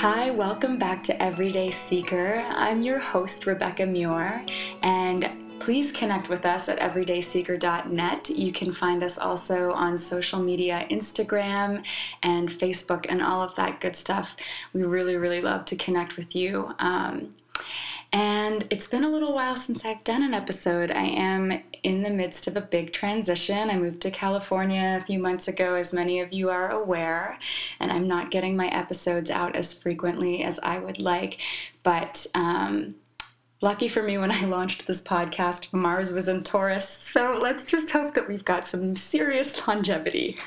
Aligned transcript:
Hi, 0.00 0.30
welcome 0.30 0.78
back 0.78 1.02
to 1.02 1.20
Everyday 1.20 1.72
Seeker. 1.72 2.36
I'm 2.50 2.82
your 2.82 3.00
host, 3.00 3.46
Rebecca 3.46 3.84
Muir, 3.84 4.44
and 4.84 5.28
please 5.58 5.90
connect 5.90 6.28
with 6.28 6.46
us 6.46 6.68
at 6.68 6.78
everydayseeker.net. 6.78 8.30
You 8.30 8.52
can 8.52 8.70
find 8.70 9.02
us 9.02 9.18
also 9.18 9.72
on 9.72 9.98
social 9.98 10.38
media 10.38 10.86
Instagram 10.88 11.84
and 12.22 12.48
Facebook 12.48 13.06
and 13.08 13.20
all 13.20 13.42
of 13.42 13.56
that 13.56 13.80
good 13.80 13.96
stuff. 13.96 14.36
We 14.72 14.84
really, 14.84 15.16
really 15.16 15.40
love 15.40 15.64
to 15.64 15.74
connect 15.74 16.16
with 16.16 16.36
you. 16.36 16.72
Um, 16.78 17.34
and 18.12 18.66
it's 18.70 18.86
been 18.86 19.04
a 19.04 19.08
little 19.08 19.34
while 19.34 19.54
since 19.54 19.84
I've 19.84 20.02
done 20.04 20.22
an 20.22 20.32
episode. 20.32 20.90
I 20.90 21.04
am 21.04 21.62
in 21.82 22.02
the 22.02 22.10
midst 22.10 22.46
of 22.46 22.56
a 22.56 22.60
big 22.60 22.92
transition. 22.92 23.68
I 23.68 23.76
moved 23.76 24.00
to 24.02 24.10
California 24.10 24.98
a 25.00 25.04
few 25.04 25.18
months 25.18 25.46
ago, 25.46 25.74
as 25.74 25.92
many 25.92 26.20
of 26.20 26.32
you 26.32 26.48
are 26.48 26.70
aware, 26.70 27.38
and 27.80 27.92
I'm 27.92 28.08
not 28.08 28.30
getting 28.30 28.56
my 28.56 28.68
episodes 28.68 29.30
out 29.30 29.56
as 29.56 29.74
frequently 29.74 30.42
as 30.42 30.58
I 30.62 30.78
would 30.78 31.02
like. 31.02 31.38
But 31.82 32.26
um, 32.34 32.94
lucky 33.60 33.88
for 33.88 34.02
me, 34.02 34.16
when 34.16 34.32
I 34.32 34.44
launched 34.46 34.86
this 34.86 35.02
podcast, 35.02 35.72
Mars 35.74 36.10
was 36.10 36.28
in 36.28 36.42
Taurus. 36.44 36.88
So 36.88 37.38
let's 37.42 37.66
just 37.66 37.90
hope 37.90 38.14
that 38.14 38.26
we've 38.26 38.44
got 38.44 38.66
some 38.66 38.96
serious 38.96 39.66
longevity. 39.66 40.38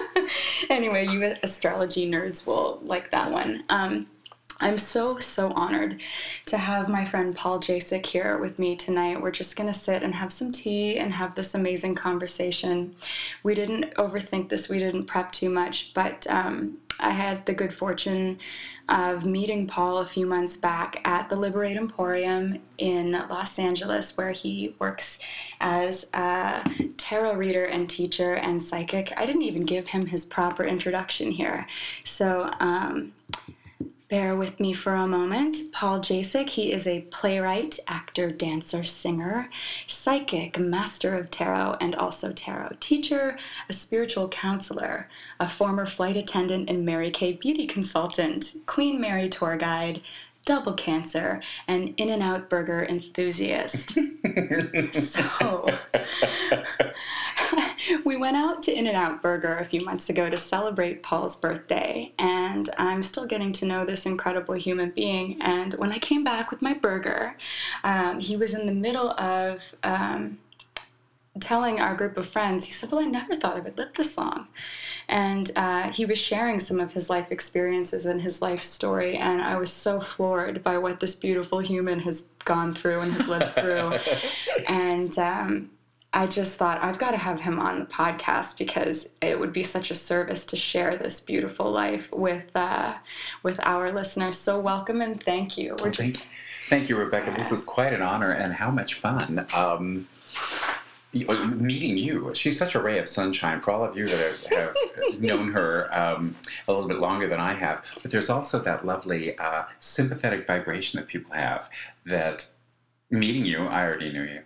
anyway, 0.70 1.08
you 1.08 1.34
astrology 1.42 2.08
nerds 2.08 2.46
will 2.46 2.78
like 2.84 3.10
that 3.10 3.32
one. 3.32 3.64
Um, 3.68 4.06
I'm 4.60 4.76
so, 4.76 5.18
so 5.18 5.52
honored 5.52 6.02
to 6.46 6.58
have 6.58 6.88
my 6.88 7.04
friend 7.04 7.34
Paul 7.34 7.60
Jasek 7.60 8.04
here 8.04 8.36
with 8.38 8.58
me 8.58 8.76
tonight. 8.76 9.20
We're 9.20 9.30
just 9.30 9.56
going 9.56 9.72
to 9.72 9.78
sit 9.78 10.02
and 10.02 10.14
have 10.14 10.32
some 10.32 10.52
tea 10.52 10.98
and 10.98 11.14
have 11.14 11.34
this 11.34 11.54
amazing 11.54 11.94
conversation. 11.94 12.94
We 13.42 13.54
didn't 13.54 13.94
overthink 13.94 14.50
this, 14.50 14.68
we 14.68 14.78
didn't 14.78 15.06
prep 15.06 15.32
too 15.32 15.48
much, 15.48 15.94
but 15.94 16.26
um, 16.26 16.76
I 16.98 17.10
had 17.10 17.46
the 17.46 17.54
good 17.54 17.72
fortune 17.72 18.38
of 18.88 19.24
meeting 19.24 19.66
Paul 19.66 19.98
a 19.98 20.06
few 20.06 20.26
months 20.26 20.58
back 20.58 21.00
at 21.06 21.30
the 21.30 21.36
Liberate 21.36 21.78
Emporium 21.78 22.58
in 22.76 23.12
Los 23.12 23.58
Angeles, 23.58 24.16
where 24.18 24.32
he 24.32 24.74
works 24.78 25.20
as 25.60 26.10
a 26.12 26.62
tarot 26.98 27.36
reader 27.36 27.64
and 27.64 27.88
teacher 27.88 28.34
and 28.34 28.60
psychic. 28.60 29.12
I 29.16 29.24
didn't 29.24 29.42
even 29.42 29.62
give 29.62 29.88
him 29.88 30.06
his 30.06 30.26
proper 30.26 30.64
introduction 30.64 31.30
here. 31.30 31.66
So, 32.04 32.50
um, 32.60 33.14
Bear 34.10 34.34
with 34.34 34.58
me 34.58 34.72
for 34.72 34.96
a 34.96 35.06
moment. 35.06 35.70
Paul 35.70 36.00
Jasek, 36.00 36.48
he 36.48 36.72
is 36.72 36.84
a 36.84 37.02
playwright, 37.12 37.78
actor, 37.86 38.28
dancer, 38.28 38.82
singer, 38.82 39.48
psychic, 39.86 40.58
master 40.58 41.16
of 41.16 41.30
tarot, 41.30 41.76
and 41.80 41.94
also 41.94 42.32
tarot 42.32 42.78
teacher, 42.80 43.38
a 43.68 43.72
spiritual 43.72 44.28
counselor, 44.28 45.08
a 45.38 45.48
former 45.48 45.86
flight 45.86 46.16
attendant 46.16 46.68
and 46.68 46.84
Mary 46.84 47.12
Kay 47.12 47.34
beauty 47.34 47.68
consultant, 47.68 48.56
Queen 48.66 49.00
Mary 49.00 49.28
tour 49.28 49.56
guide, 49.56 50.00
double 50.44 50.74
cancer, 50.74 51.40
and 51.68 51.94
In 51.96 52.08
N 52.08 52.22
Out 52.22 52.48
burger 52.48 52.84
enthusiast. 52.84 53.98
so, 54.92 55.78
we 58.04 58.16
went 58.16 58.36
out 58.36 58.62
to 58.64 58.72
In 58.72 58.86
N 58.86 58.94
Out 58.94 59.22
Burger 59.22 59.58
a 59.58 59.64
few 59.64 59.80
months 59.84 60.08
ago 60.08 60.30
to 60.30 60.36
celebrate 60.36 61.02
Paul's 61.02 61.36
birthday, 61.36 62.12
and 62.18 62.68
I'm 62.78 63.02
still 63.02 63.26
getting 63.26 63.52
to 63.52 63.66
know 63.66 63.84
this 63.84 64.06
incredible 64.06 64.54
human 64.54 64.90
being. 64.90 65.40
And 65.40 65.74
when 65.74 65.92
I 65.92 65.98
came 65.98 66.24
back 66.24 66.50
with 66.50 66.62
my 66.62 66.74
burger, 66.74 67.36
um, 67.84 68.20
he 68.20 68.36
was 68.36 68.54
in 68.54 68.66
the 68.66 68.74
middle 68.74 69.10
of. 69.10 69.74
Um, 69.82 70.38
telling 71.40 71.80
our 71.80 71.94
group 71.94 72.16
of 72.16 72.28
friends, 72.28 72.66
he 72.66 72.72
said, 72.72 72.90
Well, 72.90 73.00
I 73.00 73.06
never 73.06 73.34
thought 73.34 73.56
I 73.56 73.60
would 73.60 73.78
live 73.78 73.94
this 73.94 74.16
long. 74.16 74.48
And 75.08 75.50
uh, 75.56 75.90
he 75.90 76.04
was 76.04 76.18
sharing 76.18 76.60
some 76.60 76.78
of 76.78 76.92
his 76.92 77.10
life 77.10 77.32
experiences 77.32 78.06
and 78.06 78.22
his 78.22 78.40
life 78.40 78.62
story. 78.62 79.16
And 79.16 79.42
I 79.42 79.56
was 79.56 79.72
so 79.72 80.00
floored 80.00 80.62
by 80.62 80.78
what 80.78 81.00
this 81.00 81.16
beautiful 81.16 81.58
human 81.58 81.98
has 82.00 82.22
gone 82.44 82.74
through 82.74 83.00
and 83.00 83.12
has 83.14 83.26
lived 83.26 83.48
through. 83.48 83.98
and 84.68 85.18
um, 85.18 85.70
I 86.12 86.26
just 86.26 86.54
thought, 86.54 86.82
I've 86.82 86.98
got 86.98 87.10
to 87.10 87.16
have 87.16 87.40
him 87.40 87.58
on 87.58 87.80
the 87.80 87.86
podcast 87.86 88.56
because 88.56 89.08
it 89.20 89.38
would 89.38 89.52
be 89.52 89.62
such 89.62 89.90
a 89.90 89.94
service 89.96 90.44
to 90.46 90.56
share 90.56 90.96
this 90.96 91.18
beautiful 91.20 91.70
life 91.70 92.12
with, 92.12 92.50
uh, 92.54 92.94
with 93.42 93.58
our 93.64 93.90
listeners. 93.90 94.38
So, 94.38 94.60
welcome 94.60 95.02
and 95.02 95.20
thank 95.20 95.58
you. 95.58 95.70
We're 95.78 95.84
well, 95.84 95.92
just. 95.92 96.18
Thank, 96.18 96.30
thank, 96.68 96.88
you, 96.88 96.96
Rebecca. 96.96 97.32
This 97.36 97.50
is 97.50 97.64
quite 97.64 97.92
an 97.92 98.02
honor 98.02 98.30
and 98.30 98.52
how 98.52 98.70
much 98.70 98.94
fun. 98.94 99.46
Um, 99.52 100.08
meeting 101.12 101.98
you. 101.98 102.32
She's 102.34 102.58
such 102.58 102.74
a 102.74 102.80
ray 102.80 102.98
of 102.98 103.08
sunshine 103.08 103.60
for 103.60 103.72
all 103.72 103.84
of 103.84 103.96
you 103.96 104.06
that 104.06 104.18
have, 104.18 104.50
have 104.50 104.74
known 105.20 105.52
her 105.52 105.92
um, 105.96 106.36
a 106.68 106.72
little 106.72 106.88
bit 106.88 106.98
longer 106.98 107.26
than 107.26 107.40
I 107.40 107.54
have. 107.54 107.84
But 108.02 108.10
there's 108.10 108.30
also 108.30 108.58
that 108.60 108.86
lovely 108.86 109.36
uh, 109.38 109.64
sympathetic 109.80 110.46
vibration 110.46 111.00
that 111.00 111.08
people 111.08 111.32
have 111.34 111.68
that 112.06 112.48
meeting 113.10 113.44
you, 113.44 113.66
I 113.66 113.84
already 113.84 114.12
knew 114.12 114.22
you. 114.22 114.42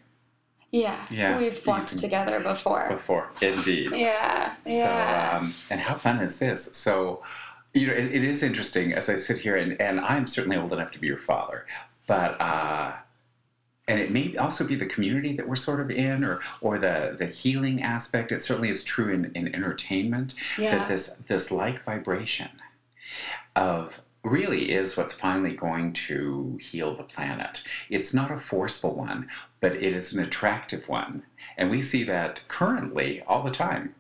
Yeah, 0.71 1.07
yeah, 1.09 1.39
we've 1.39 1.65
walked 1.65 1.97
together 1.99 2.41
before. 2.41 2.89
Before, 2.89 3.31
indeed. 3.41 3.93
Yeah, 3.95 4.57
yeah. 4.67 5.31
So, 5.31 5.37
um, 5.39 5.55
and 5.71 5.81
how 5.81 5.95
fun 5.95 6.19
is 6.19 6.41
this? 6.41 6.71
So, 6.73 7.23
you 7.75 7.87
know, 7.87 7.93
it, 7.93 8.07
it 8.13 8.25
is 8.25 8.43
interesting 8.43 8.93
as 8.93 9.09
I 9.09 9.15
sit 9.15 9.39
here, 9.39 9.55
and, 9.55 9.81
and 9.81 10.01
I'm 10.01 10.27
certainly 10.27 10.57
old 10.57 10.73
enough 10.73 10.91
to 10.93 10.99
be 10.99 11.07
your 11.07 11.19
father, 11.19 11.65
but 12.09 12.41
uh, 12.41 12.95
and 13.87 14.01
it 14.01 14.11
may 14.11 14.37
also 14.37 14.67
be 14.67 14.75
the 14.75 14.87
community 14.87 15.35
that 15.37 15.47
we're 15.47 15.57
sort 15.57 15.81
of 15.81 15.91
in 15.91 16.25
or 16.25 16.41
or 16.61 16.79
the 16.79 17.15
the 17.19 17.27
healing 17.27 17.83
aspect. 17.83 18.33
It 18.33 18.43
certainly 18.43 18.71
is 18.71 18.85
true 18.85 19.13
in, 19.13 19.33
in 19.35 19.55
entertainment 19.55 20.35
yeah. 20.59 20.79
that 20.79 20.89
this 20.89 21.17
this 21.27 21.51
like 21.51 21.85
vibration 21.85 22.51
of 23.57 24.01
really 24.23 24.73
is 24.73 24.97
what's 24.97 25.13
finally 25.13 25.53
going 25.53 25.93
to 25.93 26.59
heal 26.59 26.97
the 26.97 27.03
planet. 27.03 27.63
It's 27.91 28.15
not 28.15 28.31
a 28.31 28.39
forceful 28.39 28.95
one 28.95 29.29
but 29.65 29.77
it 29.77 29.95
is 29.95 30.13
an 30.13 30.21
attractive 30.21 30.91
one. 30.91 31.23
And 31.57 31.71
we 31.71 31.81
see 31.81 32.05
that 32.05 32.43
currently 32.49 33.23
all 33.27 33.43
the 33.43 33.51
time. 33.51 33.95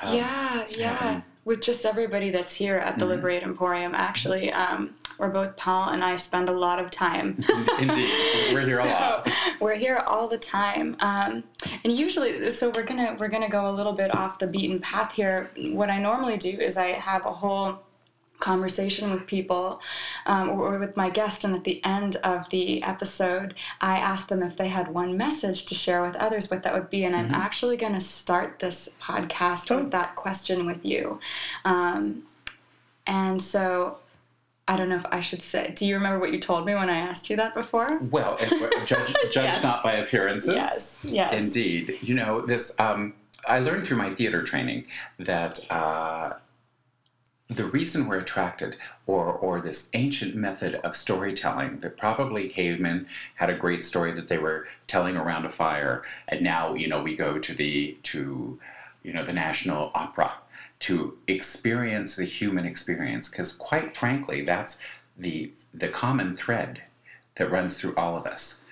Um, 0.00 0.16
yeah 0.16 0.66
yeah. 0.78 1.20
with 1.44 1.60
just 1.60 1.84
everybody 1.84 2.30
that's 2.30 2.54
here 2.54 2.76
at 2.76 2.98
the 2.98 3.04
mm-hmm. 3.04 3.16
Liberate 3.16 3.42
Emporium, 3.42 3.94
actually, 3.94 4.50
um, 4.50 4.94
where 5.20 5.28
both 5.28 5.54
Paul 5.56 5.90
and 5.90 6.02
I 6.02 6.16
spend 6.16 6.48
a 6.48 6.52
lot 6.52 6.78
of 6.78 6.90
time. 6.90 7.36
Indeed, 7.78 8.54
we're 8.54 8.64
here 8.64 8.80
so, 8.80 8.86
a 8.86 8.88
lot. 8.88 9.28
We're 9.60 9.76
here 9.76 9.98
all 9.98 10.26
the 10.26 10.38
time, 10.38 10.96
um, 11.00 11.44
and 11.84 11.94
usually, 11.94 12.48
so 12.48 12.72
we're 12.74 12.84
gonna 12.84 13.16
we're 13.18 13.28
gonna 13.28 13.48
go 13.48 13.70
a 13.70 13.74
little 13.74 13.92
bit 13.92 14.14
off 14.14 14.38
the 14.38 14.46
beaten 14.46 14.80
path 14.80 15.12
here. 15.12 15.50
What 15.72 15.90
I 15.90 16.00
normally 16.00 16.38
do 16.38 16.48
is 16.48 16.78
I 16.78 16.92
have 16.92 17.26
a 17.26 17.32
whole 17.32 17.80
conversation 18.38 19.10
with 19.10 19.26
people 19.26 19.82
um, 20.24 20.48
or 20.48 20.78
with 20.78 20.96
my 20.96 21.10
guest 21.10 21.44
and 21.44 21.54
at 21.54 21.64
the 21.64 21.84
end 21.84 22.16
of 22.24 22.48
the 22.48 22.82
episode 22.82 23.54
i 23.82 23.98
asked 23.98 24.30
them 24.30 24.42
if 24.42 24.56
they 24.56 24.66
had 24.66 24.88
one 24.88 25.14
message 25.14 25.66
to 25.66 25.74
share 25.74 26.00
with 26.00 26.14
others 26.16 26.50
what 26.50 26.62
that 26.62 26.72
would 26.72 26.88
be 26.88 27.04
and 27.04 27.14
mm-hmm. 27.14 27.34
i'm 27.34 27.38
actually 27.38 27.76
going 27.76 27.92
to 27.92 28.00
start 28.00 28.58
this 28.58 28.88
podcast 28.98 29.70
oh. 29.70 29.76
with 29.76 29.90
that 29.90 30.16
question 30.16 30.64
with 30.64 30.82
you 30.86 31.20
um, 31.66 32.22
and 33.06 33.42
so 33.42 33.98
I 34.70 34.76
don't 34.76 34.88
know 34.88 34.94
if 34.94 35.06
I 35.10 35.18
should 35.18 35.42
say. 35.42 35.72
Do 35.74 35.84
you 35.84 35.96
remember 35.96 36.20
what 36.20 36.32
you 36.32 36.38
told 36.38 36.64
me 36.64 36.76
when 36.76 36.88
I 36.88 36.96
asked 36.96 37.28
you 37.28 37.34
that 37.34 37.54
before? 37.54 37.98
Well, 38.08 38.38
judge, 38.86 39.12
judge 39.32 39.34
yes. 39.34 39.62
not 39.64 39.82
by 39.82 39.94
appearances. 39.94 40.54
Yes, 40.54 41.04
yes. 41.04 41.44
Indeed. 41.44 41.98
You 42.02 42.14
know, 42.14 42.42
this, 42.42 42.78
um, 42.78 43.14
I 43.48 43.58
learned 43.58 43.84
through 43.84 43.96
my 43.96 44.10
theater 44.10 44.44
training 44.44 44.86
that 45.18 45.68
uh, 45.72 46.34
the 47.48 47.64
reason 47.64 48.06
we're 48.06 48.20
attracted, 48.20 48.76
or, 49.08 49.24
or 49.32 49.60
this 49.60 49.90
ancient 49.92 50.36
method 50.36 50.76
of 50.76 50.94
storytelling 50.94 51.80
that 51.80 51.96
probably 51.96 52.46
cavemen 52.46 53.08
had 53.34 53.50
a 53.50 53.56
great 53.56 53.84
story 53.84 54.12
that 54.12 54.28
they 54.28 54.38
were 54.38 54.68
telling 54.86 55.16
around 55.16 55.46
a 55.46 55.50
fire, 55.50 56.04
and 56.28 56.42
now 56.42 56.74
you 56.74 56.86
know 56.86 57.02
we 57.02 57.16
go 57.16 57.40
to 57.40 57.52
the 57.52 57.98
to 58.04 58.60
you 59.02 59.12
know 59.12 59.24
the 59.24 59.32
national 59.32 59.90
opera 59.96 60.34
to 60.80 61.16
experience 61.26 62.16
the 62.16 62.24
human 62.24 62.66
experience, 62.66 63.28
because 63.28 63.52
quite 63.52 63.96
frankly, 63.96 64.42
that's 64.42 64.80
the 65.16 65.52
the 65.72 65.88
common 65.88 66.36
thread 66.36 66.82
that 67.36 67.50
runs 67.50 67.78
through 67.78 67.94
all 67.96 68.16
of 68.16 68.26
us. 68.26 68.64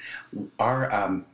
Our 0.59 0.93
um, 0.93 1.27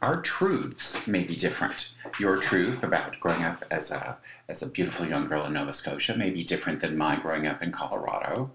our 0.00 0.20
truths 0.22 1.06
may 1.06 1.24
be 1.24 1.34
different. 1.34 1.92
Your 2.20 2.36
truth 2.36 2.84
about 2.84 3.18
growing 3.20 3.42
up 3.42 3.64
as 3.70 3.90
a 3.90 4.18
as 4.48 4.62
a 4.62 4.68
beautiful 4.68 5.06
young 5.06 5.26
girl 5.26 5.44
in 5.44 5.52
Nova 5.52 5.72
Scotia 5.72 6.16
may 6.16 6.30
be 6.30 6.44
different 6.44 6.80
than 6.80 6.96
my 6.96 7.16
growing 7.16 7.46
up 7.46 7.62
in 7.62 7.72
Colorado, 7.72 8.50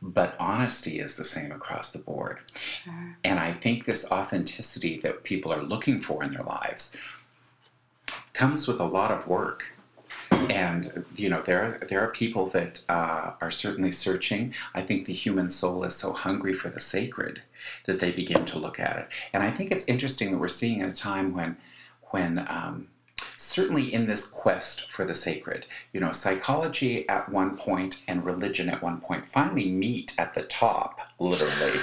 but 0.00 0.34
honesty 0.40 0.98
is 0.98 1.16
the 1.16 1.24
same 1.24 1.52
across 1.52 1.92
the 1.92 1.98
board. 1.98 2.38
Sure. 2.54 3.16
And 3.22 3.38
I 3.38 3.52
think 3.52 3.84
this 3.84 4.10
authenticity 4.10 4.98
that 4.98 5.22
people 5.22 5.52
are 5.52 5.62
looking 5.62 6.00
for 6.00 6.24
in 6.24 6.32
their 6.32 6.42
lives 6.42 6.96
comes 8.32 8.66
with 8.66 8.80
a 8.80 8.84
lot 8.84 9.10
of 9.10 9.28
work. 9.28 9.75
And 10.30 11.04
you 11.16 11.28
know 11.28 11.42
there 11.42 11.62
are, 11.62 11.86
there 11.86 12.00
are 12.00 12.08
people 12.08 12.46
that 12.48 12.82
uh, 12.88 13.32
are 13.40 13.50
certainly 13.50 13.92
searching. 13.92 14.54
I 14.74 14.82
think 14.82 15.06
the 15.06 15.12
human 15.12 15.50
soul 15.50 15.84
is 15.84 15.94
so 15.94 16.12
hungry 16.12 16.54
for 16.54 16.68
the 16.68 16.80
sacred 16.80 17.42
that 17.86 18.00
they 18.00 18.12
begin 18.12 18.44
to 18.46 18.58
look 18.58 18.78
at 18.78 18.96
it. 18.98 19.08
And 19.32 19.42
I 19.42 19.50
think 19.50 19.70
it's 19.70 19.84
interesting 19.86 20.32
that 20.32 20.38
we're 20.38 20.48
seeing 20.48 20.82
at 20.82 20.88
a 20.88 20.94
time 20.94 21.34
when 21.34 21.56
when 22.10 22.38
um, 22.48 22.88
certainly 23.36 23.92
in 23.92 24.06
this 24.06 24.26
quest 24.26 24.90
for 24.90 25.04
the 25.04 25.14
sacred. 25.14 25.66
You 25.92 26.00
know, 26.00 26.12
psychology 26.12 27.08
at 27.08 27.28
one 27.28 27.56
point 27.56 28.02
and 28.08 28.24
religion 28.24 28.68
at 28.68 28.82
one 28.82 29.00
point 29.00 29.26
finally 29.26 29.68
meet 29.68 30.14
at 30.18 30.34
the 30.34 30.42
top, 30.42 31.00
literally, 31.18 31.80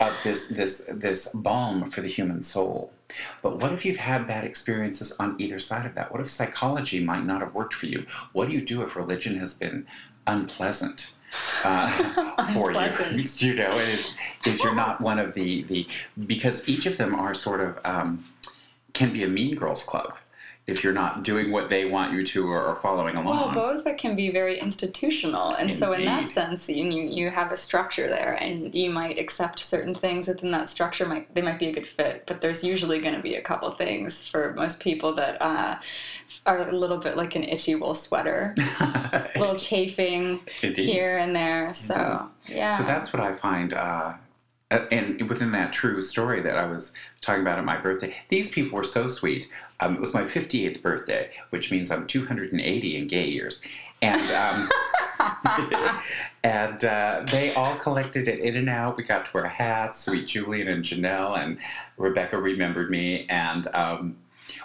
of 0.00 0.16
this 0.24 0.48
this 0.48 0.86
this 0.90 1.28
balm 1.34 1.90
for 1.90 2.00
the 2.00 2.08
human 2.08 2.42
soul. 2.42 2.92
But 3.42 3.58
what 3.58 3.72
if 3.72 3.84
you've 3.84 3.98
had 3.98 4.26
bad 4.26 4.44
experiences 4.44 5.12
on 5.18 5.36
either 5.38 5.58
side 5.58 5.86
of 5.86 5.94
that? 5.94 6.12
What 6.12 6.20
if 6.20 6.28
psychology 6.28 7.00
might 7.02 7.24
not 7.24 7.40
have 7.40 7.54
worked 7.54 7.74
for 7.74 7.86
you? 7.86 8.06
What 8.32 8.48
do 8.48 8.54
you 8.54 8.60
do 8.60 8.82
if 8.82 8.96
religion 8.96 9.36
has 9.38 9.54
been 9.54 9.86
unpleasant? 10.26 11.12
Uh, 11.62 12.46
for 12.52 12.72
you, 12.72 12.78
you 13.36 13.54
know, 13.54 13.70
if, 13.72 14.16
if 14.44 14.62
you're 14.62 14.74
not 14.74 15.00
one 15.00 15.18
of 15.18 15.34
the 15.34 15.62
the 15.64 15.86
because 16.26 16.68
each 16.68 16.86
of 16.86 16.96
them 16.96 17.14
are 17.14 17.34
sort 17.34 17.60
of 17.60 17.78
um, 17.84 18.24
can 18.92 19.12
be 19.12 19.22
a 19.22 19.28
mean 19.28 19.54
girls 19.54 19.84
club 19.84 20.16
if 20.70 20.84
you're 20.84 20.92
not 20.92 21.24
doing 21.24 21.50
what 21.50 21.68
they 21.68 21.84
want 21.84 22.12
you 22.12 22.24
to 22.24 22.48
or, 22.50 22.64
or 22.64 22.74
following 22.76 23.16
along. 23.16 23.54
Well, 23.54 23.82
both 23.82 23.96
can 23.96 24.14
be 24.14 24.30
very 24.30 24.58
institutional, 24.58 25.50
and 25.54 25.70
Indeed. 25.70 25.78
so 25.78 25.92
in 25.92 26.04
that 26.04 26.28
sense, 26.28 26.68
you 26.68 26.84
you 26.84 27.30
have 27.30 27.50
a 27.50 27.56
structure 27.56 28.08
there, 28.08 28.34
and 28.40 28.74
you 28.74 28.90
might 28.90 29.18
accept 29.18 29.58
certain 29.64 29.94
things 29.94 30.28
within 30.28 30.50
that 30.52 30.68
structure. 30.68 31.04
Might 31.06 31.34
they 31.34 31.42
might 31.42 31.58
be 31.58 31.68
a 31.68 31.72
good 31.72 31.88
fit, 31.88 32.24
but 32.26 32.40
there's 32.40 32.62
usually 32.62 33.00
going 33.00 33.14
to 33.14 33.20
be 33.22 33.34
a 33.34 33.42
couple 33.42 33.70
things 33.72 34.22
for 34.22 34.54
most 34.54 34.80
people 34.80 35.12
that 35.14 35.40
uh, 35.42 35.78
are 36.46 36.68
a 36.68 36.72
little 36.72 36.98
bit 36.98 37.16
like 37.16 37.34
an 37.34 37.44
itchy 37.44 37.74
wool 37.74 37.94
sweater, 37.94 38.54
a 38.58 39.28
little 39.36 39.56
chafing 39.56 40.40
Indeed. 40.62 40.84
here 40.84 41.18
and 41.18 41.34
there. 41.34 41.74
So 41.74 42.28
Indeed. 42.46 42.56
yeah. 42.58 42.78
So 42.78 42.84
that's 42.84 43.12
what 43.12 43.20
I 43.20 43.34
find. 43.34 43.74
Uh, 43.74 44.14
and 44.70 45.28
within 45.28 45.52
that 45.52 45.72
true 45.72 46.00
story 46.00 46.40
that 46.40 46.56
I 46.56 46.66
was 46.66 46.92
talking 47.20 47.42
about 47.42 47.58
at 47.58 47.64
my 47.64 47.76
birthday, 47.76 48.14
these 48.28 48.50
people 48.50 48.76
were 48.76 48.84
so 48.84 49.08
sweet. 49.08 49.50
Um, 49.80 49.94
it 49.94 50.00
was 50.00 50.14
my 50.14 50.22
58th 50.22 50.82
birthday, 50.82 51.30
which 51.50 51.72
means 51.72 51.90
I'm 51.90 52.06
280 52.06 52.96
in 52.96 53.06
gay 53.08 53.26
years. 53.26 53.62
And 54.02 54.30
um, 54.30 54.70
and 56.44 56.84
uh, 56.84 57.24
they 57.30 57.52
all 57.54 57.76
collected 57.76 58.28
it 58.28 58.40
in 58.40 58.56
and 58.56 58.68
out. 58.68 58.96
We 58.96 59.02
got 59.02 59.26
to 59.26 59.30
wear 59.34 59.46
hats. 59.46 60.00
Sweet 60.00 60.26
Julian 60.26 60.68
and 60.68 60.84
Janelle 60.84 61.38
and 61.38 61.58
Rebecca 61.96 62.38
remembered 62.38 62.90
me. 62.90 63.26
And 63.28 63.66
um, 63.74 64.16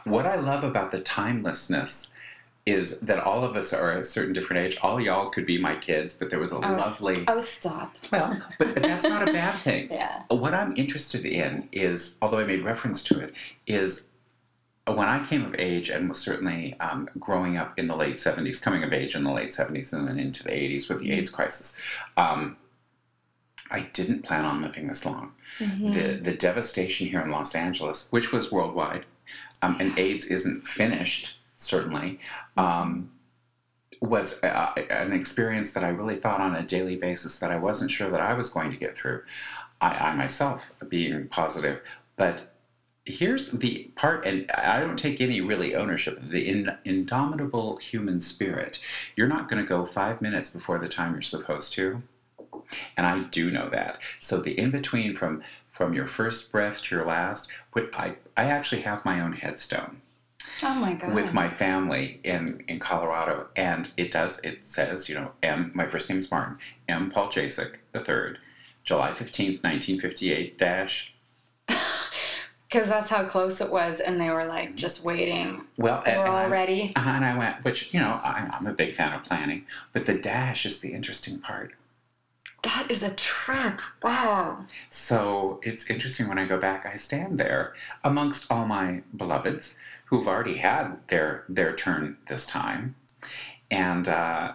what 0.03 0.25
I 0.25 0.35
love 0.35 0.63
about 0.63 0.91
the 0.91 1.01
timelessness 1.01 2.11
is 2.65 2.99
that 3.01 3.19
all 3.19 3.45
of 3.45 3.55
us 3.55 3.73
are 3.73 3.91
a 3.91 4.03
certain 4.03 4.33
different 4.33 4.65
age. 4.65 4.77
All 4.81 4.99
y'all 4.99 5.29
could 5.29 5.45
be 5.45 5.59
my 5.59 5.75
kids, 5.75 6.15
but 6.15 6.31
there 6.31 6.39
was 6.39 6.51
a 6.51 6.59
was, 6.59 6.81
lovely. 6.83 7.23
Oh, 7.27 7.39
stop. 7.39 7.95
Well, 8.11 8.41
but 8.57 8.75
that's 8.81 9.07
not 9.07 9.29
a 9.29 9.31
bad 9.31 9.61
thing. 9.61 9.87
yeah. 9.91 10.23
What 10.29 10.55
I'm 10.55 10.75
interested 10.75 11.25
in 11.25 11.69
is, 11.71 12.17
although 12.21 12.39
I 12.39 12.43
made 12.43 12.63
reference 12.63 13.03
to 13.03 13.19
it, 13.19 13.33
is 13.67 14.09
when 14.87 15.07
I 15.07 15.23
came 15.23 15.45
of 15.45 15.55
age 15.59 15.89
and 15.89 16.09
was 16.09 16.19
certainly 16.19 16.75
um, 16.79 17.09
growing 17.19 17.57
up 17.57 17.77
in 17.77 17.87
the 17.87 17.95
late 17.95 18.17
70s, 18.17 18.61
coming 18.61 18.83
of 18.83 18.93
age 18.93 19.15
in 19.15 19.23
the 19.23 19.31
late 19.31 19.49
70s 19.49 19.93
and 19.93 20.07
then 20.07 20.19
into 20.19 20.43
the 20.43 20.51
80s 20.51 20.89
with 20.89 20.99
the 20.99 21.11
AIDS 21.11 21.29
crisis, 21.29 21.77
um, 22.17 22.57
I 23.71 23.81
didn't 23.81 24.23
plan 24.23 24.45
on 24.45 24.61
living 24.61 24.87
this 24.87 25.05
long. 25.05 25.33
Mm-hmm. 25.59 25.89
The, 25.89 26.19
the 26.21 26.33
devastation 26.37 27.07
here 27.07 27.21
in 27.21 27.29
Los 27.29 27.55
Angeles, 27.55 28.11
which 28.11 28.31
was 28.31 28.51
worldwide, 28.51 29.05
um, 29.61 29.77
and 29.79 29.97
AIDS 29.97 30.27
isn't 30.27 30.67
finished, 30.67 31.35
certainly, 31.55 32.19
um, 32.57 33.11
was 34.01 34.39
a, 34.43 34.91
an 34.91 35.13
experience 35.13 35.71
that 35.73 35.83
I 35.83 35.89
really 35.89 36.15
thought 36.15 36.41
on 36.41 36.55
a 36.55 36.63
daily 36.63 36.95
basis 36.95 37.39
that 37.39 37.51
I 37.51 37.57
wasn't 37.57 37.91
sure 37.91 38.09
that 38.09 38.21
I 38.21 38.33
was 38.33 38.49
going 38.49 38.69
to 38.71 38.77
get 38.77 38.95
through. 38.95 39.23
I, 39.81 39.89
I 39.89 40.15
myself, 40.15 40.61
being 40.89 41.27
positive, 41.27 41.81
but 42.15 42.55
here's 43.05 43.51
the 43.51 43.91
part, 43.95 44.25
and 44.25 44.49
I 44.51 44.79
don't 44.79 44.97
take 44.97 45.21
any 45.21 45.39
really 45.39 45.75
ownership. 45.75 46.19
The 46.21 46.47
in, 46.47 46.77
indomitable 46.83 47.77
human 47.77 48.19
spirit. 48.19 48.81
You're 49.15 49.27
not 49.27 49.49
going 49.49 49.61
to 49.61 49.67
go 49.67 49.85
five 49.85 50.21
minutes 50.21 50.49
before 50.49 50.79
the 50.79 50.89
time 50.89 51.13
you're 51.13 51.21
supposed 51.21 51.73
to, 51.73 52.01
and 52.97 53.05
I 53.05 53.23
do 53.23 53.51
know 53.51 53.69
that. 53.69 53.99
So 54.19 54.39
the 54.39 54.57
in 54.57 54.71
between 54.71 55.15
from 55.15 55.43
from 55.69 55.93
your 55.93 56.07
first 56.07 56.51
breath 56.51 56.81
to 56.83 56.95
your 56.95 57.05
last, 57.05 57.49
I 57.75 58.15
I 58.35 58.45
actually 58.45 58.81
have 58.81 59.05
my 59.05 59.19
own 59.19 59.33
headstone. 59.33 60.01
Oh 60.63 60.73
my 60.75 60.93
god! 60.93 61.13
With 61.13 61.33
my 61.33 61.49
family 61.49 62.19
in 62.23 62.63
in 62.67 62.79
Colorado, 62.79 63.47
and 63.55 63.89
it 63.97 64.11
does. 64.11 64.39
It 64.43 64.67
says, 64.67 65.09
you 65.09 65.15
know, 65.15 65.31
M. 65.43 65.71
My 65.73 65.85
first 65.87 66.09
name 66.09 66.19
is 66.19 66.31
Martin. 66.31 66.57
M. 66.87 67.11
Paul 67.11 67.27
Jasek 67.29 67.75
the 67.91 67.99
third, 67.99 68.39
July 68.83 69.13
fifteenth, 69.13 69.63
nineteen 69.63 69.99
fifty 69.99 70.31
eight. 70.31 70.57
Dash 70.57 71.13
because 72.69 72.89
that's 72.89 73.09
how 73.09 73.23
close 73.23 73.61
it 73.61 73.71
was, 73.71 73.99
and 73.99 74.19
they 74.19 74.29
were 74.29 74.45
like 74.45 74.75
just 74.75 75.03
waiting. 75.03 75.65
Well, 75.77 76.03
they 76.05 76.17
were 76.17 76.27
all 76.27 76.49
ready. 76.49 76.93
Uh-huh, 76.95 77.09
and 77.09 77.25
I 77.25 77.37
went, 77.37 77.63
which 77.63 77.93
you 77.93 77.99
know, 77.99 78.19
I'm, 78.23 78.51
I'm 78.51 78.67
a 78.67 78.73
big 78.73 78.95
fan 78.95 79.13
of 79.13 79.23
planning, 79.23 79.65
but 79.93 80.05
the 80.05 80.13
dash 80.13 80.65
is 80.65 80.81
the 80.81 80.93
interesting 80.93 81.39
part. 81.39 81.73
That 82.63 82.89
is 82.89 83.03
a 83.03 83.11
trip. 83.11 83.79
Wow. 84.01 84.65
So 84.89 85.59
it's 85.63 85.87
interesting 85.89 86.27
when 86.27 86.39
I 86.39 86.45
go 86.45 86.59
back, 86.59 86.85
I 86.85 86.97
stand 86.97 87.39
there 87.39 87.75
amongst 88.03 88.51
all 88.51 88.65
my 88.65 89.03
beloveds 89.15 89.77
who've 90.05 90.27
already 90.27 90.57
had 90.57 90.97
their 91.07 91.43
their 91.49 91.75
turn 91.75 92.17
this 92.27 92.45
time, 92.45 92.95
and 93.69 94.07
uh, 94.07 94.53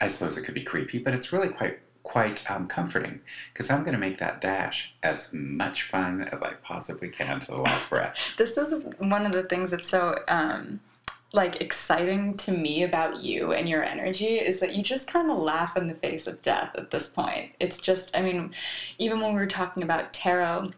I 0.00 0.08
suppose 0.08 0.36
it 0.38 0.42
could 0.42 0.54
be 0.54 0.62
creepy, 0.62 0.98
but 0.98 1.14
it's 1.14 1.32
really 1.32 1.48
quite 1.48 1.80
quite 2.02 2.48
um, 2.50 2.68
comforting 2.68 3.20
because 3.52 3.70
I'm 3.70 3.80
going 3.80 3.94
to 3.94 3.98
make 3.98 4.18
that 4.18 4.40
dash 4.40 4.94
as 5.02 5.32
much 5.32 5.82
fun 5.84 6.28
as 6.30 6.42
I 6.42 6.52
possibly 6.52 7.08
can 7.08 7.40
to 7.40 7.46
the 7.46 7.56
last 7.56 7.88
breath. 7.88 8.16
this 8.36 8.58
is 8.58 8.74
one 8.98 9.24
of 9.24 9.32
the 9.32 9.44
things 9.44 9.70
that's 9.70 9.88
so 9.88 10.22
um, 10.28 10.80
like 11.34 11.60
exciting 11.60 12.36
to 12.36 12.52
me 12.52 12.84
about 12.84 13.20
you 13.20 13.52
and 13.52 13.68
your 13.68 13.82
energy 13.82 14.36
is 14.38 14.60
that 14.60 14.74
you 14.74 14.82
just 14.82 15.08
kind 15.08 15.30
of 15.30 15.38
laugh 15.38 15.76
in 15.76 15.88
the 15.88 15.94
face 15.94 16.28
of 16.28 16.40
death 16.42 16.70
at 16.76 16.92
this 16.92 17.08
point. 17.08 17.50
It's 17.58 17.80
just, 17.80 18.16
I 18.16 18.22
mean, 18.22 18.54
even 18.98 19.20
when 19.20 19.32
we 19.32 19.40
were 19.40 19.46
talking 19.46 19.82
about 19.82 20.12
tarot 20.12 20.72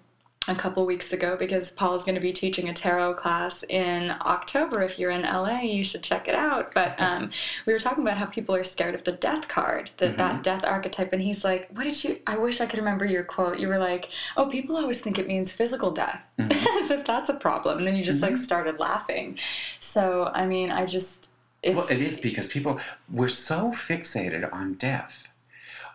a 0.48 0.54
couple 0.54 0.84
weeks 0.86 1.12
ago 1.12 1.36
because 1.36 1.70
Paul's 1.70 2.04
going 2.04 2.14
to 2.14 2.20
be 2.20 2.32
teaching 2.32 2.68
a 2.68 2.72
tarot 2.72 3.14
class 3.14 3.64
in 3.64 4.14
October. 4.20 4.82
If 4.82 4.98
you're 4.98 5.10
in 5.10 5.22
LA, 5.22 5.60
you 5.60 5.82
should 5.82 6.02
check 6.02 6.28
it 6.28 6.34
out. 6.34 6.72
But 6.72 7.00
um, 7.00 7.30
we 7.66 7.72
were 7.72 7.78
talking 7.78 8.02
about 8.02 8.16
how 8.16 8.26
people 8.26 8.54
are 8.54 8.64
scared 8.64 8.94
of 8.94 9.04
the 9.04 9.12
death 9.12 9.48
card, 9.48 9.90
the, 9.96 10.06
mm-hmm. 10.06 10.16
that 10.18 10.42
death 10.42 10.64
archetype. 10.64 11.12
And 11.12 11.22
he's 11.22 11.44
like, 11.44 11.68
What 11.72 11.84
did 11.84 12.02
you? 12.04 12.18
I 12.26 12.38
wish 12.38 12.60
I 12.60 12.66
could 12.66 12.78
remember 12.78 13.04
your 13.04 13.24
quote. 13.24 13.58
You 13.58 13.68
were 13.68 13.78
like, 13.78 14.10
Oh, 14.36 14.46
people 14.46 14.76
always 14.76 15.00
think 15.00 15.18
it 15.18 15.26
means 15.26 15.50
physical 15.50 15.90
death, 15.90 16.28
mm-hmm. 16.38 16.52
as 16.84 16.90
if 16.90 17.04
that's 17.04 17.30
a 17.30 17.34
problem. 17.34 17.78
And 17.78 17.86
then 17.86 17.96
you 17.96 18.04
just 18.04 18.18
mm-hmm. 18.18 18.34
like 18.34 18.36
started 18.36 18.78
laughing. 18.78 19.38
So, 19.80 20.30
I 20.34 20.46
mean, 20.46 20.70
I 20.70 20.86
just. 20.86 21.30
well, 21.64 21.86
it 21.88 22.00
is 22.00 22.20
because 22.20 22.48
people, 22.48 22.78
we're 23.10 23.28
so 23.28 23.72
fixated 23.72 24.52
on 24.52 24.74
death. 24.74 25.28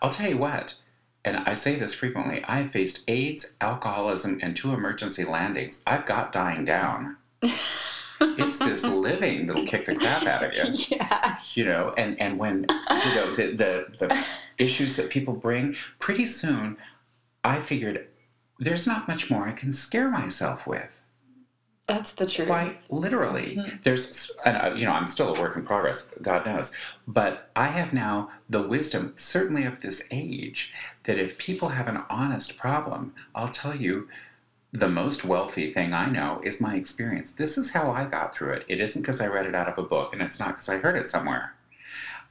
I'll 0.02 0.10
tell 0.10 0.30
you 0.30 0.38
what 0.38 0.76
and 1.24 1.38
I 1.38 1.54
say 1.54 1.78
this 1.78 1.94
frequently, 1.94 2.44
I 2.48 2.68
faced 2.68 3.04
AIDS, 3.08 3.56
alcoholism, 3.62 4.40
and 4.42 4.56
two 4.56 4.74
emergency 4.74 5.24
landings. 5.24 5.84
I've 5.86 6.06
got 6.06 6.32
dying 6.32 6.66
down. 6.66 7.18
it's 8.22 8.58
this 8.58 8.84
living 8.86 9.48
that'll 9.48 9.66
kick 9.66 9.86
the 9.86 9.96
crap 9.96 10.26
out 10.26 10.44
of 10.44 10.54
you. 10.54 10.76
Yeah. 10.90 11.38
You 11.54 11.66
know, 11.66 11.94
and, 11.98 12.20
and 12.20 12.40
when, 12.40 12.66
you 12.70 13.16
know, 13.16 13.36
the, 13.36 13.52
the, 13.52 13.86
the 13.98 14.26
issues 14.58 14.96
that 14.96 15.10
people 15.10 15.34
bring, 15.34 15.76
pretty 16.00 16.26
soon 16.26 16.78
I 17.44 17.60
figured 17.60 18.08
there's 18.60 18.88
not 18.88 19.08
much 19.08 19.30
more 19.30 19.48
I 19.48 19.54
can 19.54 19.74
scare 19.74 20.10
myself 20.10 20.68
with. 20.68 21.01
That's 21.88 22.14
the 22.14 22.26
truth. 22.26 22.48
Quite 22.48 22.80
literally. 22.90 23.58
Mm-hmm. 23.58 23.78
There's, 23.84 24.32
and, 24.46 24.58
uh, 24.58 24.76
you 24.76 24.86
know, 24.86 24.92
I'm 24.92 25.08
still 25.08 25.36
a 25.36 25.40
work 25.40 25.58
in 25.58 25.66
progress, 25.66 26.10
God 26.22 26.46
knows. 26.46 26.74
But 27.08 27.50
I 27.56 27.68
have 27.68 27.92
now 27.92 28.30
the 28.50 28.62
wisdom, 28.62 29.14
certainly 29.18 29.66
of 29.66 29.82
this 29.82 30.08
age, 30.12 30.74
that 31.04 31.18
if 31.18 31.38
people 31.38 31.70
have 31.70 31.88
an 31.88 32.04
honest 32.10 32.58
problem, 32.58 33.14
I'll 33.36 33.50
tell 33.50 33.76
you, 33.76 34.08
the 34.74 34.88
most 34.88 35.26
wealthy 35.26 35.70
thing 35.70 35.92
I 35.92 36.10
know 36.10 36.40
is 36.46 36.62
my 36.62 36.76
experience. 36.76 37.34
This 37.34 37.58
is 37.58 37.72
how 37.72 37.92
I 37.92 38.06
got 38.06 38.34
through 38.34 38.54
it. 38.54 38.66
It 38.70 38.80
isn't 38.80 39.02
because 39.02 39.20
I 39.20 39.28
read 39.28 39.46
it 39.46 39.56
out 39.56 39.68
of 39.68 39.78
a 39.78 39.84
book, 39.88 40.14
and 40.14 40.22
it's 40.22 40.40
not 40.40 40.56
because 40.56 40.70
I 40.70 40.78
heard 40.78 40.96
it 40.96 41.10
somewhere. 41.10 41.56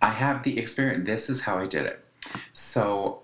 I 0.01 0.13
have 0.13 0.43
the 0.43 0.59
experience. 0.59 1.05
This 1.07 1.29
is 1.29 1.43
how 1.43 1.59
I 1.59 1.67
did 1.67 1.85
it. 1.85 2.03
So, 2.53 3.21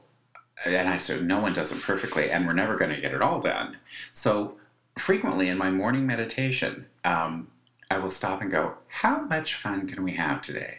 and 0.67 0.89
I 0.89 0.99
said, 0.99 1.25
no 1.25 1.41
one 1.41 1.55
does 1.55 1.73
it 1.73 1.81
perfectly, 1.81 2.31
and 2.31 2.47
we're 2.47 2.53
never 2.53 2.77
going 2.77 2.91
to 2.95 3.01
get 3.01 3.15
it 3.15 3.23
all 3.23 3.41
done. 3.41 3.79
So, 4.13 4.57
frequently 4.99 5.49
in 5.49 5.59
my 5.59 5.71
morning 5.71 6.07
meditation, 6.07 6.87
um, 7.05 7.49
I 7.91 7.99
will 7.99 8.11
stop 8.11 8.41
and 8.43 8.51
go, 8.51 8.75
How 8.89 9.21
much 9.21 9.55
fun 9.55 9.87
can 9.87 10.03
we 10.03 10.13
have 10.13 10.43
today? 10.43 10.79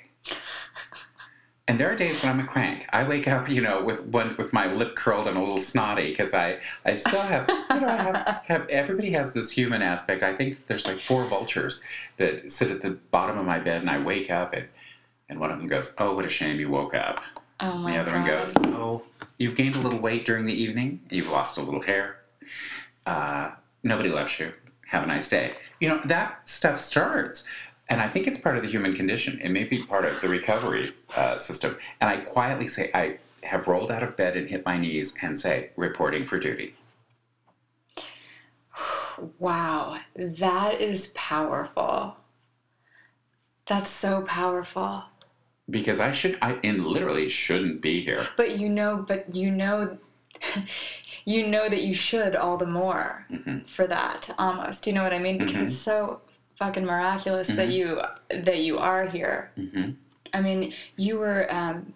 And 1.69 1.77
there 1.77 1.91
are 1.91 1.95
days 1.97 2.23
when 2.23 2.31
I'm 2.31 2.39
a 2.39 2.45
crank. 2.47 2.87
I 2.93 3.03
wake 3.05 3.27
up, 3.27 3.49
you 3.49 3.59
know, 3.59 3.83
with 3.83 4.05
one 4.05 4.35
with 4.37 4.53
my 4.53 4.71
lip 4.71 4.95
curled 4.95 5.27
and 5.27 5.35
a 5.35 5.39
little 5.39 5.57
snotty 5.57 6.11
because 6.11 6.33
I, 6.33 6.59
I 6.85 6.95
still 6.95 7.19
have, 7.19 7.45
you 7.49 7.81
know, 7.81 7.87
I 7.87 7.97
have, 8.01 8.41
have 8.45 8.69
everybody 8.69 9.11
has 9.11 9.33
this 9.33 9.51
human 9.51 9.81
aspect. 9.81 10.23
I 10.23 10.33
think 10.33 10.65
there's 10.67 10.87
like 10.87 11.01
four 11.01 11.25
vultures 11.25 11.83
that 12.15 12.49
sit 12.53 12.71
at 12.71 12.81
the 12.81 12.91
bottom 13.11 13.37
of 13.37 13.45
my 13.45 13.59
bed, 13.59 13.81
and 13.81 13.89
I 13.89 13.99
wake 13.99 14.31
up 14.31 14.53
and 14.53 14.67
and 15.29 15.41
one 15.41 15.51
of 15.51 15.57
them 15.57 15.67
goes, 15.67 15.93
"Oh, 15.97 16.15
what 16.15 16.23
a 16.23 16.29
shame 16.29 16.57
you 16.57 16.69
woke 16.69 16.93
up." 16.95 17.19
Oh 17.59 17.77
my 17.79 17.91
The 17.91 17.97
other 17.97 18.11
God. 18.11 18.17
one 18.21 18.27
goes, 18.27 18.53
"Oh, 18.67 19.01
you've 19.37 19.55
gained 19.55 19.75
a 19.75 19.79
little 19.79 19.99
weight 19.99 20.23
during 20.23 20.45
the 20.45 20.53
evening. 20.53 21.01
You've 21.09 21.27
lost 21.29 21.57
a 21.57 21.61
little 21.61 21.81
hair." 21.81 22.19
Uh, 23.05 23.51
nobody 23.83 24.09
loves 24.09 24.39
you. 24.39 24.53
have 24.87 25.03
a 25.03 25.07
nice 25.07 25.29
day. 25.29 25.53
You 25.79 25.89
know, 25.89 26.01
that 26.05 26.47
stuff 26.49 26.79
starts. 26.79 27.45
And 27.89 28.01
I 28.01 28.09
think 28.09 28.27
it's 28.27 28.39
part 28.39 28.57
of 28.57 28.63
the 28.63 28.69
human 28.69 28.93
condition. 28.95 29.39
It 29.41 29.49
may 29.49 29.63
be 29.63 29.81
part 29.83 30.05
of 30.05 30.19
the 30.21 30.29
recovery 30.29 30.93
uh, 31.15 31.37
system. 31.37 31.77
And 32.01 32.09
I 32.09 32.17
quietly 32.17 32.67
say, 32.67 32.89
I 32.93 33.19
have 33.43 33.67
rolled 33.67 33.91
out 33.91 34.03
of 34.03 34.17
bed 34.17 34.35
and 34.35 34.49
hit 34.49 34.65
my 34.65 34.77
knees 34.77 35.15
and 35.21 35.39
say, 35.39 35.69
reporting 35.75 36.25
for 36.25 36.39
duty. 36.39 36.75
Wow, 39.39 39.97
that 40.15 40.79
is 40.79 41.07
powerful. 41.15 42.17
That's 43.67 43.89
so 43.89 44.21
powerful. 44.21 45.05
Because 45.67 45.99
I 45.99 46.11
should, 46.11 46.37
I 46.39 46.59
and 46.63 46.85
literally 46.85 47.27
shouldn't 47.27 47.81
be 47.81 48.01
here. 48.03 48.27
But 48.37 48.59
you 48.59 48.69
know, 48.69 49.03
but 49.07 49.33
you 49.33 49.49
know, 49.49 49.97
you 51.27 51.45
know 51.45 51.67
that 51.67 51.83
you 51.83 51.93
should 51.93 52.35
all 52.37 52.55
the 52.57 52.65
more 52.65 53.25
Mhm. 53.29 53.67
for 53.67 53.85
that 53.85 54.29
almost. 54.39 54.83
Do 54.83 54.89
you 54.89 54.95
know 54.95 55.03
what 55.03 55.11
I 55.13 55.19
mean? 55.19 55.37
Because 55.37 55.57
Mhm. 55.57 55.63
it's 55.65 55.75
so 55.77 56.21
fucking 56.55 56.85
miraculous 56.85 57.49
that 57.49 57.67
Mhm. 57.67 57.71
you 57.77 58.01
that 58.45 58.59
you 58.59 58.77
are 58.79 59.05
here. 59.05 59.51
hmm 59.57 59.89
I 60.33 60.41
mean, 60.41 60.73
you 60.95 61.17
were 61.19 61.47
um, 61.53 61.93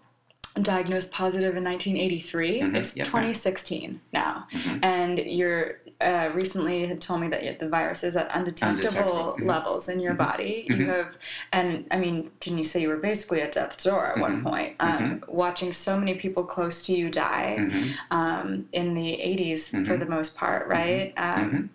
diagnosed 0.61 1.11
positive 1.11 1.55
in 1.55 1.63
1983. 1.63 2.59
Mhm. 2.61 2.75
It's 2.77 2.95
Yes, 2.97 3.07
ma'am. 3.13 3.23
2016 3.23 4.01
now, 4.13 4.47
Mhm. 4.51 4.79
and 4.83 5.17
you're 5.19 5.79
uh, 6.01 6.31
recently 6.33 6.85
had 6.85 6.99
told 7.01 7.21
me 7.21 7.27
that 7.29 7.59
the 7.59 7.69
virus 7.69 8.03
is 8.03 8.15
at 8.15 8.27
undetectable 8.35 8.69
Undetectable, 8.71 9.37
mhm. 9.39 9.45
levels 9.47 9.89
in 9.89 9.99
your 9.99 10.13
Mhm. 10.13 10.17
body. 10.17 10.65
You 10.69 10.75
Mhm. 10.77 10.87
have, 10.87 11.17
and 11.51 11.85
I 11.91 11.97
mean, 11.97 12.31
didn't 12.39 12.57
you 12.59 12.63
say 12.63 12.81
you 12.81 12.89
were 12.89 12.97
basically 12.97 13.41
at 13.41 13.51
death's 13.53 13.83
door 13.83 14.07
at 14.07 14.17
one 14.19 14.39
Mhm. 14.39 14.43
point? 14.43 14.75
Um, 14.79 15.23
Watching 15.27 15.71
so 15.73 15.97
many 15.97 16.15
people 16.15 16.43
close 16.43 16.81
to 16.87 16.93
you 16.93 17.09
die 17.09 17.57
hmm 17.57 17.91
um, 18.11 18.67
in 18.73 18.93
the 18.93 19.19
80s 19.21 19.69
for 19.85 19.95
the 19.97 20.05
most 20.05 20.35
part, 20.35 20.67
right? 20.67 21.13
Um, 21.17 21.69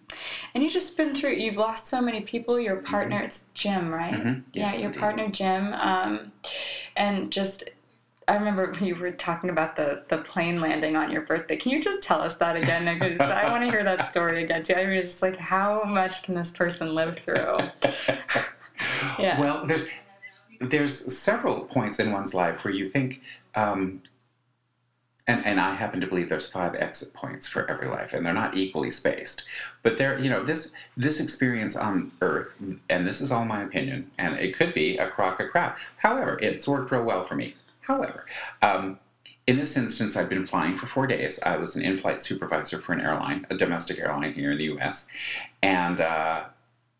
and 0.54 0.62
you've 0.62 0.72
just 0.72 0.96
been 0.96 1.14
through, 1.14 1.32
you've 1.32 1.56
lost 1.56 1.86
so 1.86 2.00
many 2.00 2.20
people. 2.20 2.58
Your 2.60 2.76
partner, 2.76 3.20
it's 3.20 3.44
Jim, 3.54 3.92
right? 3.92 4.14
Mhm. 4.14 4.42
Yeah, 4.52 4.72
your 4.74 4.86
indeed. 4.86 5.00
partner, 5.00 5.28
Jim. 5.28 5.72
Um, 5.74 6.32
and 6.96 7.30
just, 7.30 7.64
I 8.28 8.34
remember 8.34 8.72
you 8.80 8.94
were 8.96 9.10
talking 9.10 9.50
about 9.50 9.76
the, 9.76 10.04
the 10.08 10.18
plane 10.18 10.60
landing 10.60 10.96
on 10.96 11.10
your 11.10 11.22
birthday. 11.22 11.56
Can 11.56 11.72
you 11.72 11.82
just 11.82 12.02
tell 12.02 12.20
us 12.20 12.36
that 12.36 12.56
again? 12.56 12.86
Because 12.96 13.20
I 13.20 13.50
want 13.50 13.64
to 13.64 13.70
hear 13.70 13.84
that 13.84 14.08
story 14.10 14.42
again 14.42 14.62
too. 14.62 14.74
I 14.74 14.86
mean, 14.86 15.02
just 15.02 15.22
like, 15.22 15.36
how 15.36 15.84
much 15.84 16.22
can 16.22 16.34
this 16.34 16.50
person 16.50 16.94
live 16.94 17.18
through? 17.18 17.58
Yeah. 19.18 19.40
Well, 19.40 19.66
there's 19.66 19.88
there's 20.60 21.16
several 21.16 21.64
points 21.64 21.98
in 21.98 22.12
one's 22.12 22.34
life 22.34 22.64
where 22.64 22.72
you 22.72 22.88
think, 22.88 23.22
um, 23.54 24.02
and 25.26 25.44
and 25.44 25.58
I 25.58 25.74
happen 25.74 26.00
to 26.02 26.06
believe 26.06 26.28
there's 26.28 26.50
five 26.50 26.74
exit 26.74 27.14
points 27.14 27.48
for 27.48 27.68
every 27.70 27.88
life, 27.88 28.12
and 28.12 28.24
they're 28.24 28.34
not 28.34 28.56
equally 28.56 28.90
spaced. 28.90 29.46
But 29.82 29.96
there, 29.96 30.18
you 30.18 30.28
know, 30.28 30.44
this 30.44 30.72
this 30.96 31.20
experience 31.20 31.76
on 31.76 32.12
Earth, 32.20 32.54
and 32.90 33.06
this 33.06 33.20
is 33.20 33.32
all 33.32 33.44
my 33.44 33.62
opinion, 33.62 34.10
and 34.18 34.38
it 34.38 34.54
could 34.54 34.74
be 34.74 34.98
a 34.98 35.08
crock 35.08 35.40
of 35.40 35.50
crap. 35.50 35.78
However, 35.98 36.38
it's 36.40 36.68
worked 36.68 36.90
real 36.90 37.04
well 37.04 37.24
for 37.24 37.34
me. 37.34 37.54
However. 37.86 38.26
Um, 38.62 38.98
in 39.46 39.56
this 39.56 39.76
instance, 39.76 40.16
I've 40.16 40.28
been 40.28 40.44
flying 40.44 40.76
for 40.76 40.86
four 40.86 41.06
days. 41.06 41.38
I 41.44 41.56
was 41.56 41.76
an 41.76 41.82
in 41.82 41.96
flight 41.96 42.22
supervisor 42.22 42.80
for 42.80 42.92
an 42.92 43.00
airline, 43.00 43.46
a 43.48 43.56
domestic 43.56 44.00
airline 44.00 44.34
here 44.34 44.50
in 44.50 44.58
the 44.58 44.72
US. 44.76 45.08
And 45.62 46.00
uh, 46.00 46.44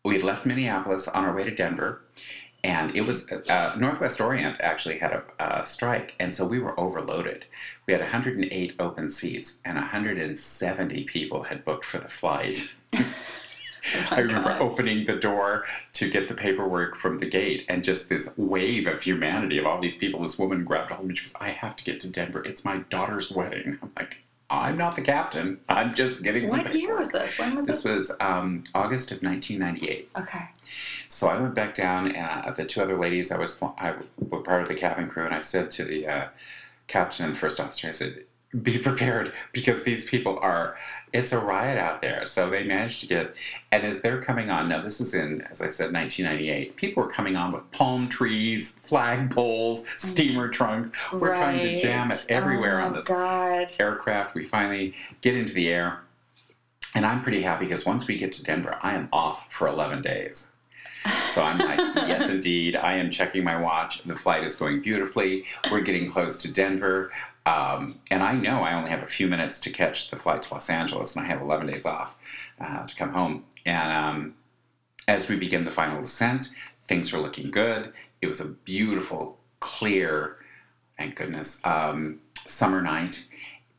we 0.05 0.13
had 0.13 0.23
left 0.23 0.45
Minneapolis 0.45 1.09
on 1.09 1.25
our 1.25 1.35
way 1.35 1.43
to 1.43 1.51
Denver, 1.51 2.03
and 2.63 2.95
it 2.95 3.01
was 3.01 3.29
uh, 3.31 3.75
Northwest 3.77 4.21
Orient 4.21 4.61
actually 4.61 4.99
had 4.99 5.11
a, 5.11 5.23
a 5.39 5.65
strike, 5.65 6.15
and 6.19 6.33
so 6.33 6.47
we 6.47 6.59
were 6.59 6.79
overloaded. 6.79 7.45
We 7.85 7.93
had 7.93 8.01
108 8.01 8.73
open 8.79 9.09
seats, 9.09 9.59
and 9.65 9.75
170 9.75 11.03
people 11.03 11.43
had 11.43 11.65
booked 11.65 11.85
for 11.85 11.97
the 11.97 12.07
flight. 12.07 12.75
Oh 13.95 14.07
I 14.11 14.19
remember 14.19 14.49
God. 14.49 14.61
opening 14.61 15.05
the 15.05 15.15
door 15.15 15.65
to 15.93 16.09
get 16.09 16.27
the 16.27 16.33
paperwork 16.33 16.95
from 16.95 17.19
the 17.19 17.25
gate, 17.25 17.65
and 17.69 17.83
just 17.83 18.09
this 18.09 18.33
wave 18.37 18.87
of 18.87 19.01
humanity 19.03 19.57
of 19.57 19.65
all 19.65 19.79
these 19.79 19.95
people. 19.95 20.21
This 20.21 20.37
woman 20.39 20.63
grabbed 20.63 20.89
hold 20.91 21.01
of 21.01 21.07
me. 21.07 21.15
She 21.15 21.25
goes, 21.25 21.35
"I 21.39 21.49
have 21.49 21.75
to 21.77 21.83
get 21.83 21.99
to 22.01 22.09
Denver. 22.09 22.43
It's 22.43 22.63
my 22.65 22.77
daughter's 22.89 23.31
wedding." 23.31 23.77
I'm 23.81 23.91
like, 23.97 24.23
"I'm 24.49 24.77
not 24.77 24.95
the 24.95 25.01
captain. 25.01 25.59
I'm 25.69 25.93
just 25.93 26.23
getting 26.23 26.47
What 26.49 26.73
year 26.75 26.97
was 26.97 27.09
this? 27.09 27.37
When 27.39 27.55
was 27.55 27.65
This 27.65 27.83
this? 27.83 28.09
was 28.09 28.17
um, 28.19 28.63
August 28.75 29.11
of 29.11 29.21
1998. 29.23 30.09
Okay. 30.17 30.45
So 31.07 31.27
I 31.27 31.39
went 31.39 31.55
back 31.55 31.73
down, 31.75 32.11
and 32.11 32.55
the 32.55 32.65
two 32.65 32.81
other 32.81 32.97
ladies 32.97 33.31
I 33.31 33.37
was 33.37 33.61
I 33.77 33.93
were 34.17 34.41
part 34.41 34.61
of 34.61 34.67
the 34.67 34.75
cabin 34.75 35.07
crew, 35.09 35.25
and 35.25 35.33
I 35.33 35.41
said 35.41 35.71
to 35.71 35.85
the 35.85 36.07
uh, 36.07 36.27
captain 36.87 37.25
and 37.25 37.35
the 37.35 37.39
first 37.39 37.59
officer, 37.59 37.87
I 37.87 37.91
said, 37.91 38.23
"Be 38.61 38.77
prepared 38.77 39.33
because 39.53 39.83
these 39.83 40.05
people 40.05 40.37
are. 40.41 40.77
It's 41.13 41.31
a 41.31 41.39
riot 41.39 41.77
out 41.77 42.01
there." 42.01 42.25
So 42.25 42.49
they 42.49 42.63
managed 42.63 43.01
to 43.01 43.07
get, 43.07 43.35
and 43.71 43.83
as 43.83 44.01
they're 44.01 44.21
coming 44.21 44.49
on, 44.49 44.69
now 44.69 44.81
this 44.81 44.99
is 44.99 45.13
in, 45.13 45.41
as 45.49 45.61
I 45.61 45.69
said, 45.69 45.93
1998. 45.93 46.75
People 46.75 47.03
are 47.03 47.09
coming 47.09 47.35
on 47.35 47.51
with 47.51 47.69
palm 47.71 48.09
trees, 48.09 48.77
flag 48.83 49.31
poles, 49.31 49.85
mm. 49.85 49.99
steamer 49.99 50.49
trunks. 50.49 50.91
We're 51.13 51.35
trying 51.35 51.59
to 51.59 51.79
jam 51.79 52.11
it 52.11 52.25
everywhere 52.29 52.81
oh 52.81 52.85
on 52.85 52.93
this 52.93 53.07
God. 53.07 53.71
aircraft. 53.79 54.35
We 54.35 54.45
finally 54.45 54.93
get 55.21 55.35
into 55.35 55.53
the 55.53 55.69
air, 55.69 56.01
and 56.95 57.05
I'm 57.05 57.23
pretty 57.23 57.41
happy 57.41 57.65
because 57.65 57.85
once 57.85 58.07
we 58.07 58.17
get 58.17 58.31
to 58.33 58.43
Denver, 58.43 58.77
I 58.81 58.95
am 58.95 59.09
off 59.11 59.51
for 59.51 59.67
11 59.67 60.01
days. 60.01 60.51
So 61.29 61.43
I'm 61.43 61.57
like, 61.57 61.79
yes, 62.07 62.29
indeed. 62.29 62.75
I 62.75 62.95
am 62.95 63.09
checking 63.11 63.43
my 63.43 63.61
watch. 63.61 64.03
The 64.03 64.15
flight 64.15 64.43
is 64.43 64.55
going 64.55 64.81
beautifully. 64.81 65.45
We're 65.71 65.81
getting 65.81 66.09
close 66.09 66.37
to 66.39 66.51
Denver. 66.51 67.11
Um, 67.47 67.99
and 68.11 68.23
I 68.23 68.33
know 68.33 68.61
I 68.63 68.73
only 68.73 68.89
have 68.89 69.03
a 69.03 69.07
few 69.07 69.25
minutes 69.25 69.61
to 69.61 69.69
catch 69.69 70.09
the 70.09 70.17
flight 70.17 70.43
to 70.43 70.53
Los 70.53 70.69
Angeles, 70.69 71.15
and 71.15 71.25
I 71.25 71.29
have 71.29 71.41
11 71.41 71.67
days 71.67 71.85
off 71.85 72.17
uh, 72.59 72.85
to 72.85 72.95
come 72.95 73.13
home. 73.13 73.45
And 73.65 73.93
um, 73.93 74.33
as 75.07 75.29
we 75.29 75.37
begin 75.37 75.63
the 75.63 75.71
final 75.71 76.01
descent, 76.01 76.49
things 76.83 77.13
are 77.13 77.19
looking 77.19 77.49
good. 77.49 77.93
It 78.21 78.27
was 78.27 78.41
a 78.41 78.49
beautiful, 78.49 79.39
clear, 79.61 80.39
thank 80.97 81.15
goodness, 81.15 81.61
um, 81.63 82.19
summer 82.35 82.81
night. 82.81 83.25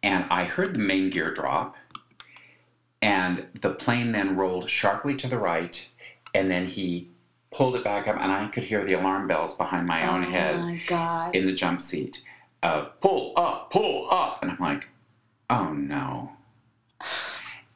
And 0.03 0.25
I 0.31 0.45
heard 0.45 0.75
the 0.75 0.79
main 0.81 1.11
gear 1.11 1.35
drop, 1.35 1.77
and 3.03 3.49
the 3.61 3.71
plane 3.71 4.13
then 4.13 4.37
rolled 4.37 4.71
sharply 4.71 5.15
to 5.17 5.29
the 5.29 5.39
right, 5.39 5.87
and 6.33 6.51
then 6.51 6.69
he 6.69 7.11
pulled 7.53 7.77
it 7.77 7.85
back 7.85 8.09
up, 8.09 8.17
and 8.19 8.33
I 8.33 8.49
could 8.49 8.65
hear 8.65 8.83
the 8.83 8.95
alarm 8.95 9.29
bells 9.29 9.59
behind 9.59 9.87
my 9.87 10.09
own 10.09 10.25
oh 10.25 10.31
head 10.31 10.57
my 10.91 11.31
in 11.35 11.45
the 11.45 11.53
jump 11.53 11.83
seat. 11.83 12.25
Uh, 12.63 12.87
pull 13.01 13.33
up, 13.37 13.71
pull 13.71 14.09
up. 14.11 14.43
And 14.43 14.51
I'm 14.51 14.59
like, 14.59 14.89
oh 15.51 15.73
no. 15.73 16.33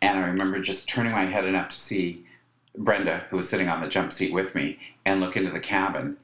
And 0.01 0.19
I 0.19 0.23
remember 0.23 0.59
just 0.59 0.89
turning 0.89 1.13
my 1.13 1.27
head 1.27 1.45
enough 1.45 1.69
to 1.69 1.77
see 1.79 2.27
Brenda, 2.77 3.25
who 3.31 3.37
was 3.37 3.49
sitting 3.49 3.69
on 3.69 3.81
the 3.81 3.89
jump 3.89 4.13
seat 4.13 4.33
with 4.33 4.55
me, 4.55 4.79
and 5.05 5.21
look 5.21 5.37
into 5.37 5.51
the 5.51 5.61
cabin. 5.61 6.17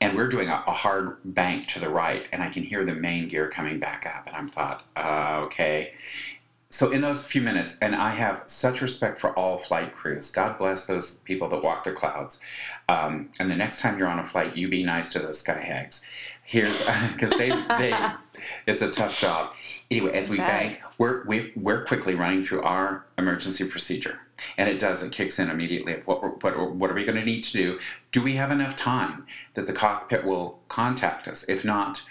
And 0.00 0.14
we're 0.14 0.28
doing 0.28 0.48
a, 0.48 0.62
a 0.66 0.72
hard 0.72 1.16
bank 1.24 1.68
to 1.68 1.80
the 1.80 1.88
right, 1.88 2.26
and 2.30 2.42
I 2.42 2.50
can 2.50 2.62
hear 2.62 2.84
the 2.84 2.94
main 2.94 3.28
gear 3.28 3.48
coming 3.48 3.80
back 3.80 4.06
up. 4.06 4.26
And 4.26 4.36
I'm 4.36 4.48
thought, 4.48 4.84
uh, 4.96 5.40
okay. 5.46 5.94
So 6.68 6.90
in 6.90 7.00
those 7.00 7.24
few 7.24 7.40
minutes, 7.40 7.78
and 7.80 7.94
I 7.96 8.10
have 8.10 8.42
such 8.44 8.82
respect 8.82 9.18
for 9.18 9.36
all 9.38 9.56
flight 9.56 9.92
crews. 9.92 10.30
God 10.30 10.58
bless 10.58 10.86
those 10.86 11.16
people 11.18 11.48
that 11.48 11.62
walk 11.62 11.84
the 11.84 11.92
clouds. 11.92 12.40
Um, 12.88 13.30
and 13.38 13.50
the 13.50 13.56
next 13.56 13.80
time 13.80 13.98
you're 13.98 14.08
on 14.08 14.18
a 14.18 14.26
flight, 14.26 14.56
you 14.56 14.68
be 14.68 14.84
nice 14.84 15.10
to 15.12 15.18
those 15.18 15.38
sky 15.40 15.60
hags. 15.60 16.04
Here's 16.46 16.78
because 17.12 17.30
they 17.30 17.50
they 17.50 17.92
it's 18.66 18.82
a 18.82 18.90
tough 18.90 19.18
job. 19.18 19.52
Anyway, 19.90 20.12
as 20.12 20.28
we 20.28 20.36
bank, 20.38 20.80
we're 20.98 21.24
we, 21.26 21.52
we're 21.56 21.84
quickly 21.84 22.14
running 22.14 22.42
through 22.42 22.62
our 22.62 23.04
emergency 23.18 23.66
procedure, 23.68 24.20
and 24.56 24.68
it 24.68 24.78
does 24.78 25.02
it 25.02 25.12
kicks 25.12 25.38
in 25.38 25.50
immediately. 25.50 25.94
Of 25.94 26.06
what 26.06 26.42
what 26.42 26.74
what 26.74 26.90
are 26.90 26.94
we 26.94 27.04
going 27.04 27.18
to 27.18 27.24
need 27.24 27.42
to 27.44 27.52
do? 27.52 27.78
Do 28.12 28.22
we 28.22 28.34
have 28.36 28.50
enough 28.50 28.76
time 28.76 29.26
that 29.54 29.66
the 29.66 29.72
cockpit 29.72 30.24
will 30.24 30.60
contact 30.68 31.26
us? 31.28 31.48
If 31.48 31.64
not, 31.64 32.04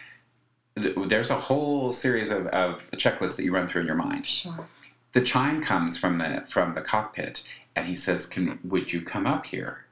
th- 0.82 0.96
there's 1.08 1.30
a 1.30 1.40
whole 1.40 1.94
series 1.94 2.30
of, 2.30 2.48
of 2.48 2.90
checklists 2.92 3.38
that 3.38 3.44
you 3.44 3.54
run 3.54 3.68
through 3.68 3.82
in 3.82 3.88
your 3.88 3.96
mind 3.96 4.26
Sure. 4.26 4.68
the 5.14 5.22
chime 5.22 5.62
comes 5.62 5.98
from 5.98 6.18
the 6.18 6.44
from 6.48 6.76
the 6.76 6.82
cockpit 6.82 7.48
and 7.76 7.88
he 7.88 7.96
says 7.96 8.26
can 8.26 8.60
would 8.64 8.92
you 8.92 9.02
come 9.02 9.26
up 9.26 9.46
here 9.46 9.86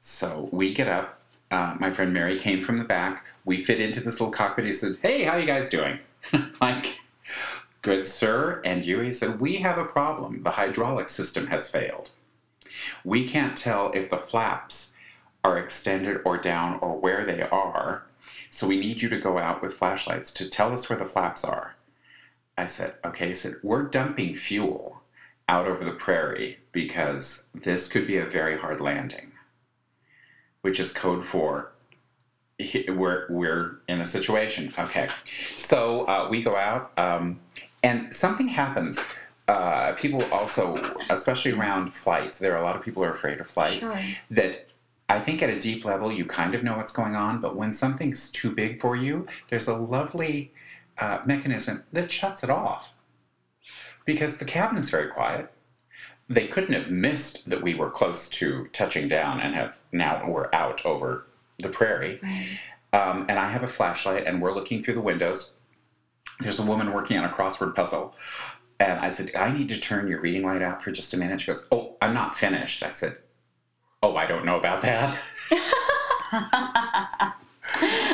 so 0.00 0.48
we 0.52 0.72
get 0.74 0.88
up 0.88 1.20
uh, 1.50 1.74
my 1.80 1.90
friend 1.90 2.12
mary 2.12 2.38
came 2.38 2.60
from 2.62 2.76
the 2.78 2.84
back 2.84 3.24
we 3.44 3.62
fit 3.62 3.80
into 3.80 4.00
this 4.00 4.14
little 4.20 4.30
cockpit. 4.30 4.66
He 4.66 4.72
said 4.72 4.98
hey 5.02 5.24
how 5.24 5.36
you 5.36 5.46
guys 5.46 5.68
doing? 5.68 5.98
Like 6.60 7.00
good 7.82 8.08
sir. 8.08 8.62
And 8.64 8.84
you 8.84 9.00
he 9.00 9.12
said 9.12 9.40
we 9.40 9.56
have 9.56 9.78
a 9.78 9.84
problem. 9.84 10.42
The 10.42 10.52
hydraulic 10.52 11.08
system 11.08 11.48
has 11.48 11.68
failed. 11.68 12.10
We 13.04 13.26
can't 13.28 13.56
tell 13.56 13.92
if 13.92 14.10
the 14.10 14.18
flaps 14.18 14.94
are 15.42 15.58
extended 15.58 16.20
or 16.24 16.38
down 16.38 16.78
or 16.80 16.98
where 16.98 17.26
they 17.26 17.42
are 17.42 18.04
so 18.54 18.66
we 18.66 18.78
need 18.78 19.02
you 19.02 19.08
to 19.08 19.18
go 19.18 19.38
out 19.38 19.62
with 19.62 19.74
flashlights 19.74 20.32
to 20.34 20.48
tell 20.48 20.72
us 20.72 20.88
where 20.88 20.98
the 20.98 21.06
flaps 21.06 21.44
are. 21.44 21.74
I 22.56 22.66
said, 22.66 22.94
okay, 23.04 23.28
he 23.28 23.34
said, 23.34 23.56
we're 23.62 23.82
dumping 23.82 24.34
fuel 24.34 25.02
out 25.48 25.66
over 25.66 25.84
the 25.84 25.90
prairie 25.90 26.58
because 26.72 27.48
this 27.52 27.88
could 27.88 28.06
be 28.06 28.16
a 28.16 28.24
very 28.24 28.56
hard 28.56 28.80
landing, 28.80 29.32
which 30.62 30.78
is 30.78 30.92
code 30.92 31.24
for 31.24 31.72
we're, 32.58 33.26
we're 33.28 33.78
in 33.88 34.00
a 34.00 34.06
situation. 34.06 34.72
Okay. 34.78 35.08
So 35.56 36.06
uh, 36.06 36.28
we 36.30 36.42
go 36.42 36.56
out, 36.56 36.92
um, 36.98 37.40
and 37.82 38.14
something 38.14 38.48
happens 38.48 39.00
uh, 39.46 39.92
people 39.92 40.24
also, 40.32 40.76
especially 41.10 41.52
around 41.52 41.94
flight, 41.94 42.34
there 42.34 42.54
are 42.54 42.60
a 42.60 42.64
lot 42.64 42.76
of 42.76 42.82
people 42.82 43.02
who 43.02 43.08
are 43.08 43.12
afraid 43.12 43.40
of 43.40 43.46
flight. 43.46 43.80
Sure. 43.80 43.98
That 44.30 44.68
I 45.08 45.20
think 45.20 45.42
at 45.42 45.50
a 45.50 45.58
deep 45.58 45.84
level 45.84 46.10
you 46.10 46.24
kind 46.24 46.54
of 46.54 46.62
know 46.62 46.76
what's 46.76 46.92
going 46.92 47.14
on, 47.14 47.40
but 47.40 47.56
when 47.56 47.72
something's 47.72 48.30
too 48.30 48.50
big 48.50 48.80
for 48.80 48.96
you, 48.96 49.26
there's 49.48 49.68
a 49.68 49.76
lovely 49.76 50.52
uh, 50.96 51.18
mechanism 51.26 51.84
that 51.92 52.10
shuts 52.10 52.42
it 52.42 52.50
off. 52.50 52.94
Because 54.06 54.38
the 54.38 54.44
cabin 54.44 54.78
is 54.78 54.90
very 54.90 55.08
quiet. 55.08 55.50
They 56.28 56.46
couldn't 56.46 56.74
have 56.74 56.90
missed 56.90 57.50
that 57.50 57.62
we 57.62 57.74
were 57.74 57.90
close 57.90 58.28
to 58.30 58.68
touching 58.72 59.08
down 59.08 59.40
and 59.40 59.54
have 59.54 59.78
now 59.92 60.26
we're 60.26 60.48
out 60.54 60.84
over 60.86 61.26
the 61.58 61.68
prairie. 61.68 62.20
Right. 62.22 62.58
Um, 62.92 63.26
and 63.28 63.38
I 63.38 63.50
have 63.50 63.62
a 63.62 63.68
flashlight, 63.68 64.26
and 64.26 64.40
we're 64.40 64.54
looking 64.54 64.82
through 64.82 64.94
the 64.94 65.00
windows. 65.00 65.56
There's 66.40 66.58
a 66.58 66.64
woman 66.64 66.92
working 66.92 67.16
on 67.18 67.24
a 67.24 67.28
crossword 67.28 67.74
puzzle. 67.74 68.14
And 68.80 68.98
I 69.00 69.08
said, 69.08 69.30
I 69.36 69.50
need 69.52 69.68
to 69.70 69.80
turn 69.80 70.08
your 70.08 70.20
reading 70.20 70.42
light 70.44 70.62
out 70.62 70.82
for 70.82 70.90
just 70.90 71.14
a 71.14 71.16
minute. 71.16 71.40
She 71.40 71.46
goes, 71.46 71.66
Oh, 71.70 71.96
I'm 72.02 72.12
not 72.12 72.36
finished. 72.36 72.82
I 72.82 72.90
said, 72.90 73.16
Oh, 74.02 74.16
I 74.16 74.26
don't 74.26 74.44
know 74.44 74.58
about 74.58 74.82
that. 74.82 75.10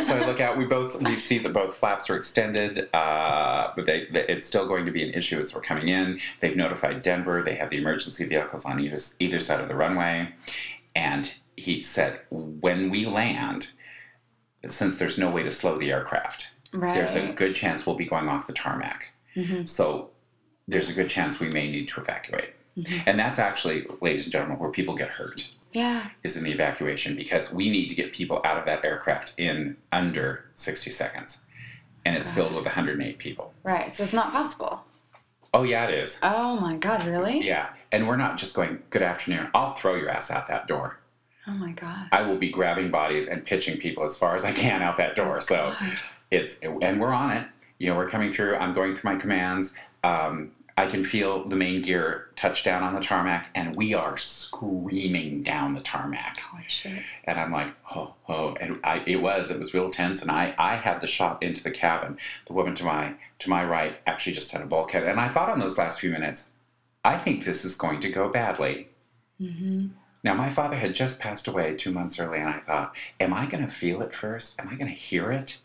so 0.02 0.16
I 0.16 0.24
look 0.26 0.40
out. 0.40 0.56
We 0.56 0.64
both 0.66 1.02
we 1.02 1.18
see 1.18 1.38
that 1.38 1.52
both 1.52 1.74
flaps 1.74 2.08
are 2.10 2.16
extended, 2.16 2.88
uh, 2.94 3.72
but 3.74 3.86
they, 3.86 4.06
they- 4.10 4.26
it's 4.28 4.46
still 4.46 4.66
going 4.66 4.84
to 4.86 4.92
be 4.92 5.02
an 5.02 5.10
issue 5.14 5.40
as 5.40 5.54
we're 5.54 5.60
coming 5.62 5.88
in. 5.88 6.18
They've 6.40 6.56
notified 6.56 7.02
Denver. 7.02 7.42
They 7.42 7.54
have 7.56 7.70
the 7.70 7.78
emergency 7.78 8.24
vehicles 8.26 8.64
on 8.64 8.80
either 8.80 8.98
either 9.18 9.40
side 9.40 9.60
of 9.60 9.68
the 9.68 9.74
runway, 9.74 10.32
and 10.94 11.32
he 11.60 11.82
said 11.82 12.20
when 12.30 12.90
we 12.90 13.06
land, 13.06 13.72
since 14.68 14.96
there's 14.98 15.18
no 15.18 15.30
way 15.30 15.42
to 15.42 15.50
slow 15.50 15.78
the 15.78 15.90
aircraft, 15.92 16.48
right. 16.72 16.94
there's 16.94 17.14
a 17.14 17.32
good 17.32 17.54
chance 17.54 17.86
we'll 17.86 17.96
be 17.96 18.04
going 18.06 18.28
off 18.28 18.46
the 18.46 18.52
tarmac. 18.52 19.12
Mhm. 19.36 19.68
So 19.68 20.10
there's 20.66 20.90
a 20.90 20.92
good 20.94 21.08
chance 21.08 21.38
we 21.40 21.50
may 21.50 21.70
need 21.70 21.88
to 21.88 22.00
evacuate. 22.00 22.54
Mhm. 22.76 23.02
And 23.06 23.18
that's 23.18 23.38
actually, 23.38 23.86
ladies 24.00 24.24
and 24.24 24.32
gentlemen, 24.32 24.58
where 24.58 24.70
people 24.70 24.94
get 24.94 25.08
hurt 25.10 25.50
Yeah. 25.72 26.10
is 26.22 26.36
in 26.36 26.44
the 26.44 26.52
evacuation 26.52 27.14
because 27.16 27.52
we 27.52 27.68
need 27.70 27.88
to 27.88 27.94
get 27.94 28.12
people 28.12 28.40
out 28.44 28.56
of 28.58 28.64
that 28.66 28.84
aircraft 28.84 29.34
in 29.38 29.76
under 29.92 30.44
60 30.54 30.90
seconds. 30.90 31.42
And 32.04 32.16
it's 32.16 32.30
filled 32.30 32.54
with 32.54 32.64
108 32.66 33.18
people. 33.18 33.52
Right. 33.62 33.92
So 33.92 34.02
it's 34.04 34.12
not 34.14 34.32
possible. 34.32 34.86
Oh, 35.52 35.64
yeah, 35.64 35.86
it 35.86 35.94
is. 35.94 36.18
Oh 36.22 36.60
my 36.60 36.76
God! 36.76 37.04
Really? 37.04 37.44
Yeah. 37.44 37.70
And 37.90 38.06
we're 38.06 38.16
not 38.16 38.36
just 38.38 38.54
going, 38.54 38.82
good 38.90 39.02
afternoon, 39.02 39.48
I'll 39.52 39.74
throw 39.74 39.96
your 39.96 40.08
ass 40.08 40.30
out 40.30 40.46
that 40.46 40.68
door. 40.68 40.99
Oh 41.46 41.52
my 41.52 41.72
God. 41.72 42.08
I 42.12 42.22
will 42.22 42.36
be 42.36 42.50
grabbing 42.50 42.90
bodies 42.90 43.28
and 43.28 43.44
pitching 43.44 43.78
people 43.78 44.04
as 44.04 44.16
far 44.16 44.34
as 44.34 44.44
I 44.44 44.52
can 44.52 44.82
out 44.82 44.96
that 44.98 45.16
door. 45.16 45.40
So 45.40 45.56
God. 45.56 45.98
it's, 46.30 46.60
and 46.60 47.00
we're 47.00 47.12
on 47.12 47.30
it. 47.32 47.46
You 47.78 47.88
know, 47.88 47.96
we're 47.96 48.08
coming 48.08 48.32
through. 48.32 48.56
I'm 48.56 48.74
going 48.74 48.94
through 48.94 49.14
my 49.14 49.18
commands. 49.18 49.74
Um, 50.04 50.52
I 50.76 50.86
can 50.86 51.04
feel 51.04 51.46
the 51.46 51.56
main 51.56 51.82
gear 51.82 52.28
touch 52.36 52.64
down 52.64 52.82
on 52.82 52.94
the 52.94 53.00
tarmac, 53.00 53.50
and 53.54 53.76
we 53.76 53.92
are 53.92 54.16
screaming 54.16 55.42
down 55.42 55.74
the 55.74 55.80
tarmac. 55.80 56.38
Holy 56.38 56.64
shit. 56.68 57.02
And 57.24 57.38
I'm 57.38 57.52
like, 57.52 57.74
oh, 57.94 58.14
oh, 58.28 58.54
and 58.60 58.80
I, 58.82 59.02
it 59.06 59.16
was, 59.16 59.50
it 59.50 59.58
was 59.58 59.74
real 59.74 59.90
tense. 59.90 60.22
And 60.22 60.30
I, 60.30 60.54
I 60.58 60.76
had 60.76 61.00
the 61.00 61.06
shot 61.06 61.42
into 61.42 61.62
the 61.62 61.70
cabin. 61.70 62.16
The 62.46 62.54
woman 62.54 62.74
to 62.76 62.84
my, 62.84 63.14
to 63.40 63.50
my 63.50 63.64
right 63.64 63.96
actually 64.06 64.32
just 64.32 64.52
had 64.52 64.62
a 64.62 64.66
bulkhead. 64.66 65.04
And 65.04 65.20
I 65.20 65.28
thought 65.28 65.50
on 65.50 65.58
those 65.58 65.76
last 65.76 66.00
few 66.00 66.10
minutes, 66.10 66.50
I 67.04 67.18
think 67.18 67.44
this 67.44 67.64
is 67.64 67.76
going 67.76 68.00
to 68.00 68.08
go 68.08 68.30
badly. 68.30 68.88
Mm-hmm. 69.40 69.88
Now, 70.22 70.34
my 70.34 70.50
father 70.50 70.76
had 70.76 70.94
just 70.94 71.18
passed 71.18 71.48
away 71.48 71.74
two 71.74 71.92
months 71.92 72.18
early, 72.20 72.38
and 72.38 72.48
I 72.48 72.60
thought, 72.60 72.94
am 73.18 73.32
I 73.32 73.46
going 73.46 73.64
to 73.66 73.72
feel 73.72 74.02
it 74.02 74.12
first? 74.12 74.60
Am 74.60 74.68
I 74.68 74.74
going 74.74 74.88
to 74.88 74.94
hear 74.94 75.30
it? 75.30 75.58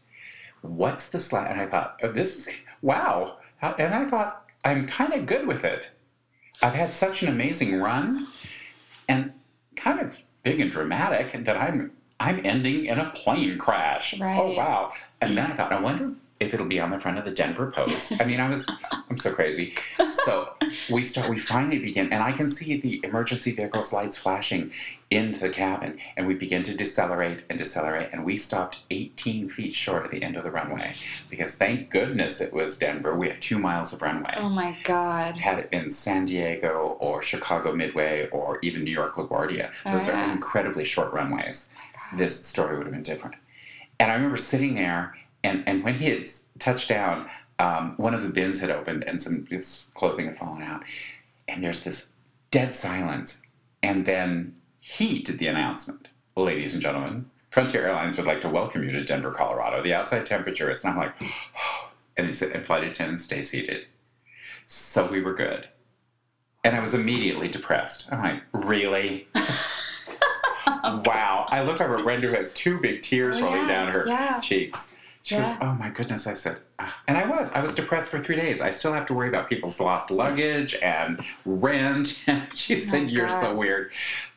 What's 0.61 1.09
this 1.09 1.33
like? 1.33 1.49
And 1.49 1.59
I 1.59 1.67
thought, 1.67 1.99
oh, 2.03 2.11
this 2.11 2.47
is, 2.47 2.55
wow. 2.81 3.37
Uh, 3.61 3.73
and 3.77 3.93
I 3.93 4.05
thought, 4.05 4.45
I'm 4.63 4.87
kind 4.87 5.13
of 5.13 5.25
good 5.25 5.45
with 5.45 5.63
it. 5.63 5.91
I've 6.61 6.73
had 6.73 6.93
such 6.93 7.21
an 7.21 7.29
amazing 7.29 7.79
run 7.81 8.27
and 9.07 9.33
kind 9.75 9.99
of 9.99 10.17
big 10.43 10.59
and 10.59 10.71
dramatic 10.71 11.33
that 11.43 11.57
I'm 11.57 11.91
I'm 12.17 12.45
ending 12.45 12.85
in 12.85 12.97
a 12.97 13.09
plane 13.11 13.57
crash. 13.57 14.19
Oh 14.21 14.55
wow. 14.55 14.91
And 15.19 15.37
then 15.37 15.51
I 15.51 15.53
thought, 15.53 15.73
I 15.73 15.79
wonder 15.81 16.13
if 16.39 16.53
it'll 16.53 16.65
be 16.65 16.79
on 16.81 16.91
the 16.91 16.99
front 16.99 17.17
of 17.17 17.23
the 17.23 17.31
Denver 17.31 17.71
Post. 17.71 18.13
I 18.19 18.25
mean, 18.25 18.39
I 18.41 18.49
was 18.49 18.67
I'm 19.09 19.17
so 19.17 19.31
crazy. 19.33 19.73
So 20.25 20.53
we 20.89 21.01
start 21.03 21.29
we 21.29 21.37
finally 21.39 21.79
begin 21.79 22.11
and 22.11 22.21
I 22.21 22.31
can 22.33 22.49
see 22.49 22.77
the 22.77 22.99
emergency 23.03 23.51
vehicle's 23.53 23.93
lights 23.93 24.17
flashing 24.17 24.71
into 25.09 25.39
the 25.39 25.49
cabin 25.49 25.97
and 26.17 26.27
we 26.27 26.33
begin 26.33 26.63
to 26.63 26.75
decelerate 26.75 27.45
and 27.49 27.57
decelerate 27.57 28.09
and 28.11 28.25
we 28.25 28.35
stopped 28.35 28.79
18 28.89 29.47
feet 29.47 29.73
short 29.73 30.03
at 30.03 30.11
the 30.11 30.21
end 30.23 30.35
of 30.35 30.43
the 30.43 30.51
runway 30.51 30.93
because 31.29 31.55
thank 31.55 31.89
goodness 31.89 32.41
it 32.41 32.51
was 32.53 32.77
Denver. 32.77 33.15
We 33.15 33.29
have 33.29 33.39
two 33.39 33.57
miles 33.59 33.93
of 33.93 34.01
runway 34.01 34.33
Oh 34.37 34.49
my 34.49 34.77
God. 34.83 35.37
had 35.37 35.59
it 35.59 35.71
been 35.71 35.89
San 35.89 36.25
Diego 36.25 36.97
or 36.99 37.21
Chicago 37.21 37.73
Midway 37.73 38.27
or 38.31 38.59
even 38.61 38.83
New 38.83 38.91
York 38.91 39.15
LaGuardia. 39.15 39.71
Those 39.85 40.09
Oh, 40.09 40.13
are 40.13 40.31
incredibly 40.33 40.83
short 40.83 41.13
runways. 41.13 41.71
Oh 41.77 41.99
God. 42.11 42.19
This 42.19 42.45
story 42.45 42.75
would 42.77 42.87
have 42.87 42.93
been 42.93 43.03
different. 43.03 43.35
And 43.99 44.11
I 44.11 44.15
remember 44.15 44.35
sitting 44.37 44.75
there, 44.75 45.15
and, 45.45 45.63
and 45.67 45.83
when 45.83 45.95
he 45.99 46.09
had 46.09 46.27
touched 46.59 46.89
down, 46.89 47.29
um, 47.59 47.93
one 47.97 48.13
of 48.13 48.23
the 48.23 48.29
bins 48.29 48.59
had 48.59 48.69
opened 48.69 49.03
and 49.05 49.21
some 49.21 49.45
his 49.45 49.91
clothing 49.95 50.25
had 50.25 50.37
fallen 50.37 50.61
out. 50.61 50.83
And 51.47 51.63
there's 51.63 51.83
this 51.83 52.09
dead 52.51 52.75
silence. 52.75 53.41
And 53.81 54.05
then 54.05 54.55
he 54.79 55.19
did 55.19 55.39
the 55.39 55.47
announcement 55.47 56.09
Ladies 56.37 56.73
and 56.73 56.83
gentlemen, 56.83 57.29
Frontier 57.49 57.87
Airlines 57.87 58.17
would 58.17 58.25
like 58.25 58.41
to 58.41 58.49
welcome 58.49 58.83
you 58.83 58.91
to 58.91 59.05
Denver, 59.05 59.31
Colorado. 59.31 59.81
The 59.81 59.93
outside 59.93 60.25
temperature 60.25 60.69
is, 60.69 60.83
and 60.83 60.91
I'm 60.91 60.99
like, 60.99 61.15
and 62.17 62.27
he 62.27 62.33
said, 62.33 62.51
and 62.51 62.65
flight 62.65 62.83
attendants 62.83 63.23
stay 63.23 63.41
seated. 63.41 63.85
So 64.67 65.07
we 65.07 65.21
were 65.21 65.33
good. 65.33 65.69
And 66.65 66.75
I 66.75 66.81
was 66.81 66.93
immediately 66.93 67.47
depressed. 67.47 68.11
I'm 68.11 68.21
like, 68.21 68.43
really? 68.51 69.29
wow. 70.83 71.45
I 71.47 71.61
look 71.61 71.79
over 71.79 71.97
at 71.99 72.03
Brenda 72.03 72.27
who 72.27 72.35
has 72.35 72.51
two 72.51 72.79
big 72.79 73.01
tears 73.01 73.37
Oh, 73.37 73.43
rolling 73.43 73.61
yeah, 73.61 73.67
down 73.67 73.91
her 73.93 74.03
yeah. 74.05 74.39
cheeks. 74.41 74.97
She 75.25 75.33
Yeah. 75.33 75.41
goes, 75.41 75.57
Oh 75.59 75.73
my 75.73 75.89
goodness. 75.89 76.27
I 76.27 76.35
said, 76.35 76.57
"Ah." 76.77 77.01
and 77.07 77.17
I 77.17 77.25
was. 77.25 77.51
I 77.51 77.59
was 77.59 77.73
depressed 77.73 78.11
for 78.11 78.19
three 78.23 78.35
days. 78.35 78.61
I 78.61 78.69
still 78.69 78.93
have 78.93 79.07
to 79.07 79.13
worry 79.15 79.27
about 79.27 79.49
people's 79.49 79.79
lost 79.79 80.11
luggage 80.11 80.75
and 80.75 81.19
rent. 81.45 82.23
And 82.27 82.53
she 82.55 82.77
said, 82.77 83.05
Oh, 83.05 83.07
You're 83.07 83.29
so 83.29 83.55
weird. 83.55 83.91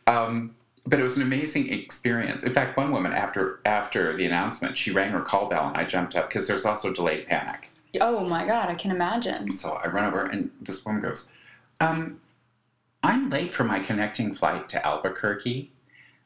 Um, 0.06 0.54
but 0.86 0.98
it 0.98 1.02
was 1.02 1.18
an 1.18 1.22
amazing 1.22 1.70
experience. 1.70 2.42
In 2.42 2.54
fact, 2.54 2.78
one 2.78 2.90
woman 2.90 3.12
after 3.12 3.60
after 3.66 4.16
the 4.16 4.24
announcement, 4.24 4.78
she 4.78 4.90
rang 4.90 5.10
her 5.10 5.20
call 5.20 5.46
bell, 5.50 5.68
and 5.68 5.76
I 5.76 5.84
jumped 5.84 6.16
up 6.16 6.30
because 6.30 6.48
there's 6.48 6.64
also 6.64 6.90
delayed 6.90 7.26
panic. 7.26 7.70
Oh 8.00 8.24
my 8.24 8.46
God! 8.46 8.70
I 8.70 8.74
can 8.74 8.90
imagine. 8.90 9.50
So 9.50 9.74
I 9.74 9.88
run 9.88 10.06
over, 10.06 10.24
and 10.24 10.50
this 10.62 10.86
woman 10.86 11.02
goes, 11.02 11.30
um, 11.82 12.22
"I'm 13.02 13.28
late 13.28 13.52
for 13.52 13.64
my 13.64 13.80
connecting 13.80 14.32
flight 14.32 14.70
to 14.70 14.86
Albuquerque. 14.86 15.70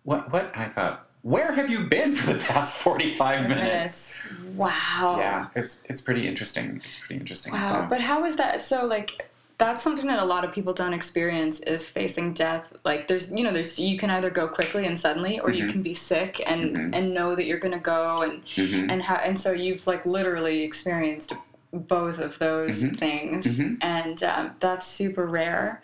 What? 0.05 0.31
What?" 0.33 0.53
I 0.57 0.69
thought, 0.69 1.09
"Where 1.23 1.53
have 1.53 1.71
you 1.71 1.81
been 1.85 2.15
for 2.15 2.33
the 2.33 2.39
past 2.39 2.77
45 2.77 3.49
minutes?" 3.49 4.21
Wow. 4.55 5.17
Yeah, 5.19 5.47
it's 5.55 5.83
it's 5.89 6.03
pretty 6.03 6.27
interesting. 6.29 6.83
It's 6.87 6.99
pretty 6.99 7.17
interesting. 7.21 7.53
Wow. 7.53 7.69
So, 7.83 7.87
But 7.89 8.01
how 8.01 8.25
is 8.25 8.37
that? 8.37 8.61
So 8.63 8.87
like. 8.87 9.29
That's 9.59 9.83
something 9.85 10.09
that 10.09 10.19
a 10.19 10.25
lot 10.25 10.45
of 10.45 10.51
people 10.51 10.73
don't 10.73 10.93
experience 10.95 11.61
is 11.61 11.87
facing 11.87 12.33
death. 12.33 12.65
Like 12.85 13.07
there's, 13.07 13.33
you 13.33 13.45
know, 13.45 13.53
there's 13.53 13.79
you 13.79 13.97
can 13.97 14.11
either 14.11 14.29
go 14.29 14.49
quickly 14.49 14.87
and 14.87 14.99
suddenly, 14.99 15.39
or 15.39 15.51
you 15.53 15.67
Mhm. 15.67 15.71
can 15.71 15.83
be 15.83 15.95
sick 15.95 16.41
and 16.45 16.75
Mhm. 16.77 16.91
and 16.97 17.15
know 17.15 17.37
that 17.37 17.45
you're 17.45 17.61
gonna 17.61 17.79
go 17.79 18.23
and 18.23 18.45
mhm. 18.57 18.91
and 18.91 19.01
how 19.03 19.17
and 19.17 19.39
so 19.39 19.53
you've 19.53 19.87
like 19.87 20.05
literally 20.05 20.65
experienced 20.65 21.35
both 21.73 22.19
of 22.19 22.41
those 22.41 22.83
Mhm. 22.83 22.99
things 22.99 23.59
Mhm. 23.61 23.77
and 23.83 24.25
um, 24.25 24.53
that's 24.59 24.87
super 24.89 25.27
rare 25.27 25.81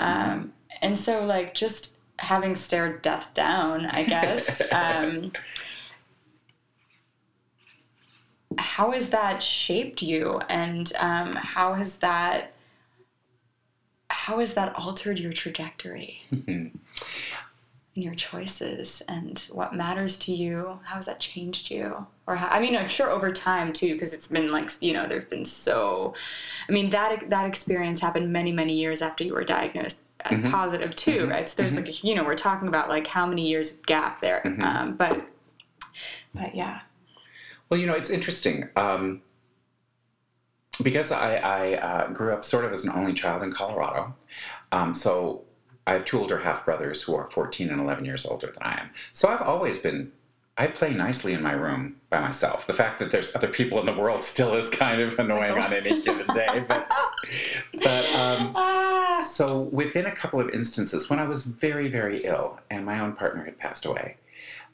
um, 0.00 0.52
and 0.82 0.98
so 0.98 1.24
like 1.24 1.54
just 1.54 1.94
having 2.20 2.54
stared 2.54 3.02
death 3.02 3.32
down 3.34 3.86
i 3.86 4.04
guess. 4.04 4.62
Um, 4.72 5.32
how 8.58 8.90
has 8.90 9.10
that 9.10 9.42
shaped 9.42 10.02
you? 10.02 10.40
And 10.48 10.92
um, 10.98 11.32
how 11.34 11.74
has 11.74 11.98
that 11.98 12.52
how 14.08 14.40
has 14.40 14.54
that 14.54 14.74
altered 14.74 15.18
your 15.18 15.32
trajectory? 15.32 16.22
And 17.92 18.04
your 18.04 18.14
choices 18.14 19.02
and 19.08 19.40
what 19.50 19.74
matters 19.74 20.16
to 20.16 20.32
you 20.32 20.78
how 20.84 20.94
has 20.94 21.06
that 21.06 21.18
changed 21.18 21.72
you? 21.72 22.06
Or 22.28 22.36
how, 22.36 22.46
i 22.46 22.60
mean 22.60 22.76
i'm 22.76 22.86
sure 22.86 23.10
over 23.10 23.32
time 23.32 23.72
too 23.72 23.94
because 23.94 24.14
it's 24.14 24.28
been 24.28 24.52
like 24.52 24.70
you 24.80 24.92
know 24.92 25.08
there's 25.08 25.24
been 25.24 25.44
so 25.44 26.14
i 26.68 26.72
mean 26.72 26.90
that 26.90 27.28
that 27.28 27.46
experience 27.46 28.00
happened 28.00 28.32
many 28.32 28.52
many 28.52 28.74
years 28.74 29.02
after 29.02 29.24
you 29.24 29.34
were 29.34 29.42
diagnosed 29.42 30.04
as 30.26 30.38
Mhm. 30.38 30.50
positive 30.50 30.94
too 30.96 31.26
Mhm. 31.26 31.30
right 31.30 31.48
so 31.48 31.54
there's 31.56 31.76
like 31.76 31.88
a, 31.88 31.92
you 32.06 32.14
know 32.14 32.24
we're 32.24 32.34
talking 32.34 32.68
about 32.68 32.88
like 32.88 33.06
how 33.06 33.26
many 33.26 33.46
years 33.48 33.78
gap 33.86 34.20
there 34.20 34.42
Mhm. 34.44 34.62
um, 34.62 34.96
but 34.96 35.20
but 36.34 36.54
yeah 36.54 36.80
Well, 37.68 37.78
you 37.78 37.86
know, 37.86 37.94
it's 37.94 38.10
interesting. 38.10 38.68
Um, 38.74 39.22
because 40.82 41.12
I, 41.12 41.36
I 41.36 41.74
uh, 41.76 42.08
grew 42.12 42.32
up 42.32 42.44
sort 42.44 42.64
of 42.64 42.72
as 42.72 42.84
an 42.84 42.90
only 42.92 43.12
child 43.12 43.42
in 43.44 43.52
Colorado. 43.52 44.16
Um, 44.72 44.92
so 44.94 45.44
I 45.86 45.92
have 45.92 46.04
two 46.04 46.18
older 46.18 46.38
half 46.38 46.64
brothers 46.64 47.02
who 47.02 47.14
are 47.14 47.30
14 47.30 47.68
and 47.70 47.80
11 47.80 48.04
years 48.04 48.26
older 48.26 48.48
than 48.48 48.62
I 48.62 48.80
am. 48.80 48.90
So 49.12 49.28
I've 49.28 49.42
always 49.42 49.78
been 49.78 50.10
I 50.60 50.66
play 50.66 50.92
nicely 50.92 51.32
in 51.32 51.40
my 51.40 51.52
room 51.52 51.96
by 52.10 52.20
myself. 52.20 52.66
The 52.66 52.74
fact 52.74 52.98
that 52.98 53.10
there's 53.10 53.34
other 53.34 53.48
people 53.48 53.80
in 53.80 53.86
the 53.86 53.94
world 53.94 54.22
still 54.22 54.54
is 54.54 54.68
kind 54.68 55.00
of 55.00 55.18
annoying 55.18 55.56
on 55.56 55.72
any 55.72 56.02
given 56.02 56.26
day. 56.34 56.62
But, 56.68 56.86
but 57.82 58.04
um, 58.14 58.52
Ah. 58.54 59.24
so 59.26 59.60
within 59.60 60.04
a 60.04 60.10
couple 60.14 60.38
of 60.38 60.50
instances, 60.50 61.08
when 61.08 61.18
I 61.18 61.24
was 61.24 61.46
very, 61.46 61.88
very 61.88 62.26
ill 62.26 62.60
and 62.70 62.84
my 62.84 63.00
own 63.00 63.14
partner 63.14 63.42
had 63.46 63.58
passed 63.58 63.86
away, 63.86 64.18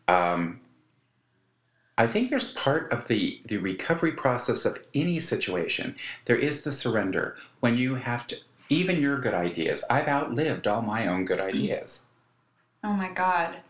um, 0.09 0.59
I 1.97 2.09
think 2.09 2.31
there's 2.31 2.53
part 2.55 2.91
of 2.91 3.07
the, 3.07 3.41
the 3.47 3.59
recovery 3.59 4.11
process 4.11 4.65
of 4.65 4.81
any 4.93 5.21
situation. 5.21 5.95
There 6.25 6.35
is 6.35 6.65
the 6.65 6.73
surrender 6.73 7.37
when 7.61 7.79
you 7.79 7.95
have 7.95 8.27
to, 8.27 8.37
even 8.69 9.01
your 9.01 9.21
good 9.21 9.35
ideas. 9.35 9.85
I've 9.89 10.09
outlived 10.09 10.67
all 10.67 10.83
my 10.83 11.07
own 11.07 11.27
good 11.27 11.41
ideas. 11.41 12.07
Oh 12.83 12.93
my 12.93 13.13
God. 13.13 13.61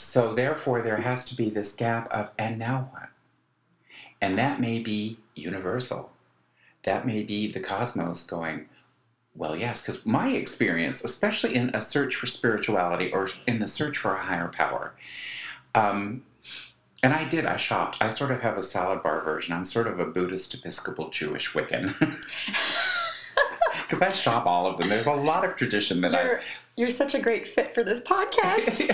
So 0.00 0.32
therefore, 0.32 0.80
there 0.80 0.98
has 0.98 1.24
to 1.24 1.34
be 1.34 1.50
this 1.50 1.74
gap 1.74 2.08
of, 2.12 2.30
and 2.38 2.56
now 2.56 2.88
what? 2.92 3.08
And 4.20 4.38
that 4.38 4.60
may 4.60 4.78
be 4.78 5.18
universal. 5.34 6.12
That 6.84 7.04
may 7.04 7.24
be 7.24 7.50
the 7.50 7.58
cosmos 7.58 8.24
going, 8.24 8.68
well, 9.34 9.56
yes, 9.56 9.82
because 9.82 10.06
my 10.06 10.28
experience, 10.28 11.02
especially 11.02 11.56
in 11.56 11.74
a 11.74 11.80
search 11.80 12.14
for 12.14 12.28
spirituality 12.28 13.10
or 13.10 13.28
in 13.48 13.58
the 13.58 13.66
search 13.66 13.98
for 13.98 14.14
a 14.14 14.22
higher 14.22 14.46
power, 14.46 14.94
um, 15.74 16.22
and 17.02 17.12
I 17.12 17.24
did, 17.24 17.44
I 17.44 17.56
shopped. 17.56 17.96
I 18.00 18.08
sort 18.08 18.30
of 18.30 18.40
have 18.42 18.56
a 18.56 18.62
salad 18.62 19.02
bar 19.02 19.20
version. 19.22 19.52
I'm 19.52 19.64
sort 19.64 19.88
of 19.88 19.98
a 19.98 20.06
Buddhist, 20.06 20.54
Episcopal, 20.54 21.10
Jewish 21.10 21.54
Wiccan. 21.54 22.22
Because 23.88 24.02
I 24.02 24.10
shop 24.10 24.44
all 24.44 24.66
of 24.66 24.76
them. 24.76 24.90
There's 24.90 25.06
a 25.06 25.12
lot 25.12 25.46
of 25.46 25.56
tradition 25.56 26.02
that 26.02 26.14
I 26.14 26.22
You're, 26.22 26.40
you're 26.76 26.90
such 26.90 27.14
a 27.14 27.18
great 27.18 27.48
fit 27.48 27.74
for 27.74 27.82
this 27.82 28.02
podcast. 28.02 28.86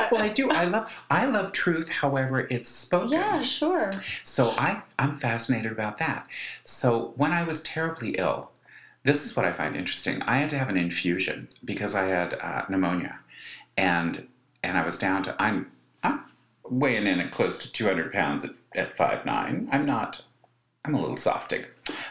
well, 0.10 0.20
I 0.20 0.28
do. 0.28 0.50
I 0.50 0.64
love. 0.64 0.92
I 1.10 1.26
love 1.26 1.52
truth. 1.52 1.88
However, 1.88 2.48
it's 2.50 2.68
spoken. 2.68 3.12
yeah, 3.12 3.40
sure. 3.42 3.92
So 4.24 4.50
I, 4.58 4.82
I'm 4.98 5.16
fascinated 5.16 5.70
about 5.70 5.98
that. 5.98 6.26
So 6.64 7.12
when 7.16 7.30
I 7.30 7.44
was 7.44 7.62
terribly 7.62 8.16
ill, 8.18 8.50
this 9.04 9.24
is 9.24 9.36
what 9.36 9.44
I 9.44 9.52
find 9.52 9.76
interesting. 9.76 10.22
I 10.22 10.38
had 10.38 10.50
to 10.50 10.58
have 10.58 10.68
an 10.68 10.76
infusion 10.76 11.48
because 11.64 11.94
I 11.94 12.06
had 12.06 12.34
uh, 12.34 12.64
pneumonia, 12.68 13.20
and 13.76 14.26
and 14.64 14.76
I 14.76 14.84
was 14.84 14.98
down 14.98 15.22
to. 15.24 15.40
I'm 15.40 15.70
I'm 16.02 16.24
weighing 16.68 17.06
in 17.06 17.20
at 17.20 17.30
close 17.30 17.58
to 17.58 17.72
200 17.72 18.12
pounds 18.12 18.44
at, 18.44 18.52
at 18.74 18.96
five 18.96 19.24
nine. 19.24 19.68
I'm 19.70 19.86
not. 19.86 20.22
I'm 20.84 20.94
a 20.94 21.00
little 21.00 21.16
zaftig. 21.16 21.66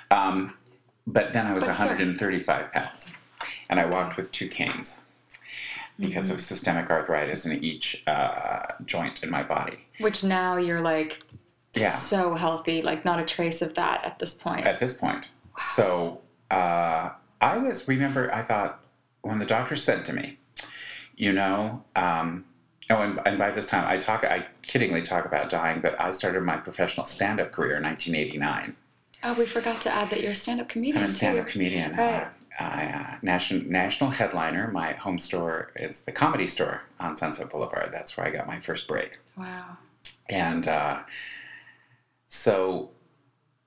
Um, 0.10 0.54
but 1.08 1.34
then 1.34 1.48
I 1.48 1.54
was 1.54 1.66
But 1.66 1.74
still. 1.74 1.88
135 1.88 2.72
pounds, 2.72 3.12
and 3.70 3.80
I 3.80 3.86
walked 3.86 4.18
with 4.18 4.32
two 4.32 4.48
canes 4.48 5.02
because 6.00 6.30
of 6.32 6.42
systemic 6.42 6.90
arthritis 6.90 7.46
in 7.46 7.64
each 7.64 8.04
uh, 8.08 8.64
joint 8.86 9.24
in 9.24 9.30
my 9.30 9.44
body. 9.44 9.78
Which 10.00 10.24
now 10.24 10.58
you're 10.58 10.82
like 10.82 11.20
Yeah. 11.76 11.92
so 11.92 12.34
healthy, 12.36 12.82
like 12.82 13.06
not 13.06 13.20
a 13.20 13.26
trace 13.26 13.62
of 13.62 13.76
that 13.76 14.04
at 14.04 14.18
this 14.20 14.34
point. 14.34 14.66
at 14.66 14.80
this 14.80 14.96
point. 14.96 15.30
So 15.60 16.22
uh, 16.50 17.12
I 17.40 17.58
was, 17.58 17.88
remember, 17.88 18.34
I 18.34 18.42
thought 18.42 18.80
when 19.22 19.38
the 19.40 19.46
doctor 19.46 19.76
said 19.76 20.04
to 20.06 20.14
me, 20.14 20.38
you 21.16 21.32
know, 21.34 21.84
um, 21.96 22.46
oh, 22.90 23.02
and, 23.02 23.20
and 23.26 23.38
by 23.38 23.52
this 23.52 23.68
time 23.68 23.86
I 23.88 23.98
talk, 23.98 24.24
I 24.24 24.48
kiddingly 24.64 25.04
talk 25.04 25.26
about 25.26 25.50
dying, 25.50 25.82
but 25.82 26.00
I 26.02 26.10
started 26.12 26.42
my 26.42 26.58
professional 26.58 27.06
stand 27.06 27.40
up 27.40 27.52
career 27.52 27.78
in 27.78 27.84
1989. 27.84 28.76
Oh, 29.23 29.34
we 29.34 29.45
forgot 29.45 29.81
to 29.81 29.93
add 29.93 30.10
that 30.10 30.21
you're 30.21 30.31
a 30.31 30.36
stand-up 30.36 30.69
comedian 30.69 31.03
I'm 31.03 31.10
a 31.10 31.12
stand 31.12 31.38
up 31.39 31.47
too. 31.47 31.53
comedian. 31.53 31.95
Right. 31.95 32.23
Uh, 32.23 32.29
I, 32.60 32.84
uh, 32.86 33.15
national, 33.21 33.63
national 33.71 34.10
headliner. 34.12 34.69
My 34.71 34.93
home 34.93 35.17
store 35.17 35.71
is 35.75 36.01
the 36.03 36.12
Comedy 36.12 36.47
Store 36.47 36.81
on 36.99 37.15
Sunset 37.17 37.49
Boulevard. 37.49 37.89
That's 37.91 38.15
where 38.17 38.27
I 38.27 38.29
got 38.29 38.45
my 38.45 38.60
first 38.60 38.88
break. 38.88 39.19
Wow. 39.38 39.77
And 40.29 40.67
uh, 40.67 40.99
so 42.27 42.91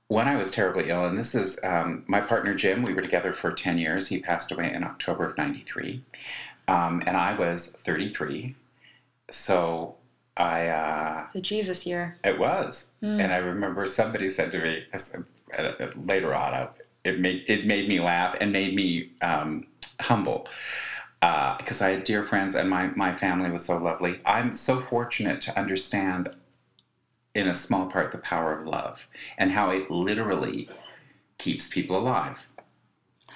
when 0.08 0.28
I 0.28 0.36
was 0.36 0.50
terribly 0.50 0.90
ill, 0.90 1.06
and 1.06 1.18
this 1.18 1.34
is 1.34 1.58
um, 1.64 2.04
my 2.06 2.20
partner 2.20 2.54
Jim, 2.54 2.82
we 2.82 2.94
were 2.94 3.02
together 3.02 3.32
for 3.32 3.52
10 3.52 3.78
years. 3.78 4.08
He 4.08 4.20
passed 4.20 4.52
away 4.52 4.72
in 4.72 4.84
October 4.84 5.24
of 5.24 5.36
93. 5.36 6.02
Um, 6.68 7.02
and 7.06 7.16
I 7.16 7.36
was 7.36 7.76
33. 7.84 8.54
So 9.30 9.96
I, 10.36 10.68
uh, 10.68 11.26
The 11.32 11.40
Jesus 11.40 11.86
year. 11.86 12.16
it 12.22 12.38
was. 12.38 12.92
Hmm. 13.00 13.18
And 13.20 13.32
I 13.32 13.36
remember 13.38 13.86
somebody 13.86 14.28
said 14.28 14.52
to 14.52 14.60
me 14.62 14.84
later 15.96 16.34
on, 16.34 16.68
it 17.04 17.20
made, 17.20 17.44
it 17.48 17.66
made 17.66 17.88
me 17.88 18.00
laugh 18.00 18.36
and 18.40 18.52
made 18.52 18.74
me 18.74 19.12
um, 19.22 19.66
humble. 20.00 20.48
Uh, 21.22 21.56
because 21.56 21.80
I 21.80 21.90
had 21.90 22.04
dear 22.04 22.22
friends 22.22 22.54
and 22.54 22.68
my, 22.68 22.88
my 22.88 23.14
family 23.14 23.50
was 23.50 23.64
so 23.64 23.78
lovely. 23.78 24.20
I'm 24.26 24.52
so 24.52 24.78
fortunate 24.78 25.40
to 25.42 25.58
understand 25.58 26.28
in 27.34 27.48
a 27.48 27.54
small 27.54 27.86
part 27.86 28.12
the 28.12 28.18
power 28.18 28.52
of 28.52 28.66
love 28.66 29.08
and 29.38 29.52
how 29.52 29.70
it 29.70 29.90
literally 29.90 30.68
keeps 31.38 31.66
people 31.66 31.96
alive. 31.96 32.46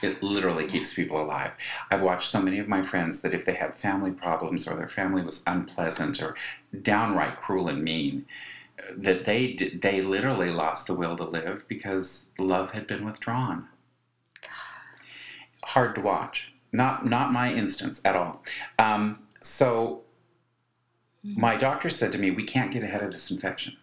It 0.02 0.22
literally 0.22 0.66
keeps 0.66 0.94
people 0.94 1.20
alive. 1.20 1.52
I've 1.90 2.02
watched 2.02 2.30
so 2.30 2.40
many 2.40 2.58
of 2.58 2.68
my 2.68 2.82
friends 2.82 3.22
that 3.22 3.34
if 3.34 3.44
they 3.44 3.54
had 3.54 3.74
family 3.74 4.12
problems 4.12 4.68
or 4.68 4.76
their 4.76 4.88
family 4.88 5.22
was 5.22 5.42
unpleasant 5.46 6.22
or 6.22 6.36
downright 6.82 7.36
cruel 7.36 7.68
and 7.68 7.82
mean, 7.82 8.26
that 8.96 9.24
they 9.24 9.54
they 9.54 10.00
literally 10.00 10.50
lost 10.50 10.86
the 10.86 10.94
will 10.94 11.16
to 11.16 11.24
live 11.24 11.64
because 11.68 12.30
love 12.38 12.72
had 12.72 12.86
been 12.86 13.04
withdrawn. 13.04 13.68
God. 14.42 15.70
Hard 15.70 15.94
to 15.96 16.00
watch. 16.00 16.52
Not 16.72 17.06
not 17.06 17.32
my 17.32 17.52
instance 17.52 18.00
at 18.04 18.16
all. 18.16 18.42
Um, 18.78 19.20
so 19.42 20.02
my 21.22 21.56
doctor 21.56 21.90
said 21.90 22.12
to 22.12 22.18
me, 22.18 22.30
"We 22.30 22.44
can't 22.44 22.72
get 22.72 22.82
ahead 22.82 23.02
of 23.02 23.12
this 23.12 23.30
infection." 23.30 23.76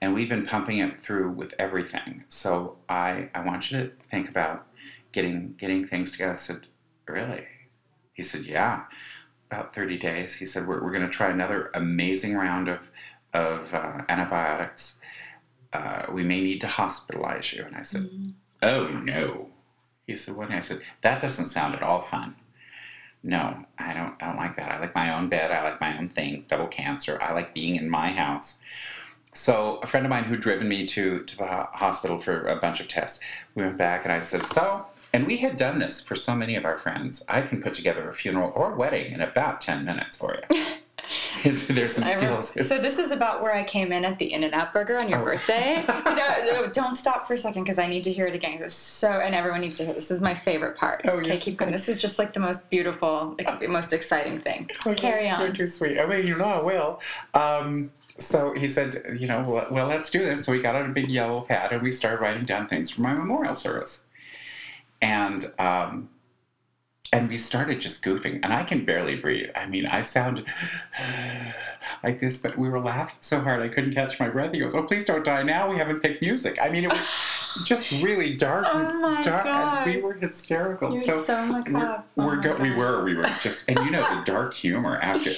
and 0.00 0.14
we've 0.14 0.28
been 0.28 0.46
pumping 0.46 0.78
it 0.78 1.00
through 1.00 1.30
with 1.30 1.54
everything. 1.58 2.24
So 2.28 2.76
I, 2.88 3.28
I 3.34 3.44
want 3.44 3.70
you 3.70 3.78
to 3.80 3.90
think 4.08 4.28
about 4.28 4.66
getting 5.12 5.54
getting 5.58 5.86
things 5.86 6.12
together. 6.12 6.32
I 6.32 6.36
said, 6.36 6.66
really? 7.06 7.44
He 8.12 8.22
said, 8.22 8.44
yeah. 8.44 8.84
About 9.50 9.74
30 9.74 9.98
days. 9.98 10.36
He 10.36 10.46
said, 10.46 10.66
we're, 10.66 10.82
we're 10.82 10.92
going 10.92 11.02
to 11.02 11.08
try 11.08 11.30
another 11.30 11.70
amazing 11.74 12.36
round 12.36 12.68
of, 12.68 12.90
of 13.34 13.74
uh, 13.74 14.02
antibiotics. 14.08 14.98
Uh, 15.72 16.02
we 16.12 16.24
may 16.24 16.40
need 16.40 16.60
to 16.62 16.66
hospitalize 16.66 17.54
you. 17.56 17.64
And 17.64 17.76
I 17.76 17.82
said, 17.82 18.02
Mhm. 18.02 18.32
oh 18.62 18.88
no. 18.88 19.48
He 20.06 20.16
said, 20.16 20.34
what? 20.36 20.48
And 20.48 20.56
I 20.56 20.60
said, 20.60 20.80
that 21.02 21.20
doesn't 21.22 21.44
sound 21.46 21.74
at 21.74 21.82
all 21.82 22.00
fun. 22.00 22.34
No, 23.22 23.64
I 23.78 23.92
don't, 23.92 24.14
I 24.20 24.26
don't 24.26 24.36
like 24.36 24.56
that. 24.56 24.72
I 24.72 24.80
like 24.80 24.94
my 24.94 25.14
own 25.14 25.28
bed. 25.28 25.50
I 25.52 25.62
like 25.62 25.80
my 25.80 25.96
own 25.98 26.08
thing, 26.08 26.46
double 26.48 26.66
cancer. 26.66 27.18
I 27.22 27.32
like 27.32 27.54
being 27.54 27.76
in 27.76 27.88
my 27.88 28.10
house. 28.10 28.60
So 29.32 29.78
a 29.82 29.86
friend 29.86 30.04
of 30.04 30.10
mine 30.10 30.24
who'd 30.24 30.40
driven 30.40 30.66
me 30.68 30.86
to, 30.86 31.22
to 31.22 31.36
the 31.36 31.46
hospital 31.46 32.18
for 32.18 32.46
a 32.48 32.56
bunch 32.56 32.80
of 32.80 32.88
tests, 32.88 33.20
we 33.54 33.62
went 33.62 33.76
back 33.76 34.04
and 34.04 34.12
I 34.12 34.18
said, 34.20 34.46
so, 34.46 34.86
and 35.12 35.26
we 35.26 35.36
had 35.36 35.54
done 35.56 35.78
this 35.78 36.00
for 36.00 36.16
so 36.16 36.34
many 36.34 36.56
of 36.56 36.64
our 36.64 36.78
friends. 36.78 37.22
I 37.28 37.42
can 37.42 37.62
put 37.62 37.74
together 37.74 38.08
a 38.08 38.14
funeral 38.14 38.52
or 38.56 38.72
a 38.72 38.76
wedding 38.76 39.12
in 39.12 39.20
about 39.20 39.60
10 39.60 39.84
minutes 39.84 40.16
for 40.16 40.36
you. 40.50 40.64
There's 41.44 41.94
some 41.94 42.04
remember- 42.04 42.40
so 42.40 42.78
this 42.78 42.98
is 42.98 43.10
about 43.12 43.42
where 43.42 43.54
I 43.54 43.64
came 43.64 43.92
in 43.92 44.04
at 44.04 44.18
the 44.18 44.32
In-N-Out 44.32 44.72
Burger 44.72 44.98
on 44.98 45.08
your 45.08 45.20
Oh. 45.20 45.24
birthday. 45.24 45.84
no, 45.88 46.02
no, 46.52 46.66
don't 46.68 46.96
stop 46.96 47.26
for 47.26 47.34
a 47.34 47.38
second 47.38 47.64
because 47.64 47.78
I 47.78 47.86
need 47.86 48.04
to 48.04 48.12
hear 48.12 48.26
it 48.26 48.34
again. 48.34 48.60
It's 48.62 48.74
so, 48.74 49.10
and 49.10 49.34
everyone 49.34 49.60
needs 49.60 49.76
to 49.78 49.84
hear. 49.84 49.94
This 49.94 50.08
This 50.08 50.16
is 50.16 50.22
my 50.22 50.34
favorite 50.34 50.76
part. 50.76 51.02
Oh, 51.04 51.12
okay, 51.18 51.36
keep 51.36 51.56
going. 51.56 51.70
This 51.72 51.88
is 51.88 51.98
just 51.98 52.18
like 52.18 52.32
the 52.32 52.40
most 52.40 52.68
beautiful, 52.70 53.34
like, 53.38 53.60
the 53.60 53.68
most 53.68 53.92
exciting 53.92 54.40
thing. 54.40 54.68
Carry 54.96 55.26
You're 55.28 55.36
on. 55.36 55.52
too 55.52 55.66
sweet. 55.66 55.98
I 55.98 56.06
mean, 56.06 56.26
you 56.26 56.36
know 56.36 56.44
I 56.44 56.62
will. 56.62 57.00
Um, 57.34 57.90
so 58.18 58.52
he 58.54 58.68
said, 58.68 59.16
you 59.18 59.26
know, 59.28 59.42
well, 59.48 59.66
well, 59.70 59.86
let's 59.86 60.10
do 60.10 60.18
this. 60.18 60.44
So 60.44 60.52
we 60.52 60.60
got 60.60 60.74
out 60.74 60.84
a 60.84 60.88
big 60.88 61.08
yellow 61.10 61.40
pad 61.42 61.72
and 61.72 61.80
we 61.82 61.90
started 61.92 62.20
writing 62.20 62.44
down 62.44 62.66
things 62.66 62.90
for 62.90 63.00
my 63.02 63.14
memorial 63.14 63.54
service. 63.54 64.04
And 65.00 65.44
um, 65.58 66.10
and 67.12 67.28
we 67.28 67.36
started 67.36 67.80
just 67.80 68.04
goofing, 68.04 68.38
and 68.42 68.52
I 68.52 68.62
can 68.62 68.84
barely 68.84 69.16
breathe. 69.16 69.50
I 69.56 69.66
mean, 69.66 69.84
I 69.86 70.02
sound 70.02 70.44
like 72.02 72.20
this, 72.20 72.38
but 72.38 72.56
we 72.56 72.68
were 72.68 72.80
laughing 72.80 73.16
so 73.20 73.40
hard 73.40 73.62
I 73.62 73.68
couldn't 73.68 73.94
catch 73.94 74.18
my 74.20 74.28
breath. 74.28 74.52
He 74.52 74.60
goes, 74.60 74.74
"Oh, 74.74 74.82
please 74.82 75.04
don't 75.04 75.24
die 75.24 75.42
now. 75.42 75.70
We 75.70 75.78
haven't 75.78 76.00
picked 76.00 76.22
music." 76.22 76.58
I 76.62 76.68
mean, 76.68 76.84
it 76.84 76.92
was 76.92 77.62
just 77.66 77.90
really 78.02 78.36
dark, 78.36 78.66
Oh 78.70 78.92
my 79.00 79.22
dark, 79.22 79.44
God. 79.44 79.86
and 79.88 79.94
we 79.96 80.00
were 80.02 80.14
hysterical. 80.14 80.94
You're 80.94 81.04
so 81.04 81.24
so 81.24 81.46
macabre. 81.46 82.04
we're, 82.16 82.24
Oh 82.24 82.26
we're 82.26 82.36
my 82.36 82.42
go- 82.42 82.56
we 82.56 82.70
were 82.74 83.04
we 83.04 83.14
were 83.14 83.24
just 83.42 83.68
and 83.68 83.78
you 83.80 83.90
know 83.90 84.02
the 84.08 84.22
dark 84.24 84.54
humor 84.54 84.96
after 84.98 85.32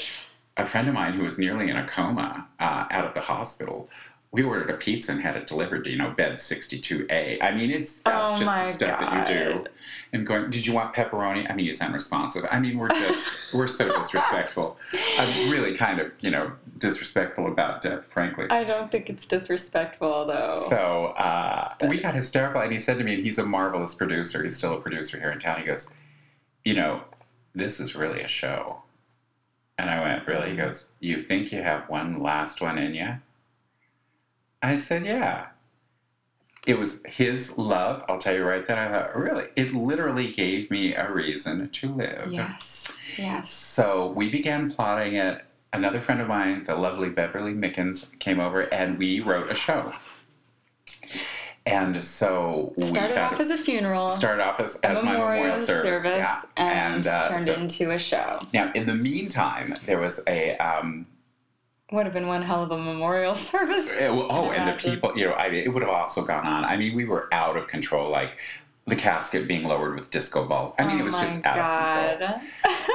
a 0.58 0.66
friend 0.66 0.86
of 0.88 0.94
mine 0.94 1.14
who 1.14 1.22
was 1.22 1.38
nearly 1.38 1.70
in 1.70 1.76
a 1.78 1.86
coma 1.86 2.46
uh, 2.60 2.84
out 2.90 3.06
of 3.06 3.14
the 3.14 3.22
hospital 3.22 3.88
we 4.32 4.42
ordered 4.42 4.70
a 4.70 4.74
pizza 4.74 5.12
and 5.12 5.20
had 5.20 5.36
it 5.36 5.46
delivered 5.46 5.84
to 5.84 5.90
you 5.90 5.96
know 5.96 6.10
bed 6.10 6.34
62a 6.38 7.42
i 7.42 7.54
mean 7.54 7.70
it's 7.70 8.00
that's 8.00 8.32
Oh 8.32 8.40
just 8.40 8.80
the 8.80 8.86
stuff 8.86 9.00
that 9.00 9.28
you 9.28 9.34
do 9.34 9.66
and 10.12 10.26
going 10.26 10.50
did 10.50 10.66
you 10.66 10.72
want 10.72 10.94
pepperoni 10.94 11.48
i 11.50 11.54
mean 11.54 11.66
you 11.66 11.72
sound 11.72 11.94
responsive 11.94 12.44
i 12.50 12.58
mean 12.58 12.78
we're 12.78 12.88
just 12.88 13.28
we're 13.54 13.68
so 13.68 13.94
disrespectful 13.96 14.76
i'm 15.18 15.50
really 15.50 15.76
kind 15.76 16.00
of 16.00 16.10
you 16.20 16.30
know 16.30 16.52
disrespectful 16.78 17.46
about 17.46 17.80
death 17.82 18.06
frankly 18.12 18.46
I 18.50 18.64
don't 18.64 18.90
think 18.90 19.08
it's 19.08 19.26
disrespectful 19.26 20.26
though. 20.26 20.66
so 20.68 21.06
uh, 21.16 21.74
we 21.88 22.00
got 22.00 22.14
hysterical, 22.14 22.60
and 22.60 22.72
he 22.72 22.78
said 22.78 22.98
to 22.98 23.04
me, 23.04 23.14
and 23.14 23.24
he's 23.24 23.38
a 23.38 23.46
marvelous 23.46 23.94
producer. 23.94 24.42
He's 24.42 24.56
still 24.56 24.74
a 24.74 24.80
producer 24.80 25.16
here 25.18 25.30
in 25.30 25.38
town. 25.38 25.60
He 25.60 25.64
goes, 25.64 25.92
"You 26.64 26.74
know, 26.74 27.02
this 27.54 27.78
is 27.78 27.94
really 27.94 28.20
a 28.20 28.26
show." 28.26 28.82
And 29.78 29.90
I 29.90 30.00
went, 30.00 30.26
Really? 30.26 30.50
He 30.50 30.56
goes, 30.56 30.90
You 31.00 31.18
think 31.18 31.52
you 31.52 31.62
have 31.62 31.88
one 31.88 32.22
last 32.22 32.60
one 32.60 32.78
in 32.78 32.94
you? 32.94 33.14
I 34.62 34.76
said, 34.76 35.04
Yeah. 35.04 35.46
It 36.64 36.78
was 36.78 37.02
his 37.06 37.58
love. 37.58 38.04
I'll 38.08 38.18
tell 38.18 38.34
you 38.34 38.44
right 38.44 38.64
then. 38.64 38.78
I 38.78 38.88
thought, 38.88 39.16
Really? 39.16 39.46
It 39.56 39.74
literally 39.74 40.30
gave 40.30 40.70
me 40.70 40.94
a 40.94 41.10
reason 41.10 41.68
to 41.68 41.94
live. 41.94 42.28
Yes. 42.32 42.92
Yes. 43.18 43.50
So 43.50 44.08
we 44.08 44.28
began 44.30 44.70
plotting 44.70 45.14
it. 45.16 45.44
Another 45.72 46.00
friend 46.00 46.20
of 46.20 46.28
mine, 46.28 46.64
the 46.64 46.76
lovely 46.76 47.08
Beverly 47.08 47.54
Mickens, 47.54 48.16
came 48.18 48.38
over 48.38 48.62
and 48.72 48.98
we 48.98 49.20
wrote 49.20 49.50
a 49.50 49.54
show. 49.54 49.92
And 51.64 52.02
so 52.02 52.72
we 52.76 52.84
Started 52.84 53.18
off 53.18 53.38
as 53.38 53.50
a 53.52 53.56
funeral, 53.56 54.10
started 54.10 54.42
off 54.42 54.58
as, 54.58 54.80
a 54.82 54.86
as 54.88 55.04
my 55.04 55.12
memorial 55.12 55.58
service, 55.58 56.04
yeah. 56.04 56.42
and, 56.56 57.06
uh, 57.06 57.28
turned 57.28 57.44
so- 57.44 57.54
into 57.54 57.90
a 57.92 57.98
show. 57.98 58.40
Now, 58.52 58.72
in 58.74 58.86
the 58.86 58.96
meantime, 58.96 59.74
there 59.86 59.98
was 60.00 60.20
a 60.26 60.56
um, 60.56 61.06
Would 61.92 62.06
have 62.06 62.14
been 62.14 62.26
one 62.26 62.42
hell 62.42 62.62
of 62.62 62.70
a 62.70 62.78
memorial 62.78 63.34
service. 63.50 63.86
it- 63.86 64.08
oh, 64.10 64.50
and 64.50 64.68
the 64.68 64.82
people, 64.82 65.12
you 65.16 65.26
know, 65.26 65.34
I 65.34 65.50
mean, 65.50 65.62
it 65.64 65.68
would 65.72 65.82
have 65.82 65.92
also 65.92 66.24
gone 66.24 66.46
on. 66.46 66.64
I 66.64 66.76
mean, 66.76 66.96
we 66.96 67.04
were 67.04 67.28
out 67.32 67.56
of 67.56 67.66
control, 67.68 68.10
like 68.10 68.38
the 68.86 68.96
casket 68.96 69.46
being 69.46 69.64
lowered 69.64 69.94
with 69.94 70.10
disco 70.10 70.44
balls. 70.46 70.72
I 70.78 70.84
mean, 70.86 70.96
oh 70.96 71.00
it 71.00 71.04
was 71.04 71.14
just 71.14 71.44
out 71.44 71.58
of 71.58 72.18
control. 72.18 72.40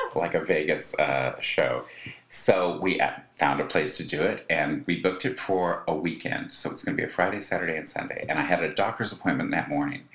Like 0.15 0.33
a 0.33 0.39
Vegas 0.43 0.97
uh, 0.99 1.39
show. 1.39 1.85
So 2.29 2.79
we 2.81 2.99
uh, 2.99 3.11
found 3.35 3.61
a 3.61 3.65
place 3.65 3.95
to 3.97 4.03
do 4.05 4.21
it, 4.23 4.43
and 4.49 4.83
we 4.87 4.99
booked 4.99 5.25
it 5.25 5.39
for 5.39 5.83
a 5.87 5.93
weekend. 5.95 6.51
So 6.51 6.71
it's 6.71 6.83
going 6.83 6.97
to 6.97 7.01
be 7.01 7.07
a 7.07 7.11
Friday, 7.11 7.39
Saturday, 7.39 7.77
and 7.77 7.87
Sunday. 7.87 8.25
And 8.27 8.39
I 8.39 8.41
had 8.41 8.63
a 8.63 8.73
doctor's 8.73 9.11
appointment 9.11 9.51
that 9.51 9.69
morning, 9.69 10.05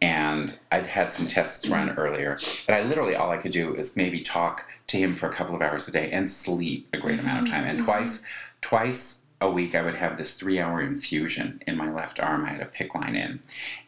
and 0.00 0.58
I'd 0.70 0.86
had 0.86 1.12
some 1.12 1.26
tests 1.26 1.66
run 1.68 1.90
earlier. 1.90 2.38
But 2.66 2.76
I 2.76 2.82
literally 2.82 3.14
all 3.14 3.30
I 3.30 3.36
could 3.36 3.52
do 3.52 3.74
is 3.74 3.96
maybe 3.96 4.20
talk 4.20 4.68
to 4.88 4.96
him 4.96 5.14
for 5.14 5.28
a 5.28 5.32
couple 5.32 5.54
of 5.54 5.62
hours 5.62 5.88
a 5.88 5.92
day 5.92 6.10
and 6.10 6.30
sleep 6.30 6.88
a 6.92 6.98
great 6.98 7.18
amount 7.18 7.44
of 7.44 7.50
time. 7.50 7.64
And 7.64 7.80
Mhm. 7.80 7.84
twice, 7.84 8.24
twice 8.62 9.24
a 9.40 9.50
week, 9.50 9.74
I 9.74 9.82
would 9.82 9.94
have 9.96 10.16
this 10.16 10.34
three-hour 10.34 10.80
infusion 10.80 11.62
in 11.66 11.76
my 11.76 11.90
left 11.90 12.20
arm. 12.20 12.44
I 12.44 12.50
had 12.50 12.60
a 12.60 12.66
PICC 12.66 12.94
line 12.94 13.14
in, 13.16 13.40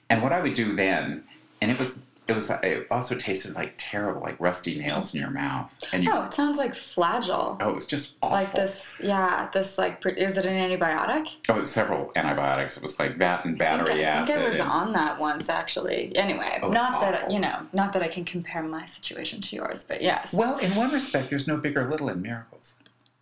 and 0.08 0.22
what 0.22 0.32
I 0.32 0.40
would 0.40 0.54
do 0.54 0.74
then, 0.74 1.24
and 1.60 1.70
it 1.70 1.78
was. 1.78 2.02
It 2.30 2.34
was. 2.34 2.50
It 2.50 2.86
also 2.90 3.14
tasted 3.16 3.54
like 3.54 3.74
terrible, 3.76 4.20
like 4.20 4.38
rusty 4.40 4.78
nails 4.78 5.14
in 5.14 5.20
your 5.20 5.30
mouth, 5.30 5.76
and 5.92 6.04
you 6.04 6.10
Oh, 6.12 6.22
it 6.22 6.32
sounds 6.34 6.58
like 6.58 6.72
Flagyl. 6.74 7.56
Oh, 7.60 7.68
it 7.70 7.74
was 7.74 7.86
just 7.86 8.16
awful. 8.22 8.36
Like 8.36 8.52
this, 8.54 8.94
yeah. 9.02 9.48
This 9.52 9.76
like, 9.78 10.04
is 10.06 10.38
it 10.38 10.46
an 10.46 10.70
antibiotic? 10.70 11.28
Oh, 11.48 11.54
it 11.56 11.58
was 11.58 11.70
several 11.70 12.12
antibiotics. 12.16 12.76
It 12.76 12.82
was 12.82 12.98
like 12.98 13.18
that 13.18 13.44
and 13.44 13.56
I 13.56 13.58
battery 13.58 13.86
think, 13.86 14.00
I 14.00 14.02
acid. 14.10 14.26
think 14.34 14.38
I 14.44 14.48
was 14.48 14.60
and- 14.60 14.68
on 14.70 14.92
that 14.94 15.18
once 15.20 15.48
actually. 15.48 16.14
Anyway, 16.16 16.58
Oh, 16.62 16.68
it's 16.68 16.74
not 16.74 17.00
that 17.00 17.30
you 17.30 17.40
know, 17.40 17.66
not 17.72 17.92
that 17.92 18.02
I 18.02 18.08
can 18.08 18.24
compare 18.24 18.62
my 18.62 18.86
situation 18.86 19.40
to 19.40 19.56
yours, 19.56 19.84
but 19.84 20.00
yes, 20.02 20.32
Well, 20.32 20.56
in 20.58 20.74
one 20.74 20.90
respect, 20.92 21.30
there's 21.30 21.48
no 21.48 21.56
bigger 21.56 21.88
little 21.90 22.08
in 22.08 22.22
miracles. 22.22 22.76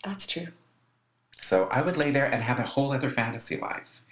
that's 0.04 0.26
true. 0.26 0.48
So 1.40 1.68
I 1.70 1.82
would 1.82 1.96
lay 1.96 2.10
there 2.10 2.26
and 2.26 2.42
have 2.42 2.58
a 2.58 2.64
whole 2.64 2.92
other 2.92 3.08
fantasy 3.08 3.56
life. 3.56 4.02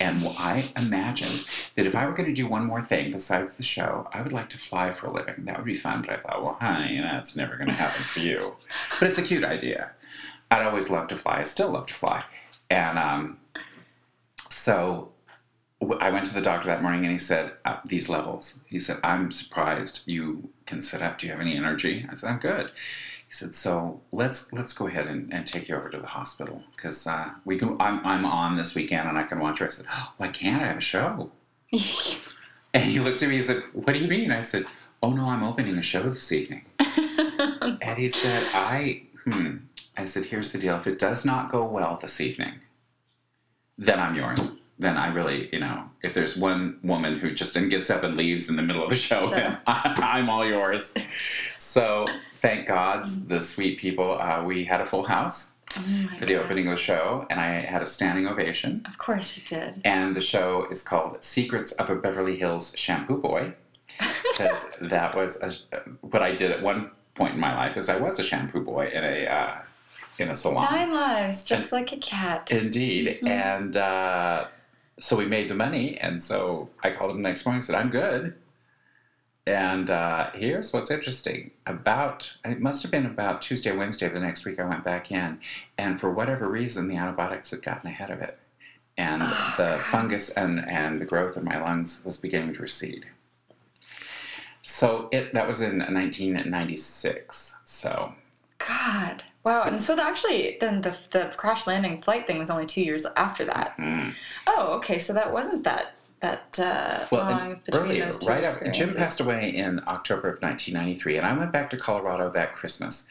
And 0.00 0.26
I 0.38 0.72
imagined 0.76 1.46
that 1.76 1.86
if 1.86 1.94
I 1.94 2.06
were 2.06 2.14
going 2.14 2.28
to 2.28 2.34
do 2.34 2.48
one 2.48 2.66
more 2.66 2.82
thing 2.82 3.12
besides 3.12 3.54
the 3.54 3.62
show, 3.62 4.08
I 4.12 4.22
would 4.22 4.32
like 4.32 4.48
to 4.50 4.58
fly 4.58 4.92
for 4.92 5.06
a 5.06 5.12
living. 5.12 5.44
That 5.44 5.58
would 5.58 5.66
be 5.66 5.76
fun. 5.76 6.00
But 6.02 6.10
I 6.10 6.16
thought, 6.16 6.42
well, 6.42 6.56
honey, 6.60 6.98
that's 7.00 7.36
never 7.36 7.56
going 7.56 7.68
to 7.68 7.74
happen 7.74 8.02
for 8.02 8.20
you. 8.20 8.56
But 8.98 9.10
it's 9.10 9.18
a 9.18 9.22
cute 9.22 9.44
idea. 9.44 9.92
I'd 10.50 10.66
always 10.66 10.90
loved 10.90 11.10
to 11.10 11.16
fly. 11.16 11.40
I 11.40 11.44
still 11.44 11.70
love 11.70 11.86
to 11.86 11.94
fly. 11.94 12.24
And 12.70 12.98
um, 12.98 13.38
so 14.48 15.12
I 16.00 16.10
went 16.10 16.26
to 16.26 16.34
the 16.34 16.40
doctor 16.40 16.66
that 16.68 16.82
morning 16.82 17.02
and 17.02 17.12
he 17.12 17.18
said, 17.18 17.52
uh, 17.64 17.78
These 17.84 18.08
levels. 18.08 18.60
He 18.66 18.80
said, 18.80 18.98
I'm 19.04 19.32
surprised 19.32 20.08
you 20.08 20.50
can 20.66 20.82
sit 20.82 21.02
up. 21.02 21.18
Do 21.18 21.26
you 21.26 21.32
have 21.32 21.40
any 21.40 21.56
energy? 21.56 22.06
I 22.10 22.14
said, 22.14 22.30
I'm 22.30 22.38
good. 22.38 22.70
He 23.30 23.34
said, 23.34 23.54
"So 23.54 24.00
let's 24.10 24.52
let's 24.52 24.72
go 24.72 24.88
ahead 24.88 25.06
and, 25.06 25.32
and 25.32 25.46
take 25.46 25.68
you 25.68 25.76
over 25.76 25.88
to 25.88 25.98
the 25.98 26.06
hospital 26.08 26.64
because 26.74 27.06
uh, 27.06 27.30
we 27.44 27.56
can. 27.56 27.80
I'm, 27.80 28.04
I'm 28.04 28.24
on 28.26 28.56
this 28.56 28.74
weekend 28.74 29.08
and 29.08 29.16
I 29.16 29.22
can 29.22 29.38
watch 29.38 29.60
her." 29.60 29.66
I 29.66 29.68
said, 29.68 29.86
oh, 29.88 30.12
"Why 30.16 30.26
can't 30.28 30.60
I 30.60 30.66
have 30.66 30.78
a 30.78 30.80
show?" 30.80 31.30
And 32.74 32.84
he 32.84 33.00
looked 33.00 33.22
at 33.22 33.28
me 33.28 33.36
and 33.36 33.44
said, 33.44 33.62
"What 33.72 33.92
do 33.92 33.98
you 34.00 34.08
mean?" 34.08 34.32
I 34.32 34.42
said, 34.42 34.64
"Oh 35.00 35.10
no, 35.10 35.26
I'm 35.26 35.44
opening 35.44 35.76
a 35.78 35.82
show 35.82 36.02
this 36.10 36.32
evening." 36.32 36.64
And 37.82 37.98
he 37.98 38.10
said, 38.10 38.42
"I 38.52 39.02
hmm." 39.24 39.56
I 39.96 40.04
said, 40.06 40.24
"Here's 40.26 40.50
the 40.52 40.58
deal. 40.58 40.76
If 40.76 40.86
it 40.88 40.98
does 40.98 41.24
not 41.24 41.52
go 41.52 41.64
well 41.64 41.98
this 42.02 42.20
evening, 42.20 42.54
then 43.78 44.00
I'm 44.00 44.16
yours." 44.16 44.56
Then 44.78 44.96
I 44.96 45.08
really, 45.08 45.48
you 45.52 45.60
know, 45.60 45.90
if 46.02 46.14
there's 46.14 46.36
one 46.38 46.78
woman 46.82 47.18
who 47.18 47.32
just 47.32 47.54
and 47.54 47.70
gets 47.70 47.90
up 47.90 48.02
and 48.02 48.16
leaves 48.16 48.48
in 48.48 48.56
the 48.56 48.62
middle 48.62 48.82
of 48.82 48.88
the 48.88 48.96
show, 48.96 49.20
Sure. 49.28 49.30
then 49.30 49.58
I, 49.66 49.94
I'm 50.18 50.30
all 50.30 50.46
yours. 50.46 50.94
So 51.58 52.06
thank 52.40 52.66
God, 52.66 53.06
the 53.28 53.40
sweet 53.40 53.78
people, 53.78 54.18
uh, 54.20 54.42
we 54.44 54.64
had 54.64 54.80
a 54.80 54.86
full 54.86 55.04
house 55.04 55.52
Oh 55.76 56.08
for 56.18 56.26
the 56.26 56.34
God. 56.34 56.44
opening 56.46 56.66
of 56.68 56.76
the 56.76 56.82
show, 56.82 57.26
and 57.30 57.38
I 57.38 57.60
had 57.60 57.80
a 57.82 57.86
standing 57.86 58.26
ovation. 58.26 58.82
Of 58.88 58.98
course 58.98 59.36
you 59.36 59.44
did. 59.46 59.80
And 59.84 60.16
the 60.16 60.20
show 60.20 60.66
is 60.70 60.82
called 60.82 61.22
Secrets 61.22 61.70
of 61.72 61.90
a 61.90 61.94
Beverly 61.94 62.36
Hills 62.36 62.72
Shampoo 62.76 63.18
Boy, 63.18 63.54
because 64.32 64.66
that 64.80 65.14
was 65.14 65.40
a, 65.42 65.78
what 66.00 66.22
I 66.22 66.32
did 66.34 66.50
at 66.50 66.60
one 66.62 66.90
point 67.14 67.34
in 67.34 67.40
my 67.40 67.54
life. 67.54 67.76
Is 67.76 67.88
I 67.88 67.96
was 67.96 68.18
a 68.18 68.24
shampoo 68.24 68.64
boy 68.64 68.90
in 68.92 69.04
a 69.04 69.26
uh, 69.26 69.54
in 70.18 70.30
a 70.30 70.34
salon. 70.34 70.72
Nine 70.72 70.92
lives, 70.92 71.44
just 71.44 71.70
like 71.70 71.92
a 71.92 71.98
cat. 71.98 72.50
Indeed. 72.50 73.20
Mhm. 73.22 73.28
And 73.28 73.76
uh, 73.76 74.46
so 74.98 75.16
we 75.16 75.26
made 75.26 75.48
the 75.48 75.54
money. 75.54 75.98
And 75.98 76.20
so 76.22 76.68
I 76.82 76.90
called 76.90 77.12
him 77.12 77.22
the 77.22 77.28
next 77.28 77.44
morning 77.46 77.58
and 77.58 77.64
said, 77.64 77.76
I'm 77.76 77.90
good. 77.90 78.34
And 79.50 79.90
uh, 79.90 80.30
here's 80.34 80.72
what's 80.72 80.90
interesting. 80.90 81.50
About, 81.66 82.36
it 82.44 82.60
must 82.60 82.82
have 82.82 82.90
been 82.90 83.06
about 83.06 83.42
Tuesday, 83.42 83.72
Wednesday 83.76 84.06
of 84.06 84.14
the 84.14 84.20
next 84.20 84.44
week, 84.44 84.60
I 84.60 84.64
went 84.64 84.84
back 84.84 85.10
in. 85.10 85.38
And 85.78 85.98
for 86.00 86.10
whatever 86.10 86.48
reason, 86.48 86.88
the 86.88 86.96
antibiotics 86.96 87.50
had 87.50 87.62
gotten 87.62 87.88
ahead 87.90 88.10
of 88.10 88.20
it. 88.20 88.38
And 88.96 89.22
Oh, 89.24 89.54
the 89.56 89.64
God. 89.64 89.80
fungus 89.86 90.30
and, 90.30 90.60
and 90.68 91.00
the 91.00 91.04
growth 91.06 91.36
in 91.36 91.44
my 91.44 91.60
lungs 91.60 92.02
was 92.04 92.18
beginning 92.18 92.52
to 92.54 92.62
recede. 92.62 93.06
So 94.62 95.08
it 95.10 95.32
that 95.34 95.48
was 95.48 95.60
in 95.62 95.78
1996. 95.78 97.56
So 97.64 98.12
God. 98.58 99.22
Wow. 99.42 99.62
And 99.62 99.80
so 99.80 99.96
the, 99.96 100.02
actually, 100.02 100.58
then 100.60 100.82
the, 100.82 100.94
the 101.12 101.32
crash 101.36 101.66
landing 101.66 102.00
flight 102.02 102.26
thing 102.26 102.38
was 102.38 102.50
only 102.50 102.66
two 102.66 102.82
years 102.82 103.06
after 103.16 103.44
that. 103.46 103.74
mm. 103.78 104.12
Oh, 104.46 104.74
okay. 104.74 104.98
So 104.98 105.14
that 105.14 105.32
wasn't 105.32 105.64
that 105.64 105.94
that 106.20 106.58
uh, 106.58 107.06
Well, 107.10 107.56
earlier, 107.74 108.08
right 108.26 108.44
after 108.44 108.70
Jim 108.70 108.94
passed 108.94 109.20
away 109.20 109.50
in 109.54 109.80
October 109.86 110.28
of 110.28 110.42
1993, 110.42 111.16
and 111.16 111.26
I 111.26 111.36
went 111.36 111.52
back 111.52 111.70
to 111.70 111.76
Colorado 111.76 112.30
that 112.30 112.54
Christmas 112.54 113.08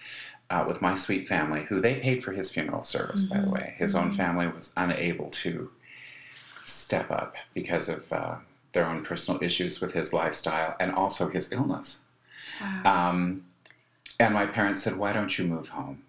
uh, 0.50 0.65
with 0.67 0.82
my 0.82 0.95
sweet 0.95 1.28
family, 1.28 1.63
who 1.63 1.80
they 1.82 1.95
paid 1.95 2.24
for 2.24 2.32
his 2.32 2.52
funeral 2.52 2.84
service. 2.84 3.24
By 3.24 3.39
the 3.41 3.48
Mhm, 3.48 3.52
way, 3.52 3.76
his 3.78 3.95
own 3.95 4.12
mhm. 4.12 4.15
family 4.15 4.48
was 4.48 4.74
unable 4.78 5.30
to 5.32 5.72
step 6.65 7.10
up 7.12 7.36
because 7.54 7.89
of 7.89 8.12
uh, 8.13 8.36
their 8.74 8.86
own 8.86 9.04
personal 9.04 9.41
issues 9.43 9.82
with 9.82 9.93
his 9.93 10.13
lifestyle 10.13 10.76
and 10.80 10.93
also 10.93 11.30
his 11.30 11.52
illness. 11.52 12.06
Wow. 12.60 13.10
Um, 13.10 13.45
and 14.19 14.34
my 14.34 14.45
parents 14.45 14.84
said, 14.84 14.98
"Why 14.98 15.13
don't 15.13 15.38
you 15.38 15.45
move 15.45 15.69
home? 15.69 16.04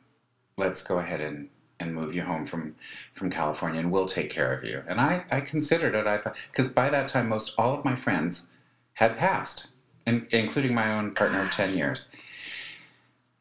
Let's 0.56 0.82
go 0.82 0.98
ahead 0.98 1.20
and, 1.20 1.48
and 1.80 1.94
move 1.94 2.14
you 2.14 2.22
home 2.22 2.46
from 2.46 2.76
from 3.12 3.30
California, 3.30 3.80
and 3.80 3.90
we'll 3.90 4.06
take 4.06 4.30
care 4.30 4.52
of 4.52 4.64
you." 4.64 4.82
And 4.86 5.00
I, 5.00 5.24
I 5.30 5.40
considered 5.40 5.94
it. 5.94 6.06
I 6.06 6.18
thought 6.18 6.36
because 6.50 6.68
by 6.68 6.90
that 6.90 7.08
time, 7.08 7.28
most 7.28 7.54
all 7.58 7.76
of 7.76 7.84
my 7.84 7.96
friends 7.96 8.48
had 8.94 9.16
passed, 9.16 9.68
in, 10.06 10.26
including 10.30 10.74
my 10.74 10.92
own 10.92 11.12
partner 11.14 11.40
of 11.40 11.50
ten 11.50 11.76
years. 11.76 12.10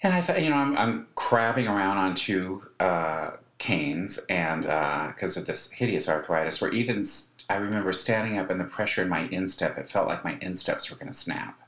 And 0.01 0.13
I 0.13 0.21
thought, 0.21 0.41
you 0.41 0.49
know, 0.49 0.55
I'm, 0.55 0.77
I'm 0.77 1.07
crabbing 1.15 1.67
around 1.67 1.97
on 1.97 2.15
two 2.15 2.63
uh, 2.79 3.31
canes, 3.57 4.17
and 4.29 4.61
because 5.13 5.35
of 5.37 5.45
this 5.45 5.71
hideous 5.71 6.07
arthritis, 6.07 6.61
where 6.61 6.71
even 6.71 7.05
I 7.49 7.55
remember 7.55 7.91
standing 7.93 8.37
up 8.37 8.49
and 8.49 8.59
the 8.59 8.65
pressure 8.65 9.01
in 9.01 9.09
my 9.09 9.27
instep, 9.29 9.77
it 9.77 9.89
felt 9.89 10.07
like 10.07 10.23
my 10.23 10.37
insteps 10.41 10.89
were 10.89 10.97
going 10.97 11.11
to 11.11 11.17
snap 11.17 11.59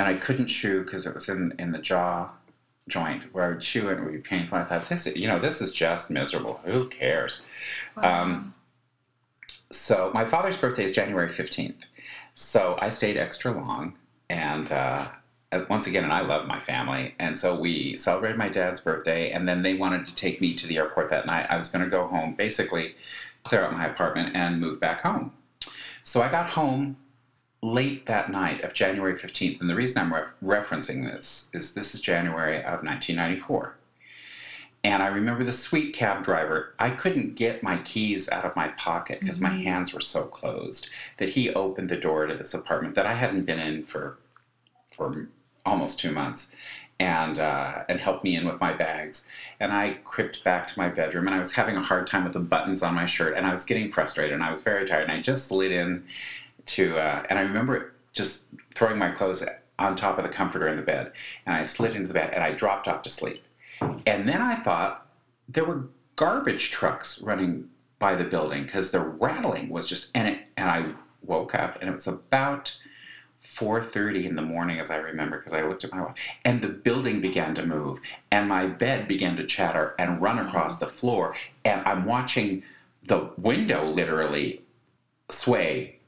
and 0.00 0.08
I 0.08 0.14
couldn't 0.14 0.46
chew 0.46 0.82
because 0.82 1.06
it 1.06 1.14
was 1.14 1.28
in 1.28 1.52
in 1.58 1.72
the 1.72 1.78
jaw 1.78 2.32
joint 2.90 3.32
where 3.32 3.44
I 3.44 3.48
would 3.50 3.60
chew 3.60 3.88
and 3.88 3.98
it 4.00 4.04
would 4.04 4.12
be 4.12 4.18
painful. 4.18 4.58
I 4.58 4.64
thought 4.64 4.88
this, 4.88 5.06
is- 5.06 5.16
you 5.16 5.26
know, 5.28 5.38
this 5.40 5.60
is 5.62 5.72
just 5.72 6.10
miserable. 6.10 6.60
Who 6.64 6.88
cares? 6.88 7.44
wow. 7.96 8.22
um, 8.22 8.54
So 9.70 10.10
my 10.12 10.24
father's 10.24 10.56
birthday 10.56 10.84
is 10.84 10.92
January 10.92 11.28
fifteenth, 11.28 11.84
so 12.34 12.76
I 12.80 12.88
stayed 12.88 13.16
extra 13.16 13.52
long, 13.52 13.94
and 14.28 14.70
uh, 14.72 15.06
once 15.68 15.86
again, 15.86 16.04
and 16.04 16.12
I 16.12 16.20
love 16.20 16.46
my 16.46 16.60
family, 16.60 17.14
and 17.18 17.38
so 17.38 17.54
we 17.58 17.96
celebrated 17.96 18.36
my 18.36 18.48
dad's 18.48 18.80
birthday, 18.80 19.30
and 19.30 19.48
then 19.48 19.62
they 19.62 19.74
wanted 19.74 20.06
to 20.06 20.14
take 20.14 20.40
me 20.40 20.54
to 20.54 20.66
the 20.66 20.76
airport 20.78 21.10
that 21.10 21.26
night. 21.26 21.46
I 21.48 21.56
was 21.56 21.68
going 21.70 21.84
to 21.84 21.90
go 21.90 22.06
home, 22.08 22.34
basically 22.34 22.94
clear 23.44 23.64
out 23.64 23.72
my 23.72 23.86
apartment 23.86 24.34
and 24.36 24.60
move 24.60 24.80
back 24.80 25.00
home. 25.02 25.32
So 26.02 26.20
I 26.22 26.28
got 26.30 26.50
home 26.50 26.96
late 27.62 28.06
that 28.06 28.30
night 28.30 28.62
of 28.62 28.72
January 28.72 29.14
15th. 29.14 29.60
And 29.60 29.68
the 29.68 29.74
reason 29.74 30.02
I'm 30.02 30.14
re- 30.14 30.22
referencing 30.42 31.04
this 31.04 31.50
is 31.52 31.74
this 31.74 31.94
is 31.94 32.00
January 32.00 32.56
of 32.58 32.82
1994. 32.82 33.76
And 34.82 35.02
I 35.02 35.08
remember 35.08 35.44
the 35.44 35.52
sweet 35.52 35.92
cab 35.94 36.24
driver, 36.24 36.74
I 36.78 36.88
couldn't 36.88 37.34
get 37.34 37.62
my 37.62 37.78
keys 37.78 38.30
out 38.30 38.46
of 38.46 38.56
my 38.56 38.68
pocket 38.68 39.20
because 39.20 39.38
my 39.40 39.50
Mhm. 39.50 39.64
hands 39.64 39.92
were 39.92 40.00
so 40.00 40.24
closed 40.24 40.88
that 41.18 41.30
he 41.30 41.52
opened 41.52 41.90
the 41.90 41.98
door 41.98 42.26
to 42.26 42.34
this 42.34 42.54
apartment 42.54 42.94
that 42.94 43.04
I 43.04 43.14
hadn't 43.14 43.44
been 43.44 43.58
in 43.60 43.84
for 43.84 44.16
for 44.96 45.28
almost 45.66 45.98
2 46.00 46.12
months. 46.12 46.52
and 46.98 47.38
uh, 47.38 47.82
and 47.88 47.98
helped 47.98 48.22
me 48.24 48.36
in 48.36 48.46
with 48.46 48.60
my 48.60 48.74
bags. 48.74 49.26
And 49.58 49.72
I 49.72 49.94
crept 50.04 50.44
back 50.44 50.66
to 50.66 50.78
my 50.78 50.90
bedroom, 50.90 51.26
and 51.26 51.34
I 51.34 51.38
was 51.38 51.52
having 51.52 51.74
a 51.78 51.80
hard 51.80 52.06
time 52.06 52.24
with 52.24 52.34
the 52.34 52.40
buttons 52.40 52.82
on 52.82 52.92
my 52.94 53.06
shirt, 53.06 53.34
and 53.38 53.46
I 53.46 53.52
was 53.52 53.64
getting 53.64 53.90
frustrated, 53.90 54.34
and 54.34 54.42
I 54.42 54.50
was 54.50 54.60
very 54.62 54.84
tired, 54.86 55.04
and 55.04 55.12
I 55.12 55.22
just 55.22 55.46
slid 55.48 55.72
in 55.72 56.04
to, 56.66 56.98
uh, 56.98 57.24
and 57.28 57.38
I 57.38 57.42
remember 57.42 57.94
just 58.12 58.46
throwing 58.74 58.98
my 58.98 59.10
clothes 59.10 59.44
on 59.78 59.96
top 59.96 60.18
of 60.18 60.24
the 60.24 60.30
comforter 60.30 60.68
in 60.68 60.76
the 60.76 60.82
bed, 60.82 61.12
and 61.46 61.54
I 61.54 61.64
slid 61.64 61.94
into 61.94 62.08
the 62.08 62.14
bed, 62.14 62.32
and 62.34 62.42
I 62.42 62.52
dropped 62.52 62.88
off 62.88 63.02
to 63.02 63.10
sleep. 63.10 63.42
And 64.06 64.28
then 64.28 64.42
I 64.42 64.56
thought 64.56 65.06
there 65.48 65.64
were 65.64 65.88
garbage 66.16 66.70
trucks 66.70 67.22
running 67.22 67.70
by 67.98 68.14
the 68.14 68.24
building 68.24 68.64
because 68.64 68.90
the 68.90 69.00
rattling 69.00 69.68
was 69.68 69.86
just, 69.86 70.10
and 70.14 70.28
it, 70.28 70.40
and 70.56 70.68
I 70.68 70.92
woke 71.22 71.54
up, 71.54 71.78
and 71.80 71.88
it 71.88 71.92
was 71.92 72.06
about 72.06 72.76
4.30 73.46 74.26
in 74.26 74.36
the 74.36 74.42
morning 74.42 74.78
as 74.78 74.90
i 74.90 74.96
remember 74.96 75.38
because 75.38 75.52
i 75.52 75.62
looked 75.62 75.82
at 75.82 75.92
my 75.92 76.00
watch 76.02 76.18
and 76.44 76.62
the 76.62 76.68
building 76.68 77.20
began 77.20 77.54
to 77.54 77.64
move 77.66 77.98
and 78.30 78.48
my 78.48 78.66
bed 78.66 79.08
began 79.08 79.36
to 79.36 79.44
chatter 79.44 79.94
and 79.98 80.20
run 80.22 80.38
across 80.38 80.78
the 80.78 80.86
floor 80.86 81.34
and 81.64 81.80
i'm 81.86 82.04
watching 82.04 82.62
the 83.04 83.30
window 83.36 83.90
literally 83.90 84.62
sway 85.30 85.98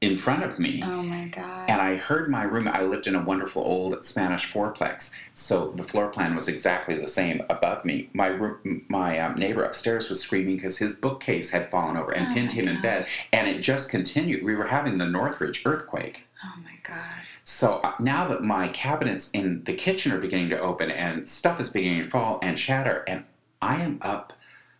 in 0.00 0.16
front 0.16 0.44
of 0.44 0.58
me. 0.58 0.80
Oh 0.84 1.02
my 1.02 1.26
god. 1.26 1.68
and 1.68 1.80
i 1.80 1.96
heard 1.96 2.30
my 2.30 2.44
room 2.44 2.68
i 2.68 2.82
lived 2.82 3.06
in 3.08 3.16
a 3.16 3.22
wonderful 3.22 3.62
old 3.62 4.04
spanish 4.04 4.50
fourplex. 4.52 5.10
So 5.34 5.72
the 5.76 5.82
floor 5.82 6.08
plan 6.08 6.34
was 6.34 6.46
exactly 6.48 6.94
the 6.96 7.08
same 7.08 7.42
above 7.50 7.84
me. 7.84 8.08
My 8.12 8.26
room, 8.28 8.84
my 8.88 9.18
um, 9.18 9.34
neighbor 9.36 9.64
upstairs 9.64 10.08
was 10.08 10.20
screaming 10.20 10.56
because 10.56 10.78
his 10.78 10.94
bookcase 10.96 11.50
had 11.50 11.70
fallen 11.70 11.96
over 11.96 12.12
and 12.12 12.28
Oh 12.28 12.34
pinned 12.34 12.52
him 12.52 12.68
in 12.68 12.80
bed. 12.82 13.06
And 13.32 13.48
it 13.48 13.60
just 13.60 13.90
continued. 13.90 14.44
We 14.44 14.54
were 14.54 14.66
having 14.68 14.98
the 14.98 15.06
northridge 15.06 15.62
earthquake. 15.66 16.26
Oh 16.44 16.60
my 16.62 16.78
god. 16.84 17.22
so 17.44 17.80
uh, 17.82 17.94
now 17.98 18.28
that 18.28 18.42
my 18.42 18.68
cabinets 18.68 19.30
in 19.32 19.64
the 19.64 19.72
kitchen 19.74 20.12
are 20.12 20.18
beginning 20.18 20.50
to 20.50 20.60
open 20.60 20.90
and 20.90 21.28
stuff 21.28 21.58
is 21.60 21.70
beginning 21.70 22.02
to 22.02 22.08
fall 22.08 22.38
and 22.42 22.56
shatter, 22.58 23.04
and 23.08 23.24
I 23.60 23.80
am 23.80 23.98
up 24.02 24.32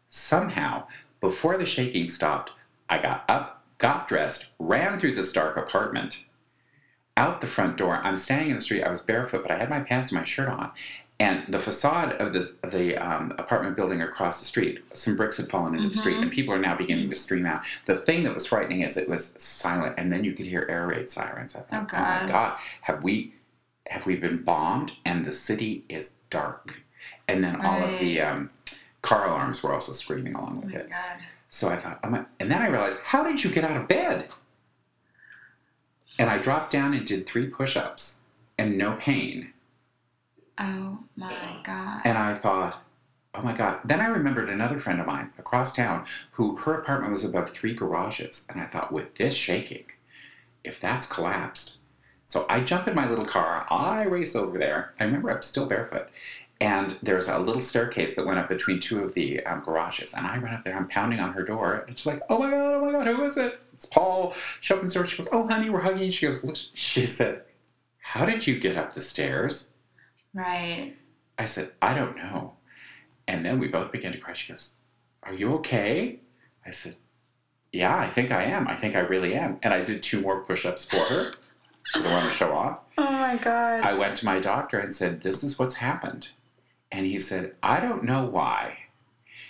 somehow, 0.09 0.85
before 1.21 1.57
the 1.59 1.67
shaking 1.67 2.09
stopped, 2.09 2.53
I 2.89 2.99
got 3.03 3.25
up, 3.29 3.58
got 3.79 4.09
dressed, 4.09 4.51
ran 4.59 4.99
through 4.99 5.15
this 5.15 5.33
dark 5.33 5.57
apartment, 5.57 6.25
out 7.17 7.41
the 7.41 7.47
front 7.47 7.77
door. 7.77 7.97
I'm 7.97 8.17
standing 8.17 8.51
in 8.51 8.57
the 8.57 8.61
street. 8.63 8.83
I 8.85 8.91
was 8.91 9.01
barefoot, 9.03 9.43
but 9.43 9.51
I 9.51 9.59
had 9.59 9.71
my 9.71 9.81
pants 9.81 10.11
and 10.13 10.21
my 10.21 10.25
shirt 10.25 10.49
on. 10.49 10.71
And 11.21 11.53
the 11.53 11.59
facade 11.59 12.13
of 12.13 12.33
this, 12.33 12.55
the 12.71 12.97
um, 12.97 13.33
apartment 13.39 13.75
building 13.75 14.01
across 14.03 14.39
the 14.39 14.45
street, 14.45 14.85
some 14.95 15.17
bricks 15.17 15.37
had 15.37 15.51
fallen 15.51 15.75
into 15.75 15.89
the 15.89 15.97
street, 15.97 16.17
Mhm. 16.19 16.23
and 16.23 16.31
people 16.31 16.55
are 16.55 16.61
now 16.61 16.77
beginning 16.77 17.11
to 17.11 17.17
stream 17.17 17.45
out. 17.45 17.65
The 17.87 17.97
thing 17.97 18.23
that 18.23 18.35
was 18.35 18.47
frightening 18.47 18.83
is 18.83 18.97
it 18.97 19.09
was 19.09 19.35
silent, 19.37 19.97
and 19.99 20.13
then 20.13 20.23
you 20.23 20.33
could 20.33 20.47
hear 20.47 20.65
air 20.69 20.87
raid 20.87 21.11
sirens. 21.11 21.57
I 21.57 21.61
thought, 21.63 21.67
Oh, 21.73 21.81
my 21.83 21.87
God. 21.89 22.29
God, 22.29 22.59
have 22.83 23.03
we 23.03 23.35
have 23.89 24.05
we 24.07 24.17
been 24.17 24.43
bombed? 24.43 24.93
And 25.07 25.25
the 25.25 25.33
city 25.33 25.83
is 25.89 26.17
dark, 26.31 26.83
and 27.27 27.43
then 27.43 27.61
all 27.65 27.83
of 27.83 27.99
the 27.99 28.21
um, 28.21 28.51
car 29.03 29.27
alarms 29.27 29.61
were 29.63 29.73
also 29.73 29.93
screaming 29.93 30.35
along 30.35 30.59
Oh 30.59 30.67
with 30.67 30.75
my 30.75 30.81
it. 30.81 30.89
god. 30.91 31.19
So 31.51 31.69
I 31.69 31.77
thought, 31.77 32.09
my, 32.11 32.25
and 32.39 32.51
then 32.51 32.63
I 32.63 32.69
realized, 32.69 33.01
how 33.01 33.23
did 33.23 33.43
you 33.43 33.51
get 33.51 33.65
out 33.65 33.77
of 33.77 33.89
bed? 33.89 34.29
And 36.19 36.29
I 36.29 36.39
dropped 36.39 36.73
down 36.73 36.95
and 36.95 37.07
did 37.07 37.27
three 37.27 37.47
push-ups, 37.47 38.21
and 38.59 38.77
no 38.77 38.97
pain. 38.99 39.53
Oh 40.59 40.99
my 41.17 41.61
god. 41.65 42.03
And 42.05 42.19
I 42.19 42.35
thought, 42.35 42.83
oh 43.35 43.43
my 43.43 43.53
God. 43.53 43.79
Then 43.85 44.01
I 44.01 44.07
remembered 44.07 44.49
another 44.49 44.81
friend 44.81 45.01
of 45.01 45.07
mine 45.07 45.31
across 45.39 45.73
town 45.73 46.05
who 46.33 46.57
her 46.57 46.75
apartment 46.75 47.13
was 47.13 47.25
above 47.25 47.51
three 47.51 47.73
garages. 47.73 48.47
And 48.51 48.61
I 48.61 48.67
thought, 48.67 48.93
with 48.93 49.15
this 49.15 49.35
shaking, 49.35 49.85
if 50.65 50.81
that's 50.81 51.07
collapsed. 51.07 51.79
So 52.27 52.45
I 52.49 52.61
jump 52.61 52.89
in 52.89 52.95
my 52.95 53.09
little 53.09 53.25
car, 53.25 53.67
I 53.71 54.03
race 54.03 54.37
over 54.37 54.59
there. 54.59 54.93
I 54.99 55.05
remember 55.05 55.31
I'm 55.31 55.43
still 55.43 55.67
barefoot. 55.67 56.09
And 56.61 56.91
there's 57.03 57.29
a 57.29 57.39
little 57.39 57.61
staircase 57.61 58.15
that 58.17 58.27
went 58.27 58.39
up 58.39 58.49
between 58.49 58.81
two 58.81 59.05
of 59.05 59.15
the 59.15 59.45
um, 59.47 59.63
garages. 59.65 60.13
And 60.13 60.27
I 60.27 60.39
run 60.39 60.55
up 60.55 60.65
there, 60.65 60.77
I'm 60.77 60.89
pounding 60.89 61.21
on 61.21 61.33
her 61.35 61.45
door. 61.45 61.85
And 61.87 61.97
she's 61.97 62.07
like, 62.07 62.21
oh 62.29 62.39
my 62.39 62.51
God, 62.51 62.75
oh 62.75 62.85
my 62.85 62.93
God, 62.93 63.07
who 63.07 63.25
is 63.25 63.37
it? 63.37 63.61
It's 63.73 63.87
Paul. 63.87 64.35
She 64.61 64.75
opens 64.75 64.93
the 64.93 64.99
door. 65.01 65.07
She 65.09 65.17
goes, 65.19 65.29
oh, 65.31 65.47
honey, 65.47 65.71
we're 65.71 65.81
hugging. 65.83 66.11
She 66.11 66.27
goes, 66.27 66.43
look, 66.43 66.57
she 66.75 67.07
said, 67.07 67.43
how 68.01 68.27
did 68.27 68.47
you 68.47 68.59
get 68.59 68.77
up 68.77 68.95
the 68.95 69.01
stairs? 69.01 69.73
right. 70.35 70.95
I 71.39 71.47
said, 71.47 71.71
I 71.81 71.95
don't 71.95 72.17
know. 72.17 72.55
And 73.29 73.45
then 73.45 73.59
we 73.61 73.69
both 73.69 73.93
began 73.93 74.13
to 74.13 74.19
cry. 74.19 74.33
She 74.33 74.53
goes, 74.53 74.75
Are 75.23 75.35
you 75.35 75.55
okay? 75.57 76.21
I 76.67 76.71
said, 76.71 76.97
Yeah, 77.73 77.97
I 77.97 78.11
think 78.11 78.33
I 78.33 78.45
am. 78.45 78.67
I 78.67 78.75
think 78.75 78.97
I 78.97 79.01
really 79.01 79.35
am. 79.35 79.59
And 79.63 79.73
I 79.73 79.85
did 79.85 80.03
two 80.03 80.21
more 80.21 80.43
push 80.43 80.65
ups 80.67 80.87
for 80.87 80.97
her 80.97 81.31
because 81.85 82.07
I 82.07 82.13
wanted 82.13 82.31
to 82.31 82.35
show 82.35 82.53
off. 82.53 82.79
Oh 82.99 83.13
my 83.13 83.37
god. 83.37 83.83
I 83.85 83.93
went 83.93 84.17
to 84.17 84.27
my 84.27 84.41
doctor 84.41 84.79
and 84.81 84.93
said, 84.93 85.21
This 85.23 85.45
is 85.45 85.57
what's 85.59 85.77
happened. 85.77 86.31
And 86.91 87.07
he 87.07 87.19
said, 87.19 87.55
I 87.63 87.81
don't 87.81 88.05
know 88.05 88.25
why. 88.25 88.79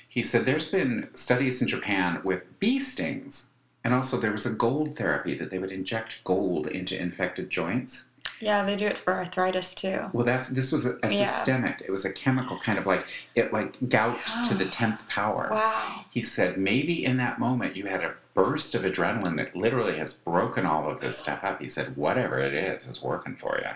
He 0.09 0.23
said, 0.23 0.45
There's 0.47 0.71
been 0.71 1.09
studies 1.15 1.63
in 1.63 1.69
Japan 1.69 2.21
with 2.25 2.59
bee 2.61 2.79
stings. 2.79 3.51
And 3.85 3.95
also, 3.95 4.19
there 4.19 4.33
was 4.33 4.45
a 4.45 4.51
gold 4.53 4.97
therapy 4.97 5.35
that 5.39 5.51
they 5.51 5.59
would 5.59 5.71
inject 5.71 6.23
gold 6.25 6.67
into 6.67 7.01
infected 7.01 7.49
joints. 7.49 8.09
yeah, 8.41 8.65
they 8.65 8.77
do 8.77 8.87
it 8.87 8.99
for 8.99 9.15
arthritis 9.15 9.75
too. 9.75 10.01
Well, 10.13 10.25
that's 10.27 10.49
this 10.49 10.73
was 10.73 10.85
a, 10.85 10.99
a 11.03 11.13
Yeah. 11.13 11.27
systemic. 11.27 11.81
It 11.87 11.91
was 11.91 12.05
a 12.05 12.13
chemical 12.13 12.59
kind 12.59 12.79
of 12.79 12.87
like 12.87 13.05
it 13.35 13.53
like 13.53 13.77
gout 13.89 14.19
to 14.49 14.55
the 14.55 14.67
tenth 14.79 15.09
power. 15.09 15.49
Wow. 15.51 16.05
He 16.11 16.23
said 16.23 16.59
maybe 16.59 17.05
in 17.05 17.17
that 17.19 17.39
moment 17.39 17.77
you 17.77 17.87
had 17.87 18.03
a 18.05 18.15
burst 18.35 18.75
of 18.75 18.83
adrenaline 18.83 19.37
that 19.39 19.57
literally 19.57 19.97
has 19.99 20.15
broken 20.15 20.67
all 20.67 20.91
of 20.91 21.01
this 21.01 21.17
stuff 21.19 21.43
up. 21.45 21.61
He 21.61 21.69
said 21.69 21.97
whatever 21.97 22.39
it 22.41 22.55
is 22.55 22.87
is 22.89 23.01
working 23.03 23.37
for 23.37 23.59
you. 23.59 23.71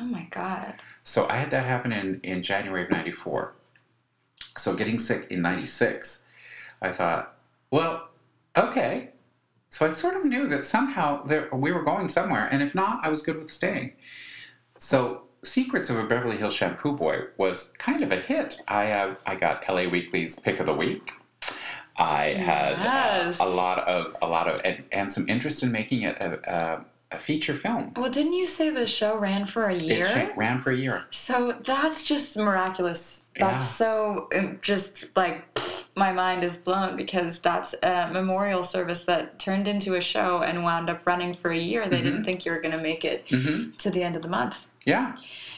Oh 0.00 0.06
my 0.06 0.26
god. 0.30 0.74
So 1.10 1.26
I 1.28 1.38
had 1.38 1.50
that 1.50 1.66
happen 1.66 1.92
in 1.92 2.20
in 2.22 2.40
January 2.42 2.84
of 2.84 2.90
'94. 2.90 3.52
So 4.56 4.76
getting 4.76 5.00
sick 5.00 5.26
in 5.28 5.42
'96, 5.42 6.24
I 6.80 6.92
thought, 6.92 7.34
well, 7.72 8.10
okay. 8.56 9.10
So 9.70 9.86
I 9.86 9.90
sort 9.90 10.14
of 10.16 10.24
knew 10.24 10.46
that 10.48 10.64
somehow 10.64 11.24
there, 11.24 11.48
we 11.52 11.72
were 11.72 11.82
going 11.82 12.06
somewhere, 12.06 12.46
and 12.52 12.62
if 12.62 12.74
not, 12.76 13.04
I 13.04 13.08
was 13.08 13.22
good 13.22 13.38
with 13.38 13.50
staying. 13.50 13.92
So 14.78 15.22
Secrets 15.42 15.90
of 15.90 15.96
a 15.98 16.04
Beverly 16.04 16.36
Hills 16.36 16.54
Shampoo 16.54 16.92
Boy 16.96 17.22
was 17.36 17.72
kind 17.78 18.04
of 18.04 18.12
a 18.12 18.16
hit. 18.20 18.60
I 18.68 18.84
have 18.84 19.16
I 19.26 19.34
got 19.34 19.68
LA 19.68 19.88
Weekly's 19.88 20.38
Pick 20.38 20.60
of 20.60 20.66
the 20.66 20.74
Week. 20.74 21.10
I 21.96 22.34
had 22.34 22.78
Yes. 22.78 23.40
uh, 23.40 23.44
a 23.44 23.48
lot 23.48 23.78
of 23.80 24.16
a 24.22 24.28
lot 24.28 24.46
of 24.48 24.60
and, 24.64 24.84
and 24.92 25.12
some 25.12 25.28
interest 25.28 25.64
in 25.64 25.72
making 25.72 26.02
it 26.02 26.16
a, 26.20 26.84
a, 27.12 27.18
feature 27.18 27.54
film. 27.54 27.92
Well, 27.96 28.10
didn't 28.10 28.34
you 28.34 28.46
say 28.46 28.70
the 28.70 28.86
show 28.86 29.16
ran 29.18 29.46
for 29.46 29.66
a 29.66 29.74
year? 29.74 30.06
It 30.06 30.36
ran 30.36 30.60
for 30.60 30.70
a 30.70 30.76
year. 30.76 31.04
So 31.10 31.52
that's 31.64 32.02
just 32.02 32.36
miraculous. 32.36 33.26
That's 33.38 33.62
Yeah. 33.62 33.66
so 33.68 34.28
just 34.62 35.06
like 35.16 35.52
pfft, 35.54 35.88
my 35.96 36.12
mind 36.12 36.44
is 36.44 36.56
blown 36.56 36.96
because 36.96 37.40
that's 37.40 37.74
a 37.82 38.10
memorial 38.12 38.62
service 38.62 39.00
that 39.04 39.38
turned 39.38 39.66
into 39.68 39.96
a 39.96 40.00
show 40.00 40.42
and 40.42 40.62
wound 40.62 40.88
up 40.88 41.04
running 41.06 41.34
for 41.34 41.50
a 41.50 41.58
year. 41.58 41.88
They 41.88 42.00
Mhm. 42.00 42.04
didn't 42.04 42.24
think 42.24 42.44
you 42.46 42.52
were 42.52 42.60
going 42.60 42.76
to 42.76 42.82
make 42.82 43.04
it 43.04 43.24
hmm 43.28 43.70
to 43.78 43.90
the 43.90 44.02
end 44.02 44.16
of 44.16 44.22
the 44.22 44.28
month. 44.28 44.68
Yeah. 44.84 45.16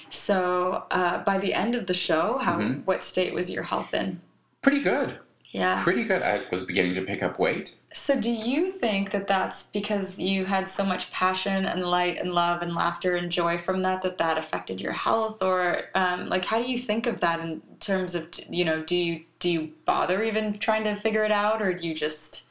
So 0.09 0.85
uh, 0.91 1.23
by 1.25 1.39
the 1.39 1.55
end 1.55 1.75
of 1.75 1.87
the 1.87 1.95
show, 1.95 2.39
how 2.39 2.59
Mhm. 2.59 2.85
what 2.85 3.05
state 3.05 3.33
was 3.35 3.51
your 3.51 3.63
health 3.63 3.93
in? 3.95 4.21
Pretty 4.63 4.81
good. 4.81 5.19
Yeah. 5.53 5.83
Pretty 5.83 6.05
good. 6.05 6.23
I 6.23 6.45
was 6.51 6.65
beginning 6.65 6.95
to 6.95 7.03
pick 7.03 7.23
up 7.23 7.39
weight. 7.39 7.77
So 7.93 8.19
do 8.19 8.31
you 8.31 8.71
think 8.71 9.11
that 9.11 9.27
that's 9.27 9.65
because 9.65 10.19
you 10.19 10.47
had 10.47 10.67
so 10.67 10.83
much 10.83 11.11
passion 11.11 11.67
and 11.67 11.85
light 11.85 12.17
and 12.17 12.33
love 12.33 12.63
and 12.63 12.75
laughter 12.75 13.17
and 13.17 13.31
joy 13.31 13.59
from 13.59 13.83
that 13.83 14.01
that 14.01 14.17
that 14.17 14.39
affected 14.39 14.81
your 14.81 14.93
health, 14.93 15.43
or 15.43 15.83
um, 15.95 16.27
like 16.31 16.47
how 16.47 16.61
do 16.61 16.71
you 16.71 16.79
think 16.79 17.07
of 17.07 17.21
that 17.21 17.41
in 17.41 17.61
terms 17.81 18.15
of 18.15 18.29
you 18.49 18.65
know 18.65 18.83
do 18.83 18.97
you 18.97 19.23
do 19.41 19.51
you 19.51 19.73
bother 19.85 20.23
even 20.23 20.59
trying 20.59 20.85
to 20.85 20.97
figure 20.97 21.23
it 21.25 21.31
out, 21.33 21.61
or 21.61 21.75
do 21.75 21.87
you 21.87 21.95
just 21.95 22.47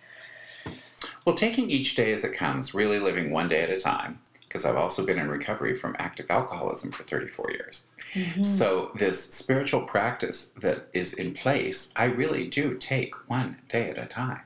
Well, 1.25 1.35
taking 1.35 1.71
each 1.71 1.95
day 1.95 2.13
as 2.13 2.23
it 2.23 2.33
comes, 2.33 2.75
really 2.75 2.99
living 2.99 3.31
one 3.31 3.47
day 3.47 3.63
at 3.63 3.71
a 3.71 3.79
time, 3.79 4.19
because 4.51 4.65
I've 4.65 4.75
also 4.75 5.05
been 5.05 5.17
in 5.17 5.29
recovery 5.29 5.77
from 5.77 5.95
active 5.97 6.25
alcoholism 6.29 6.91
for 6.91 7.03
34 7.03 7.51
years. 7.51 7.87
So, 8.41 8.91
this 8.95 9.23
spiritual 9.33 9.83
practice 9.83 10.49
that 10.59 10.87
is 10.91 11.13
in 11.13 11.33
place, 11.33 11.93
I 11.95 12.05
really 12.05 12.47
do 12.49 12.75
take 12.75 13.15
one 13.29 13.55
day 13.69 13.89
at 13.89 13.97
a 13.97 14.05
time. 14.05 14.41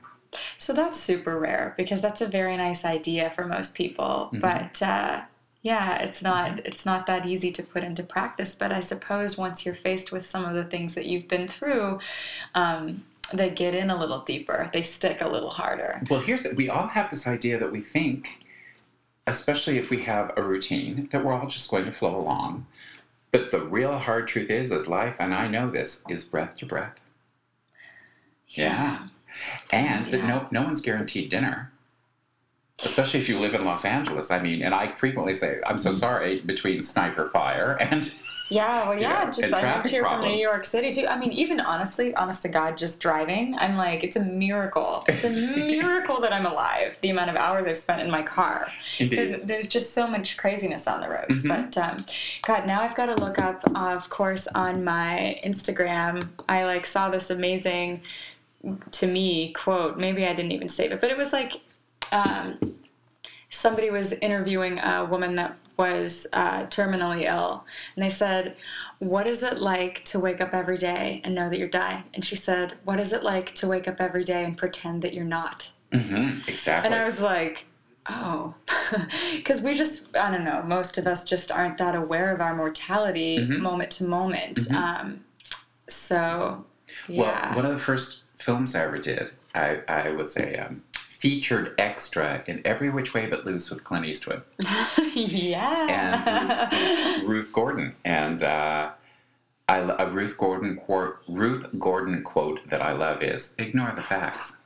So 0.58 0.72
that's 0.72 1.00
super 1.00 1.36
rare 1.40 1.74
because 1.76 2.00
that's 2.00 2.20
a 2.20 2.28
very 2.28 2.56
nice 2.56 2.84
idea 2.84 3.30
for 3.30 3.44
most 3.44 3.74
people, 3.74 4.30
Mhm. 4.32 4.40
but 4.40 4.80
uh, 4.82 5.22
yeah, 5.62 5.96
it's 5.96 6.22
not 6.22 6.60
it's 6.64 6.86
not 6.86 7.06
that 7.06 7.26
easy 7.26 7.50
to 7.50 7.62
put 7.64 7.82
into 7.82 8.04
practice. 8.04 8.54
But 8.54 8.70
I 8.70 8.78
suppose 8.80 9.36
once 9.36 9.66
you're 9.66 9.74
faced 9.74 10.12
with 10.12 10.24
some 10.24 10.44
of 10.44 10.54
the 10.54 10.64
things 10.64 10.94
that 10.94 11.06
you've 11.06 11.26
been 11.26 11.48
through, 11.48 11.98
um, 12.54 13.02
they 13.32 13.50
get 13.50 13.74
in 13.74 13.90
a 13.90 13.98
little 13.98 14.20
deeper. 14.20 14.70
They 14.72 14.82
stick 14.82 15.20
a 15.22 15.28
little 15.28 15.50
harder. 15.50 16.00
Well, 16.08 16.20
here's 16.20 16.42
the, 16.42 16.50
we 16.50 16.68
all 16.68 16.86
have 16.86 17.10
this 17.10 17.26
idea 17.26 17.58
that 17.58 17.72
we 17.72 17.80
think, 17.80 18.45
especially 19.26 19.78
if 19.78 19.90
we 19.90 20.02
have 20.02 20.32
a 20.36 20.42
routine, 20.42 21.08
that 21.10 21.24
we're 21.24 21.32
all 21.32 21.46
just 21.46 21.70
going 21.70 21.84
to 21.84 21.92
flow 21.92 22.16
along. 22.16 22.66
But 23.32 23.50
the 23.50 23.60
real 23.60 23.98
hard 23.98 24.28
truth 24.28 24.50
is, 24.50 24.72
is 24.72 24.88
life, 24.88 25.16
and 25.18 25.34
I 25.34 25.48
know 25.48 25.70
this, 25.70 26.04
is 26.08 26.24
breath 26.24 26.56
to 26.58 26.66
breath. 26.66 26.94
Yeah. 28.48 29.08
And 29.70 30.12
that 30.12 30.24
no, 30.24 30.46
no 30.50 30.62
one's 30.62 30.80
guaranteed 30.80 31.28
dinner. 31.28 31.72
Especially 32.84 33.20
if 33.20 33.28
you 33.28 33.38
live 33.40 33.54
in 33.54 33.64
Los 33.64 33.84
Angeles. 33.84 34.30
I 34.30 34.38
mean, 34.40 34.62
and 34.62 34.74
I 34.74 34.92
frequently 34.92 35.34
say, 35.34 35.60
I'm 35.66 35.78
so 35.78 35.90
mm-hmm. 35.90 35.98
sorry, 35.98 36.40
between 36.40 36.82
sniper 36.82 37.28
fire 37.30 37.76
and 37.80 38.12
Yeah, 38.48 38.88
well, 38.88 38.98
yeah, 38.98 39.24
know, 39.24 39.30
just 39.30 39.52
I 39.52 39.76
moved 39.76 39.88
here 39.88 40.02
from. 40.02 40.22
New 40.22 40.36
York 40.36 40.64
City 40.64 40.92
too. 40.92 41.06
I 41.06 41.18
mean, 41.18 41.32
even 41.32 41.60
honestly, 41.60 42.14
honest 42.14 42.42
to 42.42 42.48
God, 42.48 42.76
just 42.76 43.00
driving, 43.00 43.56
I'm 43.58 43.76
like, 43.76 44.04
it's 44.04 44.16
a 44.16 44.24
miracle. 44.24 45.04
It's 45.16 45.24
a 45.24 45.56
miracle 45.56 46.20
that 46.20 46.32
I'm 46.32 46.46
alive. 46.46 46.98
The 47.00 47.10
amount 47.10 47.30
of 47.30 47.36
hours 47.36 47.66
I've 47.66 47.78
spent 47.78 48.02
in 48.02 48.10
my 48.10 48.22
car 48.22 48.68
because 48.98 49.40
there's 49.42 49.66
just 49.66 49.94
so 49.94 50.06
much 50.06 50.36
craziness 50.36 50.86
on 50.86 51.00
the 51.00 51.08
roads. 51.08 51.42
Mhm. 51.42 51.48
But 51.72 51.78
um, 51.78 52.04
God, 52.42 52.66
now 52.66 52.82
I've 52.82 52.94
got 52.94 53.06
to 53.06 53.16
look 53.16 53.38
up, 53.38 53.62
uh, 53.74 53.94
of 53.94 54.08
course, 54.10 54.46
on 54.48 54.84
my 54.84 55.40
Instagram. 55.44 56.28
I 56.48 56.64
like 56.64 56.86
saw 56.86 57.08
this 57.08 57.30
amazing, 57.30 58.02
to 58.92 59.06
me, 59.06 59.52
quote. 59.52 59.98
Maybe 59.98 60.24
I 60.24 60.34
didn't 60.34 60.52
even 60.52 60.68
save 60.68 60.92
it, 60.92 61.00
but 61.00 61.10
it 61.10 61.16
was 61.16 61.32
like. 61.32 61.60
Um, 62.12 62.58
somebody 63.48 63.90
was 63.90 64.12
interviewing 64.12 64.78
a 64.78 65.04
woman 65.04 65.36
that 65.36 65.56
was 65.76 66.26
uh, 66.32 66.64
terminally 66.66 67.24
ill, 67.24 67.64
and 67.94 68.04
they 68.04 68.08
said, 68.08 68.56
"What 68.98 69.26
is 69.26 69.42
it 69.42 69.58
like 69.58 70.04
to 70.06 70.18
wake 70.20 70.40
up 70.40 70.54
every 70.54 70.78
day 70.78 71.20
and 71.24 71.34
know 71.34 71.48
that 71.50 71.58
you're 71.58 71.68
dying?" 71.68 72.04
And 72.14 72.24
she 72.24 72.36
said, 72.36 72.74
"What 72.84 72.98
is 73.00 73.12
it 73.12 73.22
like 73.22 73.54
to 73.56 73.68
wake 73.68 73.86
up 73.88 74.00
every 74.00 74.24
day 74.24 74.44
and 74.44 74.56
pretend 74.56 75.02
that 75.02 75.14
you're 75.14 75.24
not?" 75.24 75.70
hmm 75.92 76.38
exactly. 76.48 76.86
And 76.86 76.94
I 76.94 77.04
was 77.04 77.20
like, 77.20 77.66
"Oh," 78.08 78.54
because 79.36 79.60
we 79.60 79.74
just, 79.74 80.06
I 80.16 80.30
don't 80.30 80.44
know, 80.44 80.62
most 80.62 80.98
of 80.98 81.06
us 81.06 81.24
just 81.24 81.50
aren't 81.52 81.78
that 81.78 81.94
aware 81.94 82.34
of 82.34 82.40
our 82.40 82.54
mortality 82.56 83.38
Mhm. 83.38 83.58
moment 83.60 83.90
to 83.92 84.04
moment. 84.04 84.56
Mhm. 84.56 84.74
Um, 84.74 85.24
so, 85.88 86.64
yeah. 87.08 87.48
Well, 87.48 87.56
one 87.56 87.66
of 87.66 87.72
the 87.72 87.78
first 87.78 88.22
films 88.38 88.74
I 88.74 88.82
ever 88.84 88.98
did, 88.98 89.32
I, 89.54 89.80
I 89.88 90.10
was 90.10 90.36
a 90.36 90.66
um, 90.66 90.82
featured 91.26 91.74
extra 91.76 92.44
in 92.46 92.62
Every 92.64 92.88
Which 92.88 93.12
Way 93.12 93.26
But 93.26 93.44
Loose 93.44 93.68
with 93.68 93.82
Clint 93.82 94.06
Eastwood, 94.06 94.42
yeah. 95.12 96.20
And 96.22 97.28
Ruth 97.28 97.52
Gordon, 97.52 97.96
and 98.04 98.44
uh, 98.44 98.90
I, 99.68 99.78
a 99.78 100.08
Ruth 100.08 100.38
Gordon 100.38 100.76
quote, 100.76 101.16
Ruth 101.26 101.66
Gordon 101.80 102.22
quote 102.22 102.60
that 102.70 102.80
I 102.80 102.92
love 102.92 103.24
is 103.24 103.56
"Ignore 103.58 103.92
the 103.96 104.04
facts." 104.04 104.58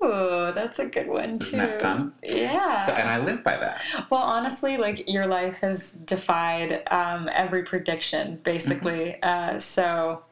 Oh, 0.00 0.52
that's 0.52 0.78
a 0.78 0.86
good 0.86 1.06
one 1.06 1.34
too. 1.34 1.44
Isn't 1.44 1.58
that 1.58 1.80
fun? 1.82 2.14
Yeah. 2.22 2.86
So, 2.86 2.92
and 2.92 3.10
I 3.10 3.18
live 3.18 3.44
by 3.44 3.58
that. 3.58 3.82
well, 4.08 4.22
honestly, 4.22 4.78
like 4.78 5.06
your 5.06 5.26
life 5.26 5.58
has 5.58 5.92
defied 5.92 6.82
um, 6.90 7.28
every 7.30 7.62
prediction, 7.62 8.40
basically. 8.42 9.18
Mm-hmm. 9.22 9.56
Uh, 9.56 9.60
so, 9.60 10.22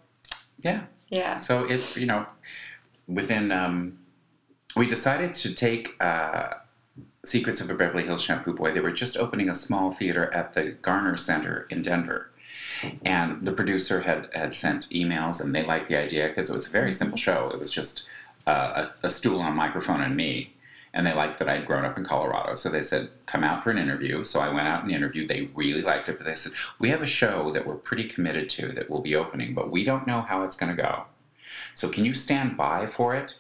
Yeah. 0.63 0.85
yeah. 1.11 1.37
So 1.37 1.65
it's 1.65 1.95
you 1.99 2.07
know, 2.07 2.25
within 3.07 3.53
um, 3.53 3.99
we 4.77 4.87
decided 4.87 5.35
to 5.35 5.55
take 5.55 5.97
uh, 6.01 6.55
Secrets 7.25 7.61
of 7.61 7.71
a 7.71 7.75
Beverly 7.75 8.05
Hills 8.05 8.23
Shampoo 8.23 8.53
Boy. 8.53 8.73
They 8.73 8.81
were 8.81 8.93
just 8.93 9.17
opening 9.17 9.49
a 9.49 9.55
small 9.55 9.91
theater 9.91 10.33
at 10.33 10.53
the 10.53 10.73
Garner 10.83 11.17
Center 11.17 11.67
in 11.71 11.83
Denver, 11.83 12.31
and 13.05 13.45
the 13.45 13.53
producer 13.53 14.03
had 14.03 14.29
had 14.35 14.55
sent 14.55 14.89
emails, 14.91 15.41
and 15.41 15.55
they 15.55 15.65
liked 15.65 15.89
the 15.89 15.97
idea 15.97 16.29
because 16.29 16.51
it 16.51 16.55
was 16.55 16.69
a 16.69 16.71
very 16.71 16.93
simple 16.93 17.17
show. 17.17 17.51
It 17.53 17.59
was 17.59 17.71
just 17.71 18.09
uh, 18.47 18.87
a, 19.03 19.07
a 19.07 19.11
stool 19.11 19.41
on 19.41 19.53
a 19.53 19.55
microphone 19.55 20.03
and 20.03 20.15
me. 20.15 20.53
And 20.95 21.07
they 21.07 21.13
liked 21.13 21.39
that 21.41 21.49
I'd 21.49 21.67
grown 21.67 21.85
up 21.85 21.99
in 21.99 22.07
Colorado. 22.07 22.55
So 22.55 22.71
they 22.71 22.83
said, 22.83 23.11
come 23.27 23.45
out 23.45 23.63
for 23.63 23.71
an 23.71 23.77
interview. 23.77 24.25
So 24.25 24.41
I 24.41 24.49
went 24.49 24.67
out 24.67 24.83
and 24.83 24.91
interviewed. 24.91 25.29
They 25.29 25.51
really 25.55 25.83
liked 25.83 26.09
it. 26.09 26.17
But 26.17 26.27
they 26.27 26.35
said, 26.35 26.53
we 26.79 26.89
have 26.89 27.03
a 27.03 27.07
show 27.07 27.51
that 27.51 27.67
we're 27.67 27.75
pretty 27.75 28.05
committed 28.05 28.49
to 28.51 28.69
that 28.69 28.89
will 28.89 29.03
be 29.03 29.15
opening, 29.15 29.53
but 29.53 29.71
we 29.71 29.85
don't 29.85 30.07
know 30.07 30.23
how 30.23 30.43
it's 30.43 30.57
going 30.57 30.75
to 30.75 30.83
go. 30.83 31.05
So 31.75 31.91
can 31.91 32.07
you 32.07 32.15
stand 32.15 32.57
by 32.57 32.87
for 32.87 33.15
it? 33.15 33.35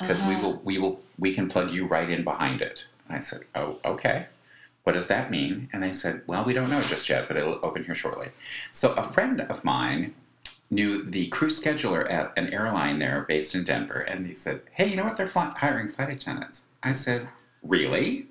Because 0.00 0.22
we 0.22 0.34
Uh-huh. 0.34 0.42
will, 0.42 0.60
we 0.64 0.78
will, 0.78 1.00
we 1.18 1.32
can 1.34 1.48
plug 1.48 1.70
you 1.70 1.86
right 1.86 2.08
in 2.10 2.22
behind 2.24 2.60
it. 2.60 2.86
And 3.08 3.16
I 3.16 3.20
said, 3.20 3.40
oh, 3.54 3.78
okay. 3.84 4.26
What 4.84 4.92
does 4.92 5.06
that 5.08 5.30
mean? 5.30 5.68
And 5.72 5.82
they 5.82 5.92
said, 5.92 6.22
well, 6.26 6.44
we 6.44 6.52
don't 6.52 6.70
know 6.70 6.82
just 6.82 7.08
yet, 7.08 7.26
but 7.28 7.36
it'll 7.36 7.58
open 7.64 7.84
here 7.84 7.94
shortly. 7.94 8.28
So 8.72 8.92
a 8.92 9.02
friend 9.12 9.40
of 9.40 9.64
mine 9.64 10.14
knew 10.70 11.02
the 11.02 11.28
crew 11.28 11.48
scheduler 11.48 12.08
at 12.10 12.32
an 12.36 12.52
airline 12.52 12.98
there 12.98 13.24
based 13.26 13.54
in 13.54 13.64
Denver, 13.64 14.00
and 14.00 14.26
he 14.26 14.34
said, 14.34 14.60
hey, 14.72 14.86
you 14.88 14.96
know 14.96 15.04
what? 15.04 15.16
They're 15.16 15.28
fly- 15.28 15.54
hiring 15.56 15.88
flight 15.90 16.10
attendants. 16.10 16.66
I 16.82 16.92
said, 16.92 17.28
really? 17.62 18.26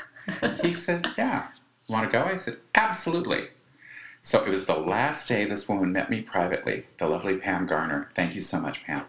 he 0.62 0.72
said, 0.72 1.08
yeah. 1.16 1.48
Want 1.88 2.10
to 2.10 2.12
go? 2.18 2.24
I 2.24 2.36
said, 2.36 2.56
absolutely. 2.74 3.48
So 4.22 4.42
it 4.42 4.48
was 4.48 4.64
the 4.66 4.74
last 4.76 5.28
day 5.28 5.44
this 5.44 5.68
woman 5.68 5.92
met 5.92 6.08
me 6.10 6.22
privately, 6.22 6.86
the 6.98 7.06
lovely 7.06 7.36
Pam 7.36 7.66
Garner. 7.66 8.08
Thank 8.14 8.34
you 8.34 8.40
so 8.40 8.58
much, 8.60 8.82
Pam. 8.84 9.04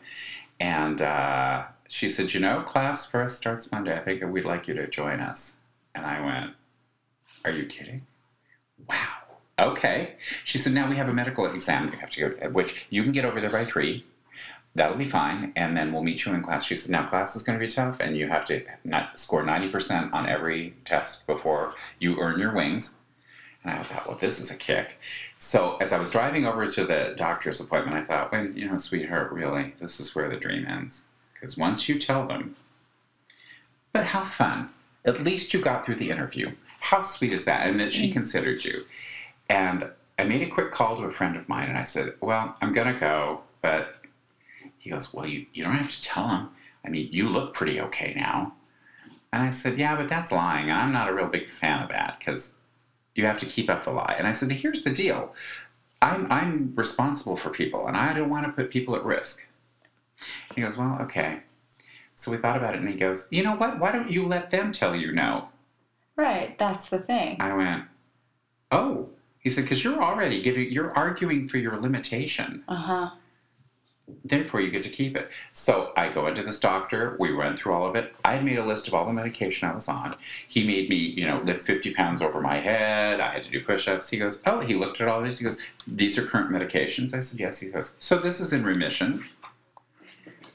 And 0.60 1.02
uh, 1.02 1.64
she 1.88 2.10
said, 2.10 2.34
You 2.34 2.40
know, 2.40 2.62
class 2.62 3.10
for 3.10 3.22
us 3.24 3.36
starts 3.36 3.72
Monday. 3.72 3.96
I 3.96 4.00
think 4.00 4.24
we'd 4.24 4.46
like 4.46 4.68
you 4.68 4.74
to 4.76 4.88
join 4.88 5.20
us. 5.20 5.58
And 5.94 6.06
I 6.06 6.24
went, 6.24 6.54
Are 7.44 7.52
you 7.52 7.66
kidding? 7.66 8.06
Wow. 8.90 9.14
Okay. 9.58 10.16
She 10.44 10.58
said, 10.58 10.74
Now 10.74 10.90
we 10.90 10.98
have 10.98 11.10
a 11.10 11.14
medical 11.14 11.46
exam 11.46 11.92
you 11.92 12.00
have 12.00 12.10
to 12.12 12.20
go 12.22 12.30
to, 12.30 12.50
which 12.50 12.88
you 12.90 13.04
can 13.04 13.12
get 13.12 13.26
over 13.26 13.40
there 13.40 13.50
by 13.50 13.66
three. 13.66 14.06
That'll 14.74 14.98
be 14.98 15.06
fine. 15.06 15.54
And 15.56 15.78
then 15.78 15.94
we'll 15.94 16.04
meet 16.04 16.26
you 16.26 16.34
in 16.34 16.44
class. 16.44 16.66
She 16.66 16.76
said, 16.76 16.92
Now 16.92 17.06
class 17.06 17.36
is 17.36 17.44
going 17.44 17.58
to 17.58 17.66
be 17.66 17.72
tough, 17.72 18.00
and 18.00 18.18
you 18.18 18.28
have 18.28 18.46
to 18.46 18.64
not 18.84 19.18
score 19.18 19.44
90% 19.44 20.14
on 20.14 20.28
every 20.28 20.76
test 20.84 21.26
before 21.26 21.74
you 22.00 22.20
earn 22.20 22.40
your 22.40 22.54
wings. 22.54 22.96
And 23.64 23.74
I 23.74 23.82
thought, 23.82 24.08
well, 24.08 24.18
this 24.18 24.40
is 24.40 24.52
a 24.52 24.56
kick. 24.56 25.00
So 25.40 25.78
as 25.78 25.92
I 25.92 25.98
was 25.98 26.12
driving 26.12 26.46
over 26.46 26.70
to 26.70 26.86
the 26.86 27.16
doctor's 27.18 27.60
appointment, 27.60 27.98
I 27.98 28.04
thought, 28.04 28.32
well, 28.32 28.46
you 28.46 28.70
know, 28.70 28.78
sweetheart, 28.78 29.32
really, 29.32 29.74
this 29.80 30.00
is 30.00 30.14
where 30.14 30.30
the 30.30 30.38
dream 30.38 30.68
ends. 30.68 31.08
Because 31.36 31.58
once 31.58 31.88
you 31.88 32.00
tell 32.00 32.26
them, 32.26 32.56
but 33.94 34.08
how 34.08 34.24
fun. 34.24 34.70
At 35.06 35.24
least 35.24 35.54
you 35.54 35.62
got 35.62 35.86
through 35.86 35.96
the 35.96 36.10
interview. 36.10 36.54
How 36.80 37.04
sweet 37.04 37.32
is 37.32 37.46
that? 37.46 37.68
And 37.68 37.80
that 37.80 37.94
she 37.94 38.12
considered 38.12 38.66
you. 38.66 38.86
And 39.48 39.90
I 40.18 40.24
made 40.24 40.42
a 40.42 40.50
quick 40.50 40.72
call 40.72 40.98
to 40.98 41.04
a 41.04 41.12
friend 41.12 41.36
of 41.36 41.48
mine 41.48 41.70
and 41.70 41.78
I 41.78 41.84
said, 41.84 42.14
well, 42.20 42.56
I'm 42.62 42.74
going 42.74 42.92
to 42.94 43.00
go, 43.00 43.42
but 43.62 44.02
he 44.78 44.90
goes, 44.90 45.14
well, 45.14 45.26
you, 45.26 45.46
you 45.54 45.64
don't 45.64 45.74
have 45.74 45.92
to 45.92 46.04
tell 46.04 46.28
him. 46.30 46.50
I 46.86 46.90
mean, 46.90 47.10
you 47.12 47.30
look 47.30 47.54
pretty 47.54 47.80
okay 47.82 48.14
now. 48.16 48.54
And 49.32 49.44
I 49.44 49.50
said, 49.50 49.78
yeah, 49.78 49.96
but 49.96 50.10
that's 50.10 50.32
lying. 50.32 50.72
I'm 50.72 50.92
not 50.92 51.10
a 51.10 51.14
real 51.14 51.28
big 51.28 51.48
fan 51.48 51.84
of 51.84 51.90
that 51.90 52.18
because 52.20 52.58
you 53.16 53.26
have 53.26 53.40
to 53.40 53.46
keep 53.46 53.70
up 53.70 53.84
the 53.84 53.92
lie. 53.92 54.16
And 54.18 54.28
I 54.28 54.32
said, 54.32 54.52
here's 54.52 54.84
the 54.84 54.92
deal. 54.92 55.34
I'm, 56.02 56.32
I'm 56.32 56.74
responsible 56.76 57.36
for 57.36 57.50
people 57.50 57.88
and 57.88 57.98
I 57.98 58.14
don't 58.14 58.30
want 58.30 58.46
to 58.46 58.52
put 58.52 58.72
people 58.72 58.96
at 58.96 59.04
risk. 59.04 59.48
He 60.56 60.62
goes, 60.62 60.78
well, 60.78 60.98
okay. 61.02 61.42
So 62.16 62.32
we 62.32 62.38
thought 62.38 62.58
about 62.58 62.76
it 62.76 62.82
and 62.82 62.90
he 62.90 62.96
goes, 62.96 63.28
you 63.30 63.44
know 63.44 63.56
what? 63.56 63.80
Why 63.80 63.92
don't 63.92 64.10
you 64.10 64.26
let 64.26 64.52
them 64.52 64.72
tell 64.72 64.96
you 64.96 65.12
no? 65.12 65.50
Right. 66.16 66.58
That's 66.58 66.90
the 66.90 67.00
thing. 67.00 67.38
I 67.40 67.54
went, 67.54 67.84
oh. 68.72 69.10
He 69.40 69.52
said, 69.52 69.66
because 69.66 69.84
you're 69.84 70.02
already 70.02 70.42
giving, 70.42 70.72
you're 70.72 70.96
arguing 70.98 71.48
for 71.48 71.58
your 71.58 71.80
limitation. 71.80 72.64
Uh 72.68 72.76
huh. 72.76 73.10
Therefore, 74.24 74.62
you 74.62 74.70
get 74.70 74.84
to 74.84 74.90
keep 74.90 75.18
it. 75.18 75.32
So 75.52 75.92
I 75.98 76.10
go 76.10 76.28
into 76.28 76.44
this 76.44 76.60
doctor. 76.60 77.16
We 77.20 77.34
went 77.34 77.58
through 77.58 77.74
all 77.74 77.88
of 77.88 77.96
it. 77.96 78.14
I 78.24 78.36
had 78.36 78.46
made 78.46 78.60
a 78.60 78.66
list 78.66 78.88
of 78.88 78.94
all 78.94 79.06
the 79.06 79.14
medication 79.14 79.68
I 79.68 79.74
was 79.74 79.90
on. 79.90 80.16
He 80.48 80.66
made 80.66 80.90
me, 80.90 80.96
you 80.96 81.26
know, 81.26 81.42
lift 81.44 81.64
50 81.64 81.94
pounds 81.94 82.22
over 82.22 82.40
my 82.40 82.60
head. 82.60 83.20
I 83.20 83.32
had 83.32 83.44
to 83.46 83.52
do 83.52 83.64
push 83.64 83.88
ups. 83.88 84.10
He 84.10 84.18
goes, 84.18 84.44
Oh, 84.46 84.60
he 84.60 84.76
looked 84.76 85.02
at 85.02 85.08
all 85.08 85.22
these. 85.24 85.40
He 85.40 85.44
goes, 85.44 85.60
These 85.88 86.20
are 86.20 86.26
current 86.26 86.52
medications. 86.52 87.16
I 87.16 87.20
said, 87.20 87.40
Yes. 87.40 87.60
He 87.60 87.70
goes, 87.70 87.96
So 88.00 88.20
this 88.20 88.40
is 88.40 88.54
in 88.54 88.64
remission. 88.64 89.26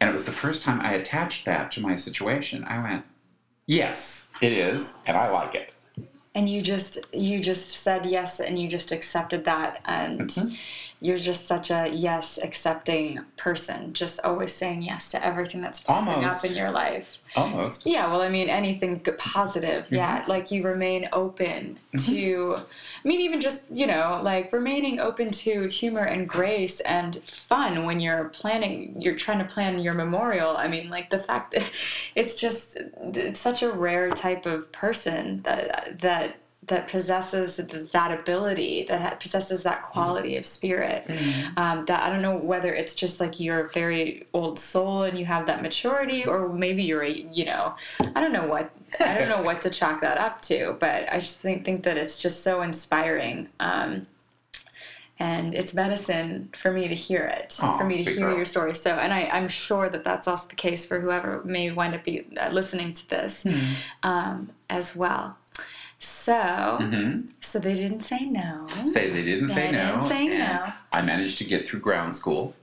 And 0.01 0.09
it 0.09 0.13
was 0.13 0.25
the 0.25 0.33
first 0.33 0.63
time 0.63 0.81
I 0.81 0.95
attached 0.95 1.45
that 1.45 1.71
to 1.73 1.81
my 1.81 1.95
situation. 1.95 2.65
I 2.65 2.83
went, 2.83 3.05
Yes, 3.67 4.29
it 4.41 4.53
is. 4.53 4.99
And 5.07 5.17
I 5.17 5.29
like 5.31 5.55
it. 5.55 5.75
And 6.35 6.49
you 6.49 6.63
just 6.63 6.99
you 7.13 7.41
just 7.41 7.71
said 7.71 8.07
yes, 8.07 8.41
and 8.41 8.61
you 8.61 8.69
just 8.69 8.93
accepted 8.93 9.45
that, 9.45 9.81
and 9.85 10.21
Mhm. 10.31 10.57
You're 11.03 11.17
just 11.17 11.47
such 11.47 11.71
a 11.71 11.89
yes 11.91 12.39
accepting 12.43 13.21
person. 13.39 13.95
Just 13.95 14.21
always 14.23 14.55
saying 14.55 14.83
yes 14.83 15.11
to 15.13 15.25
everything 15.25 15.63
that's 15.63 15.81
popping 15.81 16.13
Almost. 16.13 16.45
up 16.45 16.51
in 16.51 16.57
your 16.57 16.71
life. 16.71 17.17
Almost. 17.35 17.87
Yeah, 17.87 18.11
well, 18.11 18.21
I 18.21 18.29
mean, 18.29 18.51
anything 18.51 19.01
positive. 19.17 19.87
Mm-hmm. 19.87 19.95
Yeah, 19.95 20.25
like 20.29 20.51
you 20.51 20.63
remain 20.63 21.09
open 21.13 21.79
mm-hmm. 21.95 22.13
to. 22.13 22.57
I 23.03 23.09
mean, 23.09 23.23
even 23.23 23.41
just 23.41 23.75
you 23.75 23.87
know, 23.87 24.21
like 24.23 24.53
remaining 24.53 25.01
open 25.01 25.31
to 25.31 25.69
humor 25.69 26.05
and 26.05 26.29
grace 26.29 26.81
and 26.81 27.17
fun 27.25 27.87
when 27.87 28.01
you're 28.01 28.25
planning. 28.29 29.01
You're 29.01 29.17
trying 29.17 29.39
to 29.39 29.47
plan 29.47 29.79
your 29.79 29.95
memorial. 29.95 30.55
I 30.55 30.69
mean, 30.69 30.91
like 30.91 31.09
the 31.09 31.19
fact 31.19 31.53
that 31.53 31.71
it's 32.15 32.35
just 32.35 32.77
it's 33.15 33.41
such 33.41 33.63
a 33.63 33.73
rare 33.73 34.11
type 34.11 34.45
of 34.45 34.71
person 34.71 35.41
that 35.43 35.99
that 36.01 36.37
that 36.71 36.87
possesses 36.87 37.57
that 37.93 38.21
ability 38.21 38.85
that 38.89 39.19
possesses 39.19 39.65
that 39.65 39.83
quality 39.83 40.37
of 40.37 40.47
spirit. 40.47 41.05
Um, 41.57 41.85
that 41.87 42.03
i 42.03 42.09
don't 42.09 42.23
know 42.23 42.37
whether 42.37 42.73
it's 42.73 42.95
just 42.95 43.21
like 43.21 43.39
you're 43.41 43.67
a 43.67 43.71
very 43.71 44.27
old 44.33 44.59
soul 44.59 45.03
and 45.03 45.19
you 45.19 45.27
have 45.27 45.47
that 45.47 45.63
maturity 45.63 46.25
or 46.25 46.49
maybe 46.49 46.83
you're 46.83 47.03
a 47.03 47.11
you 47.11 47.45
know 47.45 47.75
i 48.15 48.21
don't 48.21 48.33
know 48.33 48.47
what 48.47 48.73
i 49.01 49.19
don't 49.19 49.29
know 49.29 49.43
what 49.43 49.61
to 49.63 49.71
chalk 49.71 50.01
that 50.01 50.17
up 50.17 50.41
to 50.43 50.77
but 50.81 51.13
i 51.13 51.19
just 51.19 51.39
think 51.39 51.65
think 51.65 51.83
that 51.83 51.97
it's 51.97 52.21
just 52.23 52.43
so 52.43 52.63
inspiring 52.63 53.49
um, 53.59 54.07
and 55.19 55.55
it's 55.55 55.75
medicine 55.75 56.49
for 56.55 56.71
me 56.71 56.89
to 56.89 56.95
hear 56.95 57.25
it 57.25 57.59
Aw, 57.63 57.77
for 57.77 57.85
me 57.85 58.03
to 58.05 58.11
hear 58.11 58.29
girl. 58.29 58.37
your 58.37 58.47
story. 58.47 58.75
So 58.75 58.93
and 58.95 59.13
I, 59.13 59.25
i'm 59.27 59.49
sure 59.49 59.89
that 59.89 60.03
that's 60.05 60.27
also 60.27 60.49
the 60.49 60.55
case 60.55 60.85
for 60.85 60.99
whoever 61.01 61.43
may 61.45 61.71
wind 61.73 61.95
up 61.95 62.05
be 62.05 62.27
uh, 62.41 62.49
listening 62.51 62.93
to 62.95 63.09
this 63.11 63.47
um, 64.03 64.51
as 64.71 64.97
well 64.97 65.37
So, 66.03 66.79
hmm 66.81 67.21
so 67.41 67.59
they 67.59 67.75
didn't 67.75 68.01
say 68.01 68.25
no. 68.27 68.67
Say 68.87 69.11
they 69.11 69.23
didn't 69.23 69.49
say 69.49 69.67
They 69.67 69.73
no. 69.73 69.93
didn't 69.97 70.09
say 70.09 70.27
and 70.29 70.39
no. 70.39 70.73
I 70.93 71.03
managed 71.03 71.37
to 71.39 71.45
get 71.45 71.67
through 71.69 71.81
ground 71.81 72.15
school, 72.15 72.55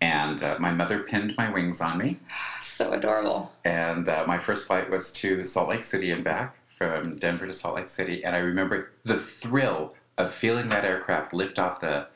and 0.00 0.42
uh, 0.42 0.56
my 0.60 0.70
mother 0.70 1.00
pinned 1.00 1.34
my 1.36 1.50
wings 1.50 1.80
on 1.80 1.98
me. 1.98 2.18
So 2.60 2.90
adorable. 2.92 3.52
And 3.64 4.08
uh, 4.08 4.24
my 4.26 4.36
first 4.36 4.66
flight 4.66 4.90
was 4.90 5.12
to 5.12 5.46
Salt 5.46 5.68
Lake 5.68 5.84
City 5.84 6.10
and 6.10 6.24
back 6.24 6.56
from 6.76 7.14
Denver 7.14 7.46
to 7.46 7.54
Salt 7.54 7.76
Lake 7.76 7.88
City. 7.88 8.24
And 8.24 8.34
I 8.34 8.40
remember 8.40 8.90
the 9.04 9.16
thrill 9.16 9.94
of 10.18 10.34
feeling 10.34 10.70
that 10.70 10.84
aircraft 10.84 11.32
lift 11.32 11.60
off 11.60 11.78
the 11.78 12.08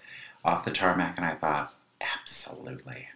off 0.45 0.65
the 0.65 0.73
tarmac, 0.73 1.17
and 1.17 1.25
I 1.25 1.37
thought, 1.37 1.73
absolutely. 2.01 3.07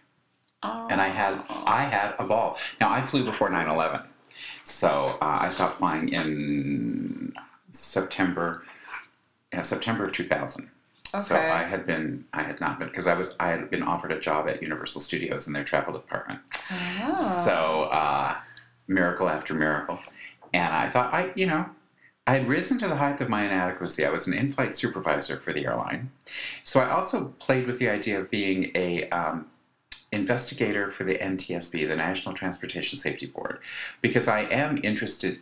And 0.63 1.01
I 1.01 1.09
had 1.09 1.43
I 1.49 1.83
had 1.83 2.15
a 2.17 2.23
ball. 2.23 2.57
Now 2.79 2.91
I 2.93 3.01
flew 3.01 3.25
before 3.25 3.49
9/11, 3.49 4.05
so 4.63 5.17
uh, 5.21 5.39
I 5.41 5.49
stopped 5.49 5.75
flying 5.75 6.07
in 6.09 7.33
September. 7.73 8.63
Yeah, 9.51 9.61
September 9.61 10.05
of 10.05 10.11
2000. 10.11 10.69
Okay. 11.15 11.23
So 11.23 11.35
I 11.35 11.63
had 11.63 11.85
been 11.85 12.25
I 12.33 12.41
had 12.41 12.59
not 12.59 12.79
been 12.79 12.87
because 12.87 13.05
I 13.05 13.13
was 13.13 13.35
I 13.39 13.49
had 13.49 13.69
been 13.69 13.83
offered 13.83 14.11
a 14.11 14.19
job 14.19 14.47
at 14.47 14.63
Universal 14.63 15.01
Studios 15.01 15.45
in 15.45 15.53
their 15.53 15.63
travel 15.63 15.93
department. 15.93 16.39
Oh. 16.71 17.43
So, 17.45 17.83
uh, 17.83 18.35
miracle 18.87 19.29
after 19.29 19.53
miracle. 19.53 19.99
And 20.53 20.73
I 20.73 20.89
thought, 20.89 21.13
I, 21.13 21.31
you 21.35 21.45
know, 21.45 21.65
I 22.25 22.37
had 22.37 22.47
risen 22.47 22.77
to 22.79 22.87
the 22.87 22.95
height 22.95 23.19
of 23.21 23.29
my 23.29 23.43
inadequacy. 23.43 24.05
I 24.05 24.09
was 24.09 24.27
an 24.27 24.33
in 24.33 24.51
flight 24.51 24.77
supervisor 24.77 25.37
for 25.37 25.51
the 25.51 25.65
airline. 25.65 26.11
So 26.63 26.79
I 26.79 26.89
also 26.89 27.33
played 27.39 27.67
with 27.67 27.79
the 27.79 27.89
idea 27.89 28.19
of 28.19 28.29
being 28.29 28.71
a 28.75 29.09
um, 29.09 29.47
investigator 30.11 30.89
for 30.89 31.03
the 31.03 31.15
NTSB, 31.15 31.87
the 31.87 31.95
National 31.95 32.33
Transportation 32.33 32.97
Safety 32.97 33.25
Board, 33.25 33.59
because 34.01 34.27
I 34.27 34.41
am 34.41 34.79
interested, 34.83 35.39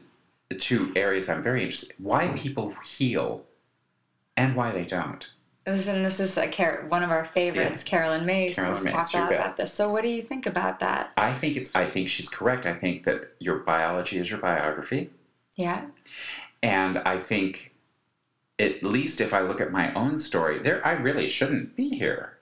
two 0.56 0.92
areas 0.96 1.30
I'm 1.30 1.42
very 1.44 1.64
interested 1.64 1.96
why 1.98 2.28
people 2.30 2.74
heal 2.84 3.46
and 4.38 4.56
why 4.56 4.72
they 4.72 4.86
don't. 4.86 5.30
It 5.66 5.70
was, 5.72 5.88
and 5.88 6.04
this 6.04 6.20
is 6.20 6.36
a 6.38 6.48
Car- 6.48 6.86
one 6.90 7.04
of 7.04 7.12
our 7.12 7.24
favorites, 7.24 7.82
Yes. 7.82 7.84
Carolyn 7.84 8.26
Myss, 8.26 8.56
Carolyn 8.56 8.76
has 8.78 8.84
Myss, 8.84 8.94
talked 8.94 9.14
a 9.14 9.18
you 9.18 9.22
lot 9.24 9.30
bet. 9.30 9.40
about 9.40 9.58
this. 9.58 9.72
So, 9.74 9.92
what 9.92 10.02
do 10.02 10.10
you 10.10 10.22
think 10.22 10.48
about 10.48 10.80
that? 10.80 11.12
I 11.18 11.32
think 11.34 11.56
it's. 11.56 11.76
I 11.76 11.86
think 11.88 12.10
she's 12.10 12.30
correct. 12.30 12.66
I 12.66 12.74
think 12.74 13.04
that 13.04 13.34
your 13.40 13.60
biology 13.60 14.18
is 14.18 14.28
your 14.30 14.40
biography. 14.40 15.12
Yeah. 15.56 15.86
And 16.64 16.98
I 17.00 17.20
think, 17.20 17.76
at 18.58 18.82
least 18.84 19.22
if 19.22 19.34
I 19.36 19.42
look 19.42 19.62
at 19.62 19.72
my 19.72 19.94
own 19.94 20.18
story, 20.18 20.58
there 20.60 20.86
I 20.86 20.94
really 20.94 21.28
shouldn't 21.28 21.76
be 21.76 21.90
here. 21.90 22.38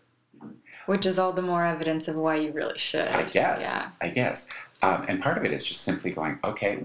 Which 0.86 1.05
is 1.05 1.20
all 1.20 1.34
the 1.34 1.41
more 1.41 1.66
evidence 1.66 2.07
of 2.07 2.16
why 2.16 2.38
you 2.38 2.51
really 2.53 2.78
should. 2.78 3.07
I 3.10 3.24
guess. 3.24 3.62
Yeah. 3.64 3.89
I 4.01 4.07
guess. 4.10 4.49
Um, 4.82 5.05
and 5.10 5.22
part 5.22 5.38
of 5.38 5.43
it 5.43 5.51
is 5.51 5.66
just 5.66 5.82
simply 5.82 6.12
going, 6.12 6.39
okay, 6.43 6.78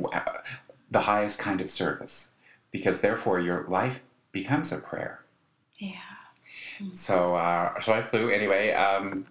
the 0.95 1.01
highest 1.01 1.39
kind 1.39 1.61
of 1.61 1.69
service, 1.69 2.33
because 2.71 3.03
therefore 3.03 3.39
your 3.41 3.67
life 3.69 4.01
becomes 4.33 4.73
a 4.73 4.79
prayer. 4.79 5.21
Yeah. 5.77 6.15
So, 6.95 7.35
uh, 7.35 7.79
so 7.81 7.93
I 7.93 8.03
flew 8.03 8.31
anyway. 8.31 8.73
Um, 8.73 9.27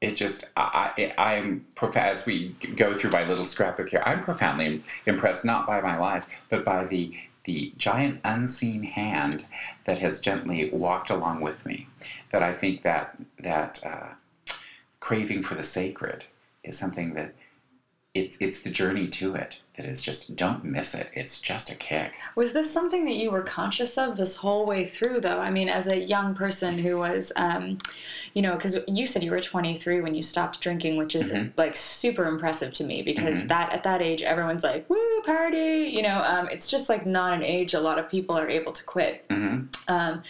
it 0.00 0.16
just, 0.16 0.50
I, 0.56 1.14
I, 1.16 1.60
prof- 1.74 1.96
as 1.96 2.26
we 2.26 2.56
go 2.76 2.96
through 2.96 3.10
my 3.10 3.24
little 3.24 3.44
scrapbook 3.44 3.90
here. 3.90 4.02
I'm 4.04 4.22
profoundly 4.22 4.82
impressed 5.06 5.44
not 5.44 5.66
by 5.66 5.80
my 5.80 5.96
life, 5.98 6.26
but 6.50 6.64
by 6.64 6.84
the 6.84 7.04
the 7.44 7.74
giant 7.76 8.20
unseen 8.24 8.84
hand 8.84 9.44
that 9.84 9.98
has 9.98 10.18
gently 10.18 10.70
walked 10.70 11.10
along 11.10 11.42
with 11.42 11.66
me. 11.66 11.86
That 12.32 12.42
I 12.42 12.54
think 12.54 12.82
that 12.82 13.16
that 13.38 13.72
uh, 13.84 14.08
craving 15.00 15.42
for 15.42 15.54
the 15.54 15.62
sacred 15.62 16.24
is 16.62 16.78
something 16.78 17.12
that 17.14 17.34
it's 18.14 18.36
it's 18.40 18.62
the 18.62 18.70
journey 18.70 19.08
to 19.08 19.34
it 19.34 19.60
that 19.76 19.86
is 19.86 20.00
just 20.00 20.36
don't 20.36 20.64
miss 20.64 20.94
it. 20.94 21.08
It's 21.14 21.40
just 21.40 21.68
a 21.68 21.74
kick. 21.74 22.12
Was 22.36 22.52
this 22.52 22.72
something 22.72 23.04
that 23.06 23.16
you 23.16 23.32
were 23.32 23.42
conscious 23.42 23.98
of 23.98 24.16
this 24.16 24.36
whole 24.36 24.66
way 24.66 24.84
through, 24.86 25.20
though? 25.20 25.40
I 25.40 25.50
mean, 25.50 25.68
as 25.68 25.88
a 25.88 25.98
young 25.98 26.32
person 26.36 26.78
who 26.78 26.96
was, 26.98 27.32
um, 27.34 27.78
you 28.32 28.40
know, 28.40 28.54
because 28.54 28.78
you 28.86 29.04
said 29.04 29.24
you 29.24 29.32
were 29.32 29.40
23 29.40 30.00
when 30.00 30.14
you 30.14 30.22
stopped 30.22 30.60
drinking, 30.60 30.96
which 30.96 31.16
is 31.16 31.32
Mhm. 31.32 31.52
like 31.56 31.74
super 31.74 32.24
impressive 32.26 32.72
to 32.74 32.84
me 32.84 33.02
because 33.02 33.42
Mhm. 33.42 33.48
that 33.48 33.72
at 33.72 33.82
that 33.82 34.00
age, 34.00 34.22
everyone's 34.22 34.62
like, 34.62 34.88
woo, 34.88 35.20
party, 35.22 35.92
you 35.92 36.02
know, 36.02 36.22
um, 36.24 36.48
it's 36.52 36.68
just 36.68 36.88
like 36.88 37.04
not 37.04 37.34
an 37.34 37.42
age 37.42 37.74
a 37.74 37.80
lot 37.80 37.98
of 37.98 38.08
people 38.08 38.38
are 38.38 38.48
able 38.48 38.70
to 38.72 38.84
quit. 38.84 39.24
hmm 39.28 39.62
Um, 39.88 40.22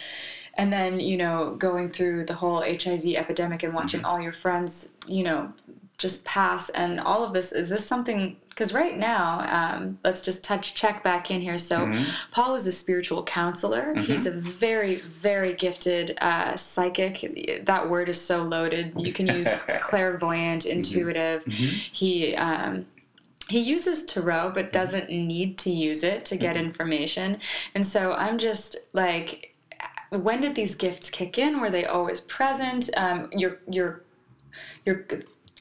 and 0.55 0.73
then, 0.73 0.99
you 0.99 1.17
know, 1.17 1.55
going 1.59 1.89
through 1.89 2.25
the 2.25 2.33
whole 2.33 2.63
HIV 2.63 3.15
epidemic 3.15 3.61
and 3.61 3.75
watching 3.75 3.99
Mm-hmm. 3.99 4.09
all 4.09 4.19
your 4.19 4.33
friends, 4.33 4.89
you 5.05 5.23
know, 5.23 5.53
just 5.97 6.25
pass 6.25 6.69
and 6.69 6.99
all 6.99 7.23
of 7.23 7.31
this, 7.33 7.51
is 7.51 7.69
this 7.69 7.85
something? 7.85 8.37
Because 8.49 8.73
right 8.73 8.97
now, 8.97 9.39
um, 9.49 9.97
let's 10.03 10.21
just 10.21 10.43
touch, 10.43 10.75
check 10.75 11.03
back 11.03 11.29
in 11.31 11.41
here. 11.41 11.57
So, 11.57 11.79
Mhm. 11.85 12.05
Paul 12.31 12.55
is 12.55 12.67
a 12.67 12.71
spiritual 12.71 13.23
counselor. 13.23 13.93
Mm-hmm. 13.93 14.01
He's 14.03 14.25
a 14.25 14.31
very, 14.31 14.95
very 14.97 15.53
gifted 15.53 16.17
uh, 16.21 16.55
psychic. 16.55 17.61
That 17.65 17.89
word 17.89 18.09
is 18.09 18.19
so 18.19 18.43
loaded. 18.43 18.93
You 18.97 19.13
can 19.13 19.27
use 19.27 19.47
clairvoyant, 19.81 20.65
intuitive. 20.65 21.43
Mhm. 21.45 21.53
He, 21.91 22.35
um, 22.35 22.85
he 23.47 23.59
uses 23.59 24.05
tarot 24.05 24.51
but 24.55 24.71
doesn't 24.71 25.09
need 25.09 25.57
to 25.59 25.69
use 25.69 26.03
it 26.03 26.25
to 26.25 26.35
get 26.35 26.55
Mhm. 26.55 26.61
information 26.65 27.37
and 27.75 27.85
so 27.85 28.13
i'm 28.13 28.39
just 28.39 28.75
like 28.93 29.53
when 30.09 30.41
did 30.41 30.55
these 30.55 30.73
gifts 30.73 31.11
kick 31.11 31.37
in 31.37 31.61
were 31.61 31.69
they 31.69 31.85
always 31.85 32.21
present 32.21 32.89
um, 32.97 33.29
your 33.31 33.59
your 33.69 34.01
your 34.83 35.05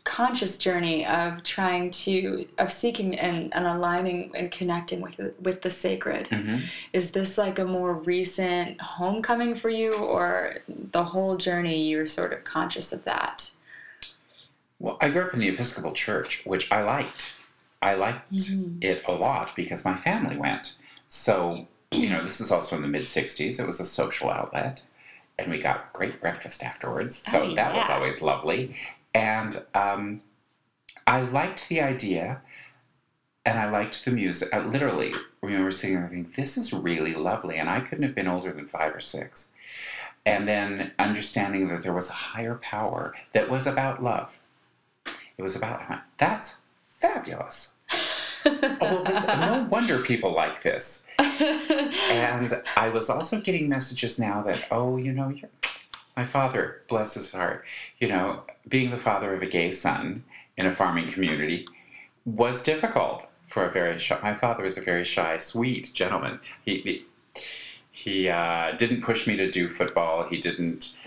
conscious 0.05 0.59
journey 0.59 1.07
of 1.07 1.43
trying 1.43 1.91
to 1.91 2.45
of 2.59 2.71
seeking 2.71 3.19
and, 3.19 3.53
and 3.55 3.67
aligning 3.67 4.31
and 4.35 4.51
connecting 4.51 5.01
with 5.01 5.19
with 5.41 5.63
the 5.63 5.71
sacred 5.71 6.29
hmm 6.29 6.59
is 6.93 7.11
this 7.13 7.39
like 7.39 7.59
a 7.59 7.65
more 7.65 7.95
recent 7.95 8.79
homecoming 8.81 9.55
for 9.55 9.71
you 9.71 9.95
or 9.95 10.59
the 10.93 11.03
whole 11.03 11.37
journey 11.37 11.89
you're 11.89 12.07
sort 12.07 12.33
of 12.35 12.45
conscious 12.45 12.93
of 12.93 13.03
that 13.05 13.51
Well, 14.79 14.99
I 15.01 15.09
grew 15.09 15.23
up 15.23 15.35
in 15.35 15.41
the 15.41 15.49
Episcopal 15.49 15.93
Church, 15.93 16.43
which 16.45 16.71
I 16.71 16.83
liked. 16.83 17.35
I 17.81 17.95
liked 17.95 18.33
Mhm. 18.33 18.83
it 18.83 19.05
a 19.07 19.13
lot 19.13 19.55
because 19.57 19.85
my 19.85 19.97
family 19.97 20.37
went. 20.37 20.77
So, 21.09 21.67
you 21.91 22.11
know, 22.11 22.23
this 22.25 22.41
is 22.41 22.51
also 22.51 22.77
in 22.77 22.83
the 22.83 22.89
mid 22.89 23.07
60s. 23.07 23.59
It 23.59 23.67
was 23.67 23.81
a 23.81 23.85
social 23.85 24.29
outlet, 24.31 24.83
and 25.39 25.51
we 25.51 25.59
got 25.59 25.93
great 25.93 26.21
breakfast 26.21 26.63
afterwards. 26.63 27.23
So 27.31 27.43
Oh, 27.45 27.55
that 27.55 27.75
was 27.75 27.89
always 27.89 28.21
lovely. 28.21 28.77
And 29.15 29.63
um, 29.75 30.23
I 31.07 31.23
liked 31.23 31.69
the 31.69 31.81
idea, 31.81 32.43
and 33.47 33.59
I 33.59 33.71
liked 33.71 34.05
the 34.05 34.11
music. 34.11 34.53
I 34.53 34.59
literally 34.59 35.15
remember 35.43 35.71
sitting 35.71 35.97
there 35.97 36.09
thinking, 36.09 36.33
this 36.37 36.57
is 36.57 36.73
really 36.73 37.13
lovely. 37.13 37.57
And 37.57 37.69
I 37.69 37.81
couldn't 37.81 38.05
have 38.05 38.15
been 38.15 38.29
older 38.29 38.53
than 38.53 38.67
five 38.67 38.95
or 38.95 39.01
six. 39.01 39.51
And 40.27 40.49
then 40.49 40.93
understanding 40.99 41.69
that 41.69 41.83
there 41.83 41.93
was 41.93 42.09
a 42.09 42.15
higher 42.15 42.55
power 42.57 43.15
that 43.33 43.51
was 43.51 43.67
about 43.67 44.03
love. 44.03 44.39
It 45.37 45.43
was 45.43 45.55
about, 45.55 45.83
that's 46.19 46.59
fabulous. 46.99 47.75
Oh, 48.47 48.77
well, 48.79 49.03
this, 49.05 49.27
no 49.27 49.67
wonder 49.71 50.01
people 50.01 50.35
like 50.35 50.63
this. 50.63 51.07
And 51.19 52.63
I 52.77 52.91
was 52.91 53.09
also 53.09 53.41
getting 53.41 53.71
messages 53.71 54.19
now 54.19 54.43
that, 54.43 54.67
oh, 54.71 54.99
you 54.99 55.15
know, 55.15 55.31
you're, 55.31 55.49
my 56.17 56.25
father, 56.25 56.83
bless 56.89 57.15
his 57.15 57.33
heart, 57.33 57.65
you 57.99 58.09
know, 58.09 58.43
being 58.69 58.91
the 58.91 58.97
father 58.97 59.35
of 59.35 59.43
a 59.43 59.47
gay 59.47 59.73
son 59.73 60.25
in 60.57 60.67
a 60.67 60.73
farming 60.73 61.09
community 61.09 61.67
was 62.25 62.63
difficult 62.63 63.29
for 63.49 63.65
a 63.65 63.71
very 63.71 63.99
shy, 63.99 64.19
my 64.23 64.35
father 64.35 64.63
was 64.63 64.79
a 64.79 64.81
very 64.81 65.05
shy, 65.05 65.39
sweet 65.39 65.93
gentleman. 65.95 66.41
He, 66.65 66.81
he, 66.81 67.05
he 67.93 68.29
uh, 68.29 68.73
didn't 68.73 69.03
push 69.03 69.27
me 69.27 69.37
to 69.37 69.51
do 69.51 69.69
football. 69.69 70.27
He 70.29 70.39
didn't, 70.41 70.99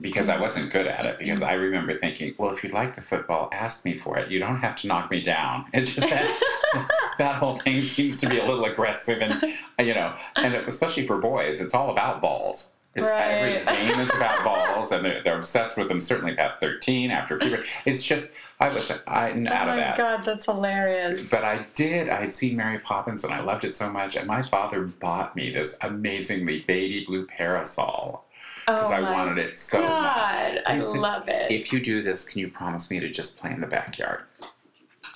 because 0.00 0.28
I 0.28 0.38
wasn't 0.38 0.70
good 0.70 0.86
at 0.86 1.06
it. 1.06 1.18
Because 1.18 1.42
I 1.42 1.54
remember 1.54 1.96
thinking, 1.96 2.34
well, 2.38 2.52
if 2.52 2.62
you 2.62 2.70
like 2.70 2.94
the 2.94 3.02
football, 3.02 3.48
ask 3.52 3.84
me 3.84 3.96
for 3.96 4.18
it. 4.18 4.30
You 4.30 4.38
don't 4.38 4.58
have 4.58 4.76
to 4.76 4.86
knock 4.86 5.10
me 5.10 5.20
down. 5.20 5.66
It's 5.72 5.94
just 5.94 6.08
that 6.08 6.88
that 7.18 7.36
whole 7.36 7.56
thing 7.56 7.82
seems 7.82 8.18
to 8.18 8.28
be 8.28 8.38
a 8.38 8.44
little 8.44 8.64
aggressive, 8.64 9.20
and 9.22 9.40
you 9.78 9.94
know, 9.94 10.14
and 10.36 10.54
especially 10.54 11.06
for 11.06 11.18
boys, 11.18 11.60
it's 11.60 11.74
all 11.74 11.90
about 11.90 12.20
balls. 12.20 12.73
It's 12.94 13.10
every 13.10 13.64
game 13.76 14.00
is 14.00 14.10
about 14.10 14.44
balls, 14.44 14.92
and 14.92 15.04
they're, 15.04 15.22
they're 15.22 15.36
obsessed 15.36 15.76
with 15.76 15.88
them. 15.88 16.00
Certainly 16.00 16.36
past 16.36 16.60
thirteen, 16.60 17.10
after 17.10 17.38
puberty. 17.38 17.66
It's 17.84 18.02
just 18.02 18.32
I 18.60 18.68
was 18.68 18.90
I'm 19.08 19.46
out 19.46 19.68
oh 19.68 19.72
of 19.72 19.76
that. 19.76 19.98
Oh 19.98 20.02
my 20.02 20.16
god, 20.16 20.24
that's 20.24 20.46
hilarious. 20.46 21.28
But 21.28 21.44
I 21.44 21.66
did. 21.74 22.08
I 22.08 22.20
had 22.20 22.34
seen 22.34 22.56
Mary 22.56 22.78
Poppins, 22.78 23.24
and 23.24 23.34
I 23.34 23.40
loved 23.40 23.64
it 23.64 23.74
so 23.74 23.90
much. 23.90 24.16
And 24.16 24.26
my 24.26 24.42
father 24.42 24.82
bought 24.82 25.34
me 25.34 25.50
this 25.50 25.76
amazingly 25.82 26.60
baby 26.60 27.04
blue 27.04 27.26
parasol 27.26 28.24
because 28.66 28.88
oh 28.88 28.94
I 28.94 29.00
wanted 29.00 29.38
it 29.38 29.56
so 29.56 29.80
much. 29.80 29.88
god, 29.88 30.62
I 30.66 30.78
said, 30.78 31.00
love 31.00 31.28
it. 31.28 31.50
If 31.50 31.72
you 31.72 31.80
do 31.80 32.02
this, 32.02 32.24
can 32.24 32.40
you 32.40 32.48
promise 32.48 32.90
me 32.90 33.00
to 33.00 33.08
just 33.08 33.38
play 33.38 33.50
in 33.50 33.60
the 33.60 33.66
backyard? 33.66 34.22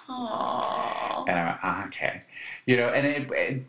Aww. 0.09 1.29
And 1.29 1.39
I 1.39 1.45
went, 1.45 1.59
ah, 1.63 1.87
okay. 1.87 2.23
You 2.67 2.77
know, 2.77 2.89
and 2.89 3.07
it, 3.07 3.31
it, 3.31 3.63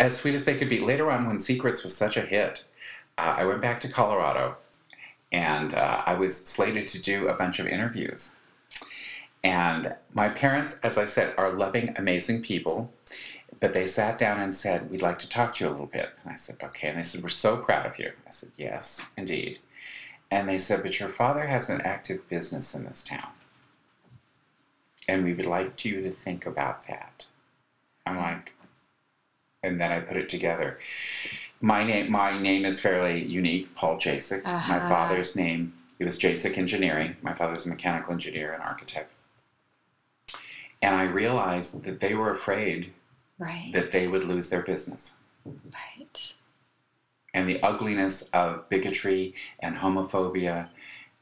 as 0.00 0.16
sweet 0.16 0.34
as 0.34 0.44
they 0.44 0.56
could 0.56 0.68
be, 0.68 0.80
later 0.80 1.10
on 1.10 1.26
when 1.26 1.38
Secrets 1.38 1.82
was 1.82 1.96
such 1.96 2.16
a 2.16 2.22
hit, 2.22 2.64
uh, 3.18 3.34
I 3.38 3.44
went 3.44 3.60
back 3.60 3.80
to 3.80 3.88
Colorado 3.88 4.56
and 5.32 5.74
uh, 5.74 6.02
I 6.04 6.14
was 6.14 6.36
slated 6.36 6.88
to 6.88 7.00
do 7.00 7.28
a 7.28 7.34
bunch 7.34 7.58
of 7.58 7.66
interviews. 7.66 8.36
And 9.44 9.94
my 10.12 10.28
parents, 10.28 10.78
as 10.84 10.98
I 10.98 11.04
said, 11.04 11.34
are 11.36 11.52
loving, 11.52 11.94
amazing 11.96 12.42
people. 12.42 12.92
But 13.60 13.72
they 13.72 13.86
sat 13.86 14.18
down 14.18 14.40
and 14.40 14.54
said, 14.54 14.90
We'd 14.90 15.02
like 15.02 15.18
to 15.20 15.28
talk 15.28 15.54
to 15.54 15.64
you 15.64 15.70
a 15.70 15.72
little 15.72 15.86
bit. 15.86 16.10
And 16.22 16.32
I 16.32 16.36
said, 16.36 16.56
Okay. 16.62 16.88
And 16.88 16.98
they 16.98 17.02
said, 17.02 17.22
We're 17.22 17.28
so 17.28 17.56
proud 17.56 17.86
of 17.86 17.98
you. 17.98 18.12
I 18.26 18.30
said, 18.30 18.50
Yes, 18.56 19.04
indeed. 19.16 19.58
And 20.30 20.48
they 20.48 20.58
said, 20.58 20.82
But 20.82 20.98
your 20.98 21.08
father 21.08 21.46
has 21.46 21.70
an 21.70 21.80
active 21.82 22.28
business 22.28 22.74
in 22.74 22.84
this 22.84 23.02
town. 23.02 23.28
And 25.08 25.24
we 25.24 25.34
would 25.34 25.46
like 25.46 25.84
you 25.84 26.00
to 26.02 26.10
think 26.10 26.46
about 26.46 26.86
that. 26.86 27.26
I'm 28.06 28.16
like, 28.16 28.54
and 29.62 29.80
then 29.80 29.92
I 29.92 30.00
put 30.00 30.16
it 30.16 30.28
together. 30.28 30.78
My 31.64 31.84
name, 31.84 32.10
my 32.10 32.36
name 32.40 32.64
is 32.64 32.80
fairly 32.80 33.22
unique, 33.24 33.72
Paul 33.76 33.96
Jasek. 33.96 34.42
My 34.44 34.50
Uh-huh. 34.54 34.88
father's 34.88 35.36
name, 35.36 35.72
it 36.00 36.04
was 36.04 36.18
Jasek 36.18 36.58
Engineering. 36.58 37.16
My 37.22 37.34
father's 37.34 37.66
a 37.66 37.68
mechanical 37.68 38.12
engineer 38.12 38.52
and 38.52 38.60
architect. 38.62 39.12
And 40.82 40.96
I 40.96 41.04
realized 41.04 41.84
that 41.84 42.00
they 42.00 42.14
were 42.14 42.32
afraid 42.32 42.92
Right. 43.38 43.70
that 43.72 43.92
they 43.92 44.08
would 44.08 44.24
lose 44.24 44.50
their 44.50 44.62
business. 44.62 45.18
Right. 45.44 46.34
And 47.32 47.48
the 47.48 47.62
ugliness 47.62 48.28
of 48.30 48.68
bigotry 48.68 49.32
and 49.60 49.76
homophobia 49.76 50.68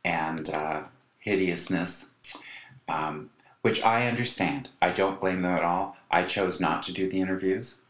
and 0.05 0.49
uh, 0.49 0.85
hideousness, 1.19 2.09
um, 2.89 3.29
which 3.61 3.83
I 3.85 4.07
understand. 4.09 4.71
I 4.81 4.91
don't 4.91 5.21
blame 5.21 5.43
them 5.43 5.55
at 5.55 5.63
all. 5.65 5.99
I 6.11 6.23
chose 6.25 6.61
not 6.63 6.83
to 6.85 6.93
do 6.95 7.09
the 7.11 7.21
interviews. 7.21 7.83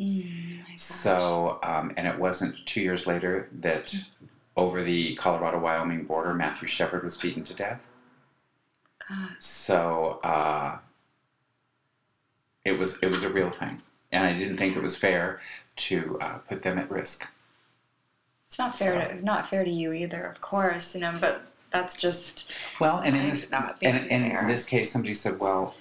Mm. 0.00 0.60
So, 0.76 1.58
um, 1.62 1.92
and 1.96 2.06
it 2.06 2.18
wasn't 2.18 2.64
two 2.66 2.80
years 2.80 3.06
later 3.06 3.48
that 3.60 3.94
over 4.56 4.82
the 4.82 5.14
Colorado 5.16 5.58
Wyoming 5.58 6.04
border, 6.04 6.34
Matthew 6.34 6.68
Shepard 6.68 7.02
was 7.02 7.16
beaten 7.16 7.42
to 7.44 7.54
death. 7.54 7.88
God. 9.08 9.30
So, 9.40 10.20
uh, 10.22 10.78
it 12.64 12.72
was 12.72 12.98
it 13.02 13.06
was 13.06 13.22
a 13.22 13.28
real 13.30 13.50
thing, 13.50 13.80
and 14.12 14.24
I 14.24 14.34
didn't 14.34 14.56
think 14.58 14.76
it 14.76 14.82
was 14.82 14.94
fair 14.96 15.40
to 15.76 16.18
uh, 16.20 16.38
put 16.38 16.62
them 16.62 16.78
at 16.78 16.90
risk. 16.90 17.26
It's 18.46 18.58
not 18.58 18.76
fair 18.76 19.02
So- 19.02 19.16
to 19.16 19.24
not 19.24 19.48
fair 19.48 19.64
to 19.64 19.70
you 19.70 19.92
either, 19.92 20.24
of 20.26 20.40
course, 20.40 20.94
you 20.94 21.00
know, 21.00 21.16
but 21.20 21.42
that's 21.72 21.96
just 21.96 22.58
Well, 22.80 22.98
and 22.98 23.16
in 23.16 23.28
this 23.28 23.50
and, 23.50 23.72
and 23.82 24.10
in 24.10 24.46
this 24.48 24.64
case, 24.64 24.92
somebody 24.92 25.14
said, 25.14 25.38
"Well, 25.40 25.74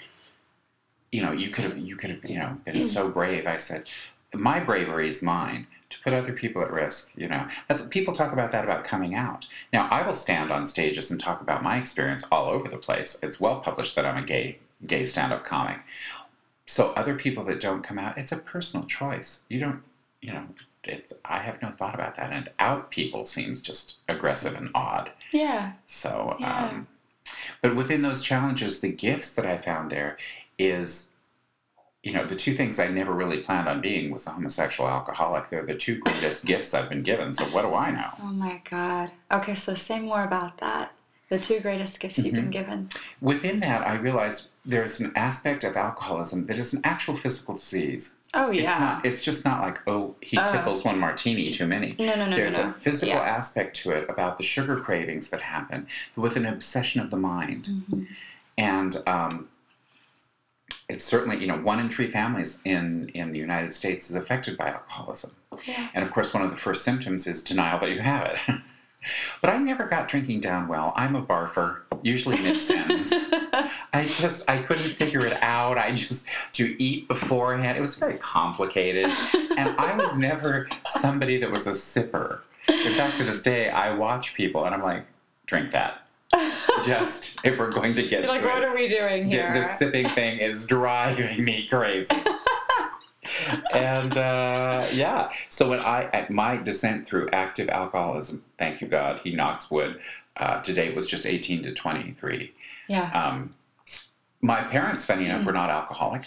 you 1.12 1.22
know, 1.22 1.32
you 1.32 1.50
could 1.50 1.64
have 1.66 1.78
you 1.78 1.96
could 1.96 2.10
have 2.10 2.26
you 2.30 2.38
know 2.38 2.58
been 2.66 2.84
so 2.84 3.10
brave." 3.10 3.46
I 3.48 3.58
said, 3.58 3.88
"My 4.34 4.60
bravery 4.60 5.08
is 5.08 5.22
mine 5.22 5.68
to 5.90 6.00
put 6.00 6.14
other 6.14 6.34
people 6.34 6.62
at 6.62 6.72
risk." 6.72 7.14
You 7.16 7.28
know, 7.28 7.48
that's 7.68 7.86
people 7.88 8.14
talk 8.14 8.34
about 8.34 8.52
that 8.52 8.64
about 8.64 8.84
coming 8.84 9.16
out. 9.16 9.48
Now, 9.72 9.88
I 9.90 10.06
will 10.06 10.14
stand 10.14 10.52
on 10.52 10.66
stages 10.66 11.10
and 11.12 11.20
talk 11.20 11.42
about 11.42 11.64
my 11.64 11.78
experience 11.78 12.24
all 12.32 12.46
over 12.50 12.68
the 12.68 12.78
place. 12.78 13.18
It's 13.24 13.40
well 13.40 13.60
published 13.62 13.96
that 13.96 14.06
I'm 14.06 14.24
a 14.24 14.26
gay 14.26 14.60
gay 14.86 15.04
stand 15.06 15.34
up 15.34 15.44
comic. 15.46 15.80
So 16.66 16.92
other 16.92 17.16
people 17.16 17.44
that 17.46 17.60
don't 17.62 17.82
come 17.82 17.98
out, 17.98 18.18
it's 18.18 18.34
a 18.34 18.38
personal 18.38 18.86
choice. 18.86 19.46
You 19.50 19.60
don't, 19.62 19.82
you 20.22 20.34
know. 20.34 20.44
it's, 20.84 21.14
I 21.24 21.40
have 21.40 21.62
no 21.62 21.70
thought 21.70 21.96
about 21.96 22.16
that, 22.18 22.32
and 22.34 22.50
out 22.60 22.92
people 22.92 23.24
seems 23.26 23.62
just 23.62 24.00
aggressive 24.10 24.54
and 24.56 24.70
odd. 24.76 25.12
yeah. 25.32 25.74
So, 25.86 26.36
Yeah. 26.40 26.66
um, 26.68 26.88
but 27.62 27.76
within 27.76 28.02
those 28.02 28.22
challenges, 28.22 28.82
the 28.82 28.90
gifts 28.90 29.34
that 29.36 29.46
I 29.46 29.58
found 29.58 29.92
there 29.92 30.18
is, 30.58 31.14
you 32.04 32.14
know, 32.14 32.26
the 32.26 32.36
two 32.36 32.54
things 32.54 32.80
I 32.80 32.88
never 32.88 33.12
really 33.14 33.40
planned 33.40 33.68
on 33.68 33.82
being 33.82 34.12
was 34.12 34.28
a 34.28 34.32
homosexual 34.32 34.90
alcoholic. 34.90 35.50
They're 35.50 35.66
the 35.66 35.76
two 35.76 36.00
greatest 36.00 36.46
gifts 36.46 36.74
I've 36.74 36.90
been 36.90 37.04
given. 37.04 37.34
So 37.34 37.46
what 37.46 37.64
do 37.64 37.74
I 37.74 37.92
know? 37.92 38.08
Oh 38.22 38.26
my 38.28 38.62
God. 38.70 39.12
Okay, 39.32 39.56
so 39.56 39.74
say 39.74 40.00
more 40.00 40.24
about 40.24 40.58
that. 40.60 40.92
The 41.30 41.38
two 41.40 41.60
greatest 41.60 42.00
gifts 42.00 42.20
you've 42.20 42.28
Mm-hmm. 42.28 42.36
been 42.44 42.50
given. 42.52 42.90
Within 43.20 43.60
that, 43.60 43.86
I 43.86 43.96
realized 43.96 44.52
there's 44.66 45.02
an 45.02 45.12
aspect 45.18 45.66
of 45.66 45.76
alcoholism 45.76 46.46
that 46.46 46.58
is 46.58 46.74
an 46.74 46.80
actual 46.86 47.18
physical 47.18 47.56
disease. 47.56 48.16
Oh 48.34 48.50
It's 48.50 48.62
yeah. 48.62 48.80
not. 48.80 49.06
It's 49.06 49.22
just 49.22 49.44
not 49.44 49.62
like 49.62 49.82
oh 49.88 50.16
he 50.22 50.38
Oh. 50.40 50.50
tipples 50.50 50.86
one 50.86 50.98
martini 50.98 51.50
too 51.50 51.68
many. 51.68 51.96
No, 52.00 52.16
no, 52.16 52.30
no, 52.30 52.36
There's 52.36 52.54
no, 52.58 52.64
no. 52.64 52.70
a 52.70 52.74
physical 52.74 53.16
Yeah. 53.16 53.22
aspect 53.22 53.76
to 53.84 53.92
it 53.92 54.10
about 54.10 54.38
the 54.38 54.44
sugar 54.44 54.78
cravings 54.78 55.30
that 55.32 55.42
happen 55.42 55.88
with 56.16 56.38
an 56.38 56.46
obsession 56.46 57.02
of 57.02 57.10
the 57.10 57.18
mind. 57.18 57.66
Mhm. 57.68 58.08
and 58.58 58.96
um, 59.06 59.50
it's 60.90 61.04
certainly 61.04 61.38
you 61.40 61.48
know 61.48 61.58
one 61.58 61.80
in 61.80 61.90
three 61.90 62.10
families 62.10 62.62
in 62.66 63.10
in 63.10 63.32
the 63.32 63.40
United 63.40 63.74
States 63.74 64.10
is 64.10 64.16
affected 64.16 64.58
by 64.58 64.70
alcoholism, 64.70 65.32
Yeah. 65.66 65.90
and 65.94 66.04
of 66.04 66.12
course 66.12 66.34
one 66.34 66.44
of 66.44 66.50
the 66.50 66.56
first 66.58 66.84
symptoms 66.84 67.28
is 67.28 67.44
denial 67.44 67.80
that 67.80 67.92
you 67.92 68.00
have 68.00 68.28
it. 68.28 68.40
but 69.42 69.50
I 69.50 69.58
never 69.58 69.86
got 69.86 70.08
drinking 70.08 70.42
down 70.42 70.68
well. 70.68 70.94
I'm 70.96 71.16
a 71.16 71.22
barfer, 71.22 71.82
usually 72.04 72.42
mid 72.42 72.62
sentence. 72.62 73.14
I 73.94 74.06
just 74.06 74.50
I 74.50 74.60
couldn't 74.60 74.84
figure 74.96 75.26
it 75.26 75.38
out. 75.42 75.78
I 75.78 75.92
just 75.92 76.26
to 76.54 76.82
eat 76.82 77.08
beforehand. 77.08 77.78
It 77.78 77.82
was 77.82 77.96
very 77.96 78.18
complicated, 78.18 79.12
and 79.58 79.78
I 79.78 79.96
was 79.96 80.18
never 80.30 80.70
somebody 80.86 81.38
that 81.40 81.52
was 81.52 81.68
a 81.68 81.72
sipper. 81.72 82.40
In 82.70 82.96
fact, 82.96 83.18
to 83.18 83.24
this 83.24 83.42
day, 83.42 83.70
I 83.70 83.94
watch 83.94 84.34
people 84.34 84.66
and 84.66 84.76
I'm 84.76 84.82
like, 84.84 85.06
drink 85.46 85.72
that. 85.72 86.07
Just 86.84 87.40
if 87.44 87.58
we're 87.58 87.72
going 87.72 87.96
to 87.96 88.04
get 88.04 88.22
You're 88.22 88.30
like, 88.30 88.42
to 88.42 88.48
what 88.48 88.64
are 88.64 88.74
we 88.74 88.88
doing 88.88 89.26
here? 89.26 89.54
the 89.54 89.68
sipping 89.76 90.10
thing 90.10 90.40
is 90.40 90.66
driving 90.66 91.44
me 91.44 91.68
crazy. 91.68 92.10
and 93.74 94.18
uh, 94.18 94.88
yeah, 94.92 95.30
so 95.50 95.70
when 95.70 95.80
I 95.80 96.04
at 96.14 96.30
my 96.30 96.58
descent 96.58 97.06
through 97.06 97.30
active 97.32 97.70
alcoholism, 97.70 98.44
thank 98.58 98.82
you 98.82 98.88
God, 98.88 99.20
he 99.20 99.34
knocks 99.34 99.72
wood. 99.72 100.00
Uh, 100.36 100.62
to 100.62 100.72
date 100.72 100.96
was 100.96 101.08
just 101.08 101.26
18 101.26 101.64
to 101.64 101.74
23. 101.74 102.54
yeah. 102.88 103.12
Um, 103.12 103.56
my 104.40 104.62
parents, 104.62 105.04
funny 105.04 105.26
enough, 105.26 105.44
were 105.46 105.52
not 105.52 105.72
alcoholic. 105.72 106.26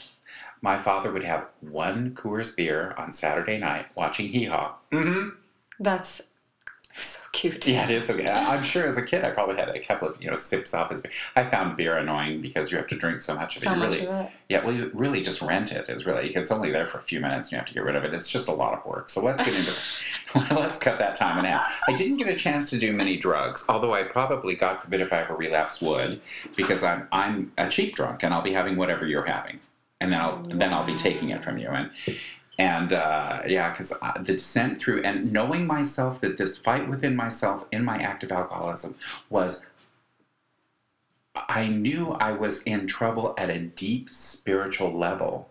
My 0.63 0.79
father 0.79 1.13
would 1.13 1.23
have 1.23 1.47
one 1.61 2.11
Coors 2.15 2.57
beer 2.57 2.93
on 2.99 3.13
Saturday 3.13 3.57
night 3.57 3.87
watching 3.95 4.29
Hee 4.29 4.47
Haw. 4.47 4.75
Mm-hmm. 4.91 5.29
That's 5.79 6.21
so 7.03 7.21
cute. 7.33 7.67
Yeah, 7.67 7.85
it 7.85 7.91
is. 7.91 8.11
I- 8.11 8.55
I'm 8.55 8.63
sure 8.63 8.87
as 8.87 8.99
a 8.99 9.03
kid 9.03 9.25
I 9.25 9.31
probably 9.31 9.57
had 9.57 9.69
a 9.69 9.81
couple 9.81 10.09
of 10.09 10.21
you 10.23 10.29
know 10.29 10.37
sips 10.37 10.75
off 10.75 10.91
his 10.91 11.03
beer. 11.03 11.13
I 11.37 11.45
found 11.45 11.77
beer 11.77 11.97
annoying 11.97 12.41
because 12.41 12.71
you 12.71 12.79
have 12.79 12.87
to 12.89 12.97
drink 12.97 13.21
so 13.21 13.35
much 13.35 13.57
of 13.57 13.63
it. 13.63 13.67
So 13.67 13.73
you 13.73 13.79
much 13.79 13.95
really, 13.95 14.07
of 14.07 14.27
it. 14.27 14.31
yeah, 14.49 14.65
well, 14.65 14.75
you 14.75 14.91
really 14.95 15.23
just 15.23 15.43
rent 15.43 15.73
it. 15.73 15.89
Is 15.89 16.07
really 16.07 16.31
it's 16.35 16.51
only 16.51 16.71
there 16.71 16.87
for 16.87 16.99
a 16.99 17.03
few 17.03 17.21
minutes 17.21 17.49
and 17.49 17.53
you 17.53 17.59
have 17.59 17.67
to 17.67 17.75
get 17.75 17.85
rid 17.85 17.97
of 17.97 18.05
it. 18.05 18.15
It's 18.15 18.29
just 18.29 18.49
a 18.49 18.53
lot 18.53 18.75
of 18.79 18.85
work. 18.85 19.09
So 19.09 19.23
let's 19.23 19.43
get 19.45 19.55
into 19.55 20.55
let's 20.55 20.79
cut 20.79 20.99
that 20.99 21.15
time 21.15 21.39
in 21.39 21.45
half. 21.45 21.81
I 21.89 21.95
didn't 21.95 22.17
get 22.19 22.29
a 22.29 22.35
chance 22.35 22.71
to 22.71 22.79
do 22.79 22.93
many 22.93 23.17
drugs, 23.17 23.65
although 23.69 23.95
I 23.95 24.03
probably, 24.05 24.55
God 24.55 24.81
forbid, 24.81 25.01
if 25.01 25.13
I 25.13 25.23
ever 25.23 25.35
relapse, 25.35 25.81
would 25.81 26.21
because 26.57 26.83
I'm 26.85 27.09
I'm 27.13 27.53
a 27.59 27.69
cheap 27.69 27.95
drunk 27.97 28.23
and 28.23 28.33
I'll 28.35 28.43
be 28.43 28.53
having 28.53 28.77
whatever 28.77 29.07
you're 29.07 29.27
having, 29.27 29.61
and 30.01 30.13
then 30.13 30.21
I'll 30.21 30.43
then 30.43 30.73
I'll 30.73 30.87
be 30.87 30.97
taking 30.97 31.31
it 31.31 31.43
from 31.45 31.59
you 31.59 31.69
and. 31.69 31.91
And 32.61 32.93
uh, 32.93 33.41
yeah, 33.47 33.71
because 33.71 33.95
the 34.21 34.35
descent 34.35 34.79
through 34.79 35.03
and 35.03 35.33
knowing 35.33 35.67
myself 35.67 36.21
that 36.21 36.37
this 36.37 36.59
fight 36.59 36.87
within 36.91 37.17
myself 37.17 37.67
in 37.73 37.83
my 37.87 37.97
active 37.97 38.31
alcoholism 38.31 38.97
was 39.31 39.65
I 41.35 41.69
knew 41.69 42.11
I 42.13 42.33
was 42.33 42.63
in 42.65 42.87
trouble 42.87 43.33
at 43.39 43.49
a 43.49 43.59
deep 43.59 44.11
spiritual 44.11 44.93
level 44.93 45.49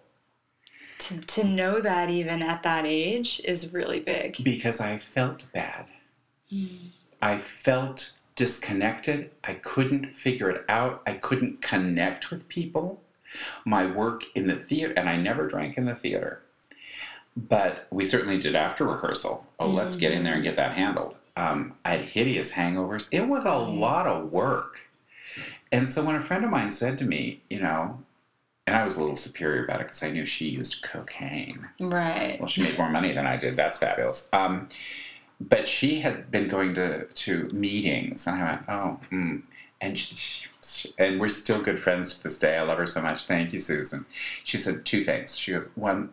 To, 0.99 1.17
to 1.19 1.43
know 1.45 1.81
that 1.81 2.11
even 2.11 2.43
at 2.43 2.61
that 2.61 2.85
age 2.85 3.41
is 3.43 3.73
really 3.73 4.01
big. 4.01 4.37
because 4.43 4.79
I 4.79 4.97
felt 4.97 5.45
bad. 5.51 5.85
Mm. 6.53 6.91
I 7.23 7.39
felt 7.39 8.13
disconnected. 8.35 9.31
I 9.43 9.55
couldn't 9.55 10.15
figure 10.15 10.51
it 10.51 10.63
out. 10.69 11.01
I 11.07 11.13
couldn't 11.13 11.63
connect 11.63 12.29
with 12.29 12.47
people. 12.49 13.01
My 13.65 13.87
work 13.87 14.25
in 14.35 14.45
the 14.45 14.59
theater, 14.59 14.93
and 14.95 15.09
I 15.09 15.17
never 15.17 15.47
drank 15.47 15.75
in 15.75 15.85
the 15.85 15.95
theater, 15.95 16.43
but 17.47 17.87
we 17.91 18.03
certainly 18.03 18.39
did 18.39 18.55
after 18.55 18.85
rehearsal. 18.85 19.45
Oh, 19.59 19.67
let's 19.67 19.97
get 19.97 20.11
in 20.11 20.23
there 20.23 20.33
and 20.33 20.43
get 20.43 20.55
that 20.57 20.75
handled. 20.75 21.15
Um, 21.37 21.75
I 21.85 21.91
had 21.91 22.01
hideous 22.01 22.53
hangovers. 22.53 23.07
It 23.11 23.27
was 23.27 23.45
a 23.45 23.55
lot 23.55 24.07
of 24.07 24.31
work. 24.31 24.89
And 25.71 25.89
so 25.89 26.03
when 26.03 26.15
a 26.15 26.21
friend 26.21 26.43
of 26.43 26.49
mine 26.49 26.71
said 26.71 26.97
to 26.97 27.05
me, 27.05 27.41
you 27.49 27.59
know, 27.59 28.03
and 28.67 28.75
I 28.75 28.83
was 28.83 28.97
a 28.97 28.99
little 28.99 29.15
superior 29.15 29.63
about 29.63 29.81
it 29.81 29.87
because 29.87 30.03
I 30.03 30.11
knew 30.11 30.25
she 30.25 30.49
used 30.49 30.83
cocaine. 30.83 31.69
Right. 31.79 32.37
Well, 32.39 32.47
she 32.47 32.61
made 32.61 32.77
more 32.77 32.89
money 32.89 33.13
than 33.13 33.25
I 33.25 33.37
did. 33.37 33.55
That's 33.55 33.77
fabulous. 33.77 34.29
Um, 34.33 34.69
but 35.39 35.67
she 35.67 36.01
had 36.01 36.29
been 36.29 36.47
going 36.47 36.73
to, 36.75 37.05
to 37.05 37.47
meetings, 37.53 38.27
and 38.27 38.41
I 38.41 38.51
went, 38.51 38.61
oh, 38.67 38.99
mm. 39.11 39.41
and 39.79 39.97
she, 39.97 40.47
she, 40.61 40.93
and 40.97 41.19
we're 41.19 41.29
still 41.29 41.61
good 41.61 41.79
friends 41.79 42.15
to 42.15 42.23
this 42.23 42.37
day. 42.37 42.57
I 42.57 42.63
love 42.63 42.77
her 42.77 42.85
so 42.85 43.01
much. 43.01 43.25
Thank 43.25 43.53
you, 43.53 43.59
Susan. 43.59 44.05
She 44.43 44.57
said 44.57 44.85
two 44.85 45.05
things. 45.05 45.37
She 45.37 45.53
goes, 45.53 45.71
one, 45.75 46.09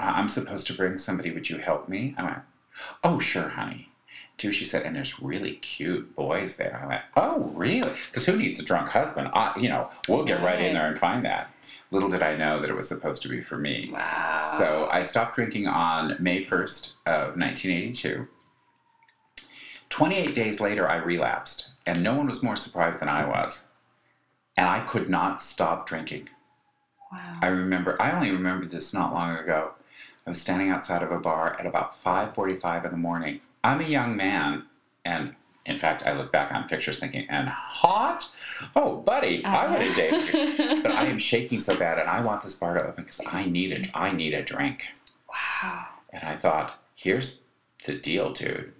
Uh, 0.00 0.12
I'm 0.16 0.28
supposed 0.28 0.66
to 0.68 0.74
bring 0.74 0.98
somebody. 0.98 1.30
Would 1.30 1.48
you 1.50 1.58
help 1.58 1.88
me? 1.88 2.14
I 2.18 2.22
went, 2.24 2.38
oh, 3.02 3.18
sure, 3.18 3.50
honey. 3.50 3.88
Two, 4.36 4.50
she 4.50 4.64
said, 4.64 4.82
and 4.82 4.96
there's 4.96 5.20
really 5.22 5.54
cute 5.56 6.16
boys 6.16 6.56
there. 6.56 6.80
I 6.82 6.86
went, 6.88 7.02
oh, 7.16 7.52
really? 7.54 7.92
Because 8.10 8.26
who 8.26 8.36
needs 8.36 8.58
a 8.58 8.64
drunk 8.64 8.88
husband? 8.88 9.28
I, 9.32 9.56
you 9.58 9.68
know, 9.68 9.90
we'll 10.08 10.24
get 10.24 10.42
right 10.42 10.60
in 10.60 10.74
there 10.74 10.88
and 10.88 10.98
find 10.98 11.24
that. 11.24 11.50
Little 11.92 12.08
did 12.08 12.22
I 12.22 12.36
know 12.36 12.60
that 12.60 12.68
it 12.68 12.74
was 12.74 12.88
supposed 12.88 13.22
to 13.22 13.28
be 13.28 13.40
for 13.40 13.56
me. 13.56 13.90
Wow. 13.92 14.54
So 14.58 14.88
I 14.90 15.02
stopped 15.02 15.36
drinking 15.36 15.68
on 15.68 16.16
May 16.18 16.44
1st 16.44 16.94
of 17.06 17.36
1982. 17.38 18.26
28 19.90 20.34
days 20.34 20.60
later, 20.60 20.88
I 20.88 20.96
relapsed, 20.96 21.70
and 21.86 22.02
no 22.02 22.14
one 22.16 22.26
was 22.26 22.42
more 22.42 22.56
surprised 22.56 23.00
than 23.00 23.08
I 23.08 23.24
was. 23.26 23.66
and 24.56 24.66
I 24.68 24.80
could 24.80 25.08
not 25.08 25.40
stop 25.42 25.86
drinking. 25.86 26.28
Wow. 27.12 27.38
I 27.42 27.46
remember, 27.46 28.00
I 28.00 28.12
only 28.12 28.30
remembered 28.32 28.70
this 28.70 28.92
not 28.94 29.12
long 29.12 29.36
ago. 29.36 29.72
I 30.26 30.30
was 30.30 30.40
standing 30.40 30.70
outside 30.70 31.02
of 31.02 31.10
a 31.10 31.18
bar 31.18 31.56
at 31.58 31.66
about 31.66 32.02
5:45 32.02 32.84
in 32.84 32.90
the 32.90 32.96
morning. 32.96 33.40
I'm 33.62 33.80
a 33.80 33.84
young 33.84 34.16
man, 34.16 34.64
and 35.04 35.34
in 35.66 35.78
fact, 35.78 36.02
I 36.06 36.12
look 36.12 36.30
back 36.30 36.52
on 36.52 36.68
pictures 36.68 36.98
thinking, 36.98 37.26
and 37.28 37.48
hot? 37.48 38.34
Oh, 38.76 38.96
buddy, 38.96 39.44
I 39.44 39.70
would 39.70 39.82
have 39.82 39.98
uh-huh. 39.98 40.32
dated 40.32 40.58
you. 40.58 40.82
But 40.82 40.92
I 40.92 41.06
am 41.06 41.18
shaking 41.18 41.60
so 41.60 41.76
bad, 41.76 41.98
and 41.98 42.08
I 42.08 42.20
want 42.20 42.42
this 42.42 42.54
bar 42.54 42.74
to 42.74 42.86
open 42.86 43.04
because 43.04 43.20
I 43.26 43.44
need 43.44 43.72
it. 43.72 43.88
I 43.94 44.12
need 44.12 44.34
a 44.34 44.42
drink. 44.42 44.88
wow. 45.28 45.86
And 46.12 46.22
I 46.22 46.36
thought, 46.36 46.80
here's 46.94 47.40
the 47.84 47.94
deal, 47.94 48.32
dude. 48.32 48.72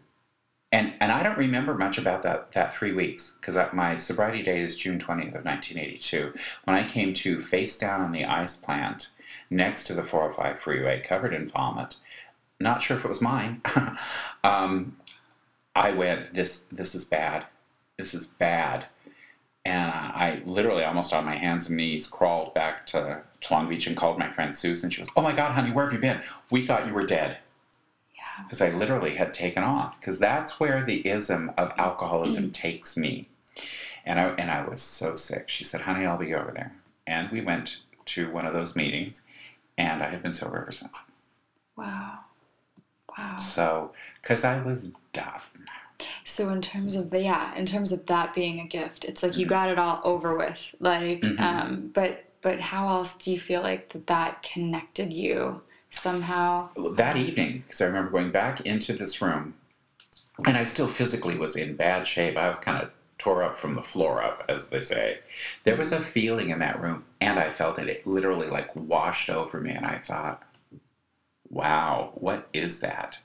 And 0.72 0.94
and 1.00 1.12
I 1.12 1.22
don't 1.22 1.38
remember 1.38 1.74
much 1.74 1.98
about 1.98 2.22
that 2.22 2.52
that 2.52 2.74
three 2.74 2.92
weeks 2.92 3.36
because 3.40 3.56
my 3.72 3.96
sobriety 3.96 4.42
date 4.42 4.60
is 4.60 4.76
June 4.76 4.98
20th 4.98 5.36
of 5.36 5.44
1982. 5.44 6.32
When 6.64 6.76
I 6.76 6.86
came 6.86 7.12
to 7.14 7.40
face 7.40 7.78
down 7.78 8.00
on 8.00 8.12
the 8.12 8.24
ice 8.24 8.56
plant 8.56 9.10
next 9.50 9.84
to 9.84 9.94
the 9.94 10.02
405 10.02 10.60
freeway, 10.60 11.00
covered 11.00 11.34
in 11.34 11.48
vomit, 11.48 11.96
not 12.60 12.82
sure 12.82 12.96
if 12.96 13.04
it 13.04 13.08
was 13.08 13.20
mine. 13.20 13.60
um, 14.44 14.96
I 15.74 15.90
went, 15.90 16.34
this 16.34 16.66
this 16.70 16.94
is 16.94 17.04
bad. 17.04 17.46
This 17.98 18.14
is 18.14 18.26
bad. 18.26 18.86
And 19.66 19.90
I 19.90 20.42
literally, 20.44 20.84
almost 20.84 21.14
on 21.14 21.24
my 21.24 21.36
hands 21.36 21.68
and 21.68 21.78
knees, 21.78 22.06
crawled 22.06 22.52
back 22.52 22.84
to 22.88 23.22
Long 23.50 23.68
Beach 23.68 23.86
and 23.86 23.96
called 23.96 24.18
my 24.18 24.30
friend 24.30 24.54
Susan. 24.54 24.90
She 24.90 24.98
goes, 25.00 25.10
"Oh 25.16 25.22
my 25.22 25.32
God, 25.32 25.52
honey, 25.52 25.70
where 25.72 25.84
have 25.84 25.92
you 25.94 25.98
been? 25.98 26.22
We 26.50 26.62
thought 26.62 26.86
you 26.86 26.92
were 26.92 27.06
dead." 27.06 27.38
Yeah. 28.14 28.44
because 28.44 28.60
I 28.60 28.70
literally 28.70 29.14
had 29.16 29.32
taken 29.34 29.62
off 29.62 29.98
because 29.98 30.18
that's 30.18 30.60
where 30.60 30.82
the 30.84 31.06
ism 31.08 31.52
of 31.56 31.72
alcoholism 31.78 32.52
takes 32.52 32.96
me. 32.96 33.28
And 34.04 34.20
I 34.20 34.28
and 34.38 34.50
I 34.50 34.66
was 34.68 34.82
so 34.82 35.16
sick. 35.16 35.48
She 35.48 35.64
said, 35.64 35.82
"Honey, 35.82 36.04
I'll 36.06 36.18
be 36.18 36.34
over 36.34 36.52
there." 36.52 36.72
And 37.06 37.30
we 37.30 37.40
went 37.40 37.80
to 38.06 38.30
one 38.30 38.46
of 38.46 38.52
those 38.52 38.76
meetings, 38.76 39.22
and 39.78 40.02
I 40.02 40.10
have 40.10 40.22
been 40.22 40.32
sober 40.32 40.58
ever 40.58 40.72
since. 40.72 40.98
Wow. 41.76 42.20
Wow. 43.16 43.36
So, 43.38 43.92
because 44.20 44.44
I 44.44 44.60
was 44.62 44.92
done. 45.12 45.40
So 46.24 46.48
in 46.50 46.60
terms 46.60 46.96
of 46.96 47.12
yeah, 47.14 47.54
in 47.54 47.66
terms 47.66 47.92
of 47.92 48.06
that 48.06 48.34
being 48.34 48.60
a 48.60 48.64
gift, 48.66 49.04
it's 49.04 49.22
like 49.22 49.36
you 49.36 49.46
Mhm. 49.46 49.50
got 49.50 49.70
it 49.70 49.78
all 49.78 50.00
over 50.04 50.36
with. 50.36 50.74
Like, 50.80 51.20
Mhm. 51.20 51.40
um, 51.40 51.90
but 51.94 52.24
but 52.42 52.60
how 52.60 52.88
else 52.88 53.14
do 53.14 53.32
you 53.32 53.38
feel 53.38 53.62
like 53.62 53.88
that 53.90 54.06
that 54.06 54.42
connected 54.42 55.12
you 55.12 55.62
somehow? 55.90 56.68
That 56.96 57.16
evening, 57.16 57.62
because 57.66 57.80
I 57.80 57.86
remember 57.86 58.10
going 58.10 58.32
back 58.32 58.60
into 58.62 58.92
this 58.92 59.22
room, 59.22 59.54
and 60.44 60.56
I 60.56 60.64
still 60.64 60.88
physically 60.88 61.36
was 61.38 61.56
in 61.56 61.76
bad 61.76 62.06
shape. 62.06 62.36
I 62.36 62.48
was 62.48 62.58
kind 62.58 62.82
of 62.82 62.90
tore 63.18 63.42
up 63.42 63.56
from 63.56 63.74
the 63.74 63.82
floor 63.82 64.22
up, 64.22 64.44
as 64.48 64.68
they 64.68 64.80
say. 64.80 65.20
There 65.64 65.76
was 65.76 65.92
a 65.92 66.00
feeling 66.00 66.50
in 66.50 66.58
that 66.58 66.80
room, 66.80 67.04
and 67.20 67.38
I 67.38 67.50
felt 67.50 67.78
it. 67.78 67.88
It 67.88 68.06
literally 68.06 68.48
like 68.48 68.74
washed 68.74 69.30
over 69.30 69.60
me, 69.60 69.70
and 69.70 69.86
I 69.86 69.98
thought, 69.98 70.42
wow, 71.48 72.12
what 72.14 72.48
is 72.52 72.80
that? 72.80 73.20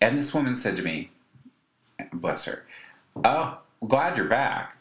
And 0.00 0.16
this 0.16 0.34
woman 0.34 0.56
said 0.56 0.76
to 0.76 0.82
me, 0.82 1.10
bless 2.12 2.44
her, 2.44 2.64
oh, 3.24 3.58
glad 3.86 4.16
you're 4.16 4.26
back. 4.26 4.76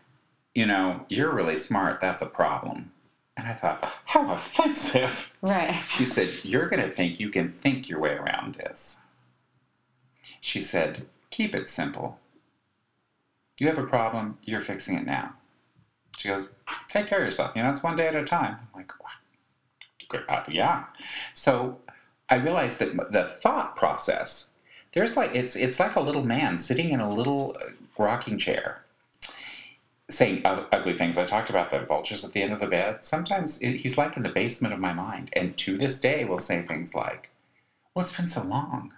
You 0.54 0.66
know, 0.66 1.06
you're 1.10 1.34
really 1.34 1.58
smart. 1.58 2.00
That's 2.00 2.22
a 2.22 2.28
problem. 2.28 2.92
And 3.38 3.48
I 3.48 3.54
thought, 3.54 3.94
how 4.06 4.32
offensive. 4.32 5.34
Right. 5.42 5.74
She 5.90 6.06
said, 6.06 6.30
You're 6.44 6.70
going 6.70 6.82
to 6.82 6.92
think 6.92 7.20
you 7.20 7.30
can 7.30 7.50
think 7.50 7.90
your 7.90 8.00
way 8.00 8.14
around 8.14 8.56
this. 8.56 9.02
She 10.40 10.62
said, 10.62 11.06
Keep 11.30 11.54
it 11.54 11.68
simple. 11.68 12.20
You 13.60 13.68
have 13.68 13.78
a 13.78 13.84
problem, 13.84 14.38
you're 14.44 14.62
fixing 14.62 14.98
it 14.98 15.06
now. 15.06 15.34
She 16.18 16.28
goes, 16.28 16.50
Take 16.88 17.08
care 17.08 17.20
of 17.20 17.26
yourself. 17.26 17.56
You 17.56 17.64
know, 17.64 17.70
it's 17.70 17.84
one 17.84 17.96
day 17.96 18.08
at 18.08 18.16
a 18.16 18.24
time. 18.24 18.58
I'm 18.74 18.82
like, 18.82 18.92
uh, 20.30 20.44
Yeah. 20.50 20.86
So 21.34 21.80
I 22.30 22.36
realized 22.36 22.80
that 22.80 23.12
the 23.12 23.26
thought 23.26 23.76
process, 23.76 24.52
there's 24.94 25.16
like, 25.16 25.34
it's, 25.34 25.56
it's 25.56 25.80
like 25.80 25.96
a 25.96 26.02
little 26.02 26.26
man 26.26 26.58
sitting 26.58 26.90
in 26.92 27.00
a 27.00 27.14
little 27.14 27.56
uh, 27.62 27.72
rocking 27.98 28.38
chair 28.38 28.86
saying 30.10 30.42
ugly 30.46 30.94
things. 30.94 31.18
I 31.18 31.26
talked 31.26 31.50
about 31.50 31.72
the 31.72 31.80
vultures 31.80 32.24
at 32.24 32.34
the 32.34 32.42
end 32.42 32.54
of 32.54 32.60
the 32.60 32.68
bed. 32.68 33.04
Sometimes 33.04 33.62
it, 33.62 33.78
he's 33.78 33.98
like 33.98 34.16
in 34.18 34.24
the 34.24 34.30
basement 34.30 34.74
of 34.74 34.80
my 34.80 34.94
mind, 34.94 35.32
and 35.34 35.58
to 35.58 35.78
this 35.78 36.00
day 36.00 36.26
will 36.26 36.40
say 36.40 36.62
things 36.62 36.94
like, 36.94 37.32
"Well, 37.94 38.04
it's 38.04 38.16
been 38.16 38.28
so 38.28 38.44
long. 38.44 38.94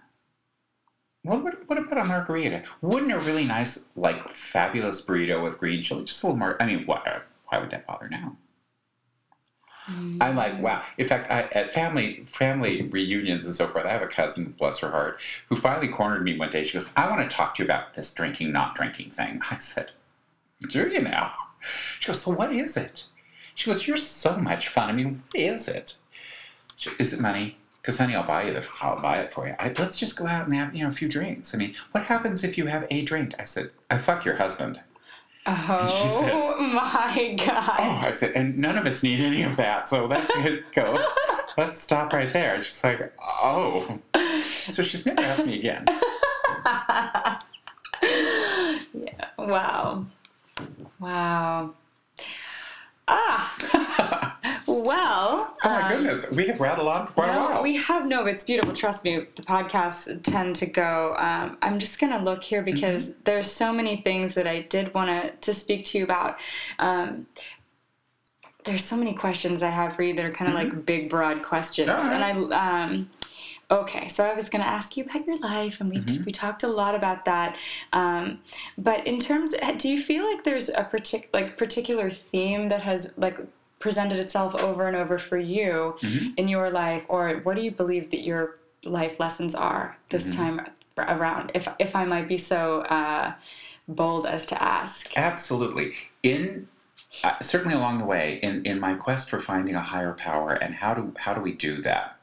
What 1.28 1.44
what, 1.44 1.70
what 1.70 1.78
about 1.78 1.98
a 1.98 2.06
margarita? 2.06 2.64
Wouldn't 2.82 3.12
a 3.12 3.20
really 3.20 3.44
nice, 3.44 3.90
like, 3.98 4.30
fabulous 4.30 5.02
burrito 5.02 5.44
with 5.44 5.58
green 5.58 5.84
chili, 5.84 6.06
just 6.06 6.24
a 6.24 6.28
little 6.28 6.40
more? 6.40 6.62
I 6.62 6.66
mean, 6.66 6.86
why 6.86 7.20
why 7.48 7.60
would 7.60 7.70
that 7.72 7.86
bother 7.86 8.08
now?" 8.08 8.38
Mm. 9.90 10.22
I'm 10.22 10.36
like, 10.36 10.62
wow. 10.62 10.84
In 10.98 11.08
fact, 11.08 11.30
I, 11.30 11.44
at 11.52 11.74
family 11.74 12.24
family 12.28 12.84
reunions 12.84 13.46
and 13.46 13.54
so 13.54 13.68
forth, 13.68 13.86
I 13.86 13.92
have 13.92 14.02
a 14.02 14.08
cousin, 14.08 14.56
bless 14.58 14.80
her 14.80 14.92
heart, 14.92 15.20
who 15.50 15.58
finally 15.58 15.90
cornered 15.90 16.24
me 16.24 16.38
one 16.38 16.50
day. 16.50 16.64
She 16.64 16.74
goes, 16.74 16.90
"I 16.96 17.10
want 17.10 17.30
to 17.30 17.36
talk 17.36 17.56
to 17.56 17.64
you 17.64 17.66
about 17.66 17.94
this 17.94 18.14
drinking, 18.14 18.54
not 18.54 18.76
drinking 18.76 19.12
thing." 19.12 19.42
I 19.52 19.58
said, 19.58 19.92
"Do 20.70 20.88
you 20.88 21.02
now?" 21.02 21.34
She 22.00 22.08
goes, 22.08 22.22
"So 22.22 22.32
what 22.32 22.54
is 22.54 22.78
it?" 22.78 23.06
She 23.54 23.70
goes, 23.70 23.86
"You're 23.86 23.98
so 23.98 24.38
much 24.38 24.70
fun. 24.70 24.90
I 24.90 24.94
mean, 24.94 25.24
what 25.32 25.42
is 25.42 25.68
it? 25.68 25.96
She, 26.78 26.90
is 27.00 27.12
it 27.12 27.20
money? 27.20 27.58
Because 27.88 28.00
honey, 28.00 28.16
I'll 28.16 28.28
buy 28.28 28.44
you 28.44 28.52
the, 28.52 28.66
I'll 28.82 29.00
buy 29.00 29.20
it 29.22 29.32
for 29.32 29.48
you. 29.48 29.56
I, 29.58 29.72
let's 29.80 29.96
just 29.96 30.18
go 30.18 30.28
out 30.28 30.46
and 30.46 30.54
have 30.54 30.76
you 30.76 30.84
know 30.84 30.90
a 30.90 30.92
few 30.92 31.08
drinks. 31.08 31.56
I 31.56 31.58
mean, 31.58 31.74
what 31.94 32.04
happens 32.04 32.44
if 32.44 32.58
you 32.58 32.66
have 32.66 32.86
a 32.92 33.02
drink?" 33.04 33.34
I 33.40 33.46
said, 33.46 33.70
"I 33.90 33.98
fuck 33.98 34.26
your 34.26 34.36
husband." 34.36 34.82
Oh 35.46 36.20
said- 36.22 36.34
my 36.74 37.34
god. 37.46 37.78
Oh, 37.80 38.06
I 38.06 38.12
said, 38.12 38.34
and 38.36 38.58
none 38.58 38.78
of 38.78 38.86
us 38.86 39.04
need 39.04 39.22
any 39.22 39.42
of 39.44 39.56
that, 39.56 39.88
so 39.88 40.06
let's 40.06 40.30
go. 40.74 41.08
Let's 41.58 41.80
stop 41.80 42.12
right 42.12 42.34
there. 42.34 42.62
She's 42.62 42.84
like, 42.84 43.14
oh. 43.22 44.00
So 44.66 44.84
she's 44.84 45.06
never 45.06 45.22
asked 45.22 45.46
me 45.46 45.58
again. 45.58 45.86
yeah. 48.04 49.30
Wow. 49.40 50.06
Wow. 51.00 51.74
Ah. 53.08 53.56
Well. 54.88 55.56
Oh 55.64 55.70
my 55.70 55.82
um, 55.82 56.04
goodness, 56.04 56.32
we 56.32 56.48
have 56.48 56.60
rattled 56.62 56.88
on 56.88 57.08
for 57.08 57.14
quite 57.14 57.30
a 57.30 57.34
No, 57.34 57.50
while. 57.50 57.62
we 57.64 57.76
have 57.76 58.06
no. 58.08 58.26
It's 58.26 58.44
beautiful. 58.44 58.74
Trust 58.74 59.04
me. 59.04 59.20
The 59.36 59.42
podcasts 59.42 60.24
tend 60.24 60.56
to 60.58 60.66
go. 60.66 61.14
Um, 61.18 61.58
I'm 61.62 61.78
just 61.78 62.00
gonna 62.00 62.24
look 62.24 62.42
here 62.44 62.62
because 62.62 63.10
Mm-hmm. 63.10 63.20
there's 63.26 63.52
so 63.52 63.74
many 63.74 63.98
things 64.02 64.34
that 64.36 64.48
I 64.48 64.62
did 64.62 64.94
want 64.94 65.10
to 65.10 65.32
to 65.32 65.54
speak 65.54 65.86
to 65.88 65.98
you 65.98 66.04
about. 66.06 66.38
Um, 66.80 67.28
there's 68.64 68.84
so 68.84 68.96
many 68.98 69.14
questions 69.14 69.62
I 69.64 69.70
have 69.70 69.96
for 69.96 70.04
you 70.04 70.14
that 70.16 70.26
are 70.26 70.32
kind 70.32 70.50
of 70.50 70.56
like 70.56 70.86
big, 70.86 71.10
broad 71.10 71.44
questions, 71.44 71.90
Mm-hmm. 71.90 72.08
Right. 72.08 72.22
and 72.32 72.54
I. 72.54 72.84
Um, 72.84 73.10
Okay, 73.70 74.08
so 74.08 74.24
I 74.24 74.34
was 74.34 74.48
going 74.50 74.64
to 74.64 74.70
ask 74.70 74.96
you 74.96 75.04
about 75.04 75.28
your 75.28 75.36
life, 75.40 75.82
and 75.82 75.90
we, 75.90 75.98
Mm-hmm. 75.98 76.24
we 76.24 76.32
talked 76.32 76.64
a 76.64 76.70
lot 76.70 76.96
about 76.96 77.26
that. 77.26 77.58
Um, 77.92 78.40
but 78.78 79.06
in 79.06 79.20
terms, 79.20 79.54
do 79.76 79.90
you 79.90 80.02
feel 80.02 80.24
like 80.24 80.46
there's 80.46 80.70
a 80.70 80.86
partic- 80.86 81.28
like 81.34 81.58
particular 81.58 82.10
theme 82.10 82.70
that 82.70 82.80
has 82.84 83.14
like 83.18 83.38
presented 83.80 84.18
itself 84.20 84.56
over 84.56 84.88
and 84.88 84.96
over 84.96 85.18
for 85.18 85.38
you 85.38 85.96
Mhm. 86.02 86.34
in 86.38 86.48
your 86.48 86.70
life, 86.70 87.06
or 87.10 87.30
what 87.44 87.56
do 87.56 87.62
you 87.62 87.72
believe 87.72 88.10
that 88.12 88.22
your 88.22 88.58
life 88.84 89.20
lessons 89.20 89.54
are 89.56 89.98
this 90.10 90.28
Mm-hmm. 90.36 90.58
time 90.58 90.68
around? 90.98 91.52
If 91.54 91.68
if 91.80 91.96
I 91.96 92.06
might 92.06 92.28
be 92.28 92.38
so 92.38 92.82
uh, 92.82 93.34
bold 93.88 94.26
as 94.26 94.46
to 94.48 94.62
ask. 94.62 95.18
Absolutely. 95.18 95.94
In 96.24 96.68
uh, 97.24 97.40
certainly 97.42 97.74
along 97.74 98.00
the 98.00 98.06
way, 98.06 98.38
in, 98.44 98.66
in 98.66 98.80
my 98.82 98.94
quest 98.94 99.30
for 99.30 99.40
finding 99.40 99.76
a 99.76 99.82
higher 99.82 100.14
power 100.14 100.52
and 100.54 100.76
how 100.76 100.94
do 100.94 101.14
how 101.18 101.34
do 101.34 101.40
we 101.42 101.54
do 101.54 101.82
that? 101.82 102.18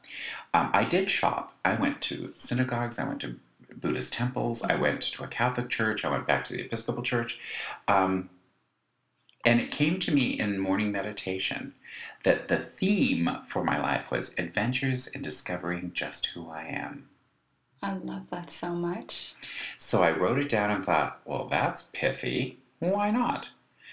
Um, 0.53 0.69
I 0.73 0.83
did 0.85 1.09
shop. 1.09 1.53
I 1.65 1.73
went 1.75 2.01
to 2.03 2.29
synagogues. 2.31 2.99
I 2.99 3.05
went 3.05 3.19
to 3.21 3.35
Buddhist 3.75 4.13
temples. 4.13 4.61
I 4.63 4.75
went 4.75 5.01
to 5.01 5.23
a 5.23 5.27
Catholic 5.27 5.69
church. 5.69 6.05
I 6.05 6.09
went 6.11 6.27
back 6.27 6.43
to 6.45 6.53
the 6.53 6.61
Episcopal 6.61 7.01
church. 7.03 7.39
Um, 7.87 8.29
and 9.45 9.61
it 9.61 9.71
came 9.71 9.99
to 9.99 10.11
me 10.13 10.31
in 10.39 10.59
morning 10.59 10.91
meditation 10.91 11.73
that 12.23 12.47
the 12.47 12.57
theme 12.57 13.29
for 13.47 13.63
my 13.63 13.79
life 13.79 14.11
was 14.11 14.37
adventures 14.39 15.07
in 15.07 15.21
discovering 15.21 15.91
just 15.93 16.25
who 16.27 16.49
I 16.49 16.63
am. 16.63 17.07
I 17.81 17.93
love 17.93 18.29
that 18.31 18.49
so 18.49 18.69
much. 18.73 19.33
So 19.77 20.01
I 20.01 20.09
wrote 20.11 20.39
it 20.39 20.49
down 20.49 20.71
and 20.71 20.83
thought, 20.83 21.21
well, 21.25 21.47
that's 21.47 21.89
pithy. 21.93 22.57
Why 22.79 23.11
not? 23.11 23.49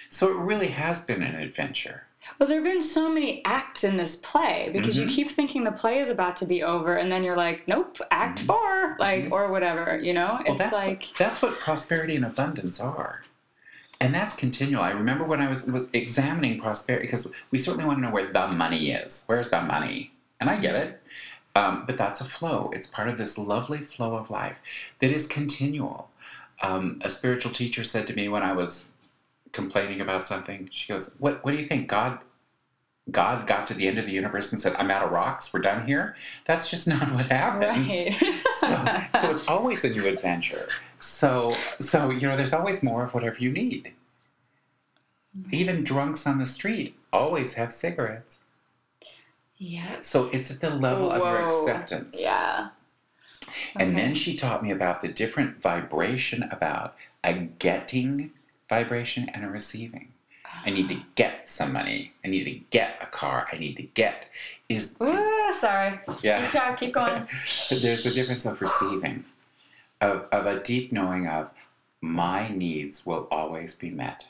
So 0.08 0.28
it 0.30 0.36
really 0.36 0.68
has 0.68 1.02
been 1.02 1.22
an 1.22 1.34
adventure. 1.36 2.04
Well, 2.38 2.48
there 2.48 2.62
have 2.62 2.72
been 2.72 2.80
so 2.80 3.10
many 3.12 3.44
acts 3.44 3.82
in 3.84 3.96
this 3.96 4.16
play 4.16 4.70
because 4.72 4.96
you 4.96 5.06
Mhm. 5.06 5.10
keep 5.10 5.30
thinking 5.30 5.64
the 5.64 5.72
play 5.72 5.98
is 5.98 6.08
about 6.08 6.36
to 6.36 6.46
be 6.46 6.62
over, 6.62 6.94
and 6.96 7.10
then 7.10 7.24
you're 7.24 7.36
like, 7.36 7.66
nope, 7.66 7.98
act 8.12 8.38
four, 8.38 8.96
like, 9.00 9.28
or 9.32 9.50
whatever, 9.50 9.98
you 10.02 10.12
know? 10.12 10.38
Mm-hmm. 10.38 10.44
Well, 10.44 10.52
it's 10.52 10.58
that's 10.58 10.72
like, 10.72 11.02
what, 11.02 11.18
that's 11.18 11.42
what 11.42 11.58
prosperity 11.58 12.14
and 12.16 12.24
abundance 12.24 12.78
are. 12.80 13.24
And 14.02 14.12
that's 14.12 14.34
continual. 14.34 14.82
I 14.82 14.90
remember 14.90 15.24
when 15.24 15.40
I 15.40 15.48
was 15.48 15.70
examining 15.92 16.58
prosperity, 16.58 17.06
because 17.06 17.32
we 17.52 17.58
certainly 17.58 17.84
want 17.84 17.98
to 17.98 18.02
know 18.02 18.10
where 18.10 18.32
the 18.32 18.48
money 18.48 18.90
is. 18.90 19.22
Where's 19.26 19.50
the 19.50 19.62
money? 19.62 20.10
And 20.40 20.50
I 20.50 20.58
get 20.58 20.74
it. 20.74 21.00
Um, 21.54 21.84
but 21.86 21.96
that's 21.96 22.20
a 22.20 22.24
flow. 22.24 22.70
It's 22.74 22.88
part 22.88 23.08
of 23.08 23.16
this 23.16 23.38
lovely 23.38 23.78
flow 23.78 24.16
of 24.16 24.28
life 24.28 24.56
that 24.98 25.12
is 25.12 25.28
continual. 25.28 26.10
Um, 26.62 27.00
a 27.04 27.10
spiritual 27.10 27.52
teacher 27.52 27.84
said 27.84 28.08
to 28.08 28.14
me 28.16 28.28
when 28.28 28.42
I 28.42 28.52
was 28.52 28.90
complaining 29.52 30.00
about 30.00 30.26
something. 30.26 30.68
She 30.72 30.92
goes, 30.92 31.14
"What? 31.20 31.44
What 31.44 31.52
do 31.52 31.58
you 31.58 31.64
think? 31.64 31.86
God, 31.86 32.18
God 33.10 33.46
got 33.46 33.66
to 33.66 33.74
the 33.74 33.88
end 33.88 33.98
of 33.98 34.06
the 34.06 34.12
universe 34.12 34.52
and 34.52 34.60
said, 34.60 34.74
"I'm 34.76 34.90
out 34.90 35.02
of 35.04 35.10
rocks. 35.10 35.52
We're 35.52 35.60
done 35.60 35.86
here." 35.86 36.16
That's 36.44 36.70
just 36.70 36.86
not 36.86 37.12
what 37.12 37.30
happens. 37.30 37.88
Right. 37.88 38.40
so, 38.54 39.20
so 39.20 39.30
it's 39.30 39.48
always 39.48 39.84
a 39.84 39.90
new 39.90 40.06
adventure. 40.06 40.68
So, 41.00 41.54
so 41.80 42.10
you 42.10 42.28
know, 42.28 42.36
there's 42.36 42.52
always 42.52 42.82
more 42.82 43.04
of 43.04 43.12
whatever 43.12 43.38
you 43.38 43.50
need. 43.50 43.92
Even 45.50 45.82
drunks 45.82 46.26
on 46.26 46.38
the 46.38 46.46
street 46.46 46.94
always 47.12 47.54
have 47.54 47.72
cigarettes. 47.72 48.44
yeah. 49.56 50.00
So 50.02 50.28
it's 50.32 50.50
at 50.50 50.60
the 50.60 50.70
level 50.70 51.10
of 51.10 51.18
your 51.18 51.46
acceptance. 51.46 52.20
Yeah. 52.22 52.68
And 53.76 53.96
then 53.96 54.14
she 54.14 54.36
taught 54.36 54.62
me 54.62 54.70
about 54.70 55.02
the 55.02 55.08
different 55.08 55.60
vibration 55.60 56.44
about 56.44 56.94
a 57.24 57.32
getting 57.34 58.32
vibration 58.68 59.28
and 59.30 59.44
a 59.44 59.48
receiving. 59.48 60.11
I 60.64 60.70
need 60.70 60.88
to 60.88 60.98
get 61.14 61.48
some 61.48 61.72
money. 61.72 62.12
I 62.24 62.28
need 62.28 62.44
to 62.44 62.60
get 62.70 62.98
a 63.00 63.06
car. 63.06 63.48
I 63.52 63.58
need 63.58 63.76
to 63.76 63.82
get 63.82 64.26
is, 64.68 64.96
is 65.00 65.02
Ooh, 65.02 65.52
sorry. 65.52 66.00
yeah. 66.22 66.44
Keep, 66.44 66.52
going, 66.52 66.76
keep 66.76 66.94
going. 66.94 67.28
There's 67.70 68.04
the 68.04 68.10
difference 68.10 68.46
of 68.46 68.60
receiving, 68.60 69.24
of, 70.00 70.26
of 70.32 70.46
a 70.46 70.60
deep 70.60 70.92
knowing 70.92 71.28
of 71.28 71.50
my 72.00 72.48
needs 72.48 73.06
will 73.06 73.28
always 73.30 73.74
be 73.74 73.90
met. 73.90 74.26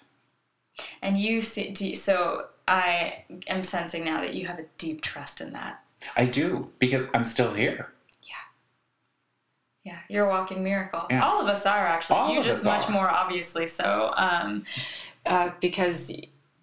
And 1.03 1.19
you 1.19 1.41
see, 1.41 1.71
do 1.71 1.89
you, 1.89 1.95
so 1.97 2.47
I 2.69 3.25
am 3.47 3.63
sensing 3.63 4.05
now 4.05 4.21
that 4.21 4.35
you 4.35 4.47
have 4.47 4.59
a 4.59 4.65
deep 4.79 5.01
trust 5.03 5.41
in 5.41 5.53
that. 5.53 5.83
I 6.17 6.27
do 6.27 6.73
because 6.79 7.09
I'm 7.15 7.25
still 7.25 7.53
here. 7.55 7.93
Yeah, 8.23 9.93
Yeah, 9.93 9.99
you're 10.09 10.27
a 10.27 10.29
walking 10.29 10.63
miracle. 10.65 11.07
Yeah. 11.11 11.25
All 11.25 11.41
of 11.41 11.47
us 11.47 11.67
are 11.67 11.87
actually. 11.87 12.17
All 12.17 12.35
you 12.35 12.43
just 12.43 12.61
us 12.61 12.65
much 12.65 12.89
are. 12.89 12.93
more 12.93 13.09
obviously 13.09 13.67
so, 13.67 14.13
um, 14.17 14.65
uh, 15.27 15.51
because 15.61 16.09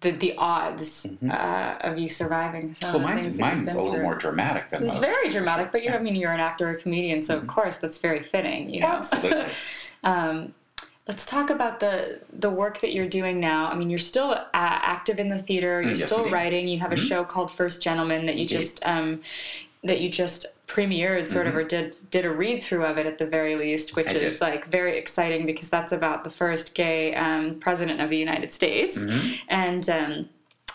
the 0.02 0.10
the 0.12 0.34
odds 0.36 1.06
Mhm. 1.06 1.30
uh, 1.32 1.76
of 1.86 1.98
you 1.98 2.08
surviving. 2.08 2.72
Some 2.74 2.94
Well, 2.94 3.02
mine's, 3.02 3.22
things 3.24 3.36
that 3.36 3.46
you've 3.48 3.56
mine's 3.58 3.74
a 3.74 3.78
little 3.78 3.94
through. 3.94 4.02
more 4.02 4.14
dramatic 4.14 4.68
than 4.70 4.82
It's 4.82 4.92
most. 4.94 5.00
very 5.04 5.28
dramatic, 5.28 5.72
but 5.72 5.82
you 5.82 5.90
Yeah. 5.90 5.96
I 5.96 6.00
mean, 6.00 6.14
you're 6.16 6.32
an 6.32 6.40
actor, 6.40 6.70
a 6.70 6.76
comedian, 6.76 7.20
so 7.22 7.36
of 7.36 7.44
Mhm. 7.44 7.48
course 7.48 7.76
that's 7.76 7.98
very 7.98 8.22
fitting. 8.22 8.72
You 8.72 8.80
know. 8.80 8.86
Absolutely. 8.86 9.52
um, 10.04 10.54
let's 11.06 11.26
talk 11.26 11.50
about 11.50 11.80
the 11.80 12.20
the 12.32 12.48
work 12.50 12.80
that 12.80 12.92
you're 12.94 13.08
doing 13.08 13.40
now. 13.40 13.70
I 13.70 13.74
mean, 13.74 13.90
you're 13.90 13.98
still 13.98 14.30
uh, 14.30 14.46
active 14.54 15.18
in 15.18 15.28
the 15.28 15.38
theater. 15.38 15.82
You're 15.82 15.92
Mm, 15.92 15.98
yes, 15.98 16.06
still 16.06 16.18
indeed. 16.20 16.32
writing. 16.32 16.68
You 16.68 16.78
have 16.80 16.92
a 16.92 16.96
Mhm. 16.96 17.08
show 17.08 17.24
called 17.24 17.50
First 17.50 17.82
Gentleman 17.82 18.24
that 18.26 18.36
you 18.36 18.42
Indeed. 18.42 18.56
just 18.58 18.86
um, 18.86 19.20
that 19.82 20.00
you 20.00 20.10
just 20.10 20.46
premiered, 20.66 21.28
sort 21.28 21.46
of, 21.46 21.54
Mhm. 21.54 21.56
or 21.56 21.64
did 21.64 21.96
did 22.10 22.24
a 22.24 22.30
read 22.30 22.62
through 22.62 22.84
of 22.84 22.98
it 22.98 23.06
at 23.06 23.18
the 23.18 23.26
very 23.26 23.56
least, 23.56 23.96
which 23.96 24.08
I 24.08 24.12
is 24.12 24.34
did. 24.34 24.40
like 24.40 24.66
very 24.66 24.96
exciting 24.96 25.46
because 25.46 25.68
that's 25.68 25.92
about 25.92 26.22
the 26.24 26.30
first 26.30 26.74
gay 26.74 27.14
um, 27.14 27.56
president 27.60 28.00
of 28.00 28.10
the 28.10 28.18
United 28.18 28.50
States, 28.50 28.96
Mhm. 28.98 29.38
and. 29.48 29.88
Um, 29.88 30.28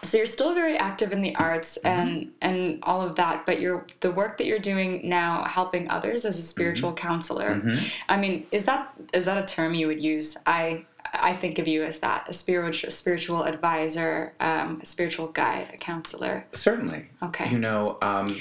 so 0.03 0.18
you're 0.18 0.26
still 0.28 0.53
very 0.53 0.78
active 0.78 1.14
in 1.14 1.22
the 1.24 1.34
arts 1.38 1.80
Mm-hmm. 1.84 1.88
and 1.88 2.32
and 2.41 2.80
all 2.84 3.01
of 3.01 3.16
that, 3.16 3.45
but 3.47 3.60
you're 3.60 3.88
the 4.01 4.12
work 4.12 4.38
that 4.38 4.45
you're 4.45 4.60
doing 4.60 5.08
now, 5.10 5.43
helping 5.45 5.89
others 5.89 6.26
as 6.26 6.38
a 6.38 6.43
spiritual 6.43 6.93
counselor. 6.93 7.56
Mhm. 7.64 7.91
I 8.10 8.18
mean, 8.18 8.45
is 8.51 8.66
that 8.66 8.93
is 9.14 9.26
that 9.26 9.38
a 9.38 9.45
term 9.45 9.74
you 9.74 9.88
would 9.88 10.03
use? 10.03 10.38
I 10.45 10.86
I 11.14 11.34
think 11.34 11.58
of 11.60 11.68
you 11.68 11.82
as 11.84 11.99
that 11.99 12.26
a 12.28 12.34
spiritual 12.34 12.91
spiritual 12.91 13.43
advisor, 13.45 14.34
um, 14.39 14.80
a 14.84 14.86
spiritual 14.86 15.28
guide, 15.28 15.70
a 15.74 15.78
counselor. 15.78 16.45
Certainly. 16.53 17.08
Okay. 17.24 17.49
You 17.49 17.58
know, 17.58 17.97
um, 18.03 18.38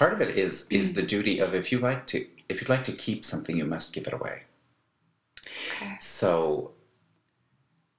part 0.00 0.14
of 0.14 0.22
it 0.22 0.34
is 0.34 0.66
is 0.70 0.94
the 0.94 1.02
duty 1.02 1.38
of 1.38 1.54
if 1.54 1.70
you 1.70 1.78
like 1.78 2.06
to 2.06 2.26
if 2.48 2.60
you'd 2.60 2.70
like 2.70 2.84
to 2.84 2.92
keep 2.92 3.22
something, 3.22 3.56
you 3.56 3.66
must 3.66 3.92
give 3.92 4.06
it 4.06 4.14
away. 4.14 4.44
Okay. 5.76 5.96
So, 6.00 6.72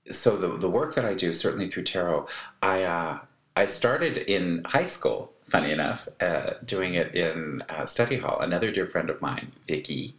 so 0.09 0.35
the 0.35 0.57
the 0.57 0.69
work 0.69 0.95
that 0.95 1.05
I 1.05 1.13
do, 1.13 1.31
certainly 1.33 1.69
through 1.69 1.83
tarot, 1.83 2.27
I 2.63 2.83
uh, 2.83 3.19
I 3.55 3.67
started 3.67 4.17
in 4.17 4.63
high 4.65 4.85
school. 4.85 5.31
Funny 5.51 5.71
enough, 5.71 6.07
uh, 6.21 6.53
doing 6.65 6.93
it 6.93 7.13
in 7.13 7.61
uh, 7.69 7.85
study 7.85 8.17
hall. 8.17 8.39
Another 8.39 8.71
dear 8.71 8.87
friend 8.87 9.09
of 9.09 9.21
mine, 9.21 9.51
Vicky, 9.67 10.15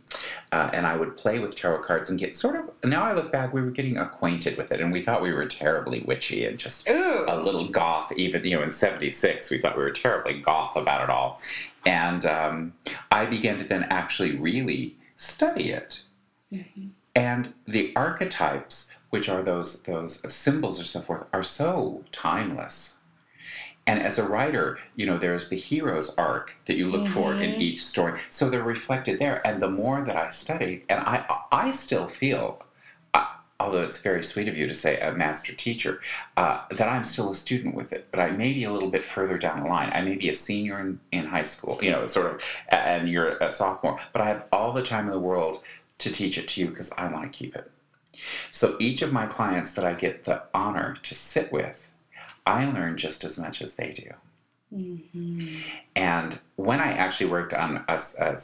uh, 0.52 0.68
and 0.74 0.86
I 0.86 0.96
would 0.96 1.16
play 1.16 1.38
with 1.38 1.56
tarot 1.56 1.82
cards 1.84 2.10
and 2.10 2.18
get 2.18 2.36
sort 2.36 2.56
of. 2.56 2.70
Now 2.84 3.04
I 3.04 3.14
look 3.14 3.32
back, 3.32 3.54
we 3.54 3.62
were 3.62 3.70
getting 3.70 3.96
acquainted 3.96 4.58
with 4.58 4.72
it, 4.72 4.80
and 4.80 4.92
we 4.92 5.00
thought 5.00 5.22
we 5.22 5.32
were 5.32 5.46
terribly 5.46 6.00
witchy 6.00 6.44
and 6.44 6.58
just 6.58 6.88
Ooh. 6.88 7.24
a 7.28 7.40
little 7.40 7.68
goth 7.68 8.12
even 8.16 8.44
you 8.44 8.56
know 8.56 8.62
in 8.62 8.70
76 8.70 9.50
we 9.50 9.58
thought 9.58 9.76
we 9.76 9.82
were 9.82 9.90
terribly 9.90 10.40
goth 10.40 10.76
about 10.76 11.02
it 11.02 11.10
all 11.10 11.40
and 11.86 12.24
um, 12.26 12.74
i 13.10 13.24
began 13.24 13.58
to 13.58 13.64
then 13.64 13.84
actually 13.84 14.36
really 14.36 14.96
study 15.16 15.70
it 15.70 16.04
and 17.14 17.54
the 17.66 17.92
archetypes 17.96 18.92
which 19.10 19.28
are 19.28 19.42
those 19.42 19.82
those 19.82 20.32
symbols 20.32 20.80
or 20.80 20.84
so 20.84 21.00
forth 21.00 21.26
are 21.32 21.42
so 21.42 22.04
timeless 22.12 22.98
and 23.86 24.00
as 24.00 24.18
a 24.18 24.28
writer 24.28 24.78
you 24.96 25.04
know 25.06 25.18
there's 25.18 25.48
the 25.48 25.56
hero's 25.56 26.14
arc 26.16 26.56
that 26.66 26.76
you 26.76 26.88
look 26.90 27.06
for 27.08 27.34
in 27.34 27.50
Mhm. 27.52 27.60
each 27.60 27.84
story. 27.84 28.20
So 28.30 28.48
they're 28.48 28.62
reflected 28.62 29.18
there. 29.18 29.44
And 29.46 29.60
the 29.62 29.68
more 29.70 30.02
that 30.02 30.16
i 30.16 30.28
studied 30.28 30.84
and 30.88 31.00
i 31.00 31.24
i 31.50 31.70
still 31.70 32.06
feel 32.08 32.62
uh, 33.14 33.26
although 33.60 33.82
it's 33.82 34.00
very 34.00 34.22
sweet 34.22 34.48
of 34.48 34.56
you 34.56 34.66
to 34.66 34.74
say 34.74 34.98
a 35.00 35.12
master 35.12 35.52
teacher 35.54 36.00
uh, 36.36 36.60
that 36.70 36.88
i'm 36.88 37.04
still 37.04 37.30
a 37.30 37.34
student 37.34 37.74
with 37.74 37.92
it. 37.92 38.06
But 38.10 38.20
i 38.20 38.30
may 38.30 38.52
be 38.52 38.64
a 38.64 38.72
little 38.72 38.90
bit 38.90 39.04
further 39.04 39.36
down 39.38 39.60
the 39.60 39.68
line. 39.68 39.90
I 39.92 40.02
may 40.02 40.16
be 40.16 40.28
a 40.30 40.34
senior 40.34 40.78
in, 40.80 41.00
in 41.10 41.26
high 41.26 41.42
school 41.54 41.78
you 41.82 41.90
know 41.90 42.06
sort 42.06 42.26
of 42.34 42.40
and 42.68 43.08
you're 43.08 43.36
a 43.38 43.50
sophomore. 43.50 43.98
But 44.12 44.22
i 44.22 44.28
have 44.28 44.44
all 44.52 44.72
the 44.72 44.82
time 44.82 45.06
in 45.06 45.12
the 45.12 45.18
world 45.18 45.62
to 45.98 46.10
teach 46.12 46.38
it 46.38 46.48
to 46.48 46.60
you 46.60 46.68
because 46.68 46.92
i 46.98 47.06
want 47.12 47.24
to 47.30 47.36
keep 47.38 47.54
it. 47.56 47.70
So 48.50 48.76
each 48.80 49.02
of 49.02 49.12
my 49.12 49.26
clients 49.26 49.72
that 49.72 49.84
i 49.84 49.92
get 49.94 50.24
the 50.24 50.42
honor 50.54 50.96
to 51.02 51.14
sit 51.14 51.50
with 51.52 51.90
i 52.46 52.64
learn 52.70 52.96
just 52.96 53.24
as 53.24 53.38
much 53.38 53.62
as 53.62 53.74
they 53.74 53.90
do 53.90 54.10
Mhm. 54.72 55.62
and 55.96 56.40
when 56.56 56.80
I 56.80 56.92
actually 56.92 57.26
worked 57.30 57.52
on 57.52 57.84
a, 57.88 58.00
a 58.20 58.38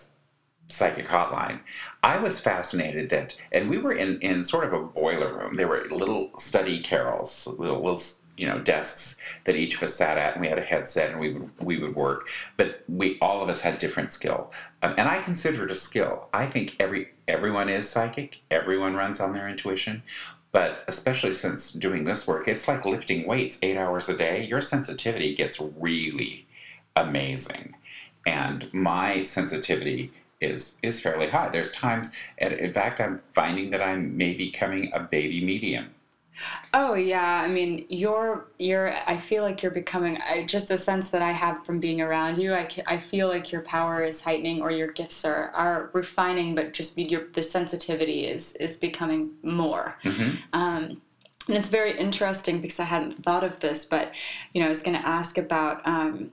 psychic 0.67 1.07
hotline, 1.07 1.61
I 2.03 2.19
was 2.19 2.39
fascinated 2.39 3.09
that, 3.11 3.41
and 3.51 3.71
we 3.71 3.79
were 3.79 3.93
in, 3.95 4.21
in 4.21 4.45
sort 4.45 4.65
of 4.65 4.75
a 4.75 4.83
boiler 4.83 5.33
room. 5.33 5.57
There 5.57 5.69
were 5.69 5.87
little 5.91 6.31
study 6.39 6.81
carrels, 6.83 7.47
little, 7.59 7.83
little 7.83 8.03
you 8.37 8.47
know 8.47 8.59
desks 8.61 9.19
that 9.45 9.57
each 9.57 9.75
of 9.77 9.83
us 9.83 9.95
sat 9.95 10.19
at, 10.19 10.35
and 10.35 10.43
we 10.43 10.49
had 10.49 10.59
a 10.59 10.63
headset, 10.63 11.11
and 11.13 11.19
we 11.21 11.33
would 11.33 11.51
we 11.61 11.79
would 11.79 11.97
work. 11.97 12.29
But 12.59 12.85
we 12.89 13.19
all 13.23 13.43
of 13.43 13.49
us 13.49 13.63
had 13.63 13.79
different 13.79 14.13
skill, 14.13 14.53
um, 14.83 14.95
and 14.99 15.09
I 15.09 15.23
consider 15.23 15.65
it 15.65 15.71
a 15.73 15.75
skill. 15.75 16.29
I 16.35 16.45
think 16.47 16.77
every 16.79 17.09
everyone 17.27 17.71
is 17.71 17.89
psychic. 17.89 18.41
Everyone 18.51 18.95
runs 18.95 19.19
on 19.21 19.33
their 19.33 19.49
intuition. 19.49 20.03
But 20.51 20.85
especially 20.89 21.35
since 21.35 21.73
doing 21.73 22.05
this 22.05 22.27
work, 22.27 22.49
it's 22.49 22.67
like 22.67 22.87
lifting 22.87 23.27
weights 23.27 23.59
eight 23.63 23.77
hours 23.77 24.09
a 24.09 24.17
day. 24.17 24.45
Your 24.45 24.61
sensitivity 24.61 25.35
gets 25.35 25.61
really 25.61 26.47
amazing. 26.97 27.75
And 28.27 28.73
my 28.73 29.25
sensitivity 29.25 30.13
is 30.41 30.79
is 30.83 31.01
fairly 31.01 31.29
high. 31.29 31.49
There's 31.49 31.73
times, 31.73 32.13
and 32.39 32.53
in 32.55 32.73
fact, 32.73 33.01
I'm 33.01 33.21
finding 33.35 33.71
that 33.71 33.83
I'm 33.83 34.17
maybe 34.17 34.47
becoming 34.47 34.91
a 34.93 35.01
baby 35.01 35.45
medium. 35.45 35.95
Oh 36.75 36.95
yeah, 36.95 37.43
I 37.45 37.49
mean, 37.49 37.87
you're 37.89 38.47
you're. 38.59 38.95
I 39.07 39.17
feel 39.17 39.43
like 39.43 39.63
you're 39.63 39.73
becoming. 39.73 40.19
I, 40.19 40.45
just 40.45 40.71
a 40.71 40.77
sense 40.77 41.11
that 41.11 41.23
I 41.23 41.33
have 41.33 41.65
from 41.65 41.81
being 41.81 42.01
around 42.01 42.39
you. 42.39 42.55
I, 42.55 42.69
I 42.87 42.99
feel 42.99 43.29
like 43.29 43.51
your 43.53 43.63
power 43.63 44.03
is 44.03 44.21
heightening, 44.21 44.63
or 44.63 44.71
your 44.71 44.89
gifts 44.89 45.25
are 45.25 45.51
are 45.51 45.91
refining, 45.93 46.55
but 46.55 46.73
just 46.73 46.97
your 46.99 47.29
the 47.33 47.43
sensitivity 47.43 48.27
is 48.27 48.53
is 48.55 48.77
becoming 48.77 49.31
more. 49.43 49.97
hmm 50.03 50.35
Um, 50.53 51.01
and 51.49 51.57
it's 51.57 51.69
very 51.71 51.99
interesting 51.99 52.61
because 52.61 52.79
I 52.79 52.85
hadn't 52.85 53.25
thought 53.25 53.43
of 53.43 53.61
this, 53.61 53.87
but 53.87 54.13
you 54.53 54.61
know, 54.61 54.67
I 54.67 54.69
was 54.69 54.83
going 54.83 54.97
to 54.97 55.09
ask 55.09 55.39
about 55.39 55.81
um, 55.87 56.31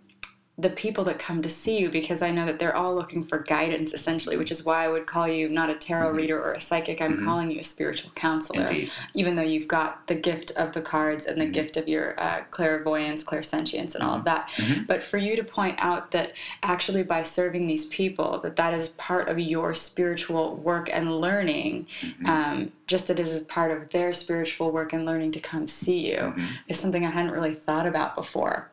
the 0.58 0.70
people 0.70 1.04
that 1.04 1.20
come 1.20 1.42
to 1.42 1.50
see 1.50 1.78
you 1.80 1.90
because 1.90 2.22
I 2.22 2.32
know 2.32 2.46
that 2.46 2.60
they're 2.60 2.76
all 2.76 2.96
looking 2.96 3.26
for 3.26 3.40
guidance, 3.40 3.94
essentially, 3.94 4.38
which 4.38 4.52
is 4.52 4.64
why 4.64 4.86
I 4.86 4.88
would 4.88 5.06
call 5.06 5.28
you 5.28 5.50
not 5.50 5.70
a 5.70 5.76
tarot 5.76 6.14
Mhm. 6.14 6.18
reader 6.18 6.42
or 6.42 6.54
a 6.54 6.62
psychic. 6.62 7.02
I'm 7.02 7.18
Mhm. 7.18 7.26
calling 7.26 7.52
you 7.52 7.60
a 7.60 7.64
spiritual 7.64 8.12
counselor, 8.16 8.62
Indeed. 8.62 8.90
even 9.14 9.36
though 9.36 9.42
you've 9.42 9.68
got 9.68 10.08
the 10.08 10.16
gift 10.16 10.52
of 10.52 10.72
the 10.72 10.82
cards 10.82 11.26
and 11.26 11.42
the 11.42 11.46
Mhm. 11.46 11.52
gift 11.54 11.76
of 11.76 11.90
your 11.90 12.18
uh, 12.18 12.42
clairvoyance, 12.52 13.22
clairsentience, 13.22 13.96
and 13.96 14.04
all 14.04 14.16
of 14.16 14.24
that. 14.24 14.48
Mhm. 14.56 14.88
But 14.88 15.04
for 15.04 15.18
you 15.18 15.36
to 15.36 15.44
point 15.44 15.76
out 15.80 16.12
that 16.12 16.32
actually 16.64 17.04
by 17.04 17.22
serving 17.24 17.68
these 17.68 17.86
people, 17.88 18.40
that 18.42 18.56
that 18.56 18.74
is 18.74 18.88
part 18.90 19.28
of 19.28 19.38
your 19.38 19.74
spiritual 19.74 20.56
work 20.56 20.90
and 20.90 21.20
learning, 21.20 21.86
Mhm. 22.02 22.30
um, 22.30 22.72
just 22.88 23.08
that 23.10 23.20
it 23.20 23.28
is 23.28 23.42
part 23.42 23.72
of 23.72 23.90
their 23.90 24.14
spiritual 24.14 24.72
work 24.72 24.94
and 24.94 25.06
learning 25.06 25.34
to 25.34 25.40
come 25.42 25.68
see 25.68 26.10
you, 26.12 26.34
is 26.70 26.80
something 26.80 27.06
I 27.06 27.10
hadn't 27.10 27.32
really 27.32 27.54
thought 27.54 27.88
about 27.88 28.16
before, 28.16 28.70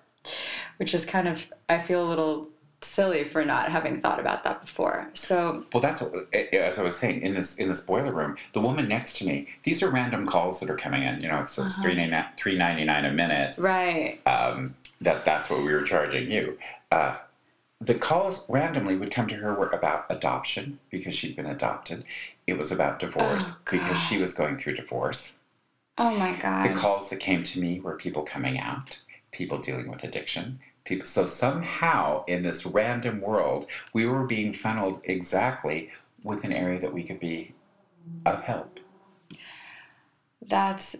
which 0.79 0.95
is 0.95 1.05
kind 1.05 1.29
of, 1.29 1.47
I 1.69 1.79
feel 1.81 2.05
a 2.07 2.09
little 2.09 2.49
silly 2.81 3.23
for 3.25 3.45
not 3.45 3.69
having 3.71 4.01
thought 4.01 4.19
about 4.19 4.43
that 4.43 4.61
before. 4.61 5.09
So, 5.15 5.65
Well, 5.73 5.81
that's 5.81 6.01
what, 6.03 6.33
as 6.35 6.79
I 6.79 6.83
was 6.83 6.97
saying 6.97 7.23
in 7.23 7.35
this 7.35 7.59
in 7.59 7.69
this 7.69 7.81
boiler 7.83 8.13
room. 8.13 8.37
The 8.55 8.61
woman 8.61 8.89
next 8.89 9.17
to 9.19 9.27
me. 9.27 9.47
These 9.63 9.83
are 9.85 9.91
random 9.91 10.27
calls 10.27 10.59
that 10.61 10.69
are 10.71 10.77
coming 10.77 11.03
in. 11.05 11.21
You 11.23 11.29
know, 11.29 11.45
so 11.45 11.65
it's 11.65 11.75
Uh-huh. 11.75 11.83
three 11.85 11.95
ninety 11.95 12.29
three 12.37 12.57
ninety 12.59 12.85
nine 12.85 13.05
a 13.05 13.13
minute. 13.13 13.57
right. 13.59 14.21
um, 14.27 14.75
that 15.01 15.25
that's 15.25 15.49
what 15.51 15.63
we 15.63 15.73
were 15.73 15.83
charging 15.83 16.31
you. 16.31 16.59
Uh, 16.91 17.17
the 17.81 17.95
calls 17.95 18.49
randomly 18.49 18.97
would 18.97 19.11
come 19.11 19.27
to 19.29 19.35
her 19.37 19.55
were 19.55 19.69
about 19.71 20.07
adoption 20.09 20.79
because 20.91 21.15
she'd 21.15 21.35
been 21.37 21.47
adopted. 21.47 22.05
It 22.47 22.57
was 22.59 22.71
about 22.73 22.99
divorce 23.01 23.55
Oh, 23.57 23.61
because 23.71 23.99
she 23.99 24.19
was 24.19 24.33
going 24.35 24.57
through 24.59 24.75
divorce. 24.77 25.39
Oh 25.99 26.17
my 26.17 26.35
God. 26.37 26.69
The 26.71 26.75
calls 26.79 27.11
that 27.11 27.19
came 27.21 27.43
to 27.43 27.61
me 27.61 27.81
were 27.81 27.97
people 27.97 28.23
coming 28.23 28.59
out, 28.59 29.01
people 29.33 29.59
dealing 29.59 29.91
with 29.91 30.05
addiction, 30.05 30.61
people. 30.85 31.07
So 31.07 31.27
somehow 31.27 32.25
in 32.27 32.43
this 32.43 32.65
random 32.65 33.21
world, 33.21 33.67
we 33.93 34.07
were 34.07 34.25
being 34.27 34.53
funneled 34.53 35.01
exactly 35.05 35.91
with 36.23 36.45
an 36.45 36.53
area 36.53 36.81
that 36.81 36.93
we 36.93 37.03
could 37.03 37.19
be 37.19 37.55
of 38.25 38.43
help. 38.43 38.79
That's 40.47 40.97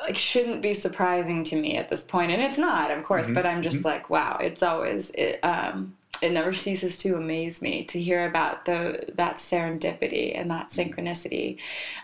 like 0.00 0.16
shouldn't 0.16 0.62
be 0.62 0.72
surprising 0.74 1.42
to 1.44 1.60
me 1.60 1.76
at 1.76 1.88
this 1.88 2.04
point 2.04 2.30
and 2.30 2.40
it's 2.40 2.58
not 2.58 2.90
of 2.92 3.02
course 3.02 3.30
Mhm, 3.30 3.34
but 3.34 3.46
i'm 3.46 3.62
just 3.62 3.84
like 3.84 4.08
wow 4.08 4.38
it's 4.40 4.62
always 4.62 5.10
it 5.10 5.40
um 5.42 5.96
it 6.20 6.32
never 6.32 6.52
ceases 6.52 6.98
to 6.98 7.16
amaze 7.16 7.62
me 7.62 7.84
to 7.84 8.00
hear 8.00 8.26
about 8.26 8.64
the 8.64 9.04
that 9.14 9.36
serendipity 9.36 10.38
and 10.38 10.50
that 10.50 10.68
synchronicity. 10.68 11.58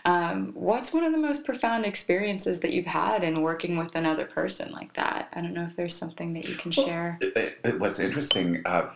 Um, 0.05 0.51
what's 0.53 0.93
one 0.93 1.03
of 1.03 1.11
the 1.11 1.17
most 1.17 1.45
profound 1.45 1.85
experiences 1.85 2.59
that 2.61 2.71
you've 2.71 2.85
had 2.85 3.23
in 3.23 3.41
working 3.41 3.77
with 3.77 3.95
another 3.95 4.25
person 4.25 4.71
like 4.71 4.93
that? 4.93 5.29
I 5.33 5.41
don't 5.41 5.53
know 5.53 5.63
if 5.63 5.75
there's 5.75 5.95
something 5.95 6.33
that 6.33 6.47
you 6.47 6.55
can 6.55 6.71
share. 6.71 7.17
It- 7.21 7.59
it- 7.63 7.79
what's 7.79 7.99
interesting, 7.99 8.61
uh, 8.65 8.93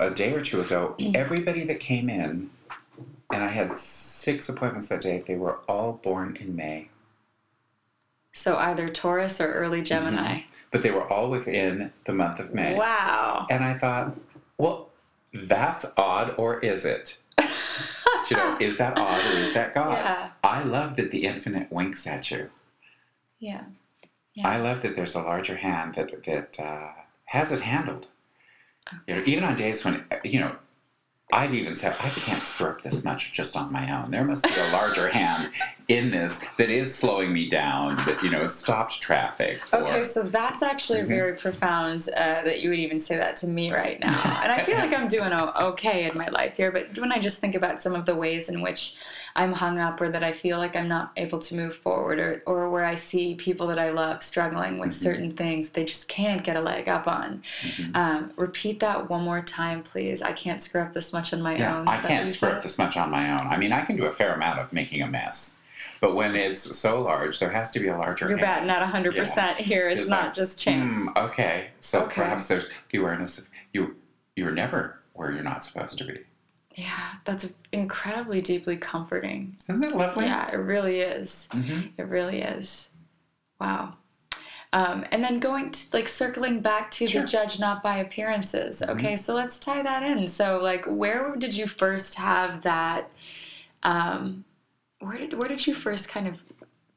a 0.00 0.10
day 0.10 0.32
or 0.32 0.40
two 0.40 0.60
ago, 0.60 0.96
everybody 1.14 1.62
that 1.64 1.78
came 1.80 2.08
in, 2.10 2.50
and 3.32 3.42
I 3.44 3.48
had 3.48 3.76
six 3.76 4.48
appointments 4.48 4.88
that 4.88 5.00
day, 5.00 5.22
they 5.24 5.36
were 5.36 5.58
all 5.68 5.92
born 6.02 6.36
in 6.40 6.56
May. 6.56 6.88
so 8.32 8.58
either 8.58 8.90
taurus 8.90 9.40
or 9.40 9.50
early 9.54 9.80
gemini. 9.80 10.40
But 10.70 10.82
they 10.82 10.90
were 10.90 11.10
all 11.10 11.30
within 11.30 11.90
the 12.04 12.12
month 12.12 12.38
of 12.38 12.52
May. 12.52 12.74
wow. 12.74 13.46
And 13.48 13.64
I 13.64 13.72
thought, 13.78 14.14
well, 14.58 14.90
that's 15.32 15.86
odd, 15.96 16.34
or 16.38 16.58
is 16.60 16.84
it? 16.84 17.18
you 18.30 18.36
know, 18.36 18.56
is 18.60 18.78
that 18.78 18.96
odd 18.98 19.24
or 19.26 19.38
is 19.38 19.52
that 19.54 19.74
God? 19.74 19.92
yeah 19.92 20.30
I 20.42 20.62
love 20.62 20.96
that 20.96 21.10
the 21.10 21.24
infinite 21.24 21.70
winks 21.70 22.06
at 22.06 22.30
you. 22.30 22.50
yeah 24.34 24.48
I 24.48 24.58
love 24.58 24.82
that 24.82 24.96
there's 24.96 25.14
a 25.14 25.20
larger 25.22 25.56
hand 25.56 25.94
that 25.94 26.24
that 26.24 26.60
uh, 26.60 26.92
has 27.26 27.52
it 27.52 27.60
handled. 27.62 28.08
You 29.06 29.16
know, 29.16 29.22
even 29.26 29.44
on 29.44 29.56
days 29.56 29.84
when 29.84 30.04
you 30.24 30.40
know, 30.40 30.56
I've 31.32 31.52
even 31.54 31.74
said 31.74 31.96
I 31.98 32.08
can't 32.10 32.46
screw 32.46 32.68
up 32.68 32.82
this 32.82 33.04
much 33.04 33.32
just 33.32 33.56
on 33.56 33.72
my 33.72 33.90
own. 34.00 34.12
There 34.12 34.24
must 34.24 34.44
be 34.44 34.54
a 34.54 34.72
larger 34.72 35.08
hand 35.12 35.50
in 35.88 36.10
this 36.12 36.40
that 36.56 36.70
is 36.70 36.94
slowing 36.94 37.32
me 37.32 37.48
down. 37.48 37.96
That 38.06 38.22
you 38.22 38.30
know 38.30 38.46
stopped 38.46 39.00
traffic. 39.00 39.62
or- 39.72 39.80
Okay, 39.80 40.02
so 40.04 40.22
that's 40.22 40.62
actually 40.62 41.00
Mhm. 41.00 41.08
very 41.08 41.32
profound 41.34 42.08
uh, 42.16 42.42
that 42.44 42.60
you 42.60 42.70
would 42.70 42.78
even 42.78 43.00
say 43.00 43.16
that 43.16 43.36
to 43.38 43.48
me 43.48 43.72
right 43.72 43.98
now. 43.98 44.40
And 44.42 44.52
I 44.52 44.62
feel 44.62 44.76
like 44.78 44.94
I'm 44.94 45.08
doing 45.08 45.32
okay 45.32 46.08
in 46.08 46.16
my 46.16 46.28
life 46.28 46.56
here, 46.56 46.70
but 46.70 46.96
when 46.98 47.10
I 47.10 47.18
just 47.18 47.38
think 47.38 47.56
about 47.56 47.82
some 47.82 47.94
of 47.96 48.04
the 48.06 48.14
ways 48.14 48.48
in 48.48 48.62
which 48.62 48.94
I'm 49.36 49.52
hung 49.52 49.78
up 49.78 50.00
or 50.00 50.08
that 50.08 50.24
I 50.24 50.32
feel 50.32 50.58
like 50.58 50.74
I'm 50.74 50.88
not 50.88 51.12
able 51.16 51.38
to 51.40 51.54
move 51.54 51.76
forward 51.76 52.18
or, 52.18 52.42
or 52.46 52.70
where 52.70 52.84
I 52.84 52.94
see 52.94 53.34
people 53.34 53.66
that 53.68 53.78
I 53.78 53.90
love 53.90 54.22
struggling 54.22 54.78
with 54.78 54.90
Mhm. 54.90 54.94
certain 54.94 55.32
things 55.32 55.68
they 55.68 55.84
just 55.84 56.08
can't 56.08 56.42
get 56.42 56.56
a 56.56 56.60
leg 56.60 56.88
up 56.88 57.06
on. 57.06 57.42
Mhm. 57.60 57.94
Um, 57.96 58.32
repeat 58.36 58.80
that 58.80 59.10
one 59.10 59.22
more 59.22 59.42
time, 59.42 59.82
please. 59.82 60.22
I 60.22 60.32
can't 60.32 60.62
screw 60.62 60.80
up 60.80 60.92
this 60.94 61.12
much 61.12 61.32
on 61.32 61.42
my 61.42 61.56
Yeah, 61.56 61.76
own. 61.78 61.86
I 61.88 62.00
Is 62.00 62.06
can't 62.06 62.30
screw 62.30 62.48
up 62.48 62.62
this 62.62 62.78
much 62.78 62.96
on 62.96 63.10
my 63.10 63.30
own. 63.30 63.46
I 63.46 63.56
mean, 63.58 63.72
I 63.72 63.82
can 63.82 63.96
do 63.96 64.06
a 64.06 64.10
fair 64.12 64.32
amount 64.34 64.58
of 64.58 64.72
making 64.72 65.02
a 65.02 65.06
mess, 65.06 65.58
but 66.00 66.14
when 66.14 66.34
it's 66.34 66.76
so 66.78 67.02
large, 67.02 67.38
there 67.38 67.50
has 67.50 67.70
to 67.72 67.80
be 67.80 67.88
a 67.88 67.96
larger. 67.96 68.28
You're 68.28 68.38
batting 68.38 68.70
at 68.70 68.82
100% 68.82 69.56
here. 69.58 69.88
It's 69.88 70.02
It's 70.02 70.10
not 70.10 70.24
like, 70.26 70.34
just 70.34 70.58
chance. 70.58 70.92
Hmm, 70.94 71.08
okay, 71.16 71.68
so 71.80 72.02
Okay. 72.04 72.22
perhaps 72.22 72.48
there's 72.48 72.68
the 72.90 72.98
awareness 72.98 73.38
of 73.38 73.48
you. 73.74 73.96
You're 74.34 74.52
never 74.52 74.98
where 75.12 75.30
you're 75.32 75.42
not 75.42 75.62
supposed 75.64 75.98
to 75.98 76.04
be. 76.04 76.20
Yeah, 76.76 77.14
that's 77.24 77.52
incredibly 77.72 78.42
deeply 78.42 78.76
comforting. 78.76 79.56
Isn't 79.66 79.80
that 79.80 79.96
lovely? 79.96 80.26
Yeah, 80.26 80.50
it 80.52 80.56
really 80.58 81.00
is. 81.00 81.48
hmm 81.50 81.80
It 81.96 82.06
really 82.06 82.42
is. 82.42 82.90
Wow. 83.58 83.94
Um, 84.74 85.06
and 85.10 85.24
then 85.24 85.38
going 85.38 85.70
to 85.70 85.80
like 85.94 86.06
circling 86.06 86.60
back 86.60 86.90
to 86.92 87.06
Sure. 87.08 87.22
the 87.22 87.26
judge 87.26 87.58
not 87.58 87.82
by 87.82 87.96
appearances. 87.98 88.82
Okay, 88.82 89.16
so 89.16 89.34
let's 89.34 89.58
tie 89.58 89.82
that 89.82 90.02
in. 90.02 90.28
So 90.28 90.58
like, 90.62 90.84
where 90.84 91.34
did 91.36 91.56
you 91.56 91.66
first 91.66 92.14
have 92.16 92.60
that? 92.62 93.10
Um, 93.82 94.44
where 95.00 95.16
did 95.16 95.32
where 95.32 95.48
did 95.48 95.66
you 95.66 95.72
first 95.72 96.10
kind 96.10 96.26
of 96.26 96.44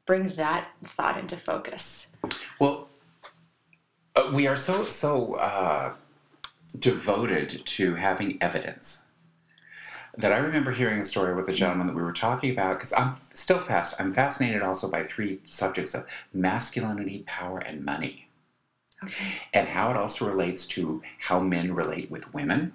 bring 0.04 0.28
that 0.30 0.68
thought 0.84 1.16
into 1.18 1.36
focus? 1.36 2.12
Well, 2.58 2.88
uh, 4.14 4.30
we 4.34 4.46
are 4.46 4.56
so 4.56 4.88
so 4.88 5.34
uh, 5.36 5.94
devoted 6.78 7.64
to 7.64 7.94
having 7.94 8.36
evidence 8.42 9.04
that 10.18 10.32
I 10.32 10.38
remember 10.38 10.70
hearing 10.72 11.00
a 11.00 11.04
story 11.04 11.34
with 11.34 11.48
a 11.48 11.52
gentleman 11.52 11.86
that 11.86 11.96
we 11.96 12.02
were 12.02 12.12
talking 12.12 12.50
about 12.52 12.78
because 12.78 12.92
I'm 12.92 13.16
still 13.34 13.58
fast. 13.60 14.00
I'm 14.00 14.12
fascinated 14.12 14.62
also 14.62 14.90
by 14.90 15.04
three 15.04 15.40
subjects 15.44 15.94
of 15.94 16.06
masculinity, 16.32 17.24
power, 17.26 17.58
and 17.58 17.84
money, 17.84 18.28
Okay. 19.04 19.34
and 19.54 19.68
how 19.68 19.90
it 19.90 19.96
also 19.96 20.28
relates 20.28 20.66
to 20.68 21.02
how 21.20 21.40
men 21.40 21.74
relate 21.74 22.10
with 22.10 22.32
women 22.34 22.72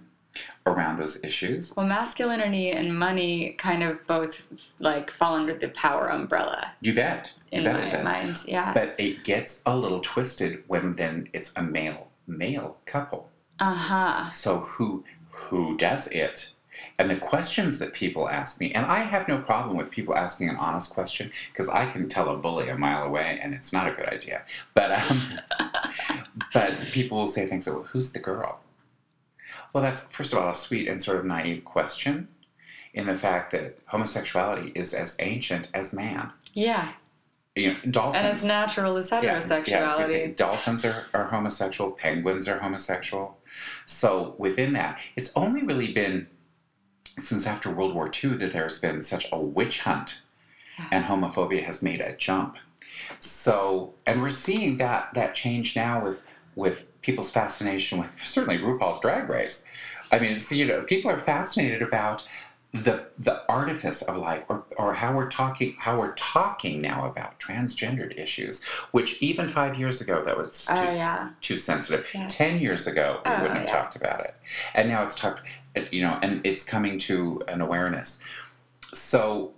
around 0.65 0.97
those 0.99 1.23
issues. 1.23 1.73
Well, 1.77 1.85
masculinity 1.85 2.71
and 2.71 2.97
money 2.97 3.51
kind 3.57 3.83
of 3.83 4.05
both 4.07 4.47
like 4.79 5.11
fall 5.11 5.35
under 5.35 5.53
the 5.53 5.69
power 5.69 6.09
umbrella 6.09 6.73
You 6.81 6.93
bet. 6.93 7.31
You 7.51 7.59
in 7.59 7.63
bet 7.65 7.75
my 7.79 7.85
it 7.85 7.89
does. 7.91 8.03
mind. 8.03 8.43
Yeah. 8.47 8.73
But 8.73 8.95
it 8.97 9.23
gets 9.23 9.61
a 9.65 9.77
little 9.77 9.99
twisted 9.99 10.63
when 10.67 10.95
then 10.95 11.29
it's 11.33 11.53
a 11.55 11.61
male 11.61 12.07
male 12.27 12.77
couple. 12.85 13.29
Uh 13.59 13.73
huh. 13.75 14.31
So 14.31 14.59
who 14.61 15.05
who 15.29 15.77
does 15.77 16.07
it? 16.07 16.53
And 16.97 17.09
the 17.09 17.17
questions 17.17 17.79
that 17.79 17.93
people 17.93 18.29
ask 18.29 18.59
me, 18.61 18.71
and 18.73 18.85
I 18.85 18.99
have 18.99 19.27
no 19.27 19.37
problem 19.37 19.75
with 19.75 19.91
people 19.91 20.15
asking 20.15 20.49
an 20.49 20.55
honest 20.55 20.93
question 20.93 21.31
because 21.51 21.67
I 21.67 21.85
can 21.85 22.07
tell 22.07 22.29
a 22.29 22.37
bully 22.37 22.69
a 22.69 22.77
mile 22.77 23.03
away, 23.05 23.39
and 23.41 23.53
it's 23.53 23.73
not 23.73 23.87
a 23.87 23.91
good 23.91 24.05
idea. 24.05 24.43
But 24.73 24.91
um, 24.93 25.39
but 26.53 26.79
people 26.91 27.17
will 27.17 27.27
say 27.27 27.47
things 27.47 27.67
like, 27.67 27.75
well, 27.75 27.85
"Who's 27.85 28.13
the 28.13 28.19
girl?" 28.19 28.59
Well, 29.73 29.83
that's 29.83 30.03
first 30.07 30.31
of 30.31 30.39
all 30.39 30.49
a 30.49 30.55
sweet 30.55 30.87
and 30.87 31.03
sort 31.03 31.17
of 31.17 31.25
naive 31.25 31.65
question, 31.65 32.29
in 32.93 33.07
the 33.07 33.15
fact 33.15 33.51
that 33.51 33.77
homosexuality 33.87 34.71
is 34.73 34.93
as 34.93 35.17
ancient 35.19 35.69
as 35.73 35.93
man. 35.93 36.31
Yeah. 36.53 36.93
You 37.55 37.73
know, 37.73 37.79
dolphins. 37.91 38.17
And 38.17 38.27
as 38.27 38.43
natural 38.43 38.97
as 38.97 39.11
Yeah, 39.11 39.21
yeah, 39.21 39.33
I 39.33 39.35
was 39.35 39.45
gonna 39.45 39.61
heterosexuality. 39.61 40.07
say, 40.07 40.27
dolphins 40.27 40.85
are, 40.85 41.05
are 41.13 41.25
homosexual, 41.25 41.91
penguins 41.91 42.47
are 42.47 42.59
homosexual. 42.59 43.37
So 43.85 44.35
within 44.37 44.73
that, 44.73 44.99
it's 45.15 45.31
only 45.35 45.63
really 45.63 45.93
been 45.93 46.27
since 47.17 47.45
after 47.47 47.69
World 47.69 47.93
War 47.95 48.09
II 48.23 48.31
that 48.37 48.53
there's 48.53 48.79
been 48.79 49.01
such 49.01 49.27
a 49.31 49.39
witch 49.39 49.81
hunt 49.81 50.21
Yeah. 50.77 50.85
and 50.91 51.05
homophobia 51.05 51.63
has 51.63 51.81
made 51.81 52.01
a 52.01 52.15
jump. 52.15 52.57
So 53.19 53.93
and 54.05 54.21
we're 54.21 54.29
seeing 54.29 54.77
that 54.77 55.09
that 55.13 55.33
change 55.33 55.75
now 55.75 56.03
with 56.03 56.23
with 56.55 56.85
people's 57.01 57.29
fascination 57.29 57.99
with 57.99 58.15
certainly 58.23 58.57
RuPaul's 58.59 58.99
drag 59.01 59.29
race. 59.29 59.65
I 60.11 60.19
mean, 60.19 60.33
it's, 60.33 60.51
you 60.51 60.65
know, 60.65 60.81
people 60.83 61.11
are 61.11 61.19
fascinated 61.19 61.81
about 61.81 62.27
the 62.83 63.05
the 63.17 63.41
artifice 63.49 64.01
of 64.01 64.17
life 64.17 64.43
or, 64.49 64.65
or 64.77 64.93
how 64.93 65.13
we're 65.13 65.29
talking 65.29 65.75
how 65.79 65.97
we're 65.97 66.13
talking 66.15 66.81
now 66.81 67.07
about 67.09 67.39
transgendered 67.39 68.17
issues 68.19 68.63
which 68.91 69.21
even 69.21 69.47
five 69.47 69.77
years 69.79 70.01
ago 70.01 70.23
that 70.25 70.35
was 70.37 70.67
oh, 70.69 70.85
too, 70.85 70.91
Oh 70.91 70.95
yeah. 70.95 71.29
too 71.39 71.57
sensitive 71.57 72.05
Yeah. 72.13 72.27
ten 72.27 72.59
years 72.59 72.85
ago 72.87 73.21
we 73.23 73.31
Oh, 73.31 73.41
wouldn't 73.41 73.59
have 73.59 73.67
yeah. 73.67 73.73
talked 73.73 73.95
about 73.95 74.19
it 74.25 74.35
and 74.73 74.89
now 74.89 75.03
it's 75.05 75.15
talked 75.15 75.41
you 75.91 76.01
know 76.01 76.19
and 76.21 76.45
it's 76.45 76.63
coming 76.65 76.97
to 76.99 77.41
an 77.47 77.61
awareness 77.61 78.21
so 78.93 79.53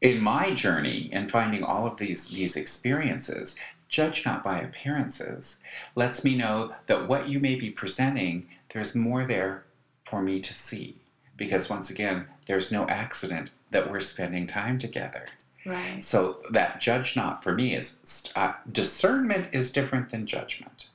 in 0.00 0.20
my 0.20 0.50
journey 0.50 1.08
and 1.12 1.30
finding 1.30 1.62
all 1.64 1.86
of 1.86 1.96
these 1.96 2.28
these 2.28 2.56
experiences 2.56 3.56
judge 3.88 4.24
not 4.26 4.42
by 4.44 4.58
appearances 4.60 5.62
lets 5.94 6.24
me 6.24 6.34
know 6.34 6.74
that 6.86 7.08
what 7.08 7.28
you 7.28 7.40
may 7.40 7.54
be 7.54 7.70
presenting 7.70 8.46
there's 8.74 8.94
more 8.94 9.24
there 9.24 9.64
for 10.04 10.20
me 10.22 10.40
to 10.40 10.52
see 10.52 10.96
because 11.42 11.68
once 11.68 11.90
again 11.90 12.24
there's 12.46 12.70
no 12.70 12.86
accident 12.86 13.50
that 13.72 13.90
we're 13.90 13.98
spending 13.98 14.46
time 14.46 14.78
together. 14.78 15.26
Right. 15.64 16.02
so 16.02 16.38
that 16.50 16.80
judge 16.80 17.14
not 17.16 17.42
for 17.44 17.52
me 17.52 17.74
is 17.76 18.32
uh, 18.36 18.52
discernment 18.70 19.48
is 19.52 19.72
different 19.72 20.10
than 20.10 20.26
judgment. 20.26 20.88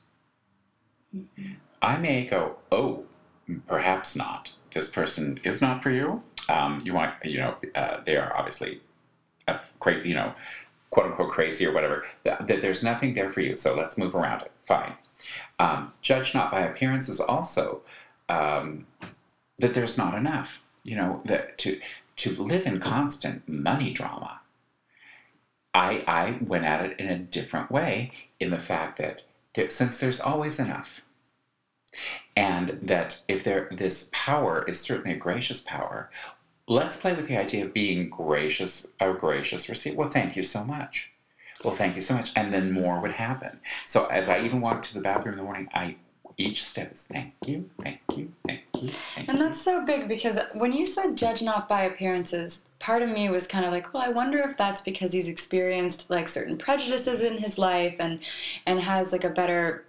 Mhm. 1.14 1.56
i 1.82 1.96
may 1.98 2.24
go 2.26 2.56
oh 2.72 3.04
perhaps 3.66 4.16
not. 4.16 4.52
This 4.74 4.90
person 4.90 5.38
is 5.44 5.60
not 5.60 5.82
for 5.82 5.90
you. 5.90 6.22
Um, 6.48 6.80
you 6.84 6.94
want 6.94 7.12
you 7.24 7.38
know 7.42 7.56
uh, 7.74 7.98
they 8.06 8.16
are 8.16 8.34
obviously 8.36 8.80
a 9.46 9.60
cra- 9.80 10.06
you 10.06 10.14
know 10.14 10.32
quote 10.90 11.06
unquote 11.06 11.30
crazy 11.30 11.66
or 11.66 11.72
whatever. 11.72 12.06
That, 12.24 12.46
that 12.46 12.62
there's 12.62 12.82
nothing 12.82 13.12
there 13.12 13.28
for 13.30 13.42
you 13.42 13.54
so 13.58 13.74
let's 13.74 13.98
move 13.98 14.14
around 14.14 14.40
it. 14.42 14.52
Fine. 14.66 14.94
Um, 15.58 15.92
judge 16.00 16.32
not 16.34 16.50
by 16.50 16.60
appearances 16.60 17.20
also 17.20 17.82
um, 18.28 18.86
that 19.58 19.74
there's 19.74 19.98
not 19.98 20.14
enough 20.14 20.62
you 20.82 20.96
know 20.96 21.22
that 21.24 21.58
to 21.58 21.80
to 22.16 22.30
live 22.42 22.66
in 22.66 22.80
constant 22.80 23.48
money 23.48 23.92
drama 23.92 24.40
i 25.74 26.04
i 26.06 26.38
went 26.40 26.64
at 26.64 26.84
it 26.84 26.98
in 27.00 27.08
a 27.08 27.18
different 27.18 27.70
way 27.70 28.10
in 28.40 28.50
the 28.50 28.58
fact 28.58 28.98
that 28.98 29.22
there, 29.54 29.70
since 29.70 29.98
there's 29.98 30.20
always 30.20 30.58
enough 30.58 31.00
and 32.36 32.78
that 32.82 33.22
if 33.28 33.42
there 33.42 33.68
this 33.72 34.10
power 34.12 34.64
is 34.68 34.78
certainly 34.78 35.12
a 35.12 35.18
gracious 35.18 35.60
power 35.60 36.10
let's 36.68 36.96
play 36.96 37.14
with 37.14 37.26
the 37.26 37.36
idea 37.36 37.64
of 37.64 37.74
being 37.74 38.10
gracious, 38.10 38.86
a 39.00 39.12
gracious 39.12 39.68
receiver. 39.68 39.96
Well, 39.96 40.10
thank 40.10 40.36
you 40.36 40.42
so 40.42 40.64
much. 40.64 41.10
Well, 41.64 41.74
thank 41.74 41.96
you 41.96 42.02
so 42.02 42.14
much. 42.14 42.30
And 42.36 42.52
then 42.52 42.70
more 42.70 43.00
would 43.00 43.12
happen. 43.12 43.58
So 43.86 44.06
as 44.06 44.28
I 44.28 44.44
even 44.44 44.60
walked 44.60 44.84
to 44.86 44.94
the 44.94 45.00
bathroom 45.00 45.34
in 45.34 45.38
the 45.38 45.44
morning, 45.44 45.68
I 45.74 45.96
each 46.38 46.64
step 46.64 46.92
is 46.92 47.02
thank 47.02 47.34
you, 47.44 47.68
thank 47.82 47.98
you, 48.16 48.32
thank 48.46 48.60
you, 48.80 48.88
thank 48.88 49.28
And 49.28 49.40
that's 49.40 49.60
so 49.60 49.84
big 49.84 50.06
because 50.08 50.38
when 50.54 50.72
you 50.72 50.86
said 50.86 51.16
judge 51.16 51.42
not 51.42 51.68
by 51.68 51.82
appearances, 51.82 52.64
part 52.78 53.02
of 53.02 53.10
me 53.10 53.28
was 53.28 53.46
kind 53.48 53.64
of 53.64 53.72
like, 53.72 53.92
well, 53.92 54.04
I 54.04 54.08
wonder 54.10 54.38
if 54.38 54.56
that's 54.56 54.80
because 54.80 55.12
he's 55.12 55.28
experienced 55.28 56.08
like 56.10 56.28
certain 56.28 56.56
prejudices 56.56 57.22
in 57.22 57.38
his 57.38 57.58
life 57.58 57.96
and 57.98 58.20
and 58.66 58.80
has 58.80 59.12
like 59.12 59.24
a 59.24 59.30
better 59.30 59.84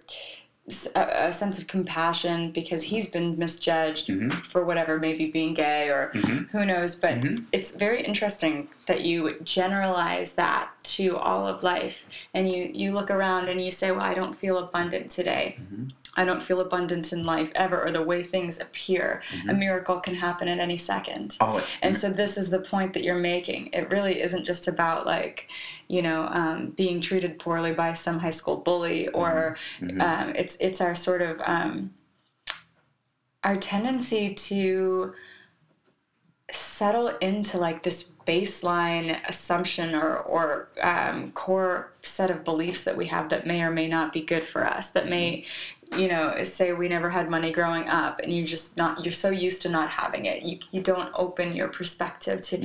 a, 0.94 1.00
a 1.28 1.32
sense 1.32 1.58
of 1.58 1.66
compassion 1.66 2.52
because 2.52 2.82
he's 2.82 3.10
been 3.10 3.36
misjudged 3.38 4.08
Mhm. 4.08 4.32
for 4.44 4.64
whatever, 4.64 5.00
maybe 5.00 5.26
being 5.26 5.52
gay 5.54 5.88
or 5.88 6.10
Mhm. 6.14 6.48
who 6.50 6.64
knows. 6.64 6.94
But 6.94 7.20
Mhm. 7.20 7.44
it's 7.52 7.72
very 7.72 8.04
interesting 8.04 8.68
that 8.86 9.00
you 9.00 9.38
generalize 9.42 10.32
that 10.32 10.68
to 10.96 11.16
all 11.16 11.46
of 11.46 11.62
life 11.62 12.06
and 12.34 12.50
you 12.52 12.70
you 12.74 12.92
look 12.92 13.10
around 13.10 13.48
and 13.48 13.64
you 13.64 13.70
say, 13.70 13.90
well, 13.92 14.06
I 14.06 14.14
don't 14.14 14.34
feel 14.34 14.58
abundant 14.58 15.10
today. 15.10 15.56
I 16.16 16.24
don't 16.24 16.42
feel 16.42 16.60
abundant 16.60 17.12
in 17.12 17.22
life 17.22 17.52
ever, 17.54 17.84
or 17.84 17.90
the 17.92 18.02
way 18.02 18.22
things 18.24 18.58
appear. 18.60 19.22
A 19.48 19.54
miracle 19.54 20.00
can 20.00 20.14
happen 20.16 20.48
at 20.48 20.58
any 20.58 20.76
second. 20.76 21.36
Oh, 21.40 21.64
And 21.82 21.96
so 21.96 22.10
this 22.10 22.36
is 22.36 22.50
the 22.50 22.58
point 22.58 22.94
that 22.94 23.04
you're 23.04 23.14
making. 23.14 23.68
It 23.72 23.90
really 23.92 24.20
isn't 24.20 24.44
just 24.44 24.66
about 24.66 25.06
like, 25.06 25.48
you 25.86 26.02
know, 26.02 26.28
um, 26.32 26.70
being 26.70 27.00
treated 27.00 27.38
poorly 27.38 27.72
by 27.72 27.94
some 27.94 28.18
high 28.18 28.30
school 28.30 28.56
bully, 28.56 29.06
or 29.08 29.56
Mhm. 29.80 30.00
um, 30.02 30.28
it's 30.36 30.56
it's 30.60 30.80
our 30.80 30.94
sort 30.96 31.22
of 31.22 31.40
um, 31.44 31.90
our 33.44 33.56
tendency 33.56 34.34
to 34.34 35.14
settle 36.50 37.08
into 37.18 37.56
like 37.58 37.84
this 37.84 38.10
baseline 38.26 39.18
assumption 39.28 39.94
or 39.94 40.16
or 40.18 40.68
um, 40.82 41.30
core 41.32 41.92
set 42.02 42.30
of 42.30 42.44
beliefs 42.44 42.82
that 42.84 42.96
we 42.96 43.06
have 43.06 43.28
that 43.28 43.46
may 43.46 43.62
or 43.62 43.70
may 43.70 43.86
not 43.88 44.12
be 44.12 44.20
good 44.20 44.44
for 44.44 44.66
us. 44.66 44.88
That 44.88 45.08
may 45.08 45.44
you 45.96 46.06
know 46.08 46.42
say 46.44 46.72
we 46.72 46.88
never 46.88 47.10
had 47.10 47.28
money 47.28 47.50
growing 47.52 47.88
up 47.88 48.20
and 48.20 48.32
you're 48.34 48.46
just 48.46 48.76
not 48.76 49.04
you're 49.04 49.12
so 49.12 49.30
used 49.30 49.62
to 49.62 49.68
not 49.68 49.90
having 49.90 50.26
it. 50.26 50.42
You, 50.42 50.58
you 50.70 50.80
don't 50.82 51.10
open 51.14 51.54
your 51.54 51.68
perspective 51.68 52.40
to 52.42 52.64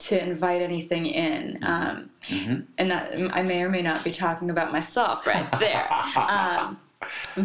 to 0.00 0.22
invite 0.22 0.62
anything 0.62 1.06
in. 1.06 1.58
Um, 1.62 2.10
Mhm. 2.22 2.64
and 2.78 2.90
that 2.90 3.12
i 3.34 3.42
may 3.42 3.62
or 3.62 3.68
may 3.68 3.82
not 3.82 4.02
be 4.02 4.10
talking 4.10 4.50
about 4.50 4.72
myself 4.72 5.26
right 5.28 5.46
there. 5.60 5.88
Um, 6.16 6.80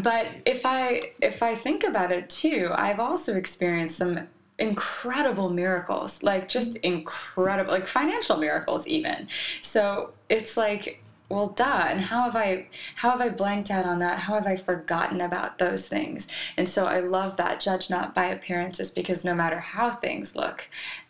but 0.02 0.28
if 0.46 0.66
i 0.66 1.02
if 1.22 1.44
i 1.44 1.54
think 1.54 1.84
about 1.84 2.12
it 2.12 2.30
too 2.30 2.72
i've 2.74 3.00
also 3.00 3.36
experienced 3.36 3.98
some 3.98 4.28
incredible 4.58 5.50
miracles 5.50 6.24
like 6.24 6.48
just 6.48 6.78
incredible 6.78 7.72
like 7.72 7.88
financial 7.88 8.38
miracles 8.38 8.88
even. 8.88 9.28
So 9.62 10.12
it's 10.30 10.56
like 10.56 11.01
well 11.32 11.48
duh 11.48 11.86
and 11.90 12.02
how 12.02 12.24
have 12.24 12.36
i 12.36 12.68
how 12.96 13.10
have 13.12 13.22
i 13.22 13.30
blanked 13.30 13.72
out 13.72 13.86
on 13.86 14.00
that? 14.00 14.20
How 14.20 14.34
have 14.36 14.48
i 14.48 14.56
forgotten 14.56 15.22
about 15.22 15.58
those 15.58 15.88
things? 15.88 16.28
And 16.58 16.68
so 16.68 16.84
i 16.86 17.00
love 17.00 17.38
that 17.38 17.60
judge 17.60 17.90
not 17.90 18.14
by 18.14 18.26
appearances 18.26 18.92
because 18.92 19.24
no 19.26 19.34
matter 19.34 19.60
how 19.60 19.92
things 19.92 20.36
look 20.36 20.68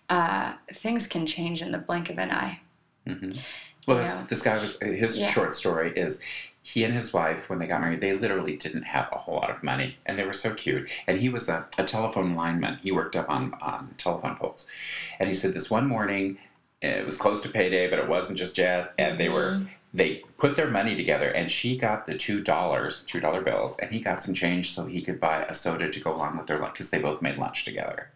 uh, 0.10 0.54
things 0.74 1.08
can 1.08 1.26
change 1.26 1.62
in 1.62 1.72
the 1.72 1.78
blink 1.78 2.10
of 2.10 2.20
an 2.20 2.32
eye. 2.32 2.60
Mhm. 3.08 3.42
Well, 3.88 3.98
that's, 3.98 4.30
this 4.30 4.42
guy 4.42 4.56
was 4.56 4.78
his 4.82 5.18
Yeah. 5.18 5.32
short 5.32 5.56
story 5.56 5.92
is 5.96 6.22
he 6.62 6.84
and 6.84 6.94
his 6.94 7.12
wife 7.14 7.50
when 7.50 7.58
they 7.60 7.66
got 7.66 7.82
married 7.82 8.02
they 8.02 8.14
literally 8.16 8.56
didn't 8.56 8.84
have 8.84 9.08
a 9.12 9.18
whole 9.18 9.36
lot 9.36 9.50
of 9.50 9.64
money 9.64 9.96
and 10.06 10.20
they 10.20 10.26
were 10.26 10.34
so 10.34 10.54
cute. 10.54 10.88
And 11.08 11.20
he 11.20 11.30
was 11.30 11.50
a, 11.50 11.66
a 11.78 11.84
telephone 11.86 12.36
lineman. 12.36 12.78
He 12.84 12.92
worked 12.92 13.16
up 13.16 13.30
on, 13.30 13.56
on 13.62 13.96
telephone 13.98 14.36
poles. 14.36 14.68
And 15.18 15.28
he 15.30 15.34
said 15.34 15.54
this 15.54 15.72
one 15.72 15.88
morning 15.88 16.38
it 16.82 17.06
was 17.06 17.16
close 17.18 17.42
to 17.42 17.50
payday 17.50 17.90
but 17.90 17.98
it 18.00 18.08
wasn't 18.10 18.38
just 18.38 18.58
yet 18.58 18.94
and 19.00 19.18
they 19.20 19.30
were 19.30 19.62
they 19.94 20.24
put 20.38 20.56
their 20.56 20.70
money 20.70 20.96
together 20.96 21.30
and 21.30 21.52
she 21.52 21.78
got 21.78 22.06
the 22.06 22.16
two 22.16 22.42
dollars 22.42 23.04
two 23.04 23.20
dollar 23.20 23.42
bills 23.42 23.76
and 23.80 23.92
he 23.92 24.00
got 24.00 24.24
some 24.24 24.34
change 24.34 24.74
so 24.74 24.86
he 24.86 25.02
could 25.02 25.20
buy 25.20 25.44
a 25.44 25.54
soda 25.54 25.90
to 25.90 26.00
go 26.00 26.16
along 26.16 26.38
with 26.38 26.48
their 26.48 26.60
lunch 26.60 26.74
because 26.74 26.90
they 26.90 27.00
both 27.00 27.22
made 27.22 27.38
lunch 27.38 27.66
together 27.66 28.12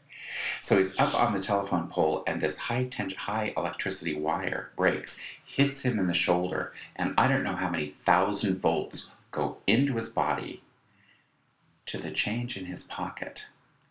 so 0.61 0.77
he's 0.77 0.99
up 0.99 1.13
on 1.15 1.33
the 1.33 1.39
telephone 1.39 1.87
pole, 1.87 2.23
and 2.27 2.41
this 2.41 2.57
high 2.57 2.85
tension, 2.85 3.17
high 3.17 3.53
electricity 3.55 4.15
wire 4.15 4.71
breaks, 4.75 5.19
hits 5.45 5.83
him 5.83 5.99
in 5.99 6.07
the 6.07 6.13
shoulder, 6.13 6.73
and 6.95 7.13
I 7.17 7.27
don't 7.27 7.43
know 7.43 7.55
how 7.55 7.69
many 7.69 7.87
thousand 7.87 8.59
volts 8.59 9.11
go 9.31 9.57
into 9.67 9.95
his 9.95 10.09
body 10.09 10.61
to 11.87 11.97
the 11.97 12.11
change 12.11 12.57
in 12.57 12.65
his 12.65 12.83
pocket, 12.83 13.45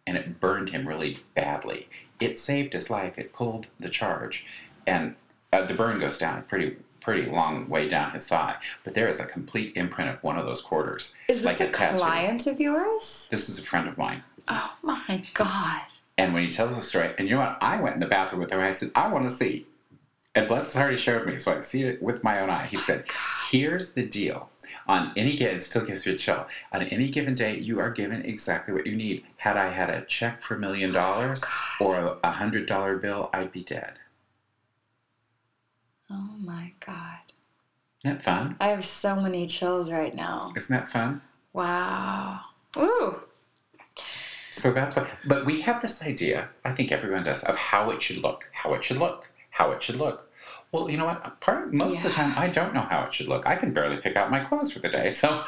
and 0.07 0.17
it 0.17 0.41
burned 0.41 0.71
him 0.71 0.87
really 0.89 1.21
badly. 1.35 1.89
It 2.21 2.39
saved 2.39 2.73
his 2.73 2.91
life. 2.91 3.19
It 3.19 3.33
pulled 3.33 3.67
the 3.79 3.89
charge, 3.89 4.45
and 4.87 5.17
uh, 5.53 5.65
the 5.65 5.75
burn 5.75 6.01
goes 6.01 6.19
down 6.19 6.43
pretty 6.45 6.77
pretty 7.05 7.31
long 7.31 7.69
way 7.69 7.87
down 7.89 8.13
his 8.13 8.27
thigh. 8.27 8.57
But 8.83 8.95
there 8.95 9.09
is 9.09 9.21
a 9.21 9.27
complete 9.27 9.77
imprint 9.77 10.11
of 10.11 10.23
one 10.23 10.39
of 10.39 10.47
those 10.47 10.63
quarters. 10.63 11.15
is 11.29 11.43
this 11.43 11.61
like 11.61 11.61
a, 11.61 11.69
a 11.69 11.97
client 11.99 12.47
of 12.47 12.59
yours 12.59 13.29
This 13.31 13.49
is 13.49 13.59
a 13.59 13.63
friend 13.63 13.87
of 13.87 13.99
mine. 13.99 14.23
oh 14.49 14.77
my 14.83 15.23
god 15.35 15.83
And 16.17 16.33
when 16.33 16.45
he 16.45 16.51
tells 16.51 16.75
the 16.75 16.83
story, 16.83 17.13
and 17.19 17.29
you 17.29 17.35
know 17.35 17.43
what? 17.43 17.59
I 17.61 17.81
went 17.81 17.95
in 17.95 18.01
the 18.01 18.07
bathroom 18.07 18.41
with 18.41 18.51
him. 18.51 18.61
I 18.61 18.73
said, 18.73 18.91
I 18.95 19.09
want 19.09 19.29
to 19.29 19.35
see. 19.35 19.67
And 20.35 20.49
bless 20.49 20.67
his 20.67 20.75
heart, 20.75 20.91
he 20.91 20.97
showed 20.97 21.27
me, 21.27 21.39
so 21.39 21.57
I 21.57 21.61
see 21.61 21.85
it 21.85 22.03
with 22.03 22.25
my 22.25 22.41
own 22.41 22.51
eye. 22.51 22.67
He 22.67 22.77
oh 22.77 22.81
said, 22.81 23.05
Here's 23.51 23.93
the 23.93 24.05
deal. 24.05 24.51
On 24.87 25.13
any 25.17 25.35
given, 25.37 25.57
it 25.57 25.61
still 25.63 25.85
gives 25.85 26.05
me 26.05 26.13
a 26.13 26.19
chill. 26.19 26.47
On 26.73 26.83
any 26.83 27.09
given 27.09 27.35
day, 27.35 27.57
you 27.57 27.81
are 27.81 27.91
given 27.91 28.23
exactly 28.23 28.75
what 28.75 28.87
you 28.87 28.95
need. 28.97 29.25
Had 29.37 29.57
I 29.57 29.71
had 29.71 29.89
a 29.89 30.05
check 30.05 30.43
for 30.43 30.57
a 30.57 30.59
million 30.59 30.93
dollars 30.93 31.43
oh 31.81 31.87
or 31.87 32.19
a 32.23 32.33
hundred 32.33 32.67
dollar 32.67 32.99
bill, 32.99 33.31
I'd 33.33 33.53
be 33.53 33.63
dead. 33.63 33.99
Oh 36.11 36.35
my 36.41 36.73
god 36.85 37.19
Isn't 38.05 38.19
that 38.19 38.25
fun? 38.25 38.57
i 38.61 38.69
have 38.69 38.85
so 38.85 39.17
many 39.17 39.47
chills 39.47 39.91
right 39.93 40.15
now 40.15 40.53
Isn't 40.57 40.75
that 40.75 40.91
fun? 40.91 41.21
wow 41.53 42.41
ooh 42.77 43.21
So 44.53 44.73
that's 44.73 44.95
what, 44.95 45.09
but 45.27 45.45
we 45.45 45.61
have 45.63 45.83
this 45.83 46.01
idea, 46.03 46.49
I 46.65 46.71
think 46.73 46.93
everyone 46.93 47.25
does, 47.25 47.43
of 47.43 47.57
how 47.57 47.91
it 47.91 48.01
should 48.01 48.19
look, 48.19 48.49
how 48.53 48.73
it 48.75 48.85
should 48.85 48.99
look, 48.99 49.29
how 49.51 49.73
it 49.73 49.83
should 49.83 49.97
look. 49.97 50.31
Well, 50.71 50.89
you 50.89 50.97
know 50.97 51.07
what? 51.07 51.41
Part 51.41 51.75
most 51.75 51.99
of 51.99 52.05
the 52.05 52.11
time, 52.11 52.33
I 52.37 52.47
don't 52.49 52.73
know 52.73 52.83
how 52.83 53.03
it 53.05 53.13
should 53.13 53.27
look. 53.29 53.47
I 53.47 53.57
can 53.57 53.73
barely 53.73 53.97
pick 53.97 54.15
out 54.17 54.31
my 54.31 54.41
clothes 54.41 54.73
for 54.73 54.79
the 54.79 54.89
day, 54.89 55.11
so 55.11 55.45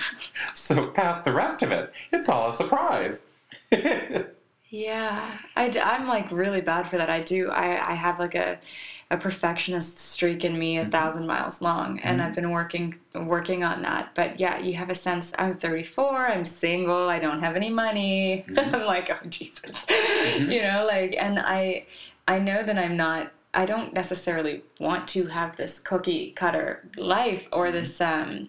so 0.54 0.88
past 0.88 1.24
the 1.24 1.32
rest 1.32 1.62
of 1.62 1.70
it, 1.72 1.92
it's 2.12 2.28
all 2.28 2.50
a 2.50 2.52
surprise. 2.52 3.24
Yeah, 4.72 5.36
I, 5.56 5.64
I, 5.66 5.96
am 5.96 6.06
like 6.06 6.30
really 6.30 6.60
bad 6.60 6.88
for 6.88 6.96
that. 6.96 7.10
I 7.10 7.22
do. 7.22 7.50
I, 7.50 7.90
I 7.90 7.94
have 7.94 8.20
like 8.20 8.36
a, 8.36 8.60
a 9.10 9.16
perfectionist 9.16 9.98
streak 9.98 10.44
in 10.44 10.56
me, 10.58 10.78
a 10.78 10.82
mm-hmm. 10.82 10.90
thousand 10.90 11.26
miles 11.26 11.60
long, 11.60 11.98
and 12.00 12.18
mm-hmm. 12.18 12.28
I've 12.28 12.34
been 12.34 12.50
working 12.50 12.94
working 13.14 13.64
on 13.64 13.82
that. 13.82 14.14
But 14.14 14.38
yeah, 14.38 14.58
you 14.60 14.74
have 14.74 14.90
a 14.90 14.94
sense. 14.94 15.32
I'm 15.38 15.54
34. 15.54 16.28
I'm 16.28 16.44
single. 16.44 17.08
I 17.08 17.18
don't 17.18 17.40
have 17.40 17.56
any 17.56 17.70
money. 17.70 18.44
Mm-hmm. 18.48 18.74
I'm 18.74 18.86
like, 18.86 19.10
oh 19.10 19.26
Jesus, 19.28 19.84
you 20.38 20.62
know, 20.62 20.86
like, 20.86 21.16
and 21.18 21.38
I 21.38 21.86
I 22.28 22.38
know 22.38 22.62
that 22.62 22.78
I'm 22.78 22.96
not. 22.96 23.32
I 23.52 23.66
don't 23.66 23.92
necessarily 23.92 24.62
want 24.78 25.08
to 25.08 25.26
have 25.26 25.56
this 25.56 25.80
cookie 25.80 26.30
cutter 26.30 26.88
life 26.96 27.48
or 27.52 27.72
this 27.72 28.00
um 28.00 28.48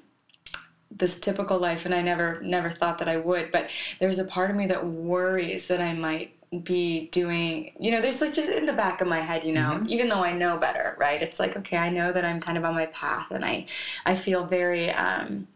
this 0.96 1.20
typical 1.20 1.58
life 1.58 1.86
and 1.86 1.96
I 1.96 2.02
never 2.04 2.40
never 2.44 2.70
thought 2.70 3.00
that 3.00 3.08
I 3.08 3.18
would 3.18 3.52
but 3.52 3.70
there's 4.00 4.20
a 4.20 4.26
part 4.26 4.52
of 4.52 4.58
me 4.58 4.68
that 4.68 4.86
worries 4.86 5.68
that 5.68 5.82
I 5.82 5.94
might 5.94 6.36
be 6.60 7.08
doing 7.12 7.72
you 7.80 7.92
know 7.92 8.02
there's 8.02 8.20
like 8.20 8.34
just 8.34 8.50
in 8.50 8.66
the 8.66 8.74
back 8.74 9.00
of 9.00 9.08
my 9.08 9.22
head 9.22 9.46
you 9.46 9.54
know 9.54 9.82
even 9.88 10.10
though 10.10 10.22
I 10.22 10.34
know 10.34 10.58
better 10.58 10.98
right 11.00 11.22
it's 11.22 11.40
like 11.40 11.56
okay 11.56 11.78
I 11.78 11.90
know 11.90 12.12
that 12.12 12.26
I'm 12.26 12.42
kind 12.42 12.58
of 12.58 12.66
on 12.66 12.76
my 12.76 12.88
path 12.88 13.32
and 13.32 13.46
I 13.46 13.68
I 14.06 14.16
feel 14.16 14.46
very 14.46 14.92
um 14.92 15.48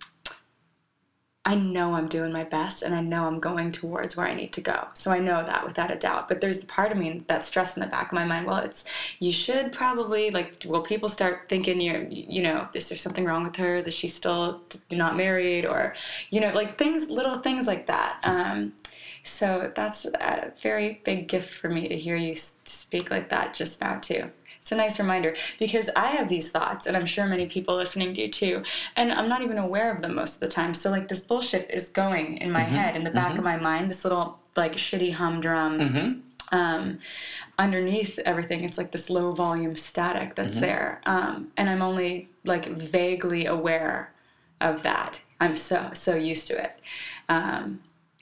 I 1.47 1.53
know 1.53 1.93
I'm 1.93 2.07
doing 2.07 2.31
my 2.31 2.43
best 2.43 2.81
and 2.81 2.95
I 2.95 3.01
know 3.01 3.25
I'm 3.25 3.39
going 3.39 3.71
towards 3.71 4.17
where 4.17 4.25
I 4.25 4.33
need 4.33 4.51
to 4.53 4.61
go. 4.61 4.87
So 4.95 5.11
I 5.11 5.19
know 5.19 5.45
that 5.45 5.63
without 5.63 5.91
a 5.91 5.95
doubt. 5.95 6.27
But 6.27 6.41
there's 6.41 6.59
the 6.59 6.65
part 6.65 6.91
of 6.91 6.97
me 6.97 7.23
that 7.27 7.45
stress 7.45 7.77
in 7.77 7.81
the 7.81 7.87
back 7.87 8.07
of 8.07 8.13
my 8.13 8.25
mind. 8.25 8.47
Well, 8.47 8.57
it's 8.57 8.83
you 9.19 9.31
should 9.31 9.71
probably 9.71 10.31
like 10.31 10.63
will 10.65 10.81
people 10.81 11.07
start 11.07 11.47
thinking 11.47 11.79
you're 11.79 12.01
you 12.09 12.41
know, 12.41 12.67
is 12.73 12.89
there 12.89 12.97
something 12.97 13.25
wrong 13.25 13.43
with 13.43 13.55
her? 13.57 13.83
that 13.83 13.93
she's 13.93 14.15
still 14.15 14.63
not 14.91 15.15
married 15.15 15.65
or 15.67 15.93
you 16.31 16.41
know, 16.41 16.51
like 16.51 16.79
things 16.79 17.11
little 17.11 17.35
things 17.35 17.67
like 17.67 17.85
that. 17.85 18.17
Um 18.23 18.73
so 19.25 19.71
that's 19.75 20.05
a 20.05 20.53
very 20.61 21.01
big 21.03 21.27
gift 21.27 21.53
for 21.53 21.67
me 21.67 21.87
to 21.89 21.97
hear 21.97 22.15
you 22.15 22.33
speak 22.35 23.11
like 23.11 23.29
that 23.29 23.53
just 23.53 23.81
now 23.81 23.99
too. 23.99 24.31
It's 24.61 24.71
a 24.71 24.75
nice 24.75 24.97
reminder 24.97 25.35
because 25.59 25.91
I 25.95 26.07
have 26.07 26.27
these 26.27 26.49
thoughts, 26.49 26.87
and 26.87 26.97
I'm 26.97 27.05
sure 27.05 27.27
many 27.27 27.45
people 27.45 27.75
listening 27.75 28.13
do 28.13 28.27
too, 28.27 28.63
and 28.95 29.11
I'm 29.11 29.29
not 29.29 29.43
even 29.43 29.59
aware 29.59 29.93
of 29.93 30.01
them 30.01 30.15
most 30.15 30.35
of 30.35 30.39
the 30.39 30.47
time. 30.47 30.73
So, 30.73 30.89
like, 30.89 31.07
this 31.07 31.21
bullshit 31.21 31.69
is 31.69 31.89
going 31.89 32.37
in 32.37 32.51
my 32.51 32.63
head, 32.63 32.95
in 32.95 33.03
the 33.03 33.11
back 33.11 33.37
of 33.37 33.43
my 33.43 33.57
mind, 33.57 33.91
this 33.91 34.03
little, 34.03 34.39
like, 34.55 34.73
shitty 34.73 35.13
humdrum. 35.13 35.79
Mm-hmm. 35.79 36.57
Um, 36.57 36.99
underneath 37.59 38.17
everything, 38.19 38.63
it's 38.63 38.79
like 38.79 38.91
this 38.91 39.09
low 39.11 39.33
volume 39.33 39.75
static 39.75 40.33
that's 40.33 40.55
there. 40.55 40.99
Um, 41.05 41.51
and 41.57 41.69
I'm 41.69 41.83
only, 41.83 42.29
like, 42.43 42.65
vaguely 42.65 43.45
aware 43.45 44.13
of 44.61 44.81
that. 44.81 45.21
I'm 45.39 45.55
so, 45.55 45.91
so 45.93 46.15
used 46.15 46.47
to 46.47 46.63
it. 46.63 46.79
Um, 47.29 47.81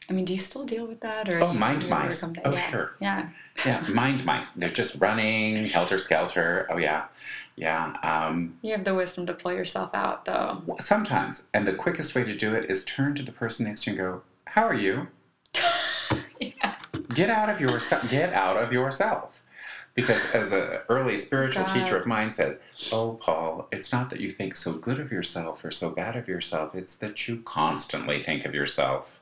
I 0.10 0.14
mean, 0.14 0.26
do 0.26 0.34
you 0.34 0.40
still 0.40 0.66
deal 0.66 0.86
with 0.86 1.00
that, 1.02 1.30
or 1.30 1.40
Oh, 1.42 1.54
mind 1.54 1.88
mice. 1.88 2.24
Oh, 2.44 2.52
yeah. 2.52 2.56
sure. 2.72 2.96
Yeah. 3.00 3.30
Yeah, 3.66 3.86
mind 3.90 4.26
mice. 4.26 4.50
They're 4.50 4.70
just 4.70 5.00
running, 5.00 5.66
helter 5.68 5.98
skelter. 5.98 6.68
Oh, 6.70 6.78
yeah. 6.78 7.06
Yeah. 7.56 7.94
Um, 8.04 8.58
You 8.62 8.72
have 8.74 8.84
the 8.84 8.94
wisdom 8.96 9.26
to 9.28 9.34
pull 9.34 9.54
yourself 9.54 9.92
out, 9.94 10.26
though. 10.26 10.62
sometimes. 10.80 11.48
And 11.54 11.66
the 11.66 11.74
quickest 11.74 12.16
way 12.16 12.24
to 12.26 12.36
do 12.36 12.54
it 12.54 12.70
is 12.70 12.84
turn 12.84 13.16
to 13.16 13.24
the 13.24 13.32
person 13.32 13.66
next 13.66 13.84
to 13.86 13.92
you 13.92 13.98
and 13.98 14.06
go, 14.12 14.22
How 14.46 14.64
are 14.64 14.74
you? 14.74 15.08
yeah. 16.40 16.76
Get 17.14 17.30
out 17.30 17.50
of 17.50 17.62
yourself. 17.62 18.10
Get 18.10 18.34
out 18.34 18.58
of 18.58 18.74
yourself. 18.74 19.42
Because 19.96 20.26
as 20.32 20.52
an 20.52 20.80
early 20.90 21.18
spiritual 21.18 21.66
God. 21.66 21.74
teacher 21.74 21.98
of 21.98 22.08
mine 22.08 22.32
said, 22.32 22.58
Oh, 22.92 23.14
Paul, 23.22 23.68
it's 23.72 23.92
not 23.94 24.10
that 24.10 24.20
you 24.20 24.32
think 24.32 24.56
so 24.56 24.74
good 24.74 25.00
of 25.00 25.12
yourself 25.12 25.64
or 25.64 25.70
so 25.72 25.92
bad 25.92 26.16
of 26.16 26.28
yourself, 26.28 26.74
it's 26.74 26.96
that 26.98 27.28
you 27.28 27.42
constantly 27.46 28.22
think 28.24 28.44
of 28.46 28.56
yourself. 28.56 29.20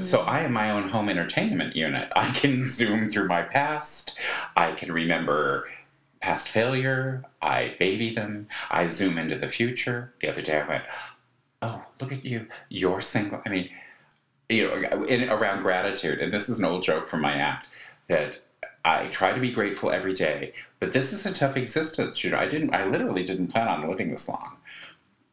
So 0.00 0.20
I 0.20 0.40
am 0.40 0.52
my 0.52 0.70
own 0.70 0.88
home 0.88 1.08
entertainment 1.08 1.76
unit. 1.76 2.10
I 2.16 2.30
can 2.30 2.64
zoom 2.64 3.08
through 3.08 3.28
my 3.28 3.42
past. 3.42 4.18
I 4.56 4.72
can 4.72 4.90
remember 4.90 5.68
past 6.20 6.48
failure. 6.48 7.24
I 7.42 7.74
baby 7.78 8.14
them. 8.14 8.48
I 8.70 8.86
zoom 8.86 9.18
into 9.18 9.36
the 9.36 9.48
future. 9.48 10.14
The 10.20 10.30
other 10.30 10.40
day 10.40 10.60
I 10.60 10.68
went, 10.68 10.84
"Oh, 11.60 11.84
look 12.00 12.12
at 12.12 12.24
you. 12.24 12.48
You're 12.70 13.02
single." 13.02 13.42
I 13.44 13.50
mean, 13.50 13.68
you 14.48 14.68
know, 14.68 15.04
in, 15.04 15.28
around 15.28 15.62
gratitude. 15.62 16.20
And 16.20 16.32
this 16.32 16.48
is 16.48 16.58
an 16.58 16.64
old 16.64 16.82
joke 16.82 17.08
from 17.08 17.20
my 17.20 17.34
act 17.34 17.68
that 18.08 18.40
I 18.84 19.06
try 19.08 19.32
to 19.32 19.40
be 19.40 19.52
grateful 19.52 19.90
every 19.90 20.14
day, 20.14 20.54
but 20.80 20.92
this 20.92 21.12
is 21.12 21.26
a 21.26 21.32
tough 21.32 21.56
existence. 21.56 22.24
You 22.24 22.30
know, 22.30 22.38
I 22.38 22.48
didn't. 22.48 22.74
I 22.74 22.86
literally 22.86 23.24
didn't 23.24 23.48
plan 23.48 23.68
on 23.68 23.88
living 23.88 24.10
this 24.10 24.28
long. 24.28 24.56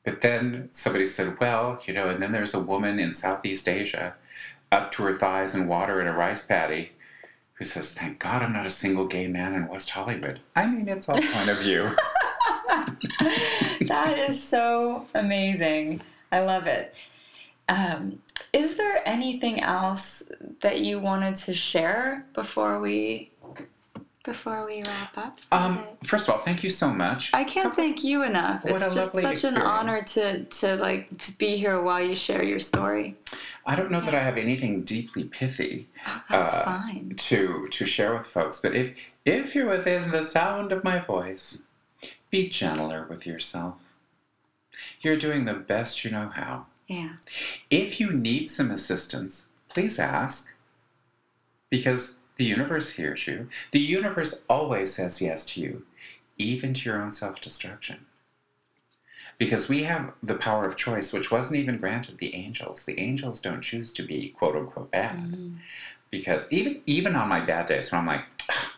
But 0.03 0.22
then 0.22 0.69
somebody 0.73 1.07
said, 1.07 1.40
"Well, 1.40 1.81
you 1.86 1.94
know," 1.94 2.10
and 2.10 2.22
then 2.22 2.34
there's 2.34 2.53
a 2.53 2.60
woman 2.60 2.99
in 2.99 3.14
Southeast 3.14 3.69
Asia 3.69 4.15
up 4.72 4.91
to 4.94 5.04
her 5.04 5.16
thighs 5.16 5.56
in 5.56 5.68
water 5.68 6.02
in 6.02 6.08
a 6.08 6.16
rice 6.16 6.46
paddy 6.46 6.91
who 7.54 7.66
says, 7.66 7.94
Thank 7.94 8.20
God 8.20 8.41
I'm 8.41 8.54
not 8.54 8.66
a 8.66 8.72
single 8.72 9.06
gay 9.06 9.28
man 9.28 9.54
in 9.54 9.68
West 9.68 9.90
Hollywood. 9.90 10.40
I 10.56 10.68
mean, 10.68 10.88
it's 10.88 11.10
all 11.10 11.22
point 11.22 11.50
of 11.50 11.60
view. 11.60 11.96
that 13.88 14.18
is 14.18 14.41
so 14.41 15.08
amazing. 15.14 16.02
I 16.32 16.41
love 16.41 16.68
it. 16.68 16.94
Um, 17.68 18.22
is 18.54 18.78
there 18.78 19.08
anything 19.08 19.60
else 19.60 20.24
that 20.62 20.80
you 20.80 21.00
wanted 21.00 21.36
to 21.38 21.54
share 21.54 22.26
before 22.34 22.80
we 22.80 23.32
before 24.30 24.64
we 24.64 24.84
wrap 24.84 25.18
up? 25.18 25.39
Um, 25.51 25.84
first 26.03 26.27
of 26.30 26.35
all, 26.35 26.41
thank 26.41 26.64
you 26.64 26.69
so 26.69 26.91
much. 26.91 27.31
I 27.34 27.43
can't 27.43 27.73
thank 27.73 28.03
you 28.03 28.22
enough. 28.23 28.64
What 28.64 28.73
it's 28.84 28.91
a 28.91 28.95
just 28.95 29.11
such 29.14 29.43
an 29.43 29.57
honor 29.57 30.03
to 30.03 30.43
to 30.43 30.76
like 30.76 31.18
to 31.23 31.31
be 31.39 31.57
here 31.57 31.81
while 31.81 31.99
you 32.03 32.15
share 32.15 32.43
your 32.43 32.60
story. 32.60 33.15
I 33.65 33.76
don't 33.76 33.89
know 33.89 34.01
that 34.01 34.14
I 34.14 34.19
have 34.19 34.38
anything 34.38 34.84
deeply 34.84 35.23
pithy 35.23 35.88
Oh, 36.07 36.23
that's 36.30 36.53
Uh, 36.53 36.64
fine. 36.64 37.14
to 37.18 37.68
to 37.69 37.85
share 37.88 38.14
with 38.15 38.27
folks, 38.27 38.60
but 38.60 38.76
if 38.76 38.93
if 39.26 39.56
you're 39.56 39.68
within 39.69 40.11
the 40.11 40.23
sound 40.23 40.72
of 40.72 40.84
my 40.84 40.99
voice, 40.99 41.64
be 42.30 42.49
gentler 42.49 43.07
with 43.10 43.26
yourself. 43.26 43.76
You're 45.01 45.18
doing 45.18 45.45
the 45.45 45.56
best 45.56 46.03
you 46.06 46.11
know 46.11 46.30
how. 46.30 46.68
Yeah. 46.85 47.14
If 47.72 47.99
you 47.99 48.11
need 48.11 48.51
some 48.51 48.69
assistance, 48.69 49.47
please 49.69 49.97
ask. 49.97 50.53
Because 51.72 52.19
the 52.40 52.45
universe 52.45 52.91
hears 52.91 53.28
you. 53.28 53.49
The 53.72 53.82
universe 53.82 54.45
always 54.49 54.94
says 54.94 55.22
yes 55.22 55.45
to 55.48 55.61
you, 55.61 55.86
even 56.38 56.74
to 56.74 56.90
your 56.90 57.02
own 57.02 57.11
self 57.11 57.41
destruction. 57.41 58.06
Because 59.38 59.68
we 59.68 59.84
have 59.84 60.14
the 60.24 60.36
power 60.36 60.66
of 60.66 60.78
choice, 60.78 61.11
which 61.11 61.32
wasn't 61.32 61.57
even 61.60 61.78
granted 61.78 62.18
the 62.18 62.34
angels. 62.34 62.86
The 62.86 62.98
angels 62.98 63.41
don't 63.41 63.61
choose 63.61 63.91
to 63.94 64.03
be 64.03 64.30
quote 64.30 64.56
unquote 64.56 64.90
bad. 64.91 65.18
Mhm. 65.18 65.57
Because 66.11 66.48
even 66.49 66.82
even 66.86 67.16
on 67.18 67.28
my 67.28 67.41
bad 67.41 67.66
days 67.66 67.91
when 67.91 67.99
I'm 67.99 68.07
like, 68.07 68.24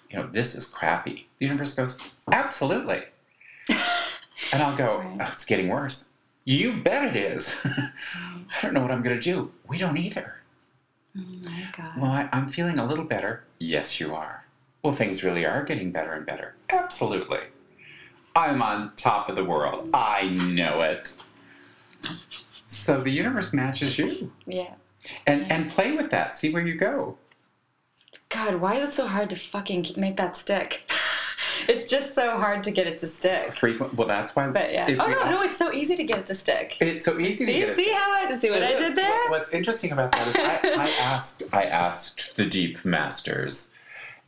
you 0.09 0.17
know, 0.17 0.27
this 0.27 0.55
is 0.55 0.65
crappy, 0.65 1.27
the 1.37 1.45
universe 1.45 1.75
goes, 1.75 1.99
absolutely. 2.31 3.03
and 3.69 4.61
I'll 4.63 4.75
go, 4.75 4.97
Right. 4.97 5.17
oh, 5.21 5.29
it's 5.31 5.45
getting 5.45 5.67
worse. 5.69 6.09
You 6.45 6.81
bet 6.81 7.15
it 7.15 7.15
is. 7.15 7.55
I 7.65 8.57
don't 8.63 8.73
know 8.73 8.81
what 8.81 8.89
I'm 8.91 9.03
going 9.03 9.15
to 9.19 9.21
do. 9.21 9.51
We 9.67 9.77
don't 9.77 9.97
either. 9.97 10.40
Oh 11.17 11.21
my 11.43 11.67
god. 11.77 11.99
Well, 12.01 12.11
I, 12.11 12.29
I'm 12.31 12.47
feeling 12.47 12.79
a 12.79 12.85
little 12.85 13.03
better. 13.05 13.43
Yes, 13.59 13.99
you 13.99 14.15
are. 14.15 14.45
Well, 14.83 14.93
things 14.93 15.23
really 15.23 15.45
are 15.45 15.63
getting 15.63 15.91
better 15.91 16.13
and 16.13 16.25
better. 16.25 16.55
Absolutely. 16.69 17.39
I'm 18.35 18.61
on 18.61 18.93
top 18.95 19.29
of 19.29 19.35
the 19.35 19.43
world. 19.43 19.89
I 19.93 20.27
know 20.29 20.81
it. 20.81 21.15
So 22.67 23.01
the 23.01 23.11
universe 23.11 23.53
matches 23.53 23.97
you. 23.99 24.31
yeah. 24.47 24.73
And, 25.27 25.41
Yeah. 25.41 25.47
and 25.55 25.69
play 25.69 25.91
with 25.91 26.09
that. 26.11 26.37
See 26.37 26.53
where 26.53 26.65
you 26.65 26.75
go. 26.75 27.17
God, 28.29 28.55
why 28.61 28.75
is 28.75 28.87
it 28.89 28.93
so 28.93 29.07
hard 29.07 29.29
to 29.31 29.35
fucking 29.35 29.87
make 29.97 30.15
that 30.17 30.37
stick? 30.37 30.89
It's 31.71 31.89
just 31.89 32.13
so 32.15 32.37
hard 32.37 32.63
to 32.65 32.71
get 32.71 32.85
it 32.87 32.99
to 32.99 33.07
stick. 33.07 33.53
Frequent. 33.53 33.93
Well, 33.95 34.07
that's 34.07 34.35
why. 34.35 34.47
But 34.49 34.71
yeah. 34.73 34.87
Oh 34.89 35.07
no, 35.07 35.19
all- 35.19 35.31
no, 35.31 35.41
it's 35.41 35.57
so 35.57 35.71
easy 35.71 35.95
to 35.95 36.03
get 36.03 36.19
it 36.19 36.25
to 36.27 36.35
stick. 36.35 36.77
It's 36.81 37.05
so 37.05 37.17
easy 37.19 37.45
to 37.45 37.51
See, 37.51 37.59
get 37.59 37.69
it. 37.69 37.75
see 37.75 37.91
how 37.91 38.11
I 38.11 38.37
see 38.37 38.49
what 38.49 38.63
I 38.63 38.75
did 38.75 38.95
there? 38.95 39.29
What's 39.29 39.53
interesting 39.53 39.91
about 39.91 40.11
that 40.11 40.27
is 40.27 40.35
I, 40.35 40.83
I 40.85 40.89
asked 40.99 41.43
I 41.53 41.63
asked 41.65 42.35
the 42.37 42.45
deep 42.45 42.83
masters, 42.85 43.71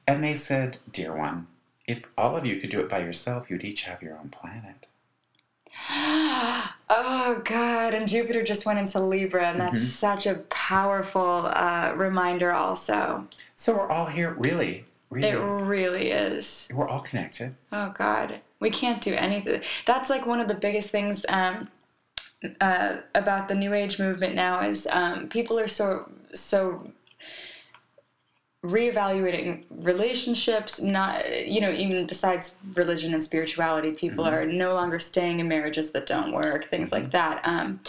and 0.08 0.24
they 0.24 0.36
said, 0.36 0.78
"Dear 0.92 1.16
one, 1.16 1.48
if 1.88 2.06
all 2.18 2.36
of 2.38 2.46
you 2.46 2.56
could 2.58 2.70
do 2.70 2.80
it 2.80 2.90
by 2.90 3.00
yourself, 3.00 3.50
you'd 3.50 3.64
each 3.64 3.84
have 3.84 4.02
your 4.02 4.18
own 4.18 4.30
planet." 4.30 4.88
oh 5.90 7.42
God! 7.46 7.94
And 7.94 8.08
Jupiter 8.08 8.44
just 8.44 8.66
went 8.66 8.80
into 8.80 9.00
Libra, 9.00 9.48
and 9.50 9.60
that's 9.60 9.80
Mhm. 9.80 9.86
such 9.86 10.28
a 10.28 10.36
powerful 10.50 11.48
uh, 11.54 11.94
reminder. 11.96 12.54
Also, 12.54 13.28
So 13.56 13.74
we're 13.76 13.90
all 13.90 14.06
here, 14.08 14.34
really, 14.38 14.86
really. 15.14 15.28
it 15.30 15.38
really 15.38 16.12
is. 16.12 16.70
we're 16.74 16.88
all 16.88 17.00
connected. 17.02 17.56
Oh 17.72 17.94
God, 17.98 18.40
we 18.60 18.70
can't 18.70 19.02
do 19.02 19.14
anything. 19.14 19.62
That's 19.86 20.10
like 20.10 20.26
one 20.26 20.40
of 20.40 20.48
the 20.48 20.56
biggest 20.56 20.90
things 20.90 21.26
um, 21.30 21.70
uh, 22.62 22.98
about 23.16 23.48
the 23.48 23.56
New 23.56 23.74
Age 23.74 24.00
movement 24.00 24.36
now 24.36 24.62
is 24.62 24.88
um, 24.92 25.30
people 25.30 25.60
are 25.60 25.68
so 25.68 26.10
so 26.34 26.92
reevaluating 28.64 29.66
relationships. 29.70 30.82
Not 30.82 31.48
you 31.48 31.62
know 31.62 31.72
even 31.72 32.06
besides 32.06 32.58
religion 32.76 33.14
and 33.14 33.24
spirituality, 33.24 33.92
people 33.92 34.26
are 34.26 34.46
no 34.46 34.74
longer 34.74 35.00
staying 35.00 35.40
in 35.40 35.48
marriages 35.48 35.92
that 35.92 36.06
don't 36.06 36.32
work. 36.34 36.70
Things 36.70 36.92
like 36.92 37.12
that. 37.12 37.42
Um, 37.44 37.80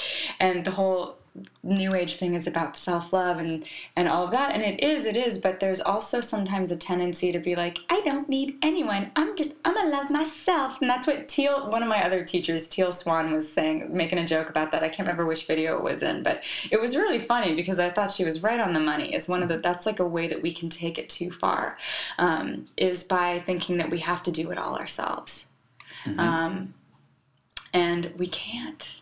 and 0.40 0.64
the 0.64 0.72
whole 0.72 1.16
new 1.64 1.92
age 1.94 2.16
thing 2.16 2.34
is 2.34 2.46
about 2.46 2.76
self-love 2.76 3.38
and 3.38 3.64
and 3.96 4.06
all 4.08 4.24
of 4.24 4.30
that 4.30 4.52
and 4.52 4.62
it 4.62 4.80
is 4.80 5.04
it 5.04 5.16
is 5.16 5.36
but 5.36 5.58
there's 5.58 5.80
also 5.80 6.20
sometimes 6.20 6.70
a 6.70 6.76
tendency 6.76 7.32
to 7.32 7.40
be 7.40 7.56
like 7.56 7.78
i 7.90 8.00
don't 8.02 8.28
need 8.28 8.56
anyone. 8.62 9.10
I'm 9.16 9.36
just 9.36 9.56
i'm 9.64 9.74
gonna 9.74 9.90
love 9.90 10.10
myself. 10.10 10.80
And 10.80 10.88
that's 10.88 11.06
what 11.06 11.26
teal 11.26 11.70
one 11.70 11.82
of 11.82 11.88
my 11.88 12.04
other 12.04 12.24
teachers 12.24 12.68
teal 12.68 12.92
swan 12.92 13.32
was 13.32 13.50
saying 13.50 13.88
making 13.90 14.18
a 14.18 14.26
joke 14.26 14.48
about 14.48 14.70
that. 14.72 14.84
I 14.84 14.88
can't 14.88 15.00
remember 15.00 15.26
which 15.26 15.46
video 15.46 15.76
it 15.76 15.82
was 15.82 16.02
in 16.02 16.22
but 16.22 16.44
it 16.70 16.80
was 16.80 16.96
really 16.96 17.18
funny 17.18 17.54
because 17.56 17.78
i 17.78 17.90
thought 17.90 18.10
she 18.10 18.24
was 18.24 18.42
right 18.42 18.60
on 18.60 18.72
the 18.72 18.80
money 18.80 19.14
is 19.14 19.26
one 19.28 19.42
of 19.42 19.48
the 19.48 19.58
that's 19.58 19.86
like 19.86 20.00
a 20.00 20.06
way 20.06 20.28
that 20.28 20.40
we 20.40 20.52
can 20.52 20.68
take 20.68 20.98
it 20.98 21.08
too 21.08 21.30
far 21.32 21.78
um, 22.18 22.66
is 22.76 23.02
by 23.04 23.40
thinking 23.40 23.78
that 23.78 23.90
we 23.90 23.98
have 23.98 24.22
to 24.22 24.30
do 24.30 24.50
it 24.50 24.58
all 24.58 24.76
ourselves. 24.76 25.48
Mhm. 26.04 26.18
um, 26.18 26.74
and 27.72 28.12
we 28.16 28.28
can't 28.28 28.96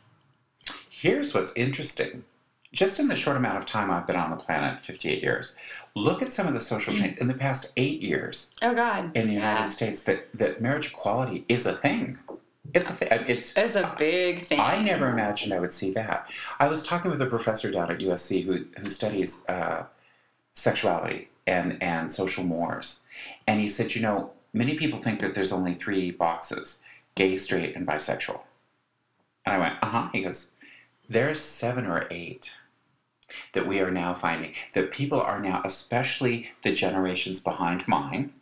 Here's 1.03 1.35
what's 1.35 1.53
interesting. 1.57 2.23
Just 2.73 3.01
in 3.01 3.09
the 3.09 3.17
short 3.17 3.37
amount 3.37 3.59
of 3.59 3.67
time 3.67 3.91
I've 3.91 4.07
been 4.07 4.15
on 4.15 4.31
the 4.31 4.37
planet, 4.37 4.85
58 4.85 5.21
years, 5.21 5.57
look 5.97 6.23
at 6.23 6.33
some 6.33 6.47
of 6.47 6.55
the 6.55 6.61
social 6.61 6.95
change 6.95 7.19
in 7.19 7.27
the 7.27 7.35
past 7.35 7.73
eight 7.77 8.01
years 8.01 8.55
oh 8.63 8.73
god 8.73 9.11
in 9.17 9.27
the 9.27 9.33
United 9.33 9.63
Yeah. 9.63 9.67
States 9.67 10.05
that, 10.05 10.29
that 10.33 10.63
marriage 10.63 10.87
equality 10.93 11.45
is 11.49 11.67
a 11.67 11.77
thing. 11.77 12.21
It's 12.73 12.89
a 12.89 12.93
thing. 12.93 13.09
It's 13.27 13.57
It's 13.57 13.75
a 13.75 13.93
big 13.99 14.45
thing. 14.45 14.61
I 14.61 14.81
never 14.81 15.09
imagined 15.11 15.53
I 15.53 15.59
would 15.59 15.73
see 15.73 15.91
that. 15.95 16.31
I 16.61 16.69
was 16.69 16.85
talking 16.85 17.11
with 17.11 17.21
a 17.21 17.27
professor 17.27 17.73
down 17.73 17.91
at 17.91 17.99
USC 17.99 18.45
who, 18.45 18.65
who 18.79 18.89
studies 18.89 19.45
uh, 19.49 19.83
sexuality 20.55 21.31
and, 21.49 21.83
and 21.83 22.13
social 22.13 22.45
mores. 22.45 23.01
And 23.49 23.61
he 23.61 23.67
said, 23.67 23.97
you 23.97 24.03
know, 24.03 24.31
many 24.53 24.77
people 24.77 25.01
think 25.01 25.19
that 25.19 25.35
there's 25.35 25.51
only 25.51 25.75
three 25.75 26.13
boxes 26.13 26.81
gay, 27.17 27.37
straight, 27.39 27.75
and 27.75 27.89
bisexual. 27.89 28.41
And 29.45 29.57
I 29.57 29.59
went, 29.59 29.75
uh 29.83 29.87
huh. 29.89 30.09
He 30.13 30.23
goes, 30.23 30.53
there's 31.09 31.41
seven 31.41 31.87
or 31.87 32.07
eight 32.11 32.53
that 33.55 33.67
we 33.67 33.81
are 33.81 33.91
now 33.91 34.13
finding 34.13 34.53
that 34.75 34.91
people 34.91 35.21
are 35.21 35.41
now, 35.41 35.63
especially 35.65 36.51
the 36.63 36.73
generations 36.73 37.41
behind 37.41 37.87
mine, 37.89 38.33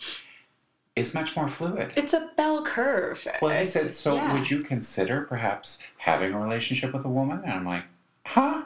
is 0.97 1.15
much 1.15 1.37
more 1.37 1.49
fluid. 1.49 1.93
It's 1.97 2.13
a 2.13 2.31
bell 2.37 2.65
curve. 2.65 3.27
Well, 3.41 3.51
he 3.53 3.57
It's- 3.59 3.73
said, 3.73 3.95
so 3.95 4.17
yeah. 4.17 4.33
would 4.33 4.51
you 4.51 4.61
consider 4.63 5.23
perhaps 5.23 5.83
having 5.99 6.33
a 6.33 6.41
relationship 6.41 6.93
with 6.93 7.05
a 7.05 7.09
woman? 7.09 7.43
And 7.45 7.53
I'm 7.53 7.65
like, 7.67 7.85
huh? 8.27 8.65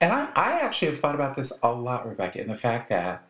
And 0.00 0.12
I, 0.12 0.28
I 0.34 0.52
actually 0.60 0.90
have 0.90 1.00
thought 1.00 1.14
about 1.14 1.36
this 1.36 1.52
a 1.62 1.70
lot, 1.72 2.08
Rebecca, 2.08 2.40
in 2.40 2.48
the 2.48 2.56
fact 2.56 2.88
that 2.88 3.22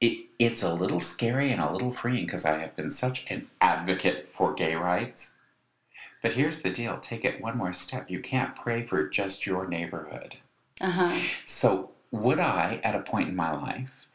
it, 0.00 0.26
it's 0.38 0.62
a 0.62 0.74
little 0.74 1.00
scary 1.00 1.52
and 1.52 1.60
a 1.62 1.72
little 1.72 1.92
freeing 1.92 2.24
because 2.26 2.44
I 2.44 2.58
have 2.58 2.74
been 2.76 2.90
such 2.90 3.24
an 3.30 3.48
advocate 3.60 4.28
for 4.28 4.52
gay 4.52 4.74
rights. 4.74 5.34
But 6.26 6.34
here's 6.34 6.62
the 6.62 6.70
deal 6.70 6.98
take 6.98 7.24
it 7.24 7.40
one 7.40 7.56
more 7.56 7.72
step. 7.72 8.10
You 8.10 8.18
can't 8.18 8.56
pray 8.56 8.82
for 8.82 9.08
just 9.08 9.46
your 9.46 9.68
neighborhood. 9.68 10.38
Uh 10.80 10.90
huh. 10.90 11.20
So, 11.44 11.92
would 12.10 12.40
I, 12.40 12.80
at 12.82 12.96
a 12.96 13.00
point 13.02 13.28
in 13.28 13.36
my 13.36 13.52
life, 13.52 14.08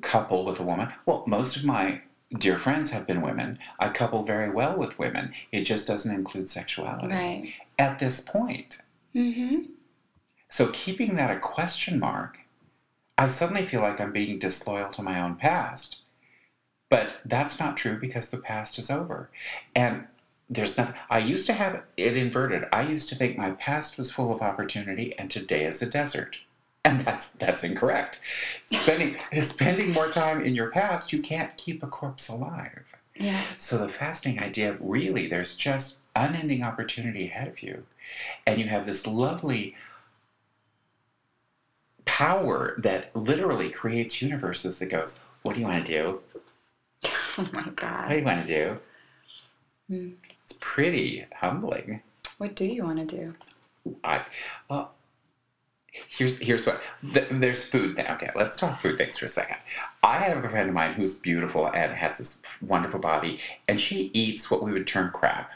couple 0.00 0.44
with 0.44 0.58
a 0.58 0.64
woman? 0.64 0.92
Well, 1.06 1.22
most 1.28 1.56
of 1.56 1.64
my 1.64 2.00
dear 2.36 2.58
friends 2.58 2.90
have 2.90 3.06
been 3.06 3.22
women. 3.22 3.60
I 3.78 3.90
couple 3.90 4.24
very 4.24 4.50
well 4.50 4.76
with 4.76 4.98
women. 4.98 5.32
It 5.52 5.60
just 5.62 5.86
doesn't 5.86 6.12
include 6.12 6.48
sexuality 6.48 7.14
Right. 7.14 7.54
at 7.78 8.00
this 8.00 8.20
point. 8.20 8.78
Mm-hmm. 9.14 9.70
So, 10.48 10.70
keeping 10.72 11.14
that 11.14 11.30
a 11.30 11.38
question 11.38 12.00
mark, 12.00 12.40
I 13.16 13.28
suddenly 13.28 13.62
feel 13.62 13.82
like 13.82 14.00
I'm 14.00 14.12
being 14.12 14.40
disloyal 14.40 14.90
to 14.90 15.02
my 15.02 15.20
own 15.20 15.36
past. 15.36 15.98
But 16.88 17.18
that's 17.24 17.60
not 17.60 17.76
true 17.76 18.00
because 18.00 18.30
the 18.30 18.38
past 18.38 18.80
is 18.80 18.90
over. 18.90 19.30
And 19.76 20.08
there's 20.50 20.76
nothing, 20.76 20.96
I 21.08 21.18
used 21.18 21.46
to 21.46 21.52
have 21.52 21.84
it 21.96 22.16
inverted. 22.16 22.64
I 22.72 22.82
used 22.82 23.08
to 23.10 23.14
think 23.14 23.38
my 23.38 23.52
past 23.52 23.96
was 23.96 24.10
full 24.10 24.32
of 24.32 24.42
opportunity 24.42 25.16
and 25.16 25.30
today 25.30 25.64
is 25.64 25.80
a 25.80 25.86
desert. 25.86 26.40
And 26.84 27.04
that's 27.04 27.32
that's 27.32 27.62
incorrect. 27.62 28.20
Spending 28.72 29.16
spending 29.42 29.92
more 29.92 30.08
time 30.10 30.42
in 30.42 30.54
your 30.54 30.70
past, 30.70 31.12
you 31.12 31.20
can't 31.20 31.56
keep 31.56 31.82
a 31.82 31.86
corpse 31.86 32.28
alive. 32.28 32.96
Yeah. 33.14 33.40
So 33.58 33.78
the 33.78 33.88
fascinating 33.88 34.42
idea 34.42 34.76
really 34.80 35.26
there's 35.26 35.54
just 35.54 35.98
unending 36.16 36.62
opportunity 36.62 37.26
ahead 37.26 37.48
of 37.48 37.62
you. 37.62 37.84
And 38.46 38.58
you 38.58 38.66
have 38.66 38.86
this 38.86 39.06
lovely 39.06 39.76
power 42.06 42.74
that 42.78 43.14
literally 43.14 43.70
creates 43.70 44.20
universes 44.20 44.78
that 44.78 44.86
goes, 44.86 45.20
What 45.42 45.54
do 45.54 45.60
you 45.60 45.66
want 45.66 45.86
to 45.86 45.92
do? 45.92 46.20
Oh 47.38 47.48
my 47.52 47.62
God! 47.76 48.02
What 48.02 48.08
do 48.08 48.18
you 48.18 48.24
want 48.24 48.46
to 48.46 48.52
do? 48.52 48.78
Hmm. 49.88 50.10
It's 50.50 50.58
pretty 50.60 51.24
humbling. 51.36 52.02
What 52.38 52.56
do 52.56 52.66
you 52.66 52.82
want 52.82 53.08
to 53.08 53.16
do? 53.16 53.34
I 54.02 54.22
well 54.68 54.90
here's 56.08 56.40
here's 56.40 56.66
what 56.66 56.82
th- 57.14 57.28
there's 57.30 57.62
food 57.62 57.94
thing. 57.94 58.08
Okay, 58.08 58.30
let's 58.34 58.56
talk 58.56 58.80
food 58.80 58.98
things 58.98 59.16
for 59.16 59.26
a 59.26 59.28
second. 59.28 59.58
I 60.02 60.16
have 60.16 60.44
a 60.44 60.48
friend 60.48 60.68
of 60.68 60.74
mine 60.74 60.94
who's 60.94 61.14
beautiful 61.14 61.68
and 61.68 61.92
has 61.92 62.18
this 62.18 62.42
wonderful 62.62 62.98
body, 62.98 63.38
and 63.68 63.80
she 63.80 64.10
eats 64.12 64.50
what 64.50 64.64
we 64.64 64.72
would 64.72 64.88
term 64.88 65.12
crap. 65.12 65.52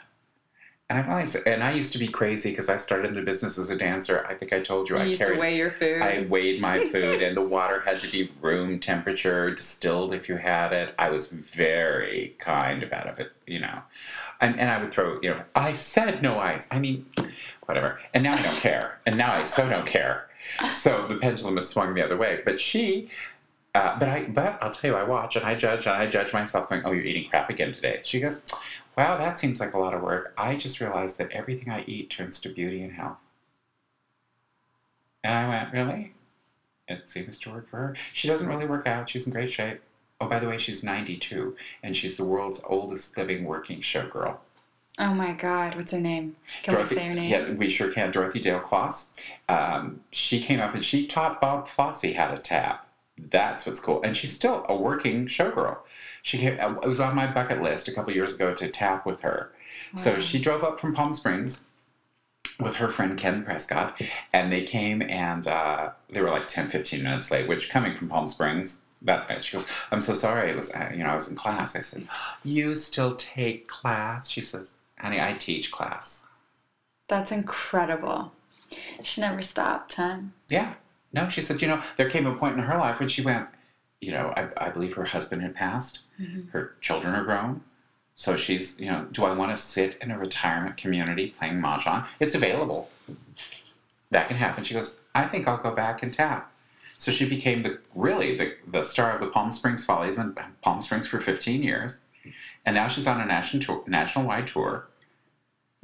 And 0.87 0.99
I've 0.99 1.09
always 1.09 1.35
and 1.35 1.63
I 1.63 1.71
used 1.71 1.93
to 1.93 1.97
be 1.97 2.07
crazy 2.07 2.51
because 2.51 2.69
I 2.69 2.77
started 2.77 3.15
the 3.15 3.23
business 3.23 3.57
as 3.57 3.71
a 3.71 3.75
dancer. 3.75 4.23
I 4.29 4.35
think 4.35 4.53
I 4.53 4.59
told 4.59 4.87
you 4.87 4.97
You 4.97 5.01
I 5.01 5.05
used 5.05 5.23
to 5.23 5.33
weigh 5.33 5.57
your 5.57 5.71
food. 5.71 5.99
I 5.99 6.27
weighed 6.29 6.61
my 6.61 6.85
food, 6.91 7.23
and 7.23 7.35
the 7.35 7.41
water 7.41 7.79
had 7.79 7.97
to 7.97 8.11
be 8.11 8.31
room 8.39 8.79
temperature, 8.79 9.49
distilled 9.49 10.13
if 10.13 10.29
you 10.29 10.37
had 10.37 10.73
it. 10.73 10.93
I 10.99 11.09
was 11.09 11.27
very 11.31 12.35
kind 12.37 12.83
about 12.83 13.19
it, 13.19 13.31
you 13.47 13.59
know. 13.61 13.81
And, 14.41 14.59
and 14.59 14.69
I 14.69 14.77
would 14.77 14.91
throw, 14.91 15.19
you 15.23 15.31
know, 15.31 15.41
I 15.55 15.73
said 15.73 16.21
no 16.21 16.37
ice. 16.37 16.67
I 16.69 16.77
mean, 16.77 17.07
whatever. 17.65 17.99
And 18.13 18.23
now 18.23 18.33
I 18.33 18.41
don't 18.43 18.57
care. 18.57 18.99
And 19.07 19.17
now 19.17 19.33
I 19.33 19.41
so 19.41 19.67
don't 19.67 19.87
care. 19.87 20.27
So 20.69 21.07
the 21.07 21.15
pendulum 21.15 21.55
has 21.55 21.67
swung 21.67 21.95
the 21.95 22.03
other 22.03 22.17
way. 22.17 22.41
But 22.45 22.59
she, 22.59 23.09
uh, 23.73 23.97
but 23.97 24.07
I, 24.07 24.25
but 24.25 24.59
I'll 24.61 24.69
tell 24.69 24.91
you, 24.91 24.97
I 24.97 25.03
watch 25.03 25.35
and 25.35 25.45
I 25.45 25.55
judge 25.55 25.87
and 25.87 25.95
I 25.95 26.05
judge 26.05 26.31
myself, 26.31 26.69
going, 26.69 26.83
"Oh, 26.85 26.91
you're 26.91 27.03
eating 27.03 27.27
crap 27.27 27.49
again 27.49 27.73
today." 27.73 28.01
She 28.03 28.19
goes, 28.19 28.43
"Wow, 28.97 29.17
that 29.17 29.37
seems 29.39 29.59
like 29.59 29.73
a 29.73 29.79
lot 29.79 29.93
of 29.93 30.01
work." 30.01 30.33
I 30.37 30.55
just 30.55 30.79
realized 30.81 31.17
that 31.17 31.31
everything 31.31 31.69
I 31.69 31.83
eat 31.85 32.09
turns 32.09 32.39
to 32.41 32.49
beauty 32.49 32.81
and 32.83 32.93
health. 32.93 33.17
And 35.23 35.33
I 35.33 35.47
went, 35.47 35.73
"Really?" 35.73 36.13
It 36.87 37.09
seems 37.09 37.39
to 37.39 37.51
work 37.51 37.69
for 37.69 37.77
her. 37.77 37.95
She 38.13 38.27
doesn't 38.27 38.47
really 38.47 38.67
work 38.67 38.85
out. 38.85 39.09
She's 39.09 39.25
in 39.25 39.33
great 39.33 39.49
shape. 39.51 39.81
Oh, 40.21 40.27
by 40.27 40.39
the 40.39 40.47
way, 40.47 40.57
she's 40.57 40.83
92, 40.83 41.57
and 41.83 41.95
she's 41.95 42.15
the 42.15 42.23
world's 42.23 42.61
oldest 42.67 43.17
living 43.17 43.43
working 43.43 43.81
showgirl. 43.81 44.37
oh 44.99 45.13
my 45.13 45.33
God. 45.33 45.75
What's 45.75 45.91
her 45.91 45.99
name? 45.99 46.35
Can 46.63 46.77
we 46.77 46.85
say 46.85 47.07
her 47.07 47.13
name? 47.13 47.29
Yeah, 47.29 47.51
we 47.53 47.69
sure 47.69 47.91
can. 47.91 48.11
Dorothy 48.11 48.39
Dale 48.39 48.61
Kloss. 48.61 49.11
Um, 49.49 50.01
she 50.11 50.39
came 50.39 50.61
up 50.61 50.73
and 50.73 50.85
she 50.85 51.05
taught 51.07 51.41
Bob 51.41 51.67
Fosse 51.67 52.13
how 52.15 52.27
to 52.33 52.37
tap. 52.37 52.84
That's 53.17 53.65
what's 53.65 53.79
cool. 53.79 54.01
And 54.03 54.15
she's 54.15 54.33
still 54.33 54.65
a 54.67 54.75
working 54.75 55.25
showgirl. 55.27 55.77
She 56.21 56.37
came, 56.37 56.59
uh, 56.59 56.73
it 56.81 56.87
was 56.87 56.99
on 56.99 57.15
my 57.15 57.27
bucket 57.27 57.61
list 57.61 57.87
a 57.87 57.93
couple 57.93 58.13
years 58.13 58.35
ago 58.35 58.53
to 58.53 58.67
tap 58.69 59.05
with 59.05 59.21
her. 59.21 59.51
So 59.93 60.19
she 60.19 60.39
drove 60.39 60.63
up 60.63 60.79
from 60.79 60.93
Palm 60.93 61.13
Springs 61.13 61.65
with 62.59 62.75
her 62.75 62.89
friend 62.89 63.17
Ken 63.17 63.43
Prescott, 63.43 64.01
and 64.33 64.51
they 64.51 64.63
came 64.63 65.01
and 65.01 65.47
uh, 65.47 65.91
they 66.09 66.21
were 66.21 66.29
like 66.29 66.47
10, 66.47 66.69
15 66.69 67.03
minutes 67.03 67.31
late, 67.31 67.47
which 67.47 67.69
coming 67.69 67.95
from 67.95 68.09
Palm 68.09 68.27
Springs, 68.27 68.81
that 69.01 69.43
she 69.43 69.55
goes, 69.55 69.67
I'm 69.91 70.01
so 70.01 70.13
sorry. 70.13 70.49
It 70.49 70.55
was, 70.55 70.73
uh, 70.73 70.89
you 70.91 71.03
know, 71.03 71.09
I 71.09 71.15
was 71.15 71.29
in 71.29 71.35
class. 71.35 71.75
I 71.75 71.81
said, 71.81 72.07
You 72.43 72.75
still 72.75 73.15
take 73.15 73.67
class? 73.67 74.29
She 74.29 74.41
says, 74.41 74.77
Honey, 74.99 75.21
I 75.21 75.33
teach 75.33 75.71
class. 75.71 76.25
That's 77.07 77.31
incredible. 77.31 78.33
She 79.03 79.21
never 79.21 79.43
stopped, 79.43 79.93
huh? 79.95 80.19
Yeah. 80.49 80.73
No, 81.15 81.29
she 81.29 81.39
said, 81.41 81.61
you 81.61 81.69
know, 81.69 81.81
there 81.95 82.09
came 82.09 82.27
a 82.27 82.35
point 82.35 82.57
in 82.57 82.63
her 82.63 82.77
life 82.77 82.99
when 82.99 83.07
she 83.07 83.21
went, 83.21 83.47
you 84.01 84.11
know, 84.11 84.33
I, 84.35 84.49
I 84.65 84.69
believe 84.69 84.93
her 84.95 85.05
husband 85.05 85.41
had 85.41 85.55
passed, 85.55 86.01
Mhm. 86.21 86.51
her 86.51 86.75
children 86.81 87.15
are 87.15 87.23
grown. 87.23 87.61
So 88.15 88.35
she's, 88.35 88.77
you 88.79 88.91
know, 88.91 89.07
do 89.11 89.23
I 89.25 89.31
want 89.33 89.51
to 89.51 89.57
sit 89.57 89.97
in 90.01 90.11
a 90.11 90.19
retirement 90.19 90.75
community 90.77 91.27
playing 91.27 91.55
Mahjong? 91.61 92.05
It's 92.19 92.35
available. 92.35 92.89
That 94.11 94.27
can 94.27 94.35
happen. 94.37 94.63
She 94.65 94.73
goes, 94.73 94.99
I 95.15 95.25
think 95.25 95.47
I'll 95.47 95.57
go 95.57 95.71
back 95.73 96.03
and 96.03 96.13
tap. 96.13 96.51
So 96.97 97.11
she 97.11 97.27
became 97.27 97.63
the 97.63 97.79
really 97.93 98.37
the, 98.37 98.55
the 98.67 98.83
star 98.83 99.13
of 99.13 99.21
the 99.21 99.27
Palm 99.27 99.51
Springs 99.51 99.83
Follies 99.85 100.17
in 100.17 100.35
Palm 100.61 100.79
Springs 100.81 101.07
for 101.07 101.19
15 101.21 101.63
years. 101.63 102.01
And 102.65 102.75
now 102.75 102.87
she's 102.87 103.07
on 103.07 103.21
a 103.21 103.25
national 103.25 103.63
tour, 103.63 103.83
national 103.87 104.25
wide 104.25 104.47
tour. 104.47 104.87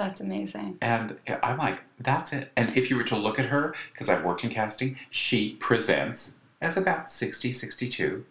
That's 0.02 0.20
amazing. 0.20 0.80
And 0.82 1.18
I'm 1.44 1.60
like, 1.60 1.80
that's 2.00 2.34
it. 2.34 2.52
And 2.56 2.76
if 2.76 2.90
you 2.90 2.98
were 2.98 3.04
to 3.04 3.16
look 3.16 3.38
at 3.38 3.46
her, 3.46 3.76
because 3.94 4.10
I've 4.10 4.24
worked 4.26 4.44
in 4.44 4.50
casting, 4.50 4.98
she 5.12 5.54
presents 5.58 6.40
as 6.60 6.76
about 6.76 7.12
60, 7.12 7.54
62. 7.54 8.26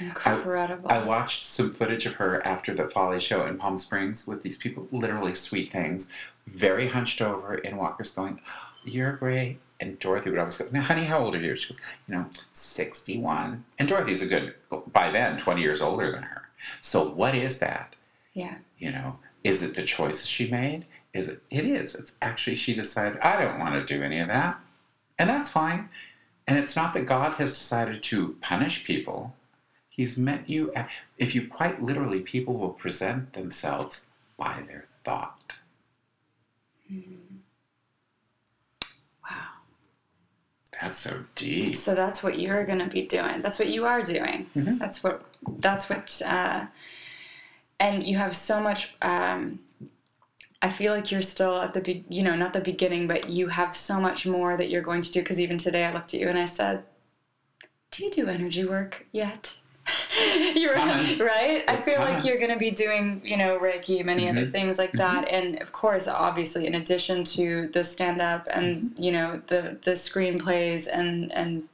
Incredible. 0.00 0.88
I 0.90 0.98
watched 0.98 1.46
some 1.46 1.72
footage 1.72 2.06
of 2.06 2.14
her 2.14 2.44
after 2.44 2.74
the 2.74 2.88
Folly 2.88 3.20
show 3.20 3.46
in 3.46 3.56
Palm 3.56 3.76
Springs 3.76 4.26
with 4.26 4.42
these 4.42 4.56
people, 4.56 4.88
literally 4.90 5.32
sweet 5.36 5.70
things, 5.70 6.10
very 6.48 6.88
hunched 6.88 7.22
over 7.22 7.54
in 7.54 7.76
walkers 7.76 8.10
going, 8.10 8.40
You're 8.84 9.12
great. 9.12 9.60
And 9.78 10.00
Dorothy 10.00 10.30
would 10.30 10.40
always 10.40 10.56
go, 10.56 10.66
Now, 10.72 10.82
honey, 10.82 11.04
how 11.04 11.20
old 11.20 11.36
are 11.36 11.40
you? 11.40 11.54
She 11.54 11.72
goes, 11.72 11.80
You 12.08 12.16
know, 12.16 12.26
61. 12.50 13.64
And 13.78 13.88
Dorothy's 13.88 14.22
a 14.22 14.26
good, 14.26 14.54
by 14.92 15.12
then, 15.12 15.36
20 15.38 15.62
years 15.62 15.80
older 15.80 16.10
than 16.10 16.24
her. 16.24 16.48
So 16.80 17.08
what 17.08 17.36
is 17.36 17.60
that? 17.60 17.94
yeah. 18.34 18.56
You 18.76 18.90
know, 18.90 19.18
is 19.44 19.62
it 19.62 19.76
the 19.76 19.82
choice 19.82 20.26
she 20.26 20.50
made? 20.50 20.84
Is 21.16 21.28
it? 21.28 21.42
It 21.50 21.64
is. 21.64 21.94
It's 21.94 22.14
actually 22.20 22.56
she 22.56 22.74
decided 22.74 23.18
I 23.20 23.42
don't 23.42 23.58
want 23.58 23.74
to 23.74 23.94
do 23.94 24.02
any 24.02 24.18
of 24.20 24.28
that, 24.28 24.60
and 25.18 25.30
that's 25.30 25.48
fine. 25.48 25.88
And 26.46 26.58
it's 26.58 26.76
not 26.76 26.92
that 26.94 27.06
God 27.06 27.34
has 27.34 27.52
decided 27.58 28.02
to 28.04 28.36
punish 28.40 28.84
people. 28.84 29.34
He's 29.88 30.18
meant 30.18 30.48
you. 30.48 30.72
If 31.16 31.34
you 31.34 31.48
quite 31.48 31.82
literally, 31.82 32.20
people 32.20 32.54
will 32.54 32.70
present 32.70 33.32
themselves 33.32 34.08
by 34.36 34.62
their 34.68 34.86
thought. 35.04 35.54
Wow. 39.22 39.48
That's 40.80 40.98
so 41.00 41.24
deep. 41.34 41.74
So 41.74 41.94
that's 41.94 42.22
what 42.22 42.38
you're 42.38 42.64
going 42.64 42.78
to 42.80 42.86
be 42.86 43.06
doing. 43.06 43.40
That's 43.40 43.58
what 43.58 43.68
you 43.68 43.86
are 43.86 44.02
doing. 44.02 44.46
Mhm. 44.54 44.78
That's 44.78 45.02
what. 45.02 45.24
That's 45.58 45.88
what. 45.88 46.20
Uh, 46.24 46.66
and 47.80 48.04
you 48.06 48.18
have 48.18 48.36
so 48.36 48.60
much. 48.60 48.94
Um, 49.00 49.60
I 50.62 50.70
feel 50.70 50.92
like 50.94 51.10
you're 51.12 51.20
still 51.22 51.60
at 51.60 51.72
the 51.74 51.80
be- 51.80 52.04
you 52.08 52.22
know 52.22 52.34
not 52.34 52.52
the 52.52 52.60
beginning, 52.60 53.06
but 53.06 53.28
you 53.28 53.48
have 53.48 53.76
so 53.76 54.00
much 54.00 54.26
more 54.26 54.56
that 54.56 54.70
you're 54.70 54.82
going 54.82 55.02
to 55.02 55.10
do. 55.12 55.20
Because 55.20 55.40
even 55.40 55.58
today, 55.58 55.84
I 55.84 55.92
looked 55.92 56.14
at 56.14 56.20
you 56.20 56.28
and 56.28 56.38
I 56.38 56.46
said, 56.46 56.84
"Do 57.90 58.04
you 58.04 58.10
do 58.10 58.28
energy 58.28 58.64
work 58.64 59.06
yet?" 59.12 59.56
you're 60.56 60.72
coming. 60.74 61.18
right. 61.20 61.62
I 61.68 61.74
It's 61.74 61.84
feel 61.84 62.00
like 62.00 62.24
you're 62.24 62.38
going 62.38 62.50
to 62.50 62.58
be 62.58 62.72
doing 62.72 63.20
you 63.24 63.36
know 63.36 63.58
Reiki, 63.58 64.04
many 64.04 64.28
other 64.28 64.44
Mhm. 64.46 64.50
things 64.52 64.78
like 64.78 64.92
that, 64.92 65.28
and 65.28 65.60
of 65.62 65.70
course, 65.72 66.08
obviously, 66.08 66.66
in 66.66 66.74
addition 66.74 67.22
to 67.36 67.68
the 67.72 67.84
stand 67.84 68.20
up 68.20 68.48
and 68.50 68.66
Mm-hmm. 68.90 69.02
you 69.02 69.12
know 69.12 69.42
the 69.46 69.78
the 69.84 69.92
screenplays 69.92 70.88
and 70.92 71.30
and 71.32 71.68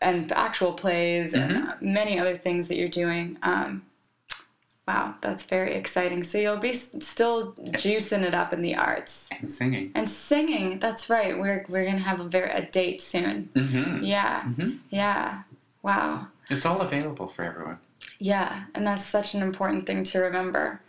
and 0.00 0.30
actual 0.32 0.72
plays 0.72 1.34
and 1.34 1.52
Mm-hmm. 1.52 1.92
many 1.92 2.18
other 2.18 2.36
things 2.36 2.68
that 2.68 2.76
you're 2.76 2.88
doing. 2.88 3.36
Um, 3.42 3.82
wow, 4.88 5.14
that's 5.20 5.44
very 5.44 5.74
exciting. 5.74 6.22
So 6.22 6.38
you'll 6.38 6.56
be 6.56 6.72
still 6.72 7.52
juicing 7.82 8.22
it 8.22 8.34
up 8.34 8.54
in 8.54 8.62
the 8.62 8.74
arts 8.74 9.28
And 9.38 9.52
singing. 9.52 9.92
and 9.94 10.08
singing. 10.08 10.78
That's 10.78 11.10
right. 11.10 11.38
We're 11.38 11.64
we're 11.68 11.84
gonna 11.84 11.98
have 12.10 12.20
a 12.20 12.24
very 12.36 12.50
a 12.50 12.62
date 12.80 13.00
soon. 13.02 13.50
Mm-hmm. 13.54 14.02
Yeah, 14.04 14.40
Mm-hmm. 14.48 14.70
yeah. 14.88 15.42
Wow. 15.82 16.28
It's 16.50 16.64
all 16.64 16.80
available 16.80 17.28
for 17.28 17.42
everyone. 17.44 17.78
Yeah, 18.18 18.64
and 18.74 18.86
that's 18.86 19.04
such 19.04 19.34
an 19.34 19.42
important 19.42 19.86
thing 19.86 20.04
to 20.04 20.18
remember. 20.20 20.80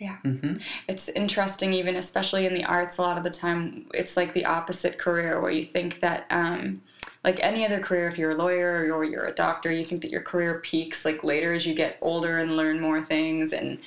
Mm-hmm. 0.00 0.54
It's 0.88 1.08
interesting, 1.10 1.72
even 1.74 1.94
especially 1.96 2.46
in 2.46 2.54
the 2.54 2.64
arts. 2.64 2.98
A 2.98 3.02
lot 3.02 3.18
of 3.18 3.22
the 3.22 3.30
time, 3.30 3.86
it's 3.94 4.16
like 4.16 4.32
the 4.32 4.46
opposite 4.46 4.98
career 4.98 5.40
where 5.40 5.50
you 5.50 5.64
think 5.64 6.00
that 6.00 6.24
um, 6.30 6.80
like 7.22 7.38
any 7.42 7.66
other 7.66 7.80
career, 7.80 8.06
if 8.06 8.16
you're 8.16 8.30
a 8.30 8.34
lawyer 8.34 8.90
or 8.94 9.04
you're 9.04 9.26
a 9.26 9.34
doctor, 9.34 9.70
you 9.70 9.84
think 9.84 10.00
that 10.02 10.10
your 10.10 10.22
career 10.22 10.60
peaks 10.60 11.04
like 11.04 11.22
later 11.22 11.52
as 11.52 11.66
you 11.66 11.74
get 11.74 11.98
older 12.00 12.38
and 12.38 12.56
learn 12.56 12.80
more 12.80 13.02
things 13.02 13.52
and 13.52 13.78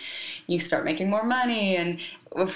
you 0.46 0.60
start 0.60 0.86
making 0.86 1.10
more 1.10 1.24
money. 1.24 1.76
And 1.76 2.00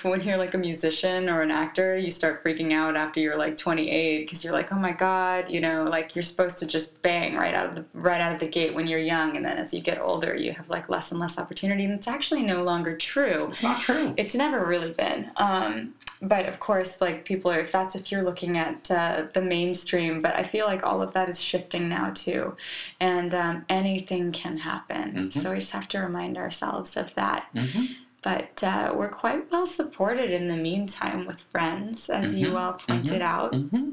when 0.03 0.21
you're 0.21 0.37
like 0.37 0.53
a 0.53 0.57
musician 0.57 1.29
or 1.29 1.41
an 1.41 1.49
actor, 1.49 1.97
you 1.97 2.11
start 2.11 2.43
freaking 2.43 2.73
out 2.73 2.95
after 2.95 3.19
you're 3.19 3.37
like 3.37 3.57
28 3.57 4.21
because 4.21 4.43
you're 4.43 4.53
like, 4.53 4.71
oh 4.71 4.77
my 4.77 4.91
god, 4.91 5.49
you 5.49 5.61
know, 5.61 5.83
like 5.83 6.15
you're 6.15 6.21
supposed 6.21 6.59
to 6.59 6.67
just 6.67 7.01
bang 7.01 7.35
right 7.35 7.55
out 7.55 7.69
of 7.69 7.75
the 7.75 7.85
right 7.93 8.21
out 8.21 8.33
of 8.33 8.39
the 8.39 8.47
gate 8.47 8.75
when 8.75 8.85
you're 8.85 8.99
young, 8.99 9.35
and 9.35 9.45
then 9.45 9.57
as 9.57 9.73
you 9.73 9.81
get 9.81 9.99
older, 9.99 10.35
you 10.35 10.51
have 10.51 10.69
like 10.69 10.89
less 10.89 11.11
and 11.11 11.19
less 11.19 11.39
opportunity, 11.39 11.85
and 11.85 11.93
it's 11.93 12.07
actually 12.07 12.43
no 12.43 12.63
longer 12.63 12.95
true. 12.95 13.47
It's 13.51 13.63
not 13.63 13.81
true. 13.81 14.13
It's 14.17 14.35
never 14.35 14.65
really 14.65 14.93
been. 14.93 15.31
Um, 15.37 15.93
but 16.21 16.45
of 16.47 16.59
course, 16.59 16.99
like 17.01 17.25
people 17.25 17.51
are, 17.51 17.59
if 17.59 17.71
that's 17.71 17.95
if 17.95 18.11
you're 18.11 18.23
looking 18.23 18.57
at 18.57 18.89
uh, 18.89 19.27
the 19.33 19.41
mainstream, 19.41 20.21
but 20.21 20.35
I 20.35 20.43
feel 20.43 20.65
like 20.65 20.83
all 20.83 21.01
of 21.01 21.13
that 21.13 21.29
is 21.29 21.41
shifting 21.41 21.87
now 21.89 22.11
too. 22.11 22.55
And 22.99 23.33
um, 23.33 23.65
anything 23.69 24.31
can 24.31 24.57
happen. 24.57 25.13
Mm-hmm. 25.13 25.39
So 25.39 25.51
we 25.51 25.59
just 25.59 25.71
have 25.73 25.87
to 25.89 25.99
remind 25.99 26.37
ourselves 26.37 26.97
of 26.97 27.13
that. 27.15 27.45
hmm 27.53 27.85
But 28.23 28.63
uh, 28.63 28.93
we're 28.95 29.09
quite 29.09 29.51
well 29.51 29.65
supported 29.67 30.31
in 30.31 30.47
the 30.47 30.55
meantime 30.57 31.25
with 31.27 31.41
friends, 31.51 32.09
as 32.09 32.35
you 32.35 32.47
Mhm. 32.49 32.53
well 32.53 32.73
pointed 32.73 33.21
out. 33.21 33.53
hmm 33.53 33.91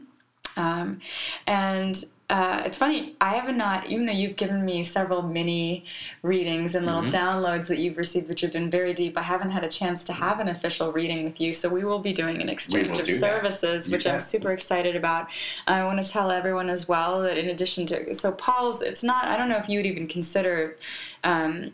Um, 0.56 1.00
and 1.46 2.04
uh, 2.30 2.62
it's 2.64 2.78
funny, 2.78 3.14
I 3.20 3.34
have 3.34 3.54
not, 3.54 3.90
even 3.90 4.06
though 4.06 4.12
you've 4.12 4.36
given 4.36 4.64
me 4.64 4.82
several 4.82 5.20
mini 5.22 5.84
readings 6.22 6.74
and 6.74 6.86
little 6.86 7.02
Mhm. 7.02 7.12
downloads 7.12 7.66
that 7.66 7.78
you've 7.78 7.98
received, 7.98 8.28
which 8.28 8.40
have 8.40 8.52
been 8.52 8.70
very 8.70 8.94
deep, 8.94 9.18
I 9.18 9.22
haven't 9.22 9.50
had 9.50 9.62
a 9.62 9.68
chance 9.68 10.04
to 10.04 10.14
have 10.14 10.40
an 10.40 10.48
official 10.48 10.90
reading 10.90 11.24
with 11.24 11.38
you. 11.40 11.52
So 11.52 11.68
we 11.68 11.84
will 11.84 11.98
be 11.98 12.14
doing 12.14 12.40
an 12.40 12.48
exchange 12.48 12.98
of 12.98 13.06
services, 13.06 13.88
which 13.90 14.06
I'm 14.06 14.20
super 14.20 14.52
excited 14.52 14.96
about. 14.96 15.28
I 15.66 15.84
want 15.84 16.02
to 16.02 16.10
tell 16.10 16.30
everyone 16.30 16.70
as 16.70 16.88
well 16.88 17.20
that 17.22 17.36
in 17.36 17.50
addition 17.50 17.84
to, 17.86 18.14
so 18.14 18.32
Paul's, 18.32 18.80
it's 18.80 19.02
not, 19.02 19.26
I 19.26 19.36
don't 19.36 19.50
know 19.50 19.58
if 19.58 19.68
you 19.68 19.78
would 19.78 19.86
even 19.86 20.08
consider. 20.08 20.78
Um, 21.24 21.72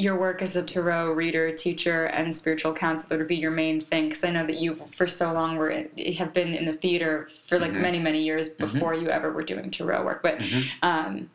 your 0.00 0.16
work 0.16 0.40
as 0.40 0.56
a 0.56 0.62
tarot 0.62 1.12
reader, 1.12 1.52
teacher, 1.52 2.06
and 2.06 2.34
spiritual 2.34 2.72
counselor 2.72 3.18
to 3.18 3.24
be 3.24 3.36
your 3.36 3.50
main 3.50 3.80
thing? 3.80 4.08
Because 4.08 4.24
I 4.24 4.30
know 4.30 4.46
that 4.46 4.56
you, 4.56 4.76
for 4.92 5.06
so 5.06 5.32
long, 5.32 5.56
were 5.56 5.84
have 6.16 6.32
been 6.32 6.54
in 6.54 6.64
the 6.64 6.72
theater 6.72 7.28
for 7.46 7.58
like 7.58 7.72
Mhm. 7.72 7.80
many, 7.82 7.98
many 7.98 8.22
years 8.22 8.48
before 8.48 8.94
you 8.94 9.08
ever 9.10 9.30
were 9.32 9.42
doing 9.42 9.70
tarot 9.70 10.04
work. 10.04 10.22
But 10.22 10.38
Mhm. 10.38 10.64
um, 10.82 11.30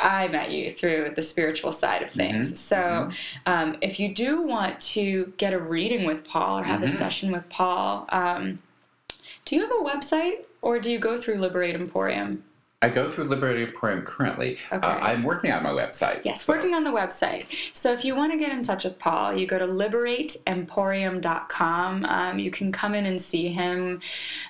I 0.00 0.28
met 0.28 0.50
you 0.50 0.70
through 0.70 1.12
the 1.16 1.22
spiritual 1.22 1.72
side 1.72 2.02
of 2.02 2.10
things. 2.10 2.52
Mhm. 2.52 2.56
So 2.56 3.10
um, 3.46 3.76
if 3.82 4.00
you 4.00 4.14
do 4.14 4.40
want 4.40 4.80
to 4.80 5.32
get 5.36 5.52
a 5.52 5.58
reading 5.58 6.06
with 6.06 6.24
Paul 6.24 6.60
or 6.60 6.64
have 6.64 6.82
a 6.82 6.88
session 6.88 7.30
with 7.32 7.48
Paul, 7.48 8.06
um, 8.10 8.60
do 9.44 9.56
you 9.56 9.62
have 9.62 9.70
a 9.72 9.82
website 9.84 10.44
or 10.62 10.78
do 10.78 10.90
you 10.90 10.98
go 10.98 11.16
through 11.16 11.36
Liberate 11.36 11.74
Emporium? 11.74 12.44
I 12.82 12.88
go 12.88 13.10
through 13.10 13.24
Liberate 13.24 13.68
Emporium 13.68 14.06
currently. 14.06 14.56
Okay. 14.72 14.86
Uh, 14.86 14.98
I'm 15.00 15.22
working 15.22 15.52
on 15.52 15.62
my 15.62 15.68
website. 15.68 16.24
Yes, 16.24 16.46
so- 16.46 16.54
working 16.54 16.72
on 16.72 16.82
the 16.82 16.90
website. 16.90 17.44
So 17.76 17.92
if 17.92 18.06
you 18.06 18.16
want 18.16 18.32
to 18.32 18.38
get 18.38 18.52
in 18.52 18.62
touch 18.62 18.84
with 18.84 18.98
Paul, 18.98 19.36
you 19.36 19.46
go 19.46 19.58
to 19.58 19.66
liberateemporium.com. 19.66 22.04
Um, 22.06 22.38
you 22.38 22.50
can 22.50 22.72
come 22.72 22.94
in 22.94 23.04
and 23.04 23.20
see 23.20 23.48
him. 23.48 24.00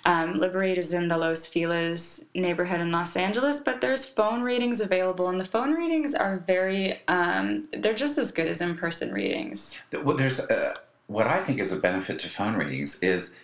Um, 0.04 0.38
Liberate 0.38 0.78
is 0.78 0.92
in 0.92 1.08
the 1.08 1.18
Los 1.18 1.44
Feliz 1.44 2.24
neighborhood 2.36 2.80
in 2.80 2.92
Los 2.92 3.16
Angeles, 3.16 3.58
but 3.58 3.80
there's 3.80 4.04
phone 4.04 4.42
readings 4.42 4.80
available, 4.80 5.28
and 5.28 5.40
the 5.40 5.44
phone 5.44 5.72
readings 5.72 6.14
are 6.14 6.38
very, 6.46 7.00
um, 7.08 7.64
they're 7.72 7.94
just 7.94 8.16
as 8.16 8.30
good 8.30 8.46
as 8.46 8.60
in 8.60 8.76
person 8.76 9.12
readings. 9.12 9.80
Well, 10.04 10.16
there's 10.16 10.38
uh, 10.38 10.74
what 11.08 11.26
I 11.26 11.40
think 11.40 11.58
is 11.58 11.72
a 11.72 11.76
benefit 11.76 12.20
to 12.20 12.28
phone 12.28 12.54
readings 12.54 13.02
is 13.02 13.34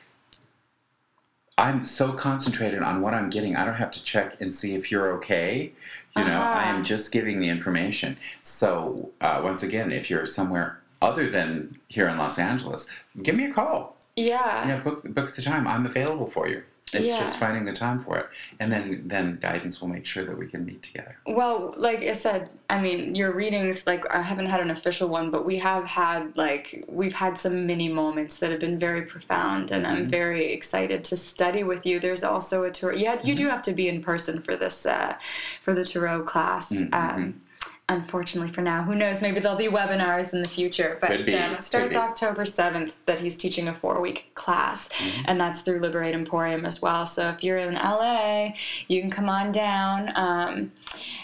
I'm 1.59 1.85
so 1.87 2.13
concentrated 2.13 2.83
on 2.83 3.01
what 3.01 3.15
I'm 3.15 3.31
getting. 3.31 3.57
I 3.57 3.65
don't 3.65 3.75
have 3.77 3.91
to 3.93 4.05
check 4.05 4.39
and 4.41 4.55
see 4.55 4.75
if 4.75 4.91
you're 4.91 5.13
okay. 5.15 5.73
You 6.15 6.25
know, 6.25 6.39
I 6.41 6.63
Uh-huh. 6.65 6.77
am 6.79 6.85
just 6.85 7.13
giving 7.13 7.41
the 7.41 7.49
information. 7.49 8.17
So 8.43 9.11
uh, 9.21 9.41
once 9.43 9.63
again, 9.63 9.91
if 9.91 10.11
you're 10.11 10.27
somewhere 10.27 10.81
other 11.01 11.29
than 11.31 11.79
here 11.89 12.09
in 12.09 12.19
Los 12.19 12.39
Angeles, 12.39 12.91
give 13.23 13.35
me 13.35 13.45
a 13.47 13.53
call. 13.53 13.97
Yeah. 14.17 14.67
Yeah, 14.69 14.81
book 14.81 15.03
book 15.15 15.35
the 15.35 15.43
time. 15.43 15.67
I'm 15.67 15.85
available 15.87 16.27
for 16.27 16.47
you. 16.49 16.63
It's 16.93 17.11
Yeah. 17.11 17.19
just 17.19 17.39
finding 17.39 17.65
the 17.65 17.73
time 17.73 17.99
for 17.99 18.17
it, 18.17 18.29
and 18.61 18.71
then 18.71 19.03
then 19.07 19.39
guidance 19.43 19.81
will 19.81 19.89
make 19.89 20.07
sure 20.07 20.25
that 20.25 20.39
we 20.39 20.47
can 20.47 20.65
meet 20.65 20.85
together. 20.85 21.17
Well, 21.27 21.75
like 21.77 21.99
I 22.03 22.13
said, 22.13 22.49
I 22.71 22.81
mean, 22.81 23.17
your 23.17 23.33
readings, 23.33 23.85
like, 23.89 24.05
I 24.09 24.23
haven't 24.23 24.47
had 24.47 24.61
an 24.61 24.71
official 24.71 25.09
one, 25.09 25.33
but 25.33 25.45
we 25.45 25.59
have 25.59 25.85
had, 25.89 26.37
like, 26.37 26.85
we've 26.87 27.13
had 27.13 27.39
some 27.39 27.67
mini 27.67 27.89
moments 27.89 28.37
that 28.37 28.53
have 28.53 28.61
been 28.61 28.79
very 28.79 29.03
profound, 29.03 29.73
and 29.73 29.85
I'm 29.85 30.07
Mhm. 30.07 30.11
very 30.11 30.53
excited 30.53 31.03
to 31.05 31.17
study 31.17 31.65
with 31.65 31.87
you. 31.87 31.99
There's 31.99 32.23
also 32.23 32.63
a 32.63 32.71
tour 32.71 32.93
yeah, 32.93 33.19
you 33.25 33.35
do 33.35 33.49
have 33.49 33.63
to 33.63 33.73
be 33.73 33.89
in 33.89 34.01
person 34.01 34.41
for 34.41 34.55
this, 34.55 34.87
uh, 34.87 35.17
for 35.63 35.75
the 35.75 35.85
tarot 35.85 36.23
class. 36.23 36.71
Mhm. 36.71 36.95
Um, 36.95 37.41
unfortunately 37.89 38.53
for 38.53 38.63
now, 38.63 38.83
who 38.83 38.95
knows, 38.95 39.23
maybe 39.23 39.39
there'll 39.39 39.57
be 39.57 39.69
webinars 39.69 40.33
in 40.35 40.43
the 40.43 40.49
future, 40.49 40.99
but 41.01 41.13
um, 41.13 41.55
it 41.55 41.63
starts 41.65 41.91
be. 41.91 41.97
October 41.97 42.43
7th 42.43 42.97
that 43.07 43.21
he's 43.21 43.37
teaching 43.37 43.69
a 43.69 43.75
four 43.75 44.01
week 44.01 44.31
class, 44.35 44.89
Mm-hmm. 44.89 45.23
and 45.27 45.41
that's 45.41 45.61
through 45.61 45.81
Liberate 45.81 46.15
Emporium 46.15 46.65
as 46.65 46.83
well. 46.83 47.07
So 47.07 47.29
if 47.31 47.45
you're 47.45 47.59
in 47.59 47.75
LA, 47.75 48.55
you 48.89 49.01
can 49.01 49.11
come 49.11 49.29
on 49.29 49.53
down 49.53 50.13
um, 50.17 50.73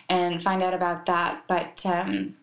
and 0.09 0.41
find 0.43 0.63
out 0.63 0.75
about 0.75 1.07
that. 1.07 1.43
But 1.49 1.85
um, 1.85 2.37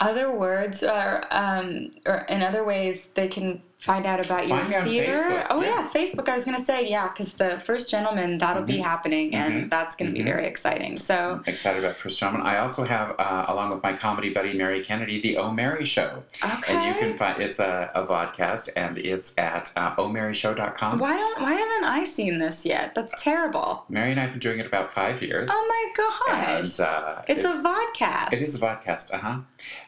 other 0.00 0.30
words 0.32 0.82
or 0.82 1.24
um, 1.30 1.90
or 2.06 2.26
in 2.28 2.42
other 2.42 2.64
ways 2.64 3.08
they 3.14 3.28
can 3.28 3.62
find 3.84 4.06
out 4.06 4.24
about 4.24 4.48
your 4.48 4.58
Find 4.64 4.84
me 4.86 4.98
theater. 5.00 5.46
Oh 5.50 5.60
yeah. 5.62 5.68
yeah. 5.80 5.88
Facebook. 5.92 6.28
I 6.28 6.32
was 6.32 6.44
gonna 6.46 6.58
say 6.72 6.88
yeah, 6.88 7.08
because 7.08 7.34
the 7.34 7.58
first 7.60 7.90
gentleman 7.90 8.38
that'll 8.38 8.62
be 8.62 8.78
happening, 8.78 9.34
and 9.34 9.52
Mhm. 9.54 9.70
that's 9.70 9.94
gonna 9.94 10.10
be 10.12 10.20
Mhm. 10.20 10.24
very 10.32 10.46
exciting. 10.46 10.96
So 10.96 11.40
Excited 11.46 11.84
about 11.84 11.96
First 11.96 12.18
Gentleman. 12.18 12.46
I 12.46 12.58
also 12.58 12.84
have, 12.84 13.14
uh, 13.18 13.44
along 13.48 13.70
with 13.70 13.82
my 13.82 13.92
comedy 13.92 14.30
buddy 14.30 14.54
Mary 14.54 14.82
Kennedy, 14.82 15.20
the 15.20 15.36
O 15.36 15.50
Mary 15.50 15.84
Show, 15.84 16.22
okay. 16.42 16.74
and 16.74 16.84
you 16.86 16.94
can 17.00 17.16
find 17.16 17.42
it's 17.42 17.58
a, 17.58 17.90
a 17.94 18.02
vodcast, 18.06 18.70
and 18.76 18.96
it's 18.98 19.34
at 19.38 19.70
uh, 19.76 19.94
omaryshow.com. 19.96 20.98
why 20.98 21.14
don't 21.16 21.40
why 21.42 21.52
haven't 21.52 21.84
I 21.84 22.04
seen 22.04 22.38
this 22.38 22.64
yet? 22.64 22.94
That's 22.94 23.12
terrible. 23.22 23.84
Mary 23.90 24.10
and 24.12 24.18
I 24.18 24.22
have 24.24 24.30
been 24.32 24.40
doing 24.40 24.60
it 24.60 24.66
about 24.66 24.90
five 24.90 25.20
years. 25.22 25.48
Oh 25.52 25.64
my 25.74 25.82
gosh. 25.94 26.80
and 26.80 26.88
uh, 26.88 27.22
it's 27.28 27.44
it- 27.44 27.50
a 27.50 27.54
vodcast. 27.68 28.32
It 28.32 28.40
is 28.42 28.60
a 28.62 28.66
podcast, 28.66 29.12
uh 29.12 29.18
huh. 29.18 29.36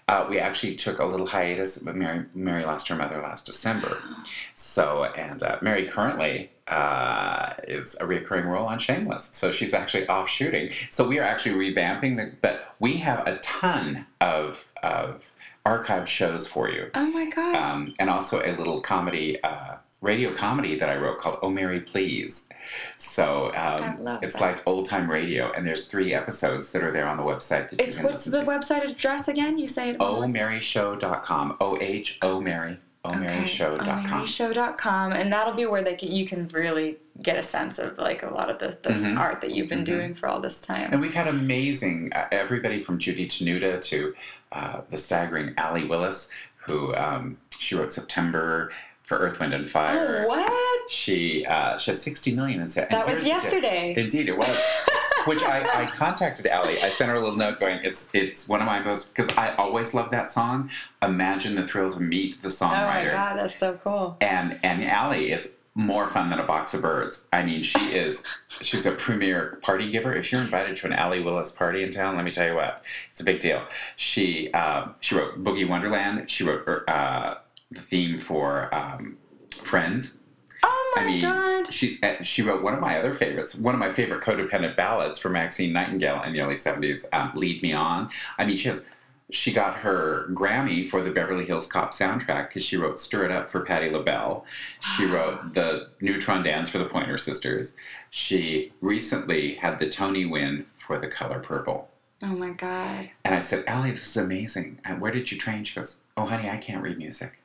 Uh, 0.08 0.24
we 0.28 0.38
actually 0.38 0.76
took 0.76 1.00
a 1.00 1.04
little 1.04 1.26
hiatus, 1.26 1.78
but 1.78 1.96
Mary, 1.96 2.24
Mary 2.34 2.64
lost 2.64 2.86
her 2.88 2.94
mother 2.94 3.20
last 3.20 3.46
December. 3.46 3.98
So, 4.54 5.04
and 5.04 5.42
uh, 5.42 5.58
Mary 5.62 5.86
currently 5.86 6.50
uh, 6.68 7.54
is 7.66 7.94
a 7.94 8.04
reoccurring 8.04 8.44
role 8.44 8.66
on 8.66 8.78
Shameless. 8.78 9.30
So 9.32 9.52
she's 9.52 9.72
actually 9.72 10.06
off 10.08 10.28
shooting. 10.28 10.70
So 10.90 11.06
we 11.06 11.18
are 11.18 11.22
actually 11.22 11.72
revamping 11.72 12.16
the, 12.16 12.32
but 12.42 12.74
we 12.78 12.96
have 12.98 13.26
a 13.26 13.38
ton 13.38 14.06
of, 14.20 14.66
of 14.82 15.32
archive 15.64 16.08
shows 16.08 16.46
for 16.46 16.68
you. 16.70 16.90
Oh 16.94 17.06
my 17.06 17.28
god. 17.30 17.54
Um, 17.54 17.94
and 17.98 18.10
also 18.10 18.40
a 18.40 18.52
little 18.56 18.80
comedy, 18.80 19.42
uh, 19.42 19.76
radio 20.00 20.32
comedy 20.32 20.78
that 20.78 20.88
I 20.88 20.96
wrote 20.96 21.18
called 21.18 21.38
Oh 21.42 21.50
Mary 21.50 21.80
Please. 21.80 22.48
So 22.96 23.54
um, 23.54 24.06
it's 24.22 24.36
that. 24.36 24.42
like 24.42 24.66
old 24.66 24.86
time 24.86 25.10
radio, 25.10 25.50
and 25.52 25.66
there's 25.66 25.86
three 25.88 26.12
episodes 26.14 26.72
that 26.72 26.82
are 26.82 26.92
there 26.92 27.06
on 27.08 27.16
the 27.16 27.22
website 27.22 27.70
that 27.70 27.80
it's 27.80 28.00
what's 28.02 28.24
the 28.24 28.40
to. 28.40 28.46
website 28.46 28.84
address 28.84 29.28
again? 29.28 29.58
You 29.58 29.66
say 29.68 29.90
it. 29.90 29.98
omaryshow.com. 29.98 31.56
O 31.60 31.78
H 31.80 32.18
O 32.22 32.40
Mary. 32.40 32.78
omaryshow.com. 33.04 34.04
omaryshow.com 34.04 35.12
and 35.12 35.32
that'll 35.32 35.54
be 35.54 35.64
where 35.66 35.82
they 35.84 35.94
can, 35.94 36.10
you 36.10 36.26
can 36.26 36.48
really 36.48 36.96
get 37.22 37.36
a 37.36 37.42
sense 37.42 37.78
of 37.78 37.96
like 37.98 38.24
a 38.24 38.28
lot 38.30 38.50
of 38.50 38.58
the 38.58 38.76
this 38.82 39.00
Mhm. 39.00 39.16
art 39.16 39.40
that 39.42 39.52
you've 39.52 39.68
been 39.68 39.82
Mhm. 39.82 39.84
doing 39.84 40.14
for 40.14 40.28
all 40.28 40.40
this 40.40 40.60
time. 40.60 40.88
And 40.92 41.00
we've 41.00 41.14
had 41.14 41.28
amazing, 41.28 42.12
uh, 42.14 42.26
everybody 42.32 42.80
from 42.80 42.98
Judy 42.98 43.28
Tenuta 43.28 43.80
to 43.82 44.12
uh, 44.50 44.80
the 44.90 44.96
staggering 44.96 45.54
Allee 45.56 45.84
Willis, 45.84 46.30
who 46.56 46.94
um, 46.96 47.36
she 47.56 47.74
wrote 47.76 47.92
September 47.92 48.72
for 49.06 49.16
Earth, 49.18 49.38
Wind, 49.40 49.54
and 49.54 49.70
Fire. 49.70 50.24
oh, 50.24 50.28
what? 50.28 50.90
She 50.90 51.46
uh, 51.46 51.78
she 51.78 51.92
has 51.92 52.02
60 52.02 52.34
million 52.34 52.60
in 52.60 52.68
sales. 52.68 52.88
That 52.90 53.06
was 53.06 53.24
yesterday. 53.24 53.94
Indeed, 53.96 54.28
it 54.28 54.36
was. 54.36 54.54
Which 55.26 55.42
I, 55.42 55.82
I 55.82 55.86
contacted 55.86 56.46
Allee. 56.46 56.80
I 56.80 56.88
sent 56.90 57.10
her 57.10 57.16
a 57.16 57.20
little 57.20 57.34
note 57.34 57.58
going, 57.58 57.80
it's 57.82 58.10
it's 58.12 58.48
one 58.48 58.60
of 58.60 58.66
my 58.66 58.78
most 58.80 59.12
because 59.14 59.28
I 59.36 59.54
always 59.56 59.92
love 59.92 60.10
that 60.12 60.30
song. 60.30 60.70
Imagine 61.02 61.56
the 61.56 61.66
thrill 61.66 61.90
to 61.90 62.00
meet 62.00 62.40
the 62.42 62.48
songwriter. 62.48 63.00
oh 63.00 63.04
my 63.06 63.10
god, 63.10 63.38
that's 63.38 63.58
so 63.58 63.78
cool. 63.82 64.16
and 64.20 64.58
and 64.62 64.84
Allee 64.84 65.32
is 65.32 65.56
more 65.74 66.08
fun 66.08 66.30
than 66.30 66.38
a 66.38 66.44
box 66.46 66.74
of 66.74 66.82
birds. 66.82 67.26
I 67.32 67.42
mean, 67.42 67.62
she 67.62 67.78
is 67.94 68.24
she's 68.48 68.86
a 68.86 68.92
premier 68.92 69.58
party 69.62 69.90
giver. 69.90 70.12
If 70.12 70.30
you're 70.30 70.40
invited 70.42 70.76
to 70.76 70.86
an 70.86 70.92
Allee 70.92 71.20
Willis 71.20 71.50
party 71.50 71.82
in 71.82 71.90
town, 71.90 72.14
let 72.14 72.24
me 72.24 72.30
tell 72.30 72.46
you 72.46 72.54
what, 72.54 72.84
it's 73.10 73.20
a 73.20 73.24
big 73.24 73.40
deal. 73.40 73.64
She 73.96 74.52
um, 74.52 74.94
she 75.00 75.16
wrote 75.16 75.42
Boogie 75.42 75.68
Wonderland. 75.68 76.30
She 76.30 76.44
wrote 76.44 76.88
uh, 76.88 77.36
the 77.70 77.80
theme 77.80 78.18
for 78.20 78.74
um, 78.74 79.18
Friends. 79.54 80.18
Oh 80.62 80.92
my 80.96 81.02
I 81.02 81.06
mean, 81.06 81.20
god. 81.22 81.72
she's 81.72 82.02
uh, 82.02 82.22
she 82.22 82.42
wrote 82.42 82.62
one 82.62 82.74
of 82.74 82.80
my 82.80 82.98
other 82.98 83.12
favorites, 83.14 83.54
one 83.54 83.74
of 83.74 83.80
my 83.80 83.92
favorite 83.92 84.22
codependent 84.22 84.76
ballads 84.76 85.18
for 85.18 85.28
Maxine 85.28 85.72
Nightingale 85.72 86.22
in 86.22 86.32
the 86.32 86.40
early 86.40 86.54
'70s. 86.54 87.04
Um, 87.12 87.32
"Lead 87.34 87.62
Me 87.62 87.72
On." 87.72 88.08
I 88.38 88.44
mean, 88.44 88.56
she 88.56 88.68
has 88.68 88.88
she 89.30 89.52
got 89.52 89.78
her 89.78 90.28
Grammy 90.32 90.88
for 90.88 91.02
the 91.02 91.10
Beverly 91.10 91.44
Hills 91.44 91.66
Cop 91.66 91.92
soundtrack 91.92 92.48
because 92.48 92.64
she 92.64 92.76
wrote 92.76 93.00
"Stir 93.00 93.24
It 93.24 93.32
Up" 93.32 93.48
for 93.48 93.60
Patti 93.60 93.90
LaBelle. 93.90 94.44
She 94.80 95.04
wrote 95.06 95.54
the 95.54 95.88
Neutron 96.00 96.42
Dance 96.42 96.70
for 96.70 96.78
the 96.78 96.86
Pointer 96.86 97.18
Sisters. 97.18 97.76
She 98.10 98.72
recently 98.80 99.54
had 99.54 99.78
the 99.78 99.88
Tony 99.88 100.24
win 100.26 100.66
for 100.78 100.98
The 100.98 101.08
Color 101.08 101.40
Purple. 101.40 101.88
Oh 102.22 102.28
my 102.28 102.50
God. 102.50 103.10
And 103.24 103.34
I 103.34 103.40
said, 103.40 103.64
Allee, 103.66 103.90
this 103.90 104.06
is 104.06 104.16
amazing. 104.16 104.80
And 104.84 105.00
where 105.00 105.12
did 105.12 105.30
you 105.30 105.36
train? 105.36 105.64
She 105.64 105.74
goes, 105.74 106.00
Oh, 106.16 106.24
honey, 106.26 106.48
I 106.48 106.56
can't 106.56 106.82
read 106.82 106.96
music. 106.96 107.40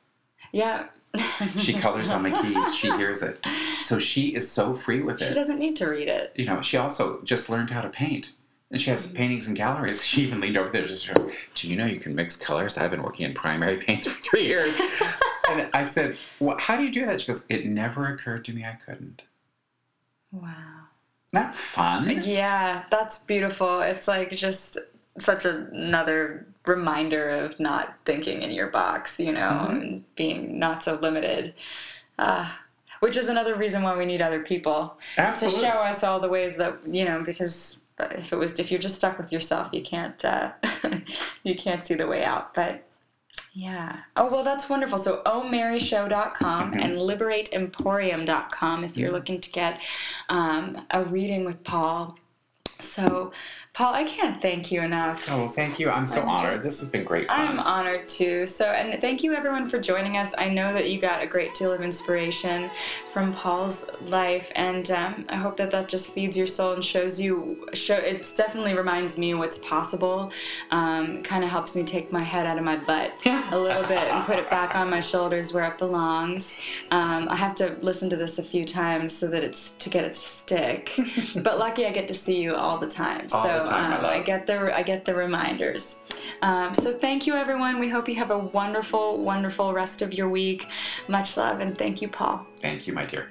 Yeah. 0.52 0.86
She 1.58 1.74
colors 1.74 2.10
on 2.10 2.22
the 2.22 2.30
keys. 2.42 2.74
She 2.74 2.90
hears 2.92 3.22
it. 3.22 3.38
So 3.80 3.98
she 3.98 4.28
is 4.28 4.50
so 4.50 4.74
free 4.74 5.00
with 5.02 5.20
it. 5.20 5.28
She 5.28 5.34
doesn't 5.34 5.58
need 5.58 5.76
to 5.76 5.86
read 5.88 6.08
it. 6.08 6.32
You 6.36 6.46
know, 6.46 6.62
she 6.62 6.76
also 6.76 7.20
just 7.22 7.50
learned 7.50 7.70
how 7.70 7.80
to 7.82 7.88
paint. 7.90 8.32
And 8.70 8.80
she 8.80 8.88
has 8.90 9.06
Mhm. 9.06 9.14
paintings 9.16 9.48
and 9.48 9.56
galleries. 9.56 10.02
She 10.06 10.22
even 10.22 10.40
leaned 10.40 10.56
over 10.56 10.70
there 10.70 10.86
just 10.86 11.06
goes, 11.12 11.30
Do 11.54 11.68
you 11.68 11.76
know 11.76 11.84
you 11.84 12.00
can 12.00 12.14
mix 12.14 12.36
colors? 12.36 12.78
I've 12.78 12.90
been 12.90 13.02
working 13.02 13.26
in 13.26 13.34
primary 13.34 13.76
paints 13.76 14.06
for 14.06 14.18
three 14.22 14.46
years. 14.46 14.78
and 15.50 15.68
I 15.74 15.86
said, 15.86 16.16
well, 16.40 16.56
How 16.58 16.76
do 16.76 16.84
you 16.84 16.90
do 16.90 17.04
that? 17.06 17.20
She 17.20 17.26
goes, 17.26 17.44
It 17.50 17.66
never 17.66 18.06
occurred 18.06 18.44
to 18.46 18.52
me 18.54 18.64
I 18.64 18.72
couldn't. 18.74 19.24
Wow. 20.30 20.54
Not 21.34 21.54
fun. 21.54 22.20
Yeah, 22.24 22.84
that's 22.90 23.18
beautiful. 23.18 23.80
It's 23.80 24.08
like 24.08 24.30
just 24.32 24.78
such 25.18 25.44
a, 25.44 25.66
another 25.72 26.46
reminder 26.66 27.28
of 27.30 27.58
not 27.58 27.94
thinking 28.04 28.42
in 28.42 28.50
your 28.50 28.68
box, 28.68 29.18
you 29.18 29.32
know, 29.32 29.66
Mhm. 29.68 29.70
and 29.70 30.14
being 30.16 30.58
not 30.58 30.82
so 30.82 30.94
limited. 30.94 31.54
Uh, 32.18 32.48
which 33.00 33.16
is 33.16 33.28
another 33.28 33.56
reason 33.56 33.82
why 33.82 33.96
we 33.96 34.06
need 34.06 34.22
other 34.22 34.42
people 34.44 34.96
Absolutely. 35.18 35.60
to 35.60 35.66
show 35.66 35.72
us 35.78 36.04
all 36.04 36.20
the 36.20 36.28
ways 36.28 36.56
that 36.58 36.76
you 36.86 37.04
know 37.04 37.20
because 37.24 37.80
if 37.98 38.32
it 38.32 38.36
was 38.36 38.60
if 38.60 38.70
you're 38.70 38.78
just 38.78 38.94
stuck 38.94 39.18
with 39.18 39.32
yourself 39.32 39.68
you 39.72 39.82
can't 39.82 40.24
uh, 40.24 40.52
you 41.42 41.56
can't 41.56 41.84
see 41.84 41.94
the 41.94 42.06
way 42.06 42.22
out 42.24 42.54
but 42.54 42.84
yeah 43.54 43.96
oh 44.16 44.26
well 44.30 44.44
that's 44.44 44.68
wonderful 44.70 44.98
so 44.98 45.20
omaryshow.com 45.26 46.72
Mhm. 46.74 46.84
and 46.84 46.96
liberateemporium.com 46.98 48.84
if 48.84 48.96
you're 48.96 49.10
Mhm. 49.10 49.14
looking 49.14 49.40
to 49.40 49.50
get 49.50 49.80
um, 50.28 50.86
a 50.90 51.02
reading 51.04 51.44
with 51.44 51.64
paul 51.64 52.16
so 52.80 53.32
paul 53.74 53.94
i 53.94 54.04
can't 54.04 54.42
thank 54.42 54.70
you 54.70 54.82
enough 54.82 55.26
Oh, 55.30 55.48
thank 55.48 55.78
you. 55.78 55.88
I'm 55.88 56.04
so 56.04 56.20
I'm 56.20 56.28
honored. 56.28 56.50
just- 56.50 56.62
this 56.62 56.80
has 56.80 56.88
been 56.90 57.04
great 57.04 57.26
fun. 57.28 57.40
I'm 57.40 57.58
honored 57.60 58.06
too. 58.08 58.44
So, 58.46 58.66
and 58.66 59.00
thank 59.00 59.22
you 59.22 59.34
everyone 59.34 59.68
for 59.68 59.78
joining 59.78 60.16
us. 60.18 60.34
I 60.36 60.48
know 60.50 60.72
that 60.74 60.90
you 60.90 61.00
got 61.00 61.22
a 61.22 61.26
great 61.26 61.54
deal 61.54 61.72
of 61.72 61.80
inspiration 61.80 62.70
from 63.06 63.32
Paul's 63.32 63.84
life, 64.02 64.50
and 64.56 64.90
um, 64.90 65.24
I 65.28 65.36
hope 65.36 65.56
that 65.58 65.70
that 65.70 65.88
just 65.88 66.10
feeds 66.12 66.36
your 66.36 66.46
soul 66.46 66.72
and 66.74 66.84
shows 66.84 67.20
you. 67.20 67.66
Show 67.72 67.94
it 67.96 68.30
definitely 68.36 68.74
reminds 68.74 69.16
me 69.16 69.34
what's 69.34 69.58
possible. 69.58 70.32
Um, 70.70 71.22
kind 71.22 71.44
of 71.44 71.50
helps 71.50 71.74
me 71.76 71.82
take 71.84 72.12
my 72.12 72.22
head 72.22 72.46
out 72.46 72.58
of 72.58 72.64
my 72.64 72.76
butt 72.76 73.12
a 73.26 73.58
little 73.58 73.82
bit 73.84 73.98
and 74.02 74.24
put 74.24 74.38
it 74.38 74.50
back 74.50 74.74
on 74.74 74.90
my 74.90 75.00
shoulders 75.00 75.52
where 75.54 75.64
it 75.64 75.78
belongs. 75.78 76.58
Um, 76.90 77.28
I 77.28 77.36
have 77.36 77.54
to 77.56 77.76
listen 77.80 78.10
to 78.10 78.16
this 78.16 78.38
a 78.38 78.42
few 78.42 78.64
times 78.64 79.12
so 79.16 79.28
that 79.28 79.42
it's 79.44 79.72
to 79.72 79.88
get 79.88 80.04
it 80.04 80.12
to 80.12 80.18
stick. 80.18 80.98
but 81.36 81.58
lucky 81.58 81.86
I 81.86 81.92
get 81.92 82.08
to 82.08 82.14
see 82.14 82.42
you 82.42 82.54
all 82.54 82.76
the 82.78 82.88
time. 82.88 83.26
All 83.32 83.61
time, 83.64 84.00
um, 84.00 84.04
I 84.04 84.20
get 84.20 84.46
the 84.46 84.76
I 84.76 84.82
get 84.82 85.04
the 85.04 85.14
reminders. 85.14 85.98
Um, 86.42 86.74
so 86.74 86.92
thank 86.92 87.26
you 87.26 87.34
everyone. 87.34 87.78
We 87.78 87.88
hope 87.88 88.08
you 88.08 88.16
have 88.16 88.30
a 88.30 88.38
wonderful, 88.38 89.18
wonderful 89.18 89.72
rest 89.72 90.02
of 90.02 90.12
your 90.12 90.28
week. 90.28 90.66
Much 91.08 91.36
love 91.36 91.60
and 91.60 91.76
thank 91.76 92.02
you, 92.02 92.08
Paul. 92.08 92.46
Thank 92.60 92.86
you, 92.86 92.92
my 92.92 93.06
dear. 93.06 93.28